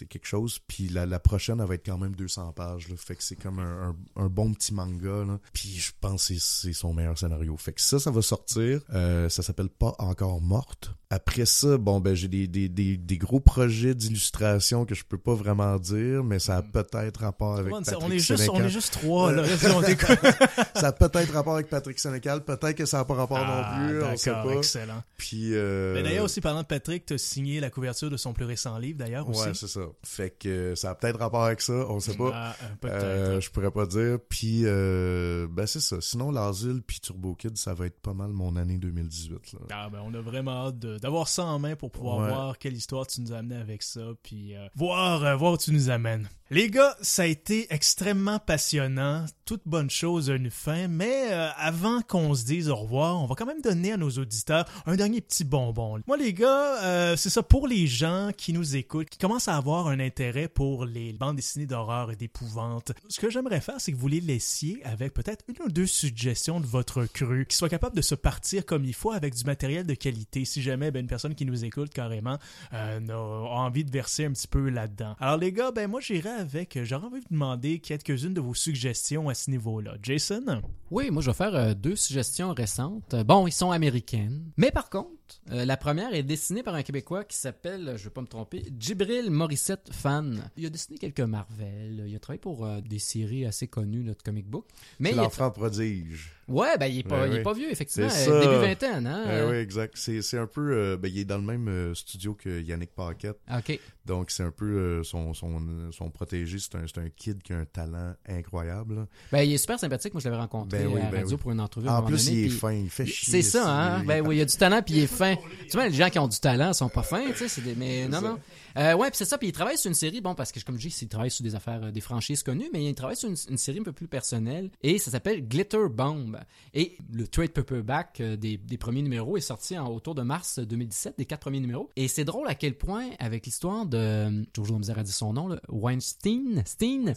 quelque 0.09 0.27
chose. 0.27 0.59
Puis 0.67 0.89
la, 0.89 1.19
prochaine, 1.19 1.61
elle 1.61 1.67
va 1.69 1.75
être 1.75 1.87
quand 1.87 1.99
même 1.99 2.15
200 2.15 2.53
pages. 2.53 2.89
Fait 2.97 3.17
que 3.17 3.23
c'est 3.23 3.37
comme 3.37 3.59
un, 3.59 3.97
un, 4.17 4.29
bon 4.29 4.53
petit 4.53 4.75
manga. 4.75 5.25
Puis 5.53 5.71
je 5.77 5.93
pense 6.01 6.29
que 6.29 6.35
c'est- 6.35 6.65
c'est 6.65 6.73
son 6.73 6.95
meilleur 6.95 7.19
scénario. 7.19 7.57
Fait 7.57 7.73
que 7.73 7.81
ça, 7.81 7.99
ça 7.99 8.11
va 8.11 8.23
sortir. 8.23 8.81
Euh, 8.93 9.29
ça 9.29 9.43
s'appelle 9.43 9.69
Pas 9.69 9.95
encore 9.99 10.41
morte. 10.41 10.95
Après 11.15 11.47
ça, 11.47 11.79
bon, 11.79 12.01
ben 12.01 12.15
j'ai 12.17 12.27
des, 12.27 12.49
des, 12.49 12.69
des, 12.69 12.97
des 12.97 13.19
gros 13.19 13.39
projets 13.39 13.95
d'illustration 13.95 14.85
que 14.85 14.97
je 14.97 15.05
peux 15.05 15.17
pas 15.17 15.35
vraiment 15.35 15.77
dire, 15.79 16.25
mais 16.25 16.41
ça 16.41 16.57
a 16.57 16.62
peut-être 16.62 17.21
rapport 17.21 17.57
avec 17.57 17.73
on, 17.73 17.83
Patrick 17.83 18.15
est 18.15 18.19
juste, 18.19 18.49
on 18.51 18.61
est 18.61 18.69
juste 18.69 18.95
trois, 18.95 19.31
là. 19.31 19.43
Déconne. 19.87 20.17
ça 20.75 20.89
a 20.89 20.93
peut-être 20.93 21.33
rapport 21.33 21.55
avec 21.55 21.69
Patrick 21.69 22.01
Sénécal, 22.01 22.45
peut-être 22.45 22.75
que 22.75 22.85
ça 22.85 22.99
n'a 22.99 23.05
pas 23.05 23.15
rapport 23.15 23.39
Ah, 23.41 23.79
non 23.81 23.89
plus, 23.89 24.03
on 24.03 24.17
sait 24.17 24.33
pas. 24.33 24.55
excellent. 24.57 25.03
Puis 25.17 25.51
euh, 25.55 25.95
Mais 25.95 26.03
d'ailleurs 26.03 26.25
aussi, 26.25 26.41
parlant 26.41 26.62
de 26.62 26.67
Patrick, 26.67 27.07
t'as 27.07 27.19
signé 27.19 27.61
la 27.61 27.71
couverture 27.71 28.11
de 28.11 28.17
son 28.17 28.33
plus 28.33 28.45
récent 28.45 28.77
livre, 28.79 28.99
d'ailleurs, 28.99 29.29
aussi. 29.29 29.47
Ouais, 29.47 29.55
c'est 29.55 29.69
ça. 29.69 29.83
Fait 30.03 30.31
que 30.31 30.75
ça 30.75 30.91
a 30.91 30.95
peut-être 30.97 31.21
rapport 31.21 31.45
avec 31.45 31.61
ça, 31.61 31.75
on 31.89 32.01
sait 32.01 32.17
pas. 32.17 32.33
Ah, 32.35 32.57
euh. 32.85 32.89
Euh, 32.89 33.41
je 33.41 33.51
pourrais 33.51 33.71
pas 33.71 33.87
dire. 33.87 34.19
Puis, 34.29 34.62
euh, 34.65 35.47
ben 35.49 35.67
c'est 35.67 35.81
ça. 35.81 35.97
Sinon, 36.01 36.33
l'asile 36.33 36.83
puis 36.85 36.99
Turbo 37.01 37.35
Kid, 37.37 37.57
ça 37.57 37.73
va 37.75 37.87
être 37.87 38.01
pas 38.01 38.15
mal 38.15 38.31
mon 38.31 38.57
année 38.57 38.79
2018. 38.79 39.53
Là. 39.53 39.59
Ah 39.71 39.89
ben 39.91 40.01
on 40.05 40.12
a 40.15 40.21
vraiment 40.21 40.67
hâte 40.69 40.79
de- 40.79 40.99
d'avoir 41.05 41.28
ça 41.28 41.44
en 41.44 41.59
main 41.59 41.76
pour 41.76 41.90
pouvoir 41.90 42.16
Ouais. 42.18 42.28
voir 42.30 42.59
quelle 42.59 42.72
histoire 42.74 43.07
tu 43.07 43.20
nous 43.20 43.34
as 43.34 43.36
amené 43.36 43.57
avec 43.57 43.82
ça, 43.82 44.00
puis 44.22 44.57
euh, 44.57 44.66
voir, 44.74 45.22
euh, 45.22 45.36
voir 45.36 45.52
où 45.52 45.57
tu 45.59 45.70
nous 45.70 45.90
amènes. 45.90 46.26
Les 46.55 46.70
gars, 46.70 46.96
ça 47.00 47.22
a 47.22 47.26
été 47.26 47.66
extrêmement 47.70 48.38
passionnant. 48.38 49.26
Toute 49.44 49.62
bonne 49.66 49.90
chose 49.90 50.30
a 50.30 50.36
une 50.36 50.52
fin, 50.52 50.86
mais 50.86 51.32
euh, 51.32 51.48
avant 51.57 52.00
qu'on 52.00 52.32
se 52.32 52.44
dise 52.44 52.68
au 52.68 52.76
revoir, 52.76 53.20
on 53.20 53.26
va 53.26 53.34
quand 53.34 53.44
même 53.44 53.61
donner 53.61 53.90
à 53.90 53.96
nos 53.96 54.11
auditeurs 54.11 54.64
un 54.86 54.94
dernier 54.94 55.20
petit 55.20 55.42
bonbon. 55.42 56.00
Moi, 56.07 56.16
les 56.16 56.32
gars, 56.32 56.80
euh, 56.84 57.16
c'est 57.16 57.28
ça 57.28 57.42
pour 57.42 57.66
les 57.66 57.88
gens 57.88 58.30
qui 58.36 58.52
nous 58.52 58.76
écoutent, 58.76 59.11
qui 59.11 59.18
commencent 59.18 59.48
à 59.48 59.57
avoir 59.57 59.88
un 59.88 59.98
intérêt 59.98 60.46
pour 60.46 60.84
les 60.84 61.12
bandes 61.12 61.34
dessinées 61.34 61.66
d'horreur 61.66 62.12
et 62.12 62.16
d'épouvante. 62.16 62.92
Ce 63.09 63.18
que 63.18 63.30
j'aimerais 63.30 63.61
faire, 63.61 63.80
c'est 63.80 63.90
que 63.90 63.96
vous 63.96 64.07
les 64.07 64.20
laissiez 64.20 64.80
avec 64.84 65.12
peut-être 65.12 65.44
une 65.48 65.61
ou 65.66 65.68
deux 65.68 65.88
suggestions 65.88 66.61
de 66.61 66.66
votre 66.66 67.05
cru, 67.07 67.46
qui 67.46 67.57
soit 67.57 67.68
capable 67.68 67.96
de 67.96 68.02
se 68.02 68.14
partir 68.14 68.64
comme 68.64 68.84
il 68.84 68.94
faut 68.94 69.11
avec 69.11 69.34
du 69.34 69.42
matériel 69.42 69.88
de 69.88 69.94
qualité. 69.94 70.44
Si 70.44 70.62
jamais 70.62 70.92
ben, 70.92 71.00
une 71.00 71.09
personne 71.09 71.34
qui 71.34 71.46
nous 71.46 71.64
écoute 71.64 71.90
carrément 71.92 72.38
euh, 72.72 73.00
a 73.09 73.59
envie 73.59 73.84
de 73.84 73.90
verser 73.90 74.24
un 74.24 74.30
petit 74.30 74.46
peu 74.46 74.68
là-dedans. 74.68 75.16
Alors 75.18 75.36
les 75.36 75.50
gars, 75.50 75.72
ben 75.72 75.90
moi 75.90 76.00
j'irai 76.00 76.43
avec, 76.45 76.78
j'aurais 76.84 77.07
envie 77.07 77.20
de 77.20 77.24
vous 77.24 77.34
demander 77.34 77.78
quelques-unes 77.78 78.34
de 78.34 78.40
vos 78.40 78.55
suggestions 78.55 79.28
à 79.30 79.34
ce 79.34 79.51
niveau-là. 79.51 79.95
Jason? 80.03 80.61
Oui, 80.90 81.11
moi 81.11 81.22
je 81.22 81.30
vais 81.30 81.36
faire 81.36 81.55
euh, 81.55 81.74
deux 81.74 81.97
suggestions 81.97 82.53
récentes. 82.53 83.14
Bon, 83.26 83.47
ils 83.47 83.53
sont 83.53 83.70
américaines. 83.70 84.45
Mais 84.59 84.70
par 84.70 84.90
contre, 84.90 85.11
euh, 85.51 85.64
la 85.64 85.77
première 85.77 86.14
est 86.14 86.22
dessinée 86.22 86.62
par 86.62 86.75
un 86.75 86.83
Québécois 86.83 87.25
qui 87.25 87.37
s'appelle, 87.37 87.85
je 87.87 87.93
ne 87.93 87.97
vais 87.99 88.11
pas 88.11 88.20
me 88.20 88.27
tromper, 88.27 88.64
Djibril 88.79 89.31
Morissette 89.31 89.91
Fan. 89.93 90.51
Il 90.57 90.66
a 90.66 90.70
dessiné 90.70 90.99
quelques 90.99 91.20
Marvel. 91.20 92.05
Il 92.07 92.16
a 92.16 92.18
travaillé 92.18 92.41
pour 92.41 92.64
euh, 92.64 92.81
des 92.81 92.99
séries 92.99 93.45
assez 93.45 93.68
connues 93.68 94.05
de 94.05 94.14
comic 94.14 94.47
book. 94.47 94.66
Mais 95.01 95.11
C'est 95.11 95.16
l'enfant 95.16 95.51
prodige. 95.51 96.33
Ouais, 96.47 96.77
ben 96.79 96.87
il 96.89 96.99
est 96.99 97.09
pas, 97.09 97.27
il 97.27 97.37
est 97.37 97.43
pas 97.43 97.55
vieux, 97.55 97.70
effectivement. 97.70 98.09
début 98.09 98.57
vingtaine, 98.57 99.07
hein? 99.07 99.49
oui, 99.49 99.57
exact. 99.57 99.95
C'est 99.97 100.37
un 100.39 100.47
peu. 100.47 100.95
ben, 100.97 101.11
il 101.11 101.20
est 101.20 101.25
dans 101.25 101.39
le 101.39 101.43
même 101.43 101.95
studio 101.95 102.35
que 102.35 102.61
Yannick 102.61 102.95
Paquette. 102.95 103.39
OK. 103.51 103.81
Donc, 104.05 104.31
c'est 104.31 104.43
un 104.43 104.51
peu 104.51 105.03
son, 105.03 105.33
son, 105.33 105.91
son 105.91 106.11
protégé. 106.11 106.59
C'est 106.59 106.75
un, 106.75 107.03
un 107.03 107.09
kid 107.09 107.43
qui 107.43 107.55
a 107.55 107.59
un 107.59 107.64
talent 107.64 108.14
incroyable. 108.29 109.07
Ben, 109.33 109.43
il 109.43 109.55
est 109.55 109.59
super 109.59 109.79
sympathique. 109.79 110.12
Moi, 110.12 110.20
je 110.20 110.29
l'avais 110.29 110.41
rencontré 110.41 110.85
ben 110.85 110.97
à 110.97 111.05
la 111.05 111.11
ben 111.11 111.20
radio 111.22 111.39
pour 111.39 111.51
une 111.51 111.61
entrevue. 111.61 111.89
En 111.89 112.03
plus, 112.03 112.29
il 112.29 112.45
est 112.45 112.49
fin. 112.51 112.72
Il 112.72 112.91
fait 112.91 113.07
chier. 113.07 113.31
C'est 113.31 113.43
ça, 113.43 113.66
hein? 113.66 114.05
Ben 114.05 114.27
oui, 114.27 114.37
il 114.37 114.41
a 114.43 114.45
du 114.45 114.57
talent 114.57 114.83
puis 114.83 114.95
il 114.95 115.03
est 115.05 115.07
fin. 115.15 115.37
Tu 115.37 115.73
vois, 115.73 115.89
les 115.89 115.95
gens 115.95 116.11
qui 116.11 116.19
ont 116.19 116.29
du 116.29 116.39
talent 116.39 116.73
sont 116.73 116.89
pas 116.89 117.03
fins, 117.03 117.33
tu 117.37 117.49
sais. 117.49 117.62
Mais 117.77 118.09
non, 118.09 118.21
non. 118.21 118.39
Euh, 118.77 118.95
ouais, 118.95 119.09
puis 119.11 119.19
c'est 119.19 119.25
ça. 119.25 119.39
Puis 119.39 119.49
il 119.49 119.53
travaille 119.53 119.79
sur 119.79 119.89
une 119.89 119.95
série, 119.95 120.21
bon, 120.21 120.35
parce 120.35 120.53
que 120.53 120.61
comme 120.61 120.79
je 120.79 120.89
dis, 120.89 120.99
il 121.03 121.09
travaille 121.09 121.31
sur 121.31 121.45
des 121.45 121.55
affaires, 121.55 121.85
euh, 121.85 121.91
des 121.91 122.01
franchises 122.01 122.43
connues, 122.43 122.69
mais 122.73 122.85
il 122.85 122.95
travaille 122.95 123.17
sur 123.17 123.29
une, 123.29 123.59
série 123.59 123.79
un 123.79 123.83
peu 123.83 123.93
plus 123.93 124.09
personnelle. 124.09 124.71
Et 124.83 124.99
ça 124.99 125.11
s'appelle 125.11 125.47
Glitter 125.47 125.89
Bomb. 125.91 126.39
Et 126.73 126.97
le 127.12 127.27
trade 127.29 127.51
paperback 127.51 128.21
euh, 128.21 128.37
des, 128.37 128.57
des, 128.57 128.79
premiers 128.79 129.03
numéros 129.03 129.37
est 129.37 129.43
sorti 129.43 129.79
en, 129.79 129.89
autour 129.89 130.15
de 130.15 130.23
mars 130.23 130.59
2017, 130.59 131.19
des 131.19 131.25
quatre 131.25 131.41
premiers 131.41 131.61
numéros. 131.61 131.91
Et 131.97 132.09
c'est 132.09 132.25
drôle 132.25 132.49
à 132.49 132.55
quel 132.55 132.77
point, 132.77 133.11
avec 133.19 133.47
l'histoire 133.47 133.87
de, 133.87 134.45
toujours 134.53 134.79
misère 134.79 134.99
à 134.99 135.03
dire 135.03 135.15
son 135.15 135.33
nom, 135.33 135.49
là, 135.49 135.61
Weinstein, 135.69 136.62
Steen, 136.67 137.15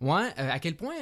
ouais, 0.00 0.28
à 0.36 0.58
quel 0.58 0.76
point 0.76 0.94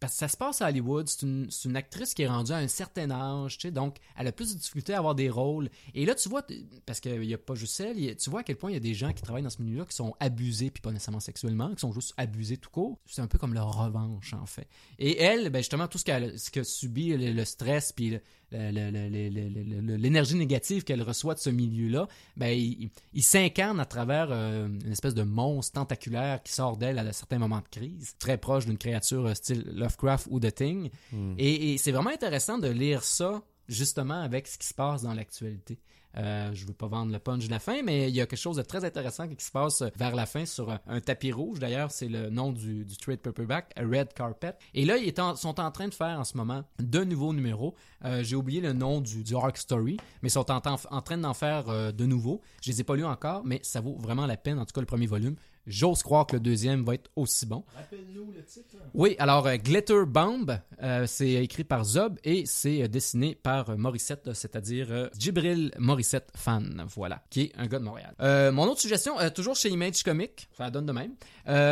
parce 0.00 0.12
que 0.12 0.18
ça 0.18 0.28
se 0.28 0.36
passe 0.36 0.62
à 0.62 0.68
Hollywood, 0.68 1.08
c'est 1.08 1.22
une, 1.22 1.76
actrice 1.76 2.14
qui 2.14 2.22
est 2.22 2.26
rendue 2.26 2.52
à 2.52 2.56
un 2.56 2.68
certain 2.68 3.10
âge, 3.10 3.58
tu 3.58 3.68
sais, 3.68 3.72
donc 3.72 3.96
elle 4.16 4.26
a 4.26 4.32
plus 4.32 4.54
de 4.54 4.58
difficulté 4.58 4.94
à 4.94 4.98
avoir 4.98 5.14
des 5.14 5.30
rôles. 5.30 5.70
Et 5.94 6.04
là, 6.04 6.14
tu 6.14 6.28
vois, 6.28 6.42
parce 6.84 7.00
qu'il 7.00 7.20
n'y 7.20 7.34
a 7.34 7.38
pas 7.38 7.54
juste 7.54 7.80
elle, 7.80 8.16
tu 8.16 8.30
vois 8.30 8.40
à 8.40 8.42
quel 8.42 8.56
point 8.56 8.70
il 8.70 8.74
y 8.74 8.78
a 8.78 8.80
des 8.80 8.94
gens 8.94 9.12
qui 9.12 9.22
travaillent 9.22 9.42
dans 9.42 9.50
ce 9.50 9.62
milieu-là 9.62 9.86
qui 9.86 9.96
sont 9.96 10.14
abusés, 10.20 10.70
puis 10.70 10.80
pas 10.80 10.92
nécessairement 10.92 11.20
sexuellement, 11.20 11.74
qui 11.74 11.80
sont 11.80 11.92
juste 11.92 12.14
abusés 12.16 12.56
tout 12.56 12.70
court. 12.70 12.98
C'est 13.06 13.22
un 13.22 13.26
peu 13.26 13.38
comme 13.38 13.54
leur 13.54 13.72
revanche, 13.72 14.34
en 14.34 14.46
fait. 14.46 14.68
Et 14.98 15.20
elle, 15.20 15.50
ben 15.50 15.60
justement, 15.60 15.88
tout 15.88 15.98
ce 15.98 16.04
qu'elle 16.04 16.38
ce 16.38 16.62
subit, 16.64 17.16
le, 17.16 17.44
stress, 17.44 17.92
puis 17.92 18.18
l'énergie 18.52 20.36
négative 20.36 20.84
qu'elle 20.84 21.02
reçoit 21.02 21.34
de 21.34 21.40
ce 21.40 21.50
milieu-là, 21.50 22.08
ben, 22.36 22.56
il, 22.56 23.22
s'incarne 23.22 23.80
à 23.80 23.84
travers 23.84 24.28
euh, 24.30 24.66
une 24.66 24.92
espèce 24.92 25.14
de 25.14 25.22
monstre 25.22 25.72
tentaculaire 25.72 26.42
qui 26.42 26.52
sort 26.52 26.76
d'elle 26.76 26.98
à 26.98 27.12
certains 27.12 27.38
moments 27.38 27.60
de 27.60 27.68
crise, 27.70 28.14
très 28.18 28.38
proche 28.38 28.66
d'une 28.66 28.78
créature 28.78 29.26
euh, 29.26 29.34
style 29.34 29.64
Lovecraft 29.74 30.28
ou 30.30 30.40
The 30.40 30.54
Thing. 30.54 30.90
Hmm. 31.12 31.34
et 31.38 31.76
c'est 31.78 31.92
vraiment 31.92 32.10
intéressant 32.10 32.58
de 32.58 32.68
lire 32.68 33.02
ça 33.02 33.42
justement 33.68 34.20
avec 34.20 34.46
ce 34.46 34.58
qui 34.58 34.66
se 34.66 34.74
passe 34.74 35.02
dans 35.02 35.14
l'actualité. 35.14 35.78
Euh, 36.18 36.50
je 36.54 36.66
veux 36.66 36.72
pas 36.72 36.86
vendre 36.86 37.12
le 37.12 37.18
punch 37.18 37.46
de 37.46 37.50
la 37.50 37.58
fin, 37.58 37.82
mais 37.82 38.08
il 38.08 38.14
y 38.14 38.20
a 38.20 38.26
quelque 38.26 38.38
chose 38.38 38.56
de 38.56 38.62
très 38.62 38.84
intéressant 38.84 39.28
qui 39.28 39.44
se 39.44 39.50
passe 39.50 39.82
vers 39.96 40.14
la 40.14 40.26
fin 40.26 40.46
sur 40.46 40.70
un, 40.86 41.00
tapis 41.00 41.32
rouge. 41.32 41.58
D'ailleurs, 41.58 41.90
c'est 41.90 42.08
le 42.08 42.30
nom 42.30 42.52
du, 42.52 42.86
trade 43.00 43.18
paperback, 43.18 43.74
Red 43.76 44.14
Carpet. 44.14 44.54
Et 44.74 44.84
là, 44.84 44.96
ils 44.96 45.14
sont 45.36 45.60
en 45.60 45.70
train 45.70 45.88
de 45.88 45.94
faire 45.94 46.18
en 46.18 46.24
ce 46.24 46.36
moment 46.36 46.64
deux 46.78 47.04
nouveaux 47.04 47.32
numéros. 47.32 47.74
Euh, 48.04 48.22
j'ai 48.22 48.36
oublié 48.36 48.60
le 48.60 48.72
nom 48.72 49.00
du, 49.00 49.24
du 49.24 49.34
Story, 49.54 49.96
mais 50.22 50.28
ils 50.28 50.32
sont 50.32 50.50
en, 50.50 50.60
train 50.60 51.18
d'en 51.18 51.34
faire 51.34 51.68
euh, 51.68 51.92
de 51.92 52.06
nouveaux. 52.06 52.40
Je 52.62 52.70
les 52.70 52.80
ai 52.80 52.84
pas 52.84 52.96
lus 52.96 53.04
encore, 53.04 53.42
mais 53.44 53.60
ça 53.62 53.80
vaut 53.80 53.96
vraiment 53.98 54.26
la 54.26 54.36
peine. 54.36 54.58
En 54.58 54.64
tout 54.64 54.72
cas, 54.72 54.80
le 54.80 54.86
premier 54.86 55.06
volume. 55.06 55.36
J'ose 55.66 56.02
croire 56.04 56.26
que 56.26 56.36
le 56.36 56.40
deuxième 56.40 56.84
va 56.84 56.94
être 56.94 57.10
aussi 57.16 57.44
bon. 57.44 57.64
Rappelle-nous 57.74 58.30
le 58.30 58.44
titre. 58.44 58.76
Oui, 58.94 59.16
alors 59.18 59.48
euh, 59.48 59.56
Glitter 59.56 60.04
Bomb, 60.06 60.60
euh, 60.80 61.06
c'est 61.08 61.32
écrit 61.32 61.64
par 61.64 61.84
Zob 61.84 62.18
et 62.22 62.46
c'est 62.46 62.82
euh, 62.82 62.88
dessiné 62.88 63.34
par 63.34 63.76
Morissette, 63.76 64.32
c'est-à-dire 64.32 65.10
Djibril 65.18 65.72
Morissette 65.78 66.30
fan, 66.36 66.86
voilà, 66.94 67.24
qui 67.28 67.42
est 67.42 67.52
un 67.56 67.66
gars 67.66 67.80
de 67.80 67.84
Montréal. 67.84 68.14
mon 68.52 68.64
autre 68.64 68.80
suggestion, 68.80 69.16
toujours 69.34 69.56
chez 69.56 69.70
Image 69.70 70.04
Comics, 70.04 70.48
ça 70.56 70.70
donne 70.70 70.86
de 70.86 70.92
même, 70.92 71.14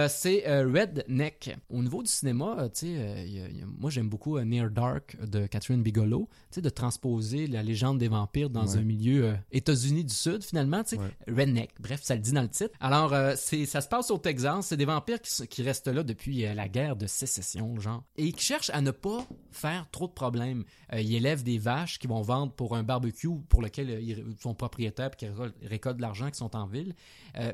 c'est 0.08 0.44
Redneck. 0.46 1.56
Au 1.70 1.80
niveau 1.80 2.02
du 2.02 2.10
cinéma, 2.10 2.68
tu 2.74 2.86
sais, 2.86 3.62
moi 3.78 3.90
j'aime 3.90 4.08
beaucoup 4.08 4.38
Near 4.40 4.70
Dark 4.70 5.16
de 5.24 5.46
Catherine 5.46 5.82
Bigelow, 5.82 6.28
tu 6.50 6.56
sais, 6.56 6.60
de 6.60 6.68
transposer 6.68 7.46
la 7.46 7.62
légende 7.62 7.98
des 7.98 8.08
vampires 8.08 8.50
dans 8.50 8.76
un 8.76 8.82
milieu 8.82 9.36
États-Unis 9.52 10.04
du 10.04 10.14
Sud 10.14 10.42
finalement, 10.42 10.82
tu 10.82 10.96
sais, 10.96 11.02
Redneck. 11.28 11.70
Bref, 11.78 12.00
ça 12.02 12.16
le 12.16 12.20
dit 12.20 12.32
dans 12.32 12.42
le 12.42 12.48
titre. 12.48 12.74
Alors, 12.80 13.14
c'est 13.36 13.66
ça 13.66 13.80
se 13.84 13.88
passe 13.88 14.10
au 14.10 14.18
Texas. 14.18 14.66
C'est 14.66 14.76
des 14.76 14.84
vampires 14.84 15.20
qui, 15.20 15.62
restent 15.62 15.88
là 15.88 16.02
depuis 16.02 16.44
euh, 16.44 16.54
la 16.54 16.68
guerre 16.68 16.96
de 16.96 17.06
sécession, 17.06 17.78
genre. 17.78 18.02
Et 18.16 18.32
qui 18.32 18.44
cherchent 18.44 18.70
à 18.70 18.80
ne 18.80 18.90
pas 18.90 19.26
faire 19.52 19.88
trop 19.90 20.08
de 20.08 20.12
problèmes. 20.12 20.64
Euh, 20.92 21.00
ils 21.00 21.14
élèvent 21.14 21.44
des 21.44 21.58
vaches 21.58 21.98
qui 21.98 22.06
vont 22.06 22.22
vendre 22.22 22.52
pour 22.52 22.74
un 22.76 22.82
barbecue 22.82 23.28
pour 23.48 23.62
lequel 23.62 23.90
euh, 23.90 24.00
ils 24.00 24.24
sont 24.40 24.54
propriétaires 24.54 25.10
et 25.12 25.16
qui 25.16 25.26
récoltent 25.62 25.98
de 25.98 26.02
l'argent, 26.02 26.30
qui 26.30 26.38
sont 26.38 26.56
en 26.56 26.66
ville. 26.66 26.94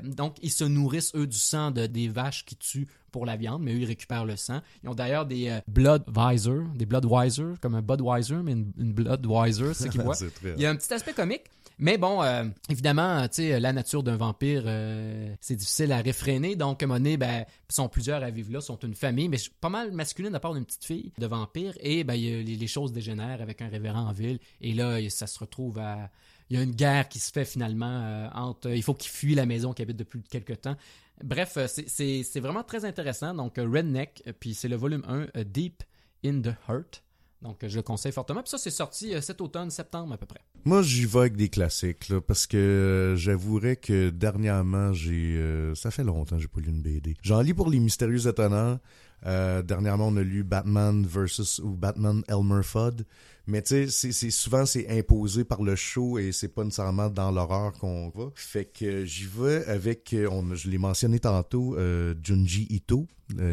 donc, 0.03 0.37
ils 0.41 0.51
se 0.51 0.63
nourrissent, 0.63 1.13
eux, 1.15 1.27
du 1.27 1.37
sang 1.37 1.71
de, 1.71 1.85
des 1.85 2.07
vaches 2.07 2.45
qui 2.45 2.55
tuent 2.55 2.87
pour 3.11 3.25
la 3.25 3.35
viande, 3.35 3.61
mais 3.61 3.73
eux, 3.73 3.79
ils 3.79 3.85
récupèrent 3.85 4.25
le 4.25 4.37
sang. 4.37 4.61
Ils 4.83 4.89
ont 4.89 4.95
d'ailleurs 4.95 5.25
des 5.25 5.59
blood 5.67 6.03
Bloodweiser, 6.07 6.61
des 6.75 6.85
Bloodweiser, 6.85 7.53
comme 7.61 7.75
un 7.75 7.81
Budweiser, 7.81 8.37
mais 8.43 8.53
une, 8.53 8.71
une 8.77 8.93
Bloodweiser, 8.93 9.73
c'est 9.73 9.85
ce 9.85 9.89
qu'ils 9.89 10.01
voient. 10.01 10.17
Il 10.43 10.61
y 10.61 10.65
a 10.65 10.69
un 10.69 10.75
petit 10.75 10.93
aspect 10.93 11.13
comique. 11.13 11.43
Mais 11.81 11.97
bon, 11.97 12.21
euh, 12.21 12.43
évidemment, 12.69 13.27
tu 13.27 13.59
la 13.59 13.73
nature 13.73 14.03
d'un 14.03 14.15
vampire, 14.15 14.61
euh, 14.67 15.33
c'est 15.41 15.55
difficile 15.55 15.91
à 15.91 15.97
réfréner. 15.97 16.55
Donc, 16.55 16.83
à 16.83 16.85
un 16.85 16.87
moment 16.87 16.99
donné, 16.99 17.17
ben, 17.17 17.43
sont 17.69 17.89
plusieurs 17.89 18.23
à 18.23 18.29
vivre 18.29 18.53
là, 18.53 18.61
sont 18.61 18.77
une 18.77 18.93
famille, 18.93 19.27
mais 19.27 19.37
pas 19.59 19.69
mal 19.69 19.91
masculine 19.91 20.35
à 20.35 20.39
part 20.39 20.53
d'une 20.53 20.63
petite 20.63 20.85
fille 20.85 21.11
de 21.17 21.25
vampire. 21.25 21.73
Et 21.79 22.03
ben, 22.03 22.13
les, 22.13 22.67
choses 22.67 22.93
dégénèrent 22.93 23.41
avec 23.41 23.63
un 23.63 23.67
révérend 23.67 24.07
en 24.07 24.11
ville. 24.11 24.37
Et 24.61 24.73
là, 24.73 24.99
ça 25.09 25.25
se 25.25 25.39
retrouve 25.39 25.79
à... 25.79 26.11
Il 26.51 26.57
y 26.57 26.59
a 26.59 26.63
une 26.63 26.75
guerre 26.75 27.09
qui 27.09 27.17
se 27.17 27.31
fait 27.31 27.45
finalement 27.45 28.01
euh, 28.03 28.27
entre... 28.35 28.69
Il 28.69 28.83
faut 28.83 28.93
qu'il 28.93 29.09
fuit 29.09 29.33
la 29.33 29.47
maison 29.47 29.73
qu'il 29.73 29.81
habite 29.81 29.97
depuis 29.97 30.21
quelques 30.21 30.61
temps. 30.61 30.77
Bref, 31.23 31.57
c'est 31.65 32.39
vraiment 32.39 32.63
très 32.63 32.85
intéressant. 32.85 33.33
Donc, 33.33 33.57
Redneck, 33.57 34.23
puis 34.39 34.53
c'est 34.53 34.67
le 34.67 34.75
volume 34.75 35.03
1, 35.07 35.43
Deep 35.45 35.81
in 36.23 36.41
the 36.41 36.53
Heart. 36.69 37.01
Donc, 37.41 37.65
je 37.65 37.75
le 37.75 37.81
conseille 37.81 38.11
fortement. 38.11 38.41
Puis 38.41 38.51
ça, 38.51 38.57
c'est 38.57 38.69
sorti 38.69 39.13
cet 39.21 39.41
automne, 39.41 39.71
septembre 39.71 40.13
à 40.13 40.17
peu 40.17 40.27
près. 40.27 40.41
Moi, 40.63 40.83
j'y 40.83 41.05
vais 41.05 41.19
avec 41.19 41.35
des 41.35 41.49
classiques, 41.49 42.13
parce 42.27 42.45
que 42.45 42.57
euh, 42.57 43.15
j'avouerais 43.15 43.77
que 43.77 44.09
dernièrement, 44.11 44.93
j'ai... 44.93 45.37
Euh, 45.37 45.73
ça 45.73 45.89
fait 45.89 46.03
longtemps 46.03 46.35
que 46.35 46.41
j'ai 46.41 46.47
pas 46.47 46.61
lu 46.61 46.69
une 46.69 46.81
BD. 46.81 47.15
J'en 47.23 47.41
lis 47.41 47.53
pour 47.53 47.69
les 47.69 47.79
mystérieux 47.79 48.27
étonnants. 48.27 48.79
Euh, 49.25 49.61
dernièrement, 49.61 50.07
on 50.07 50.17
a 50.17 50.21
lu 50.21 50.43
Batman 50.43 51.05
versus 51.05 51.59
ou 51.59 51.71
Batman 51.71 52.23
Elmer 52.27 52.63
Fudd. 52.63 53.05
Mais 53.51 53.61
tu 53.61 53.89
sais, 53.89 54.11
c'est 54.11 54.31
souvent 54.31 54.65
c'est 54.65 54.89
imposé 54.89 55.43
par 55.43 55.61
le 55.61 55.75
show 55.75 56.17
et 56.17 56.31
c'est 56.31 56.47
pas 56.47 56.63
nécessairement 56.63 57.09
dans 57.09 57.31
l'horreur 57.31 57.73
qu'on 57.73 58.09
va. 58.09 58.31
Fait 58.35 58.65
que 58.65 59.05
j'y 59.05 59.25
vais 59.25 59.65
avec, 59.65 60.15
on, 60.29 60.55
je 60.55 60.69
l'ai 60.69 60.77
mentionné 60.77 61.19
tantôt, 61.19 61.77
Junji 62.23 62.67
Ito, 62.69 63.07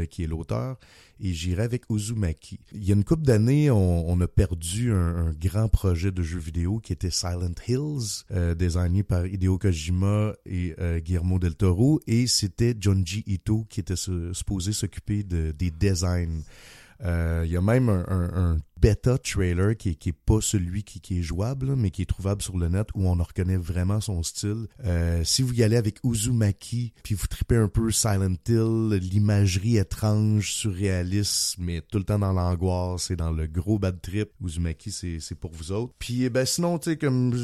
qui 0.09 0.23
est 0.23 0.27
l'auteur 0.27 0.77
et 1.21 1.33
j'irai 1.33 1.63
avec 1.63 1.85
Uzumaki. 1.91 2.61
Il 2.73 2.85
y 2.85 2.93
a 2.93 2.95
une 2.95 3.05
couple 3.05 3.25
d'années, 3.25 3.71
on, 3.71 4.21
a 4.21 4.29
perdu 4.29 4.93
un, 4.93 5.33
grand 5.33 5.69
projet 5.69 6.11
de 6.11 6.23
jeu 6.23 6.39
vidéo 6.39 6.79
qui 6.79 6.93
était 6.93 7.11
Silent 7.11 7.55
Hills, 7.67 8.25
euh, 8.31 8.55
designé 8.55 9.03
par 9.03 9.27
Hideo 9.27 9.59
Kojima 9.59 10.35
et 10.47 10.75
euh, 10.79 11.01
Guillermo 11.01 11.39
del 11.39 11.55
Toro, 11.55 12.01
et 12.07 12.27
c'était 12.27 12.75
Junji 12.79 13.25
Ito 13.27 13.67
qui 13.69 13.81
était 13.81 13.97
supposé 13.97 14.73
s'occuper 14.73 15.23
de, 15.23 15.53
des 15.53 15.71
designs. 15.71 16.43
Euh, 17.05 17.43
il 17.45 17.53
y 17.53 17.57
a 17.57 17.63
même 17.63 17.89
un, 17.89 18.59
beta 18.81 19.19
trailer 19.19 19.77
qui 19.77 19.97
qui 19.97 20.11
est 20.11 20.13
pas 20.13 20.41
celui 20.41 20.83
qui, 20.83 21.19
est 21.19 21.23
jouable, 21.23 21.75
mais 21.77 21.91
qui 21.91 22.03
est 22.03 22.07
trouvable 22.07 22.43
sur 22.43 22.57
le 22.57 22.69
net 22.69 22.89
où 22.95 23.07
on 23.07 23.15
reconnaît 23.15 23.57
vraiment 23.57 24.01
son 24.01 24.23
style. 24.23 24.67
Euh, 24.85 25.23
si 25.25 25.43
vous 25.43 25.55
y 25.55 25.63
allez 25.63 25.77
avec 25.77 25.99
Uzumaki, 26.05 26.93
puis 27.03 27.15
vous 27.15 27.27
tripez 27.27 27.57
un 27.57 27.69
peu 27.69 27.91
Silent 27.91 28.37
Hill, 28.49 28.99
l'imagerie 29.01 29.77
étrange, 29.77 30.53
surréaliste, 30.53 31.57
mais 31.59 31.81
tout 31.81 31.99
le 31.99 32.05
temps 32.05 32.19
dans 32.19 32.33
l'angoisse 32.33 33.11
et 33.11 33.17
dans 33.17 33.31
le 33.31 33.47
gros 33.47 33.79
bad 33.79 34.01
trip, 34.01 34.31
Uzumaki, 34.45 34.91
c'est 34.91 35.35
pour 35.35 35.53
vous 35.53 35.73
autres. 35.73 35.95
Puis 35.99 36.25
eh 36.25 36.31
ben 36.31 36.45
sinon, 36.45 36.79
tu 36.79 36.91
sais, 36.91 36.97
comme 36.97 37.35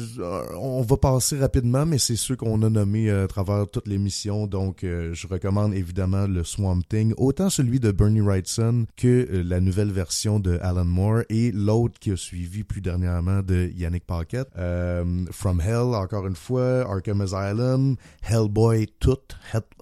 on 0.57 0.81
va 0.81 0.97
passer 0.97 1.37
rapidement, 1.37 1.85
mais 1.85 1.97
c'est 1.97 2.15
ceux 2.15 2.35
qu'on 2.35 2.61
a 2.63 2.69
nommés 2.69 3.09
à 3.09 3.27
travers 3.27 3.67
toute 3.69 3.87
l'émission, 3.87 4.47
donc 4.47 4.79
je 4.81 5.27
recommande 5.27 5.73
évidemment 5.73 6.27
le 6.27 6.43
Swamp 6.43 6.81
Thing, 6.89 7.13
autant 7.17 7.49
celui 7.49 7.79
de 7.79 7.91
Bernie 7.91 8.21
Wrightson 8.21 8.85
que 8.95 9.27
la 9.45 9.59
nouvelle 9.59 9.91
version 9.91 10.39
de 10.39 10.57
Alan 10.61 10.85
Moore 10.85 11.23
et 11.29 11.51
l'autre 11.51 11.99
qui 11.99 12.11
a 12.11 12.17
suivi 12.17 12.63
plus 12.63 12.81
dernièrement 12.81 13.41
de 13.41 13.71
Yannick 13.75 14.05
Paquette. 14.05 14.49
Euh, 14.57 15.25
From 15.31 15.61
Hell, 15.61 15.95
encore 15.95 16.27
une 16.27 16.35
fois, 16.35 16.81
Arkham 16.89 17.21
Asylum, 17.21 17.95
Hellboy, 18.21 18.87
tout, 18.99 19.17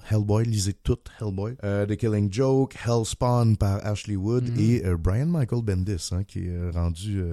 Hellboy, 0.09 0.45
lisez 0.45 0.73
tout, 0.73 0.99
Hellboy, 1.19 1.55
euh, 1.63 1.85
The 1.85 1.95
Killing 1.95 2.31
Joke, 2.31 2.75
Hellspawn 2.85 3.57
par 3.57 3.85
Ashley 3.85 4.15
Wood 4.15 4.49
mm-hmm. 4.49 4.59
et 4.59 4.85
euh, 4.85 4.97
Brian 4.97 5.27
Michael 5.27 5.61
Bendis, 5.63 6.09
hein, 6.11 6.23
qui 6.23 6.47
est 6.47 6.69
rendu 6.71 7.23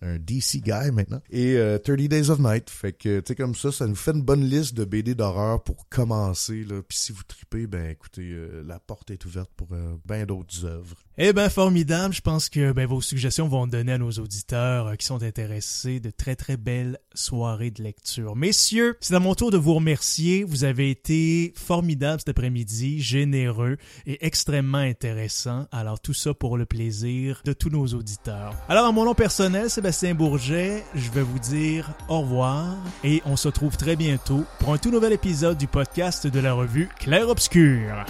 un 0.00 0.18
DC 0.18 0.62
guy 0.62 0.90
maintenant. 0.92 1.20
Et 1.30 1.56
30 1.84 2.08
Days 2.08 2.30
of 2.30 2.40
Night. 2.40 2.70
Fait 2.70 2.92
que, 2.92 3.20
tu 3.20 3.28
sais, 3.28 3.34
comme 3.34 3.54
ça, 3.54 3.70
ça 3.70 3.86
nous 3.86 3.94
fait 3.94 4.10
une 4.10 4.22
bonne 4.22 4.44
liste 4.44 4.74
de 4.74 4.84
BD 4.84 5.14
d'horreur 5.14 5.62
pour 5.62 5.88
commencer. 5.88 6.64
Là. 6.64 6.82
Puis 6.82 6.98
si 6.98 7.12
vous 7.12 7.22
tripez, 7.22 7.66
ben 7.66 7.90
écoutez, 7.90 8.36
la 8.66 8.80
porte 8.80 9.10
est 9.10 9.24
ouverte 9.24 9.50
pour 9.56 9.68
bien 10.04 10.26
d'autres 10.26 10.64
œuvres. 10.64 10.96
Eh 11.18 11.34
ben 11.34 11.50
formidable, 11.50 12.14
je 12.14 12.22
pense 12.22 12.48
que 12.48 12.72
ben, 12.72 12.86
vos 12.86 13.02
suggestions 13.02 13.46
vont 13.46 13.66
donner 13.66 13.92
à 13.92 13.98
nos 13.98 14.12
auditeurs 14.12 14.86
euh, 14.86 14.94
qui 14.94 15.04
sont 15.04 15.22
intéressés 15.22 16.00
de 16.00 16.08
très 16.08 16.36
très 16.36 16.56
belles 16.56 16.98
soirées 17.12 17.70
de 17.70 17.82
lecture. 17.82 18.34
Messieurs, 18.34 18.96
c'est 19.02 19.14
à 19.14 19.20
mon 19.20 19.34
tour 19.34 19.50
de 19.50 19.58
vous 19.58 19.74
remercier. 19.74 20.42
Vous 20.42 20.64
avez 20.64 20.88
été 20.88 21.52
formidables 21.54 22.20
cet 22.20 22.30
après-midi, 22.30 23.02
généreux 23.02 23.76
et 24.06 24.24
extrêmement 24.24 24.78
intéressant. 24.78 25.66
Alors 25.70 26.00
tout 26.00 26.14
ça 26.14 26.32
pour 26.32 26.56
le 26.56 26.64
plaisir 26.64 27.42
de 27.44 27.52
tous 27.52 27.68
nos 27.68 27.88
auditeurs. 27.88 28.54
Alors 28.70 28.86
à 28.86 28.92
mon 28.92 29.04
nom 29.04 29.14
personnel, 29.14 29.68
Sébastien 29.68 30.14
Bourget, 30.14 30.82
je 30.94 31.10
vais 31.10 31.20
vous 31.20 31.38
dire 31.38 31.92
au 32.08 32.22
revoir 32.22 32.78
et 33.04 33.20
on 33.26 33.36
se 33.36 33.48
retrouve 33.48 33.76
très 33.76 33.96
bientôt 33.96 34.46
pour 34.60 34.72
un 34.72 34.78
tout 34.78 34.90
nouvel 34.90 35.12
épisode 35.12 35.58
du 35.58 35.66
podcast 35.66 36.26
de 36.26 36.40
la 36.40 36.54
revue 36.54 36.88
Clair 36.98 37.28
Obscur. 37.28 38.06